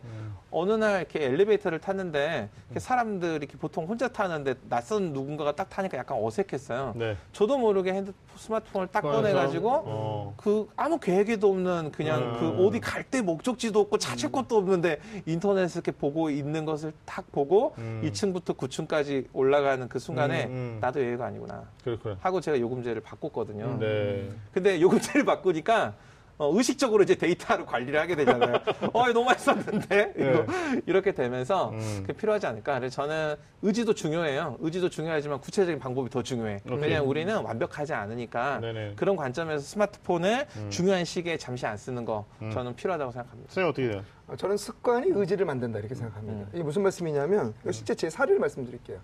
어느 0.51 0.73
날 0.73 1.01
이렇게 1.01 1.25
엘리베이터를 1.27 1.79
탔는데 1.81 2.49
이렇게 2.69 2.81
사람들이 2.81 3.35
이렇게 3.37 3.59
보통 3.59 3.87
혼자 3.87 4.09
타는데 4.09 4.55
낯선 4.69 5.13
누군가가 5.13 5.53
딱 5.53 5.69
타니까 5.69 5.99
약간 5.99 6.19
어색했어요. 6.23 6.95
네. 6.97 7.17
저도 7.33 7.59
모르게 7.59 7.93
핸드 7.93 8.13
스마트폰을 8.37 8.89
딱 8.89 9.01
꺼내가지고 9.03 9.71
어. 9.85 10.35
그 10.37 10.69
아무 10.77 10.99
계획에도 10.99 11.51
없는 11.51 11.91
그냥 11.93 12.23
음. 12.23 12.37
그 12.39 12.67
어디 12.67 12.81
갈 12.81 12.99
때 13.09 13.23
목적지도 13.23 13.81
없고 13.81 13.97
찾을 13.97 14.31
것도 14.31 14.59
없는데 14.59 15.01
인터넷을 15.25 15.79
이렇게 15.79 15.93
보고 15.93 16.29
있는 16.29 16.67
것을 16.67 16.93
딱 17.07 17.31
보고 17.33 17.75
음. 17.79 18.03
2층부터 18.05 18.55
9층까지 18.57 19.27
올라가는 19.33 19.89
그 19.89 19.99
순간에 19.99 20.45
음, 20.45 20.51
음. 20.51 20.79
나도 20.81 21.01
예외가 21.03 21.25
아니구나 21.27 21.65
그렇구나. 21.83 22.19
하고 22.21 22.41
제가 22.41 22.61
요금제를 22.61 23.01
바꿨거든요. 23.01 23.79
네. 23.81 24.29
근데 24.53 24.68
요금제를 24.81 25.25
바꾸니까 25.25 25.95
어, 26.39 26.53
의식적으로 26.57 27.03
이제 27.03 27.17
데이터로 27.17 27.67
관리를 27.67 27.99
하게 27.99 28.15
되잖아요. 28.15 28.61
어, 28.93 29.03
이거 29.05 29.13
너무 29.13 29.25
맛있었는데 29.25 30.15
이거 30.17 30.47
이렇게 30.87 31.11
되면서 31.13 31.73
네. 31.77 31.79
음. 31.79 32.07
필요하지 32.17 32.47
않을까. 32.47 32.79
그래서 32.79 32.95
저는 32.95 33.35
의지도 33.63 33.93
중요해요. 33.93 34.57
의지도 34.61 34.89
중요하지만 34.89 35.41
구체적인 35.41 35.81
방법이 35.81 36.11
더 36.11 36.23
중요해. 36.23 36.61
오케이. 36.67 36.79
왜냐하면 36.79 37.09
우리는 37.09 37.37
완벽하지 37.43 37.93
않으니까 37.93 38.61
네네. 38.61 38.93
그런 38.95 39.17
관점에서 39.17 39.65
스마트폰을 39.65 40.47
음. 40.57 40.71
중요한 40.71 41.05
시기에 41.05 41.39
잠시 41.39 41.67
안 41.67 41.77
쓰는 41.77 42.05
거 42.05 42.25
저는 42.53 42.77
필요하다고 42.77 43.11
생각합니다. 43.11 43.53
선생님 43.53 43.71
어떻게 43.71 43.89
돼요? 43.89 44.05
어, 44.29 44.37
저는 44.37 44.57
습관이 44.59 45.11
의지를 45.15 45.47
만든다 45.47 45.79
이렇게 45.79 45.95
생각합니다. 45.95 46.49
이게 46.53 46.63
무슨 46.63 46.83
말씀이냐면 46.83 47.55
실제 47.71 47.95
제 47.95 48.11
사례를 48.11 48.39
말씀드릴게요. 48.39 48.99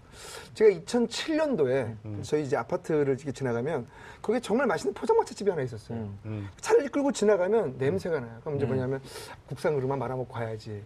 제가 0.52 0.78
2007년도에 0.80 1.96
저희 2.22 2.42
이제 2.42 2.56
아파트를 2.56 3.14
이렇게 3.14 3.32
지나가면 3.32 3.86
거기에 4.20 4.40
정말 4.40 4.66
맛있는 4.66 4.92
포장마차 4.94 5.34
집이 5.34 5.50
하나 5.50 5.62
있었어요. 5.62 5.98
음. 5.98 6.18
음. 6.26 6.48
차를 6.60 6.88
끌고 6.90 7.12
지나가면 7.12 7.76
냄새가 7.78 8.20
나요. 8.20 8.38
그럼 8.42 8.56
이제 8.56 8.66
뭐냐면 8.66 9.00
국산 9.46 9.74
그릇만 9.74 9.98
말아먹고 9.98 10.32
가야지. 10.32 10.82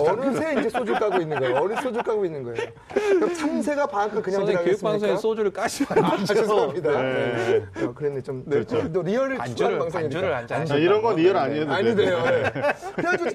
어느새 0.00 0.60
이제 0.60 0.68
소주 0.68 0.92
까고 0.94 1.20
있는 1.20 1.38
거예요. 1.40 1.56
어느새 1.56 1.82
소주 1.82 2.02
까고 2.02 2.24
있는 2.24 2.44
거예요. 2.44 2.70
그럼 2.94 3.34
참새가 3.34 3.86
방앗간 3.86 4.22
그냥 4.22 4.40
선생님 4.40 4.64
교육방송에 4.64 4.98
지나가겠습니까? 4.98 5.16
소주를 5.20 5.50
까시면 5.52 6.04
아, 6.04 6.24
죄송합니다. 6.24 7.02
네. 7.02 7.66
네. 7.74 7.84
어, 7.84 7.92
그랬네 7.92 8.22
좀 8.22 8.44
그렇죠. 8.44 8.92
또 8.92 9.02
리얼을 9.02 9.38
추구하는 9.46 9.78
방송이니까. 9.80 10.30
반주를. 10.46 10.72
아, 10.72 10.76
이런 10.76 11.02
건안 11.02 11.52
해도 11.52 11.72
아니래요. 11.72 12.22
네. 12.24 12.52
그래가지고 12.96 13.30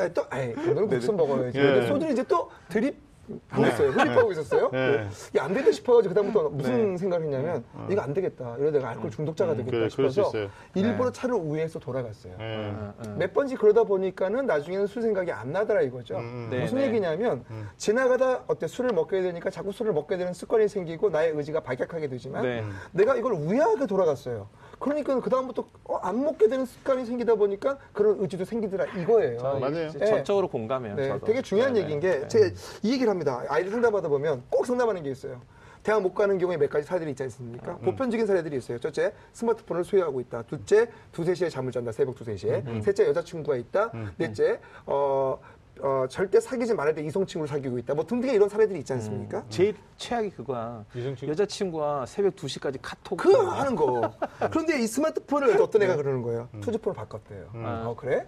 아니, 0.00 0.14
또 0.14 0.24
아이 0.30 0.52
그건 0.54 0.88
국수 0.88 1.12
먹어야지. 1.12 1.58
예. 1.58 1.62
근데 1.62 1.86
소주를 1.86 2.12
이제 2.12 2.22
또 2.24 2.50
드립 2.68 3.10
하고 3.48 3.64
있어요. 3.64 3.90
흡입하고 3.90 4.32
있었어요. 4.32 4.70
네. 4.72 5.08
이게 5.28 5.38
안 5.38 5.54
되겠다 5.54 5.70
싶어가지고 5.70 6.14
그다음부터 6.14 6.48
무슨 6.48 6.96
생각을 6.96 7.26
했냐면 7.26 7.62
이거 7.88 8.00
안 8.00 8.12
되겠다. 8.12 8.56
이러다 8.58 8.78
내가 8.78 8.90
알코올 8.90 9.12
중독자가 9.12 9.54
되겠다 9.54 9.70
그래, 9.70 9.88
싶어서. 9.88 10.32
일부러 10.74 11.12
차를 11.12 11.36
우회해서 11.36 11.78
돌아갔어요. 11.78 12.34
네. 12.38 12.70
어, 12.74 12.94
어. 12.98 13.14
몇 13.16 13.32
번씩 13.32 13.60
그러다 13.60 13.84
보니까는 13.84 14.46
나중에는 14.46 14.88
술 14.88 15.02
생각이 15.02 15.30
안 15.30 15.52
나더라 15.52 15.82
이거죠. 15.82 16.16
음. 16.16 16.48
네, 16.50 16.62
무슨 16.62 16.78
네. 16.78 16.88
얘기냐면 16.88 17.44
지나가다 17.76 18.44
어때 18.48 18.66
술을 18.66 18.92
먹게 18.92 19.22
되니까 19.22 19.48
자꾸 19.50 19.70
술을 19.70 19.92
먹게 19.92 20.16
되는 20.16 20.32
습관이 20.32 20.66
생기고 20.66 21.10
나의 21.10 21.30
의지가 21.30 21.60
발각하게 21.60 22.08
되지만 22.08 22.42
네. 22.42 22.64
내가 22.90 23.14
이걸 23.14 23.34
우회하게 23.34 23.86
돌아갔어요. 23.86 24.48
그러니까 24.80 25.20
그 25.20 25.28
다음부터 25.30 25.66
안 26.00 26.24
먹게 26.24 26.48
되는 26.48 26.64
습관이 26.64 27.04
생기다 27.04 27.34
보니까 27.34 27.78
그런 27.92 28.18
의지도 28.18 28.44
생기더라 28.46 28.86
이거예요. 28.96 29.38
저 29.38 29.58
맞아요. 29.60 29.88
이- 29.88 29.92
네. 29.98 30.06
전적으로 30.06 30.48
공감해요. 30.48 30.94
네, 30.96 31.08
저도. 31.08 31.26
되게 31.26 31.42
중요한 31.42 31.74
네, 31.74 31.82
얘기인 31.82 32.00
네, 32.00 32.08
게 32.10 32.20
네. 32.22 32.28
제가 32.28 32.46
이 32.82 32.92
얘기를 32.92 33.10
합니다. 33.10 33.44
아이를 33.48 33.70
상담하다 33.70 34.08
보면 34.08 34.42
꼭 34.48 34.64
상담하는 34.66 35.02
게 35.02 35.10
있어요. 35.10 35.40
대학 35.82 36.02
못 36.02 36.14
가는 36.14 36.36
경우에 36.38 36.56
몇 36.56 36.68
가지 36.70 36.86
사례들이 36.86 37.10
있지 37.10 37.22
않습니까? 37.24 37.72
음. 37.72 37.84
보편적인 37.84 38.26
사례들이 38.26 38.56
있어요. 38.56 38.78
첫째, 38.78 39.12
스마트폰을 39.34 39.84
소유하고 39.84 40.20
있다. 40.20 40.42
둘째, 40.42 40.88
두세 41.12 41.34
시에 41.34 41.48
잠을 41.50 41.72
잔다. 41.72 41.92
새벽 41.92 42.16
두세 42.16 42.36
시에. 42.36 42.62
음, 42.66 42.80
셋째, 42.82 43.06
여자친구가 43.06 43.56
있다. 43.56 43.90
넷째, 44.16 44.60
어, 44.86 45.38
어, 45.82 46.06
절대 46.08 46.40
사귀지 46.40 46.74
말아야 46.74 46.94
돼. 46.94 47.02
이성친구를 47.04 47.48
사귀고 47.48 47.78
있다. 47.78 47.94
뭐 47.94 48.04
등등의 48.04 48.34
이런 48.34 48.48
사례들이 48.48 48.78
있지 48.80 48.92
않습니까? 48.94 49.44
제일 49.48 49.74
최악이 49.96 50.30
그거야. 50.30 50.84
이성친구? 50.94 51.30
여자친구가 51.32 52.06
새벽 52.06 52.36
2시까지 52.36 52.78
카톡. 52.82 53.16
그 53.16 53.32
하는 53.32 53.74
거. 53.76 54.12
그런데 54.50 54.80
이 54.80 54.86
스마트폰을 54.86 55.60
어떤 55.60 55.82
애가 55.82 55.96
그러는 55.96 56.22
거예요. 56.22 56.48
투지폰을 56.60 56.94
바꿨대요. 56.96 57.50
어, 57.54 57.94
그래? 57.96 58.26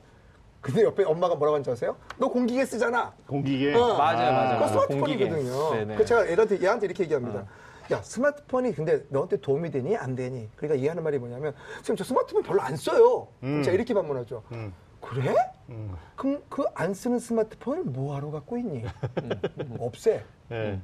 근데 0.61 0.83
옆에 0.85 1.03
엄마가 1.03 1.35
뭐라고 1.35 1.55
하는지 1.55 1.71
아세요? 1.71 1.97
너 2.19 2.29
공기계 2.29 2.65
쓰잖아. 2.65 3.13
공기계. 3.27 3.75
어. 3.75 3.97
맞아요, 3.97 4.33
맞아요. 4.33 4.59
그거 4.61 4.75
맞아요. 4.77 4.87
공기계. 4.89 5.25
스마트폰이거든요. 5.27 5.71
네네. 5.75 5.97
그 5.97 6.05
제가 6.05 6.27
애한테 6.27 6.63
얘한테 6.63 6.87
이렇게 6.87 7.03
얘기합니다. 7.03 7.47
야 7.91 8.01
스마트폰이 8.01 8.73
근데 8.73 9.05
너한테 9.09 9.39
도움이 9.41 9.73
되니 9.73 9.97
안 9.97 10.15
되니? 10.15 10.49
그러니까 10.55 10.81
이해하는 10.81 11.03
말이 11.03 11.19
뭐냐면 11.19 11.53
선생님 11.79 11.97
저 11.97 12.05
스마트폰 12.05 12.45
별로 12.45 12.63
안 12.63 12.77
써요. 12.77 13.27
음. 13.43 13.61
제가 13.65 13.75
이렇게 13.75 13.93
반문하죠. 13.93 14.45
음. 14.53 14.73
그래? 15.03 15.35
음. 15.69 15.95
그럼 16.17 16.43
그 16.49 16.65
안 16.75 16.95
쓰는 16.95 17.19
스마트폰을 17.19 17.85
뭐하러 17.85 18.31
갖고 18.31 18.57
있니? 18.57 18.85
없애. 19.79 20.25
네. 20.49 20.81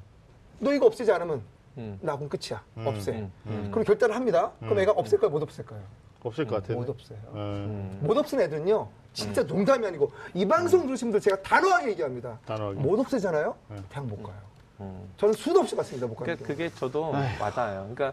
너 0.59 0.73
이거 0.75 0.87
없애지 0.87 1.11
않으면 1.13 1.41
음. 1.79 1.99
나 2.03 2.17
그럼 2.17 2.29
끝이야. 2.29 2.63
없애. 2.85 3.13
음, 3.13 3.33
음. 3.47 3.69
그럼 3.71 3.85
결단을 3.85 4.15
합니다. 4.15 4.53
그럼 4.61 4.79
애가 4.81 4.93
없앨까요? 4.93 5.31
못 5.31 5.43
없앨까요? 5.43 5.81
없을 6.25 6.47
것 6.47 6.57
같아요. 6.57 6.79
못 6.79 6.89
없어요. 6.91 7.19
네. 7.33 7.41
음. 7.41 8.01
못 8.03 8.17
없앤 8.19 8.41
애들은요, 8.41 8.89
진짜 9.13 9.43
농담이 9.45 9.87
아니고, 9.87 10.11
이 10.35 10.45
방송 10.47 10.85
들으신 10.85 11.09
분들 11.09 11.21
제가 11.21 11.41
단호하게 11.43 11.93
얘기합니다. 11.93 12.41
단호하게. 12.45 12.81
못 12.81 12.99
없애잖아요? 12.99 13.55
대학 13.89 14.05
못 14.07 14.21
가요. 14.23 14.37
저는 15.17 15.35
수도 15.35 15.61
없이 15.61 15.75
봤습니다, 15.77 16.07
못 16.09 16.17
그러니까 16.17 16.45
게. 16.45 16.53
그게 16.53 16.71
저도 16.75 17.11
와닿아요. 17.41 17.89
그러니까 17.95 18.13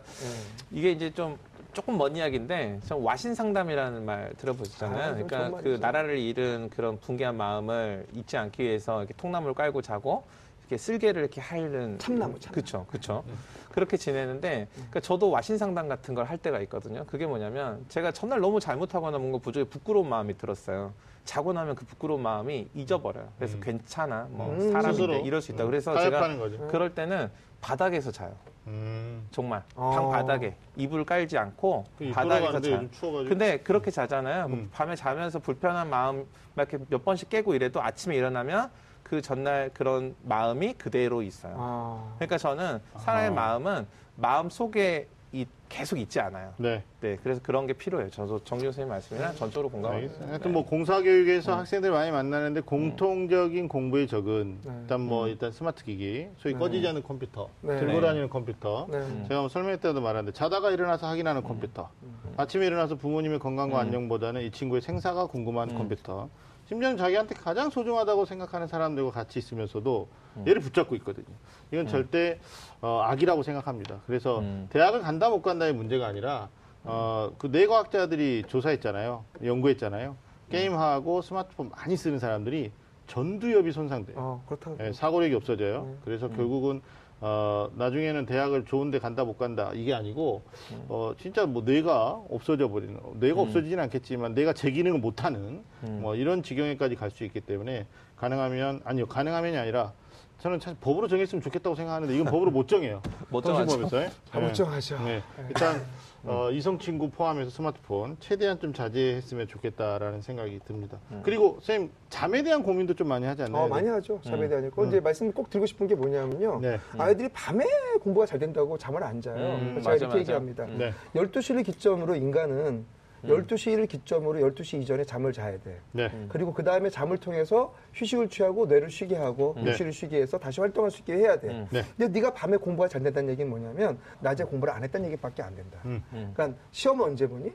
이게 0.72 0.91
이제 0.91 1.12
좀 1.12 1.38
조금 1.76 1.98
먼 1.98 2.16
이야기인데 2.16 2.80
전 2.86 3.02
와신 3.02 3.36
상담이라는 3.36 4.06
말 4.06 4.34
들어보셨잖아요. 4.38 5.04
아, 5.04 5.14
그러니까 5.14 5.62
그. 5.62 5.78
나라를 5.80 6.18
잃은 6.18 6.70
그런 6.70 6.98
붕괴한 7.00 7.36
마음을 7.36 8.08
잊지 8.14 8.38
않기 8.38 8.64
위해서 8.64 9.00
이렇게 9.00 9.14
통나무를 9.16 9.54
깔고 9.54 9.82
자고 9.82 10.24
이렇게 10.62 10.78
쓸개를 10.78 11.22
이렇게 11.22 11.42
하는 11.42 12.00
참나무, 12.00 12.40
참나무. 12.40 12.54
그렇죠, 12.54 12.86
그렇죠. 12.88 13.24
그렇게 13.72 13.98
지내는데 13.98 14.70
그러니까 14.74 15.02
저도 15.02 15.30
와신 15.30 15.58
상담 15.58 15.90
같은 15.90 16.16
걸 16.16 16.26
할 16.26 16.38
때가 16.38 16.62
있거든요. 16.62 17.04
그게 17.06 17.28
뭐냐면 17.28 17.86
제가 17.90 18.12
전날 18.14 18.40
너무 18.40 18.60
잘못하거나 18.62 19.18
뭔가 19.18 19.38
부족해 19.40 19.70
부끄러운 19.70 20.08
마음이 20.08 20.38
들었어요. 20.38 20.94
자고 21.26 21.52
나면 21.54 21.76
그 21.76 21.86
부끄러운 21.86 22.22
마음이 22.22 22.70
잊어버려요. 22.74 23.28
그래서 23.38 23.60
괜찮아, 23.60 24.28
뭐 24.30 24.54
음. 24.54 24.72
사람인데. 24.72 25.20
이럴 25.22 25.42
수 25.42 25.52
있다. 25.52 25.66
음. 25.66 25.70
그래서 25.70 26.00
제가 26.00 26.38
거죠. 26.38 26.68
그럴 26.70 26.96
때는 26.96 27.30
바닥에서 27.62 28.12
자요. 28.12 28.34
음. 28.68 29.28
정말 29.32 29.63
어. 29.76 29.91
방 29.91 30.11
바닥에 30.11 30.55
이불 30.76 31.05
깔지 31.05 31.38
않고 31.38 31.86
그 31.97 32.11
바닥에서 32.11 32.59
자. 32.61 32.84
근데 33.28 33.57
그렇게 33.59 33.91
자잖아요. 33.91 34.47
뭐 34.47 34.57
음. 34.59 34.70
밤에 34.74 34.95
자면서 34.95 35.39
불편한 35.39 35.89
마음 35.89 36.26
막 36.55 36.68
이렇게 36.70 36.84
몇 36.89 37.03
번씩 37.03 37.30
깨고 37.30 37.53
이래도 37.53 37.82
아침에 37.82 38.16
일어나면 38.16 38.70
그 39.03 39.22
전날 39.22 39.70
그런 39.74 40.16
마음이 40.24 40.74
그대로 40.74 41.22
있어요. 41.22 41.55
아. 41.57 42.13
그러니까 42.16 42.38
저는 42.38 42.82
사람의 42.97 43.30
아. 43.30 43.34
마음은 43.34 43.88
마음 44.16 44.49
속에 44.49 45.07
이- 45.36 45.46
계속 45.68 46.00
있지 46.00 46.20
않아요. 46.22 46.54
네. 46.58 46.84
네, 47.02 47.18
그래서 47.22 47.42
그런 47.44 47.68
게 47.68 47.74
필요해요. 47.74 48.10
저도 48.10 48.40
정규 48.46 48.64
선생님 48.66 48.88
말씀이랑 48.90 49.36
전적으로 49.36 49.70
공감합니다. 49.70 50.14
알겠어요. 50.14 50.30
하여튼 50.32 50.54
뭐 50.54 50.64
공사 50.66 51.02
교육에서 51.02 51.54
음. 51.54 51.60
학생들 51.60 51.92
많이 51.92 52.12
만나는데 52.12 52.62
공통적인 52.62 53.68
공부의 53.68 54.08
적은 54.08 54.60
네. 54.64 54.72
일단 54.82 55.02
뭐 55.02 55.28
일단 55.28 55.52
스마트 55.52 55.84
기기, 55.84 56.28
소위 56.38 56.54
꺼지지 56.54 56.88
않는 56.88 57.04
컴퓨터, 57.04 57.50
네. 57.62 57.78
들고 57.78 58.00
네. 58.00 58.02
다니는 58.08 58.30
컴퓨터. 58.30 58.88
네. 58.90 59.02
제가 59.28 59.42
뭐 59.42 59.50
설명회 59.50 59.78
때도 59.78 60.00
말하는데 60.00 60.32
자다가 60.32 60.72
일어나서 60.72 61.08
확인하는 61.08 61.44
컴퓨터. 61.44 61.90
아침에 62.38 62.66
일어나서 62.68 62.96
부모님의 62.96 63.40
건강과 63.40 63.80
안녕보다는 63.80 64.42
이 64.44 64.52
친구의 64.52 64.82
생사가 64.82 65.28
궁금한 65.28 65.76
컴퓨터. 65.76 66.30
심지어는 66.68 66.97
자기한테 66.97 67.36
가장 67.36 67.70
소중하다고 67.70 68.25
생각하는 68.25 68.67
사람들과 68.67 69.12
같이 69.12 69.39
있으면서도 69.39 70.08
얘를 70.47 70.62
붙잡고 70.62 70.96
있거든요. 70.97 71.28
이건 71.71 71.87
절대 71.87 72.39
어, 72.82 73.01
악이라고 73.04 73.43
생각합니다. 73.43 74.01
그래서 74.08 74.39
음. 74.39 74.67
대학을 74.71 75.01
간다 75.01 75.29
못 75.29 75.42
간다의 75.42 75.74
문제가 75.74 76.08
아니라 76.08 76.50
어, 76.83 77.32
그 77.37 77.47
뇌과학자들이 77.47 78.43
조사했잖아요. 78.47 79.24
연구했잖아요. 79.43 80.16
게임하고 80.50 81.21
스마트폰 81.21 81.70
많이 81.70 81.97
쓰는 81.97 82.20
사람들이 82.20 82.71
전두엽이 83.08 83.71
손상돼요. 83.71 84.16
어, 84.17 84.43
그렇다고. 84.47 84.78
예, 84.82 84.92
사고력이 84.92 85.36
없어져요. 85.36 85.96
그래서 86.04 86.28
결국은 86.29 86.82
어, 87.21 87.70
나중에는 87.75 88.25
대학을 88.25 88.66
좋은데 88.66 89.00
간다 89.00 89.24
못 89.24 89.37
간다. 89.37 89.71
이게 89.74 89.93
아니고 89.93 90.42
어, 90.89 91.13
진짜 91.20 91.46
뭐 91.46 91.63
뇌가 91.63 92.21
없어져 92.29 92.67
버리는 92.70 92.97
뇌가 93.16 93.42
없어지진 93.42 93.79
않겠지만 93.79 94.33
뇌가 94.33 94.54
제 94.54 94.70
기능을 94.71 95.00
못하는 95.00 95.63
뭐 96.01 96.16
이런 96.16 96.43
지경에까지 96.43 96.96
갈 96.96 97.09
수 97.12 97.24
있기 97.24 97.39
때문에 97.42 97.86
가능하면 98.17 98.82
아니요 98.83 99.05
가능하면이 99.05 99.58
아니라 99.58 99.93
저는 100.39 100.59
사실 100.59 100.78
법으로 100.79 101.07
정했으면 101.07 101.41
좋겠다고 101.41 101.75
생각하는데 101.75 102.13
이건 102.13 102.25
법으로 102.25 102.51
못 102.51 102.67
정해요. 102.67 103.01
못 103.29 103.41
정하죠. 103.41 103.87
아, 104.32 104.39
못 104.39 104.53
정하죠. 104.53 104.99
네. 105.03 105.24
일단 105.47 105.82
어, 106.24 106.49
이성 106.51 106.78
친구 106.79 107.09
포함해서 107.09 107.49
스마트폰 107.49 108.17
최대한 108.20 108.59
좀 108.59 108.74
자제했으면 108.74 109.47
좋겠다라는 109.47 110.21
생각이 110.21 110.59
듭니다. 110.66 110.97
그리고 111.24 111.57
선생님 111.62 111.91
잠에 112.09 112.43
대한 112.43 112.63
고민도 112.63 112.95
좀 112.95 113.07
많이 113.07 113.25
하지 113.25 113.43
않나요? 113.43 113.63
어, 113.63 113.67
많이 113.67 113.87
하죠. 113.87 114.20
잠에 114.24 114.47
대한 114.47 114.70
거. 114.71 114.86
이제 114.86 114.99
말씀 114.99 115.32
꼭 115.32 115.49
드리고 115.49 115.66
싶은 115.66 115.87
게 115.87 115.95
뭐냐면요. 115.95 116.59
네. 116.62 116.79
아이들이 116.97 117.29
밤에 117.29 117.66
공부가 118.01 118.25
잘 118.25 118.39
된다고 118.39 118.78
잠을 118.78 119.03
안 119.03 119.21
자요. 119.21 119.36
음, 119.36 119.75
제가 119.79 119.89
맞아, 119.91 119.91
이렇게 119.91 120.05
맞아. 120.07 120.20
얘기합니다. 120.20 120.66
네. 120.66 120.93
12시를 121.16 121.63
기점으로 121.66 122.16
인간은 122.16 122.86
12시를 123.28 123.88
기점으로 123.88 124.39
12시 124.39 124.82
이전에 124.82 125.04
잠을 125.04 125.34
자야 125.34 125.60
돼. 125.60 125.80
네. 125.92 126.10
그리고 126.30 126.54
그 126.54 126.64
다음에 126.64 126.89
잠을 126.89 127.18
통해서 127.18 127.74
휴식을 127.93 128.30
취하고 128.30 128.66
뇌를 128.66 128.89
쉬게 128.89 129.16
하고 129.16 129.54
네. 129.58 129.66
육실을 129.72 129.92
쉬게 129.93 130.22
해서 130.22 130.38
다시 130.38 130.62
활동할 130.62 130.92
수 130.92 131.00
있게 131.00 131.14
해야 131.16 131.39
돼. 131.39 131.50
음. 131.50 131.68
네. 131.72 131.84
근데 131.97 132.20
네가 132.20 132.34
밤에 132.34 132.58
공부가 132.58 132.88
잘 132.88 133.02
된다는 133.04 133.30
얘기는 133.30 133.50
뭐냐면 133.50 133.97
낮에 134.20 134.43
공부를 134.43 134.74
안 134.74 134.84
했다는 134.84 135.08
얘기밖에 135.08 135.42
안 135.43 135.56
된다. 135.56 135.80
음. 135.86 136.02
그러니까 136.12 136.52
시험은 136.72 137.06
언제 137.06 137.28
보니? 137.28 137.52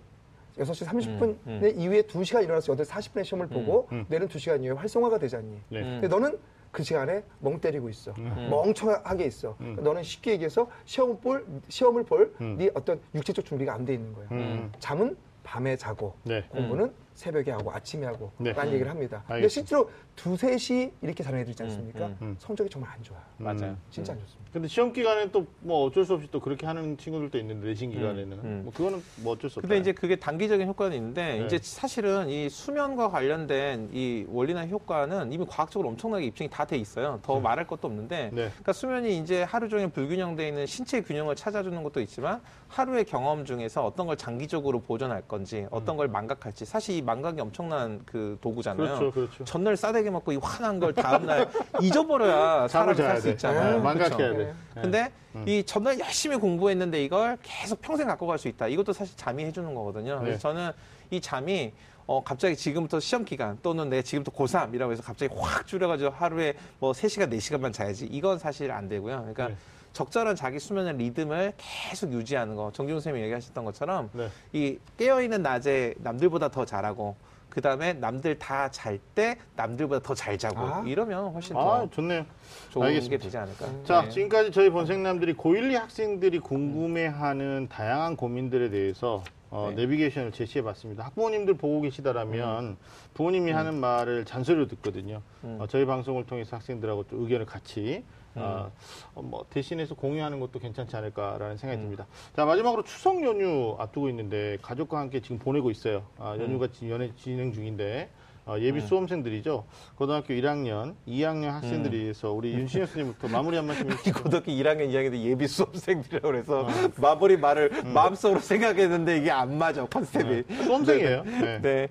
6시 0.59 0.85
30분 0.87 1.37
음, 1.47 1.73
이후에 1.77 2.03
2시간 2.03 2.43
일어나서 2.43 2.75
8시 2.75 2.85
40분에 2.87 3.25
시험을 3.25 3.47
보고 3.47 3.89
음. 3.93 4.05
뇌는 4.09 4.29
2시간 4.29 4.63
이후에 4.63 4.77
활성화가 4.77 5.19
되잖니. 5.19 5.57
네. 5.71 5.81
근데 5.81 6.09
너는 6.09 6.39
그 6.71 6.83
시간에 6.85 7.25
멍 7.41 7.61
때리고 7.61 7.89
있어. 7.89 8.13
멍청하게 8.51 9.25
있어. 9.25 9.57
그러니까 9.59 9.83
너는 9.83 10.03
쉽게 10.03 10.33
얘기해서 10.33 10.69
시험을 10.85 11.17
볼, 11.19 11.45
시험을 11.69 12.05
볼 12.05 12.33
음. 12.41 12.57
네 12.59 12.71
어떤 12.75 13.01
육체적 13.15 13.45
준비가 13.45 13.75
안 13.75 13.85
돼 13.85 13.95
있는 13.95 14.13
거야. 14.13 14.27
음. 14.33 14.71
잠은 14.79 15.17
밤에 15.43 15.77
자고 15.77 16.15
네. 16.25 16.43
공부는 16.49 16.93
새벽에 17.15 17.51
하고 17.51 17.71
아침에 17.73 18.07
하고 18.07 18.33
네. 18.39 18.53
라는 18.53 18.73
얘기를 18.73 18.91
합니다. 18.91 19.23
근데 19.27 19.35
알겠습니다. 19.35 19.49
실제로 19.49 19.91
두세 20.17 20.57
시 20.59 20.93
이렇게 21.03 21.23
자는 21.23 21.41
애들 21.41 21.51
있지 21.51 21.63
않습니까? 21.65 22.07
음, 22.07 22.17
음. 22.23 22.37
성적이 22.39 22.71
정말 22.71 22.91
안 22.93 23.03
좋아요. 23.03 23.23
맞아요. 23.37 23.77
진짜 23.91 24.13
안 24.13 24.21
좋습니다. 24.21 24.50
근데 24.53 24.67
시험 24.69 24.93
기간에 24.93 25.31
또 25.31 25.47
뭐 25.63 25.85
어쩔 25.87 26.05
수 26.07 26.15
없이 26.15 26.27
또 26.31 26.41
그렇게 26.41 26.67
하는 26.67 26.97
친구들도 26.97 27.37
있는데 27.39 27.69
내신 27.69 27.91
기간에는 27.91 28.33
음. 28.45 28.61
뭐 28.65 28.73
그거는 28.73 29.03
뭐 29.17 29.35
어쩔 29.35 29.51
수 29.51 29.59
없다. 29.59 29.69
근데 29.69 29.79
이제 29.79 29.93
그게 29.93 30.17
단기적인 30.17 30.67
효과는 30.67 30.97
있는데 30.97 31.39
네. 31.39 31.45
이제 31.47 31.59
사실은 31.63 32.31
이 32.31 32.49
수면과 32.49 33.11
관련된 33.11 33.91
이 33.93 34.25
원리나 34.29 34.67
효과는 34.67 35.33
이미 35.33 35.45
과학적으로 35.47 35.91
엄청나게 35.91 36.25
입증이 36.27 36.49
다 36.49 36.65
돼 36.65 36.77
있어요. 36.79 37.19
더 37.23 37.39
말할 37.41 37.67
것도 37.67 37.89
없는데 37.89 38.31
네. 38.33 38.49
그러니까 38.49 38.73
수면이 38.73 39.19
이제 39.19 39.43
하루 39.43 39.69
종일 39.69 39.89
불균형돼 39.89 40.49
있는 40.49 40.65
신체 40.67 41.03
균형을 41.03 41.37
찾아주는 41.37 41.83
것도 41.83 42.01
있지만 42.01 42.41
하루의 42.69 43.05
경험 43.05 43.45
중에서 43.45 43.85
어떤 43.85 44.07
걸 44.07 44.17
장기적으로 44.17 44.81
보존할 44.81 45.21
건지 45.23 45.67
어떤 45.71 45.97
걸 45.99 46.09
망각할지 46.09 46.65
사실 46.65 46.97
이 46.97 47.03
망각이 47.03 47.39
엄청난 47.41 48.01
그 48.07 48.39
도구잖아요. 48.41 48.95
음. 48.95 48.99
그렇죠, 48.99 49.13
그렇죠. 49.13 49.45
전날 49.45 49.77
싸대기 49.77 50.09
먹고 50.11 50.33
이 50.33 50.37
화난 50.41 50.79
걸 50.81 50.95
다음날 50.95 51.49
잊어버려야 51.83 52.67
자야 52.69 52.95
살수 52.95 53.25
돼. 53.25 53.31
있잖아요. 53.33 53.77
네, 53.77 53.83
망각해야 53.83 54.37
네. 54.47 54.83
근데 54.83 55.13
음. 55.35 55.45
이 55.47 55.63
전날 55.65 55.99
열심히 56.01 56.37
공부했는데 56.37 57.03
이걸 57.05 57.39
계속 57.43 57.81
평생 57.81 58.07
갖고 58.07 58.27
갈 58.27 58.39
수 58.39 58.49
있다. 58.49 58.67
이것도 58.69 58.93
사실 58.93 59.17
잠이 59.17 59.45
해주는 59.45 59.75
거거든요. 59.75 60.19
그래서 60.21 60.33
네. 60.33 60.39
저는 60.39 60.73
이 61.11 61.21
잠이 61.21 61.73
어, 62.07 62.25
갑자기 62.25 62.57
지금부터 62.57 62.99
시험 62.99 63.25
기간 63.25 63.59
또는 63.63 63.89
내 63.89 64.03
지금부터 64.03 64.37
고3이라고 64.37 64.91
해서 64.91 65.03
갑자기 65.03 65.33
확 65.37 65.67
줄여가지고 65.67 66.11
하루에 66.11 66.55
뭐 66.81 66.93
3시간, 66.93 67.31
4시간만 67.31 67.73
자야지. 67.73 68.07
이건 68.07 68.39
사실 68.39 68.71
안 68.73 68.89
되고요. 68.89 69.19
그러니까 69.19 69.49
네. 69.49 69.57
적절한 69.93 70.35
자기 70.37 70.59
수면의 70.59 70.97
리듬을 70.97 71.53
계속 71.57 72.13
유지하는 72.13 72.57
거. 72.57 72.71
정지훈 72.73 72.99
선생님이 73.01 73.25
얘기하셨던 73.25 73.65
것처럼 73.65 74.11
네. 74.13 74.29
이 74.53 74.79
깨어있는 74.97 75.43
낮에 75.43 75.95
남들보다 75.99 76.49
더 76.49 76.65
잘하고 76.65 77.15
그 77.51 77.61
다음에 77.61 77.93
남들 77.95 78.39
다 78.39 78.71
잘 78.71 78.99
때 79.15 79.37
남들보다 79.57 80.01
더 80.07 80.15
잘 80.15 80.39
자고 80.39 80.59
아. 80.61 80.85
이러면 80.87 81.33
훨씬 81.33 81.55
더 81.55 81.83
아, 81.83 81.89
좋네요. 81.91 82.25
좋은 82.71 82.87
알겠습니다. 82.87 83.17
게 83.19 83.23
되지 83.25 83.37
않을까. 83.37 83.67
자, 83.85 84.03
네. 84.03 84.09
지금까지 84.11 84.53
저희 84.53 84.71
본생남들이 84.71 85.35
고1, 85.35 85.73
2 85.73 85.75
학생들이 85.75 86.39
궁금해하는 86.39 87.69
다양한 87.69 88.17
고민들에 88.17 88.71
대해서 88.71 89.23
어, 89.51 89.69
네. 89.71 89.83
내비게이션을 89.83 90.33
제시해 90.33 90.63
봤습니다. 90.63 91.05
학부모님들 91.07 91.55
보고 91.55 91.81
계시다라면 91.81 92.77
부모님이 93.15 93.51
하는 93.51 93.81
말을 93.81 94.25
잔소리로 94.25 94.69
듣거든요. 94.69 95.23
음. 95.45 95.59
어, 95.61 95.67
저희 95.67 95.85
방송을 95.85 96.25
통해서 96.27 96.57
학생들하고 96.57 97.09
좀 97.09 97.23
의견을 97.23 97.47
같이 97.47 98.05
음. 98.37 98.43
어, 98.43 98.71
어, 99.15 99.23
뭐 99.23 99.45
대신해서 99.51 99.97
공유하는 99.97 100.39
것도 100.39 100.61
괜찮지 100.61 100.95
않을까라는 100.95 101.57
생각이 101.57 101.81
음. 101.81 101.83
듭니다. 101.83 102.07
자, 102.37 102.45
마지막으로 102.45 102.85
추석 102.85 103.25
연휴 103.25 103.77
앞두고 103.79 104.09
있는데 104.11 104.57
가족과 104.63 105.01
함께 105.01 105.21
지금 105.21 105.39
보내고 105.39 105.71
있어요. 105.73 106.07
아, 106.19 106.35
음. 106.35 106.43
연휴가 106.43 106.69
지금 106.69 106.91
연애 106.91 107.13
진행 107.17 107.53
중인데 107.53 108.09
어, 108.51 108.59
예비 108.59 108.81
수험생들이죠. 108.81 109.65
고등학교 109.95 110.35
1학년, 110.35 110.97
2학년 111.07 111.51
학생들이서 111.51 112.33
우리 112.33 112.53
윤신영 112.55 112.87
선생님부터 112.87 113.29
마무리 113.29 113.57
한 113.57 113.65
말씀 113.65 113.89
해주시죠. 113.89 114.13
고등학교 114.25 114.51
1학년, 114.51 114.91
2학년 114.91 115.13
때 115.13 115.23
예비 115.23 115.47
수험생들이라고 115.47 116.27
그래서 116.27 116.67
마무리 116.97 117.37
말을 117.37 117.71
마음속으로 117.85 118.41
생각했는데 118.41 119.19
이게 119.19 119.31
안 119.31 119.57
맞아, 119.57 119.87
컨셉이. 119.87 120.43
수험생이에요. 120.65 121.23
네. 121.23 121.61
네. 121.63 121.89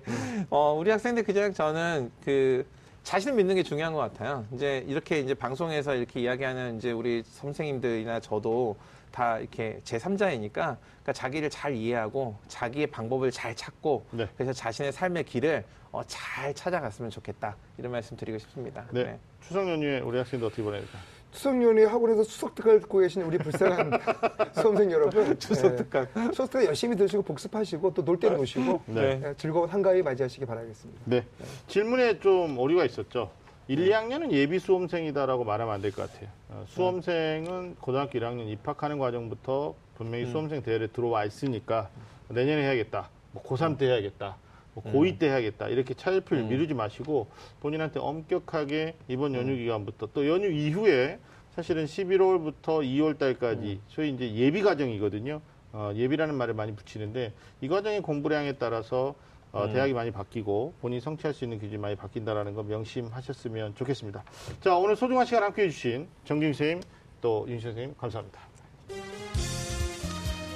어, 0.50 0.74
우리 0.78 0.90
학생들 0.90 1.22
그냥 1.22 1.54
저는 1.54 2.10
그 2.22 2.66
자신을 3.04 3.36
믿는 3.36 3.54
게 3.54 3.62
중요한 3.62 3.94
것 3.94 4.00
같아요. 4.00 4.44
이제 4.52 4.84
이렇게 4.86 5.20
이제 5.20 5.32
방송에서 5.32 5.94
이렇게 5.94 6.20
이야기하는 6.20 6.76
이제 6.76 6.92
우리 6.92 7.22
선생님들이나 7.24 8.20
저도 8.20 8.76
다 9.10 9.38
이렇게 9.38 9.78
제3자이니까 9.84 10.52
그러니까 10.52 11.12
자기를 11.12 11.50
잘 11.50 11.74
이해하고 11.74 12.36
자기의 12.48 12.86
방법을 12.88 13.30
잘 13.30 13.54
찾고 13.54 14.06
네. 14.12 14.28
그래서 14.36 14.52
자신의 14.52 14.92
삶의 14.92 15.24
길을 15.24 15.64
어, 15.92 16.02
잘 16.06 16.54
찾아갔으면 16.54 17.10
좋겠다. 17.10 17.56
이런 17.78 17.90
말씀 17.92 18.16
드리고 18.16 18.38
싶습니다. 18.38 18.86
네. 18.92 19.18
추석 19.42 19.68
연휴에 19.68 20.00
우리 20.00 20.18
학생들 20.18 20.46
어떻게 20.46 20.62
보내야 20.62 20.80
될까? 20.80 20.98
추석 21.32 21.60
연휴 21.62 21.86
학원에서 21.86 22.24
수석 22.24 22.54
특강을 22.56 22.80
듣고 22.80 22.98
계신 22.98 23.22
우리 23.22 23.38
불쌍한 23.38 23.90
수험생 24.54 24.90
여러분. 24.90 25.38
추석 25.38 25.72
예, 25.72 25.76
특강. 25.76 26.06
추석 26.30 26.50
특강 26.50 26.66
열심히 26.66 26.96
들으시고 26.96 27.22
복습하시고 27.22 27.94
또 27.94 28.02
놀 28.04 28.18
때 28.18 28.30
노시고 28.30 28.82
네. 28.86 29.20
예, 29.24 29.34
즐거운 29.36 29.68
한가위 29.68 30.02
맞이하시기 30.02 30.44
바라겠습니다. 30.44 31.00
네. 31.06 31.24
질문에 31.68 32.18
좀 32.20 32.58
오류가 32.58 32.84
있었죠. 32.84 33.30
1, 33.70 33.88
2학년은 33.88 34.32
예비 34.32 34.58
수험생이다라고 34.58 35.44
말하면 35.44 35.72
안 35.72 35.80
될 35.80 35.92
것 35.92 36.10
같아요. 36.10 36.28
어, 36.48 36.64
수험생은 36.66 37.76
고등학교 37.76 38.18
1학년 38.18 38.48
입학하는 38.50 38.98
과정부터 38.98 39.76
분명히 39.96 40.24
수험생 40.26 40.62
대회에 40.64 40.88
들어와 40.88 41.24
있으니까 41.24 41.88
내년에 42.30 42.64
해야겠다. 42.64 43.08
뭐 43.30 43.44
고3 43.44 43.78
때 43.78 43.86
해야겠다. 43.86 44.36
뭐 44.74 44.82
고2 44.92 45.20
때 45.20 45.28
해야겠다. 45.28 45.68
이렇게 45.68 45.94
차일피를 45.94 46.42
미루지 46.48 46.74
마시고 46.74 47.28
본인한테 47.60 48.00
엄격하게 48.00 48.96
이번 49.06 49.34
연휴 49.36 49.54
기간부터 49.54 50.08
또 50.14 50.26
연휴 50.28 50.48
이후에 50.50 51.20
사실은 51.54 51.84
11월부터 51.84 52.82
2월 52.82 53.18
달까지 53.18 53.80
소위 53.86 54.10
이제 54.10 54.34
예비 54.34 54.62
과정이거든요. 54.62 55.40
어, 55.72 55.92
예비라는 55.94 56.34
말을 56.34 56.54
많이 56.54 56.74
붙이는데 56.74 57.32
이 57.60 57.68
과정의 57.68 58.00
공부량에 58.02 58.54
따라서 58.54 59.14
어, 59.52 59.68
대학이 59.72 59.92
많이 59.92 60.10
바뀌고 60.12 60.74
본인이 60.80 61.00
성취할 61.00 61.34
수 61.34 61.44
있는 61.44 61.58
기준이 61.58 61.78
많이 61.78 61.96
바뀐다라는 61.96 62.54
거 62.54 62.62
명심하셨으면 62.62 63.74
좋겠습니다. 63.74 64.22
자, 64.60 64.76
오늘 64.76 64.94
소중한 64.96 65.26
시간 65.26 65.42
함께 65.42 65.62
해주신 65.64 66.06
정경 66.24 66.52
선생님 66.52 66.82
또윤 67.20 67.60
선생님 67.60 67.94
감사합니다. 67.96 68.40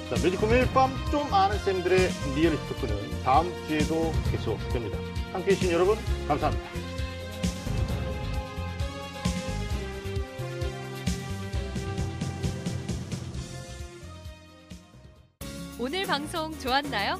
자, 0.09 0.15
매직 0.23 0.39
금요일 0.39 0.65
밤 0.71 0.91
좀 1.11 1.21
아는 1.33 1.57
쌤들의 1.57 1.97
리얼리티 2.35 2.67
토크는 2.69 3.23
다음 3.23 3.51
주에도 3.67 4.11
계속됩니다. 4.31 4.97
함께 5.33 5.51
해주신 5.51 5.71
여러분 5.71 5.97
감사합니다. 6.27 6.69
오늘 15.77 16.05
방송 16.05 16.57
좋았나요? 16.59 17.19